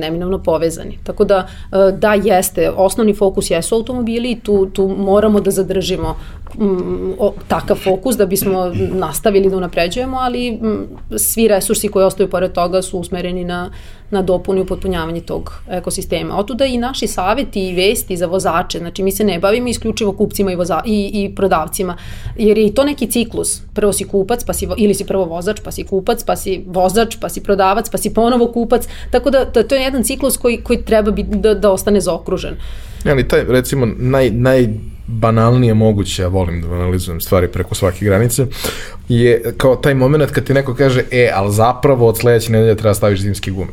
neminovno 0.00 0.38
povezani. 0.38 0.98
Tako 1.04 1.24
da, 1.24 1.46
uh, 1.72 1.98
da 1.98 2.14
jeste, 2.14 2.70
osnovni 2.70 3.14
fokus 3.14 3.50
jesu 3.50 3.74
automobili 3.74 4.30
i 4.30 4.40
tu, 4.40 4.66
tu 4.66 4.88
moramo 4.88 5.40
da 5.40 5.50
zadržimo 5.50 6.16
m, 6.60 7.14
o, 7.18 7.34
takav 7.48 7.76
fokus 7.76 8.16
da 8.16 8.26
bismo 8.26 8.72
nastavili 8.92 9.50
da 9.50 9.56
unapređujemo, 9.56 10.16
ali 10.16 10.48
m, 10.48 10.86
svi 11.16 11.48
resursi 11.48 11.88
koji 11.88 12.04
ostaju 12.04 12.30
pored 12.30 12.52
toga 12.52 12.82
su 12.82 12.98
usmereni 12.98 13.44
na, 13.44 13.70
na 14.10 14.22
dopunu 14.22 14.58
i 14.58 14.62
upotpunjavanje 14.62 15.20
tog 15.20 15.52
ekosistema. 15.70 16.38
Otuda 16.38 16.64
i 16.64 16.78
naši 16.78 17.06
saveti 17.06 17.68
i 17.68 17.74
vesti 17.74 18.16
za 18.16 18.26
vozače, 18.26 18.78
znači 18.78 19.02
mi 19.02 19.12
se 19.12 19.24
ne 19.24 19.38
bavimo 19.38 19.68
isključivo 19.68 20.12
kupcima 20.12 20.52
i, 20.52 20.56
voza, 20.56 20.82
i, 20.86 21.10
i 21.14 21.34
prodavcima, 21.34 21.96
jer 22.36 22.58
je 22.58 22.66
i 22.66 22.74
to 22.74 22.84
neki 22.84 23.06
ciklus. 23.06 23.62
Prvo 23.74 23.92
si 23.92 24.04
kupac, 24.04 24.44
pa 24.44 24.52
si, 24.52 24.68
ili 24.76 24.94
si 24.94 25.06
prvo 25.06 25.24
vozač, 25.24 25.60
pa 25.64 25.70
si 25.70 25.84
kupac, 25.84 26.24
pa 26.24 26.36
si 26.36 26.64
vozač, 26.66 27.16
pa 27.20 27.28
si 27.28 27.42
prodavac, 27.42 27.90
pa 27.90 27.98
si 27.98 28.14
ponovo 28.14 28.52
kupac, 28.52 28.88
tako 29.10 29.30
da, 29.30 29.44
da 29.44 29.62
to 29.62 29.74
je 29.74 29.82
jedan 29.82 30.04
ciklus 30.04 30.36
koji, 30.36 30.60
koji 30.62 30.82
treba 30.84 31.10
bi, 31.10 31.22
da, 31.22 31.54
da 31.54 31.70
ostane 31.70 32.00
zaokružen. 32.00 32.54
Ali 33.08 33.28
taj, 33.28 33.44
recimo, 33.48 33.88
naj, 33.98 34.30
naj 34.30 34.68
banalnije 35.06 35.74
moguće, 35.74 36.22
ja 36.22 36.28
volim 36.28 36.62
da 36.62 36.74
analizujem 36.74 37.20
stvari 37.20 37.48
preko 37.48 37.74
svake 37.74 38.04
granice, 38.04 38.46
je 39.08 39.54
kao 39.56 39.76
taj 39.76 39.94
moment 39.94 40.30
kad 40.30 40.44
ti 40.44 40.54
neko 40.54 40.74
kaže, 40.74 41.02
e, 41.10 41.30
ali 41.34 41.52
zapravo 41.52 42.08
od 42.08 42.18
sledeće 42.18 42.52
nedelje 42.52 42.76
treba 42.76 42.94
staviš 42.94 43.20
zimske 43.20 43.50
gume. 43.50 43.70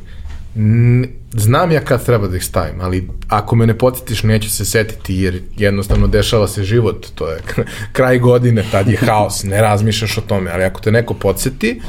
Znam 1.33 1.71
ja 1.71 1.79
kad 1.79 2.05
treba 2.05 2.27
da 2.27 2.37
ih 2.37 2.45
stavim, 2.45 2.81
ali 2.81 3.09
ako 3.29 3.55
me 3.55 3.67
ne 3.67 3.77
podsjetiš 3.77 4.23
neću 4.23 4.49
se 4.49 4.65
setiti 4.65 5.15
jer 5.15 5.41
jednostavno 5.57 6.07
dešava 6.07 6.47
se 6.47 6.63
život, 6.63 7.07
to 7.15 7.31
je 7.31 7.39
kraj 7.95 8.19
godine, 8.19 8.63
tad 8.71 8.87
je 8.87 8.97
haos, 8.97 9.43
ne 9.43 9.61
razmišljaš 9.61 10.17
o 10.17 10.21
tome, 10.21 10.51
ali 10.51 10.63
ako 10.63 10.81
te 10.81 10.91
neko 10.91 11.13
podsjeti, 11.13 11.81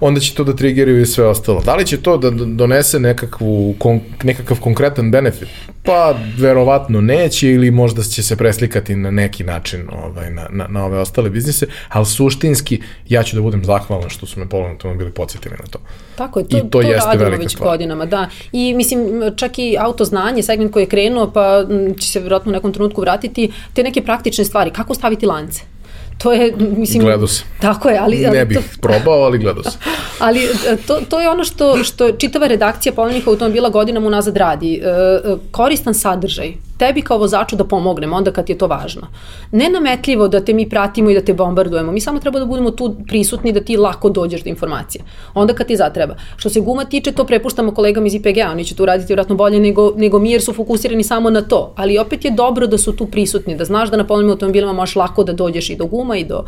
onda 0.00 0.20
će 0.20 0.34
to 0.34 0.44
da 0.44 0.56
triggeruje 0.56 1.02
i 1.02 1.06
sve 1.06 1.26
ostalo. 1.26 1.60
Da 1.60 1.76
li 1.76 1.86
će 1.86 1.96
to 1.96 2.16
da 2.16 2.30
donese 2.30 2.98
nekakvu, 2.98 3.74
kon, 3.78 4.00
nekakav 4.22 4.60
konkretan 4.60 5.10
benefit? 5.10 5.48
Pa, 5.82 6.14
verovatno 6.38 7.00
neće 7.00 7.50
ili 7.50 7.70
možda 7.70 8.02
će 8.02 8.22
se 8.22 8.36
preslikati 8.36 8.96
na 8.96 9.10
neki 9.10 9.44
način 9.44 9.88
ovaj, 9.92 10.30
na, 10.30 10.46
na, 10.50 10.66
na 10.68 10.84
ove 10.84 10.98
ostale 10.98 11.30
biznise, 11.30 11.66
ali 11.88 12.06
suštinski 12.06 12.80
ja 13.08 13.22
ću 13.22 13.36
da 13.36 13.42
budem 13.42 13.64
zahvalan 13.64 14.10
što 14.10 14.26
su 14.26 14.40
me 14.40 14.48
polovno 14.48 14.94
bili 14.94 15.10
podsjetili 15.10 15.54
na 15.58 15.66
to. 15.70 15.78
Tako 16.16 16.38
je, 16.38 16.48
to, 16.48 16.56
I 16.56 16.60
to, 16.60 16.66
to 16.68 16.80
jeste 16.80 17.18
radimo 17.18 17.42
već 17.42 17.52
stvar. 17.52 17.70
godinama, 17.70 18.06
da. 18.06 18.28
I 18.52 18.74
mislim, 18.74 19.22
čak 19.36 19.58
i 19.58 19.76
autoznanje, 19.80 20.42
segment 20.42 20.72
koji 20.72 20.82
je 20.82 20.88
krenuo, 20.88 21.30
pa 21.32 21.64
će 21.98 22.08
se 22.08 22.20
verovatno 22.20 22.50
u 22.50 22.52
nekom 22.52 22.72
trenutku 22.72 23.00
vratiti, 23.00 23.52
te 23.74 23.82
neke 23.82 24.02
praktične 24.02 24.44
stvari, 24.44 24.70
kako 24.70 24.94
staviti 24.94 25.26
lance? 25.26 25.77
To 26.18 26.32
je, 26.32 26.52
mislim... 26.56 27.02
Gledao 27.02 27.26
se. 27.26 27.42
Tako 27.60 27.88
je, 27.88 27.98
ali... 27.98 28.16
Ne 28.16 28.44
bih 28.44 28.58
to, 28.58 28.64
probao, 28.80 29.22
ali 29.22 29.38
gledao 29.38 29.62
se. 29.64 29.78
ali 30.26 30.44
e, 30.44 30.76
to, 30.86 31.00
to 31.08 31.20
je 31.20 31.28
ono 31.28 31.44
što, 31.44 31.84
što 31.84 32.12
čitava 32.12 32.46
redakcija 32.46 32.92
polovnih 32.92 33.28
automobila 33.28 33.68
godinama 33.68 34.06
unazad 34.06 34.36
radi. 34.36 34.74
E, 34.74 34.88
e, 34.88 35.36
koristan 35.50 35.94
sadržaj 35.94 36.52
tebi 36.78 37.02
kao 37.02 37.18
vozaču 37.18 37.56
da 37.56 37.64
pomognemo 37.64 38.16
onda 38.16 38.32
kad 38.32 38.48
je 38.48 38.58
to 38.58 38.66
važno. 38.66 39.06
Nenametljivo 39.50 40.28
da 40.28 40.40
te 40.40 40.54
mi 40.54 40.68
pratimo 40.68 41.10
i 41.10 41.14
da 41.14 41.20
te 41.20 41.34
bombardujemo. 41.34 41.92
Mi 41.92 42.00
samo 42.00 42.20
treba 42.20 42.38
da 42.38 42.46
budemo 42.46 42.70
tu 42.70 42.94
prisutni 43.06 43.52
da 43.52 43.60
ti 43.60 43.76
lako 43.76 44.10
dođeš 44.10 44.42
do 44.42 44.50
informacije. 44.50 45.04
Onda 45.34 45.54
kad 45.54 45.66
ti 45.66 45.76
zatreba. 45.76 46.14
Što 46.36 46.50
se 46.50 46.60
guma 46.60 46.84
tiče, 46.84 47.12
to 47.12 47.24
prepuštamo 47.24 47.74
kolegama 47.74 48.06
iz 48.06 48.14
IPG, 48.14 48.38
oni 48.50 48.64
će 48.64 48.74
to 48.74 48.82
uraditi 48.82 49.12
vratno 49.12 49.34
bolje 49.34 49.60
nego, 49.60 49.92
nego 49.96 50.18
mi 50.18 50.30
jer 50.30 50.42
su 50.42 50.52
fokusirani 50.52 51.04
samo 51.04 51.30
na 51.30 51.42
to. 51.42 51.72
Ali 51.76 51.98
opet 51.98 52.24
je 52.24 52.30
dobro 52.30 52.66
da 52.66 52.78
su 52.78 52.96
tu 52.96 53.06
prisutni, 53.06 53.56
da 53.56 53.64
znaš 53.64 53.90
da 53.90 53.96
na 53.96 54.06
polovnim 54.06 54.30
automobilima 54.30 54.72
možeš 54.72 54.96
lako 54.96 55.24
da 55.24 55.32
dođeš 55.32 55.70
i 55.70 55.76
do 55.76 55.86
guma 55.86 56.16
i 56.16 56.24
do 56.24 56.44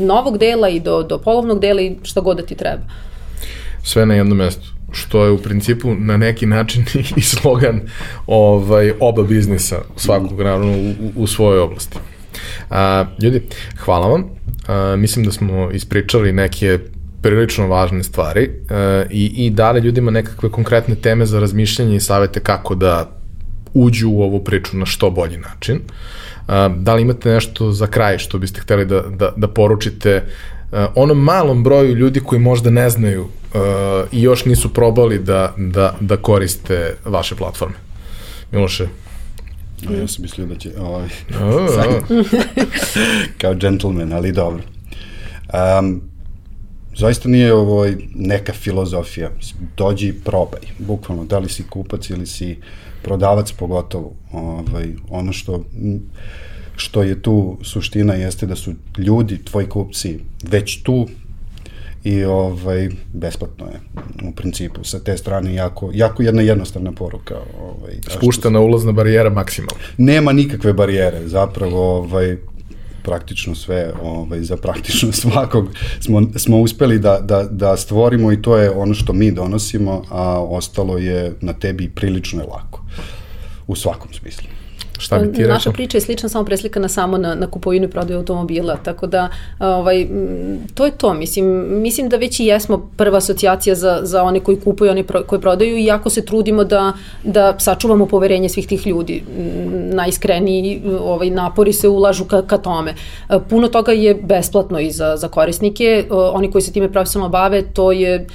novog 0.00 0.38
dela 0.38 0.68
i 0.68 0.80
do, 0.80 1.02
do 1.02 1.18
polovnog 1.18 1.60
dela 1.60 1.80
i 1.80 1.96
šta 2.02 2.20
god 2.20 2.36
da 2.36 2.42
ti 2.42 2.54
treba. 2.54 2.82
Sve 3.82 4.06
na 4.06 4.14
jednom 4.14 4.38
mestu 4.38 4.75
što 4.92 5.24
je 5.24 5.30
u 5.30 5.38
principu 5.38 5.94
na 5.94 6.16
neki 6.16 6.46
način 6.46 6.84
i 7.16 7.20
slogan 7.20 7.80
ovaj, 8.26 8.92
oba 9.00 9.22
biznisa, 9.22 9.76
svakog 9.96 10.38
naravno 10.38 10.72
u, 10.72 11.12
u 11.16 11.26
svojoj 11.26 11.60
oblasti. 11.60 11.98
A, 12.70 13.04
ljudi, 13.22 13.42
hvala 13.78 14.08
vam. 14.08 14.24
A, 14.66 14.96
mislim 14.96 15.24
da 15.24 15.32
smo 15.32 15.70
ispričali 15.70 16.32
neke 16.32 16.78
prilično 17.22 17.66
važne 17.66 18.02
stvari 18.02 18.50
a, 18.70 19.04
i, 19.10 19.46
i 19.46 19.50
dali 19.50 19.80
ljudima 19.80 20.10
nekakve 20.10 20.50
konkretne 20.50 20.94
teme 20.94 21.26
za 21.26 21.40
razmišljanje 21.40 21.96
i 21.96 22.00
savete 22.00 22.40
kako 22.40 22.74
da 22.74 23.10
uđu 23.74 24.10
u 24.10 24.22
ovu 24.22 24.44
priču 24.44 24.76
na 24.76 24.86
što 24.86 25.10
bolji 25.10 25.38
način. 25.38 25.80
Da 26.76 26.94
li 26.94 27.02
imate 27.02 27.30
nešto 27.30 27.72
za 27.72 27.86
kraj 27.86 28.18
što 28.18 28.38
biste 28.38 28.60
hteli 28.60 28.84
da, 28.86 29.00
da, 29.00 29.32
da 29.36 29.48
poručite 29.48 30.22
onom 30.94 31.18
malom 31.18 31.62
broju 31.62 31.94
ljudi 31.94 32.20
koji 32.20 32.40
možda 32.40 32.70
ne 32.70 32.90
znaju 32.90 33.22
uh, 33.22 33.30
i 34.12 34.22
još 34.22 34.44
nisu 34.44 34.74
probali 34.74 35.18
da, 35.18 35.54
da, 35.56 35.94
da 36.00 36.16
koriste 36.16 36.96
vaše 37.04 37.34
platforme? 37.34 37.74
Miloše? 38.50 38.88
No, 39.82 39.96
ja 39.96 40.08
sam 40.08 40.22
mislio 40.22 40.46
da 40.46 40.54
će 40.54 40.70
ovaj, 40.80 41.08
kao 43.40 43.54
gentleman, 43.54 44.12
ali 44.12 44.32
dobro. 44.32 44.62
Um, 45.80 46.02
zaista 46.96 47.28
nije 47.28 47.54
ovo 47.54 47.86
neka 48.14 48.52
filozofija. 48.52 49.30
Dođi 49.76 50.08
i 50.08 50.12
probaj. 50.12 50.60
Bukvalno, 50.78 51.24
da 51.24 51.38
li 51.38 51.48
si 51.48 51.64
kupac 51.70 52.10
ili 52.10 52.26
si 52.26 52.58
prodavac 53.02 53.52
pogotovo. 53.52 54.12
Ovaj, 54.32 54.88
ono 55.10 55.32
što 55.32 55.64
što 56.76 57.02
je 57.02 57.22
tu 57.22 57.58
suština 57.62 58.14
jeste 58.14 58.46
da 58.46 58.56
su 58.56 58.72
ljudi, 58.98 59.44
tvoji 59.44 59.66
kupci, 59.66 60.18
već 60.42 60.82
tu 60.82 61.06
i 62.04 62.24
ovaj, 62.24 62.88
besplatno 63.12 63.66
je 63.66 63.80
u 64.28 64.32
principu. 64.32 64.84
Sa 64.84 64.98
te 64.98 65.16
strane 65.16 65.54
jako, 65.54 65.90
jako 65.94 66.22
jedna 66.22 66.42
jednostavna 66.42 66.92
poruka. 66.92 67.34
Ovaj, 67.60 67.94
Spuštena 68.08 68.60
ulazna 68.60 68.92
barijera 68.92 69.30
maksimalno. 69.30 69.82
Nema 69.98 70.32
nikakve 70.32 70.72
barijere, 70.72 71.28
zapravo 71.28 71.96
ovaj, 71.96 72.36
praktično 73.02 73.54
sve 73.54 73.92
ovaj, 74.02 74.42
za 74.42 74.56
praktično 74.56 75.12
svakog 75.22 75.68
smo, 76.00 76.22
smo 76.36 76.60
uspeli 76.60 76.98
da, 76.98 77.20
da, 77.20 77.42
da 77.42 77.76
stvorimo 77.76 78.32
i 78.32 78.42
to 78.42 78.56
je 78.56 78.70
ono 78.70 78.94
što 78.94 79.12
mi 79.12 79.30
donosimo, 79.30 80.02
a 80.10 80.40
ostalo 80.40 80.98
je 80.98 81.32
na 81.40 81.52
tebi 81.52 81.88
prilično 81.88 82.42
je 82.42 82.46
lako 82.46 82.84
u 83.66 83.76
svakom 83.76 84.12
smislu. 84.12 84.55
Šta 84.98 85.18
bi 85.18 85.32
ti 85.32 85.38
rekao? 85.38 85.54
Naša 85.54 85.72
priča 85.72 85.96
je 85.96 86.00
slična 86.00 86.28
samo 86.28 86.44
preslikana 86.44 86.88
samo 86.88 87.18
na, 87.18 87.34
na 87.34 87.46
kupovinu 87.46 87.84
i 87.84 87.90
prodaju 87.90 88.18
automobila, 88.18 88.76
tako 88.76 89.06
da 89.06 89.28
ovaj, 89.58 90.06
to 90.74 90.84
je 90.84 90.90
to. 90.90 91.14
Mislim, 91.14 91.46
mislim 91.82 92.08
da 92.08 92.16
već 92.16 92.40
i 92.40 92.44
jesmo 92.44 92.90
prva 92.96 93.18
asocijacija 93.18 93.74
za, 93.74 94.00
za 94.02 94.22
one 94.22 94.40
koji 94.40 94.60
kupuju, 94.60 94.90
one 94.90 95.04
pro, 95.04 95.22
koji 95.22 95.40
prodaju 95.40 95.76
i 95.76 95.84
jako 95.84 96.10
se 96.10 96.24
trudimo 96.24 96.64
da, 96.64 96.92
da 97.24 97.58
sačuvamo 97.58 98.06
poverenje 98.06 98.48
svih 98.48 98.66
tih 98.66 98.86
ljudi. 98.86 99.22
Najiskreniji 99.92 100.82
ovaj, 101.00 101.30
napori 101.30 101.72
se 101.72 101.88
ulažu 101.88 102.24
ka, 102.24 102.42
ka 102.42 102.58
tome. 102.58 102.94
Puno 103.50 103.68
toga 103.68 103.92
je 103.92 104.14
besplatno 104.14 104.80
i 104.80 104.90
za, 104.90 105.16
za 105.16 105.28
korisnike. 105.28 106.04
Oni 106.10 106.50
koji 106.50 106.62
se 106.62 106.72
time 106.72 106.92
profesionalno 106.92 107.32
bave, 107.32 107.62
to 107.62 107.92
je, 107.92 108.26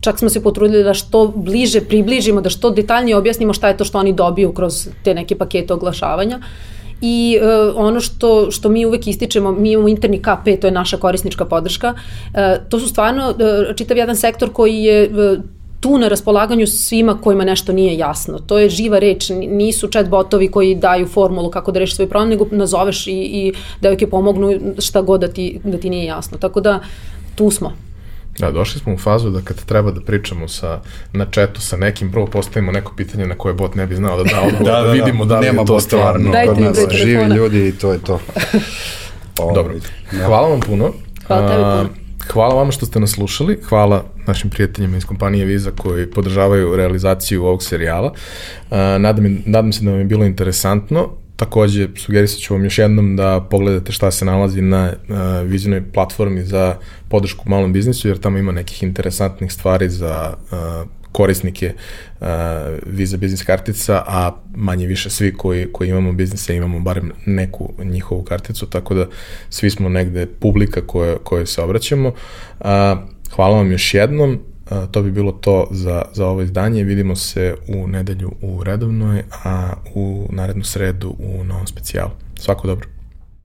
čak 0.00 0.18
smo 0.18 0.28
se 0.28 0.42
potrudili 0.42 0.84
da 0.84 0.94
što 0.94 1.32
bliže 1.36 1.80
približimo, 1.80 2.40
da 2.40 2.50
što 2.50 2.70
detaljnije 2.70 3.16
objasnimo 3.16 3.52
šta 3.52 3.68
je 3.68 3.76
to 3.76 3.84
što 3.84 3.98
oni 3.98 4.12
dobiju 4.12 4.52
kroz 4.52 4.88
te 5.04 5.14
neke 5.14 5.31
neke 5.32 5.38
pakete 5.38 5.74
oglašavanja. 5.74 6.40
I 7.00 7.38
uh, 7.40 7.74
ono 7.76 8.00
što, 8.00 8.50
što 8.50 8.68
mi 8.68 8.86
uvek 8.86 9.06
ističemo, 9.06 9.52
mi 9.52 9.72
imamo 9.72 9.88
interni 9.88 10.22
KP, 10.22 10.60
to 10.60 10.66
je 10.66 10.70
naša 10.70 10.96
korisnička 10.96 11.44
podrška, 11.44 11.94
uh, 11.94 12.68
to 12.68 12.78
su 12.78 12.88
stvarno 12.88 13.30
uh, 13.30 13.76
čitav 13.76 13.96
jedan 13.96 14.16
sektor 14.16 14.52
koji 14.52 14.84
je 14.84 15.10
uh, 15.10 15.42
tu 15.80 15.98
na 15.98 16.08
raspolaganju 16.08 16.66
svima 16.66 17.18
kojima 17.20 17.44
nešto 17.44 17.72
nije 17.72 17.96
jasno. 17.98 18.38
To 18.38 18.58
je 18.58 18.68
živa 18.68 18.98
reč, 18.98 19.30
nisu 19.30 19.88
chat 19.88 20.08
botovi 20.08 20.48
koji 20.48 20.74
daju 20.74 21.06
formulu 21.06 21.50
kako 21.50 21.72
da 21.72 21.80
rešiš 21.80 21.96
svoj 21.96 22.08
problem, 22.08 22.30
nego 22.30 22.46
nazoveš 22.50 23.06
i, 23.06 23.12
i 23.12 23.52
devojke 23.80 24.06
pomognu 24.06 24.52
šta 24.78 25.02
god 25.02 25.20
da 25.20 25.28
ti, 25.28 25.58
da 25.64 25.78
ti 25.78 25.90
nije 25.90 26.04
jasno. 26.04 26.38
Tako 26.38 26.60
da 26.60 26.80
tu 27.34 27.50
smo. 27.50 27.72
Da, 28.38 28.50
došli 28.50 28.80
smo 28.80 28.94
u 28.94 28.98
fazu 28.98 29.30
da 29.30 29.40
kad 29.40 29.64
treba 29.64 29.90
da 29.90 30.00
pričamo 30.00 30.48
sa, 30.48 30.80
na 31.12 31.24
četu 31.24 31.60
sa 31.60 31.76
nekim, 31.76 32.12
prvo 32.12 32.26
postavimo 32.26 32.72
neko 32.72 32.94
pitanje 32.96 33.26
na 33.26 33.34
koje 33.34 33.54
bot 33.54 33.74
ne 33.74 33.86
bi 33.86 33.94
znao 33.94 34.16
da 34.16 34.22
da 34.22 34.40
odgovor, 34.40 34.64
da, 34.66 34.72
da, 34.72 34.80
da, 34.80 34.86
da, 34.86 34.92
vidimo 34.92 35.24
da 35.24 35.38
li 35.38 35.46
Nema 35.46 35.62
je 35.62 35.66
to 35.66 35.80
stvarno. 35.80 36.32
Dajte 36.32 36.60
nas, 36.60 36.78
živi 36.90 37.24
ljudi 37.24 37.68
i 37.68 37.72
to 37.72 37.92
je 37.92 37.98
to. 37.98 38.20
Dobro, 39.54 39.74
hvala 40.26 40.48
vam 40.48 40.60
puno. 40.60 40.92
Hvala 41.26 41.48
tebi 41.48 41.62
puno. 41.62 42.02
Hvala 42.32 42.54
vam 42.54 42.72
što 42.72 42.86
ste 42.86 43.00
nas 43.00 43.10
slušali, 43.10 43.58
hvala 43.68 44.04
našim 44.26 44.50
prijateljima 44.50 44.96
iz 44.96 45.04
kompanije 45.04 45.44
Visa 45.44 45.70
koji 45.70 46.10
podržavaju 46.10 46.76
realizaciju 46.76 47.44
ovog 47.44 47.62
serijala. 47.62 48.12
Nadam, 48.98 49.42
nadam 49.46 49.72
se 49.72 49.84
da 49.84 49.90
vam 49.90 49.98
je 49.98 50.04
bilo 50.04 50.24
interesantno. 50.24 51.08
Takođe, 51.36 51.88
sugerisat 51.96 52.40
ću 52.40 52.54
vam 52.54 52.64
još 52.64 52.78
jednom 52.78 53.16
da 53.16 53.46
pogledate 53.50 53.92
šta 53.92 54.10
se 54.10 54.24
nalazi 54.24 54.62
na 54.62 54.92
uh, 54.92 55.16
vizinoj 55.50 55.92
platformi 55.92 56.44
za 56.44 56.76
podršku 57.08 57.48
malom 57.48 57.72
biznisu, 57.72 58.08
jer 58.08 58.18
tamo 58.18 58.38
ima 58.38 58.52
nekih 58.52 58.82
interesantnih 58.82 59.52
stvari 59.52 59.88
za 59.88 60.34
uh, 60.52 60.88
korisnike 61.12 61.74
uh, 62.20 62.26
Visa 62.86 63.16
biznis 63.16 63.42
kartica, 63.42 64.02
a 64.06 64.32
manje 64.54 64.86
više 64.86 65.10
svi 65.10 65.32
koji, 65.32 65.72
koji 65.72 65.88
imamo 65.88 66.12
biznise 66.12 66.56
imamo 66.56 66.80
barem 66.80 67.12
neku 67.26 67.72
njihovu 67.84 68.22
karticu, 68.22 68.66
tako 68.66 68.94
da 68.94 69.06
svi 69.50 69.70
smo 69.70 69.88
negde 69.88 70.26
publika 70.26 70.86
koje, 70.86 71.16
koje 71.24 71.46
se 71.46 71.62
obraćamo. 71.62 72.08
Uh, 72.08 72.66
hvala 73.34 73.56
vam 73.56 73.72
još 73.72 73.94
jednom, 73.94 74.40
to 74.90 75.02
bi 75.02 75.10
bilo 75.10 75.32
to 75.32 75.68
za, 75.70 76.02
za 76.12 76.26
ovo 76.26 76.42
izdanje. 76.42 76.84
Vidimo 76.84 77.16
se 77.16 77.54
u 77.68 77.88
nedelju 77.88 78.32
u 78.42 78.64
redovnoj, 78.64 79.22
a 79.44 79.72
u 79.94 80.28
narednu 80.30 80.64
sredu 80.64 81.14
u 81.18 81.44
novom 81.44 81.66
specijalu. 81.66 82.10
Svako 82.38 82.66
dobro. 82.66 82.88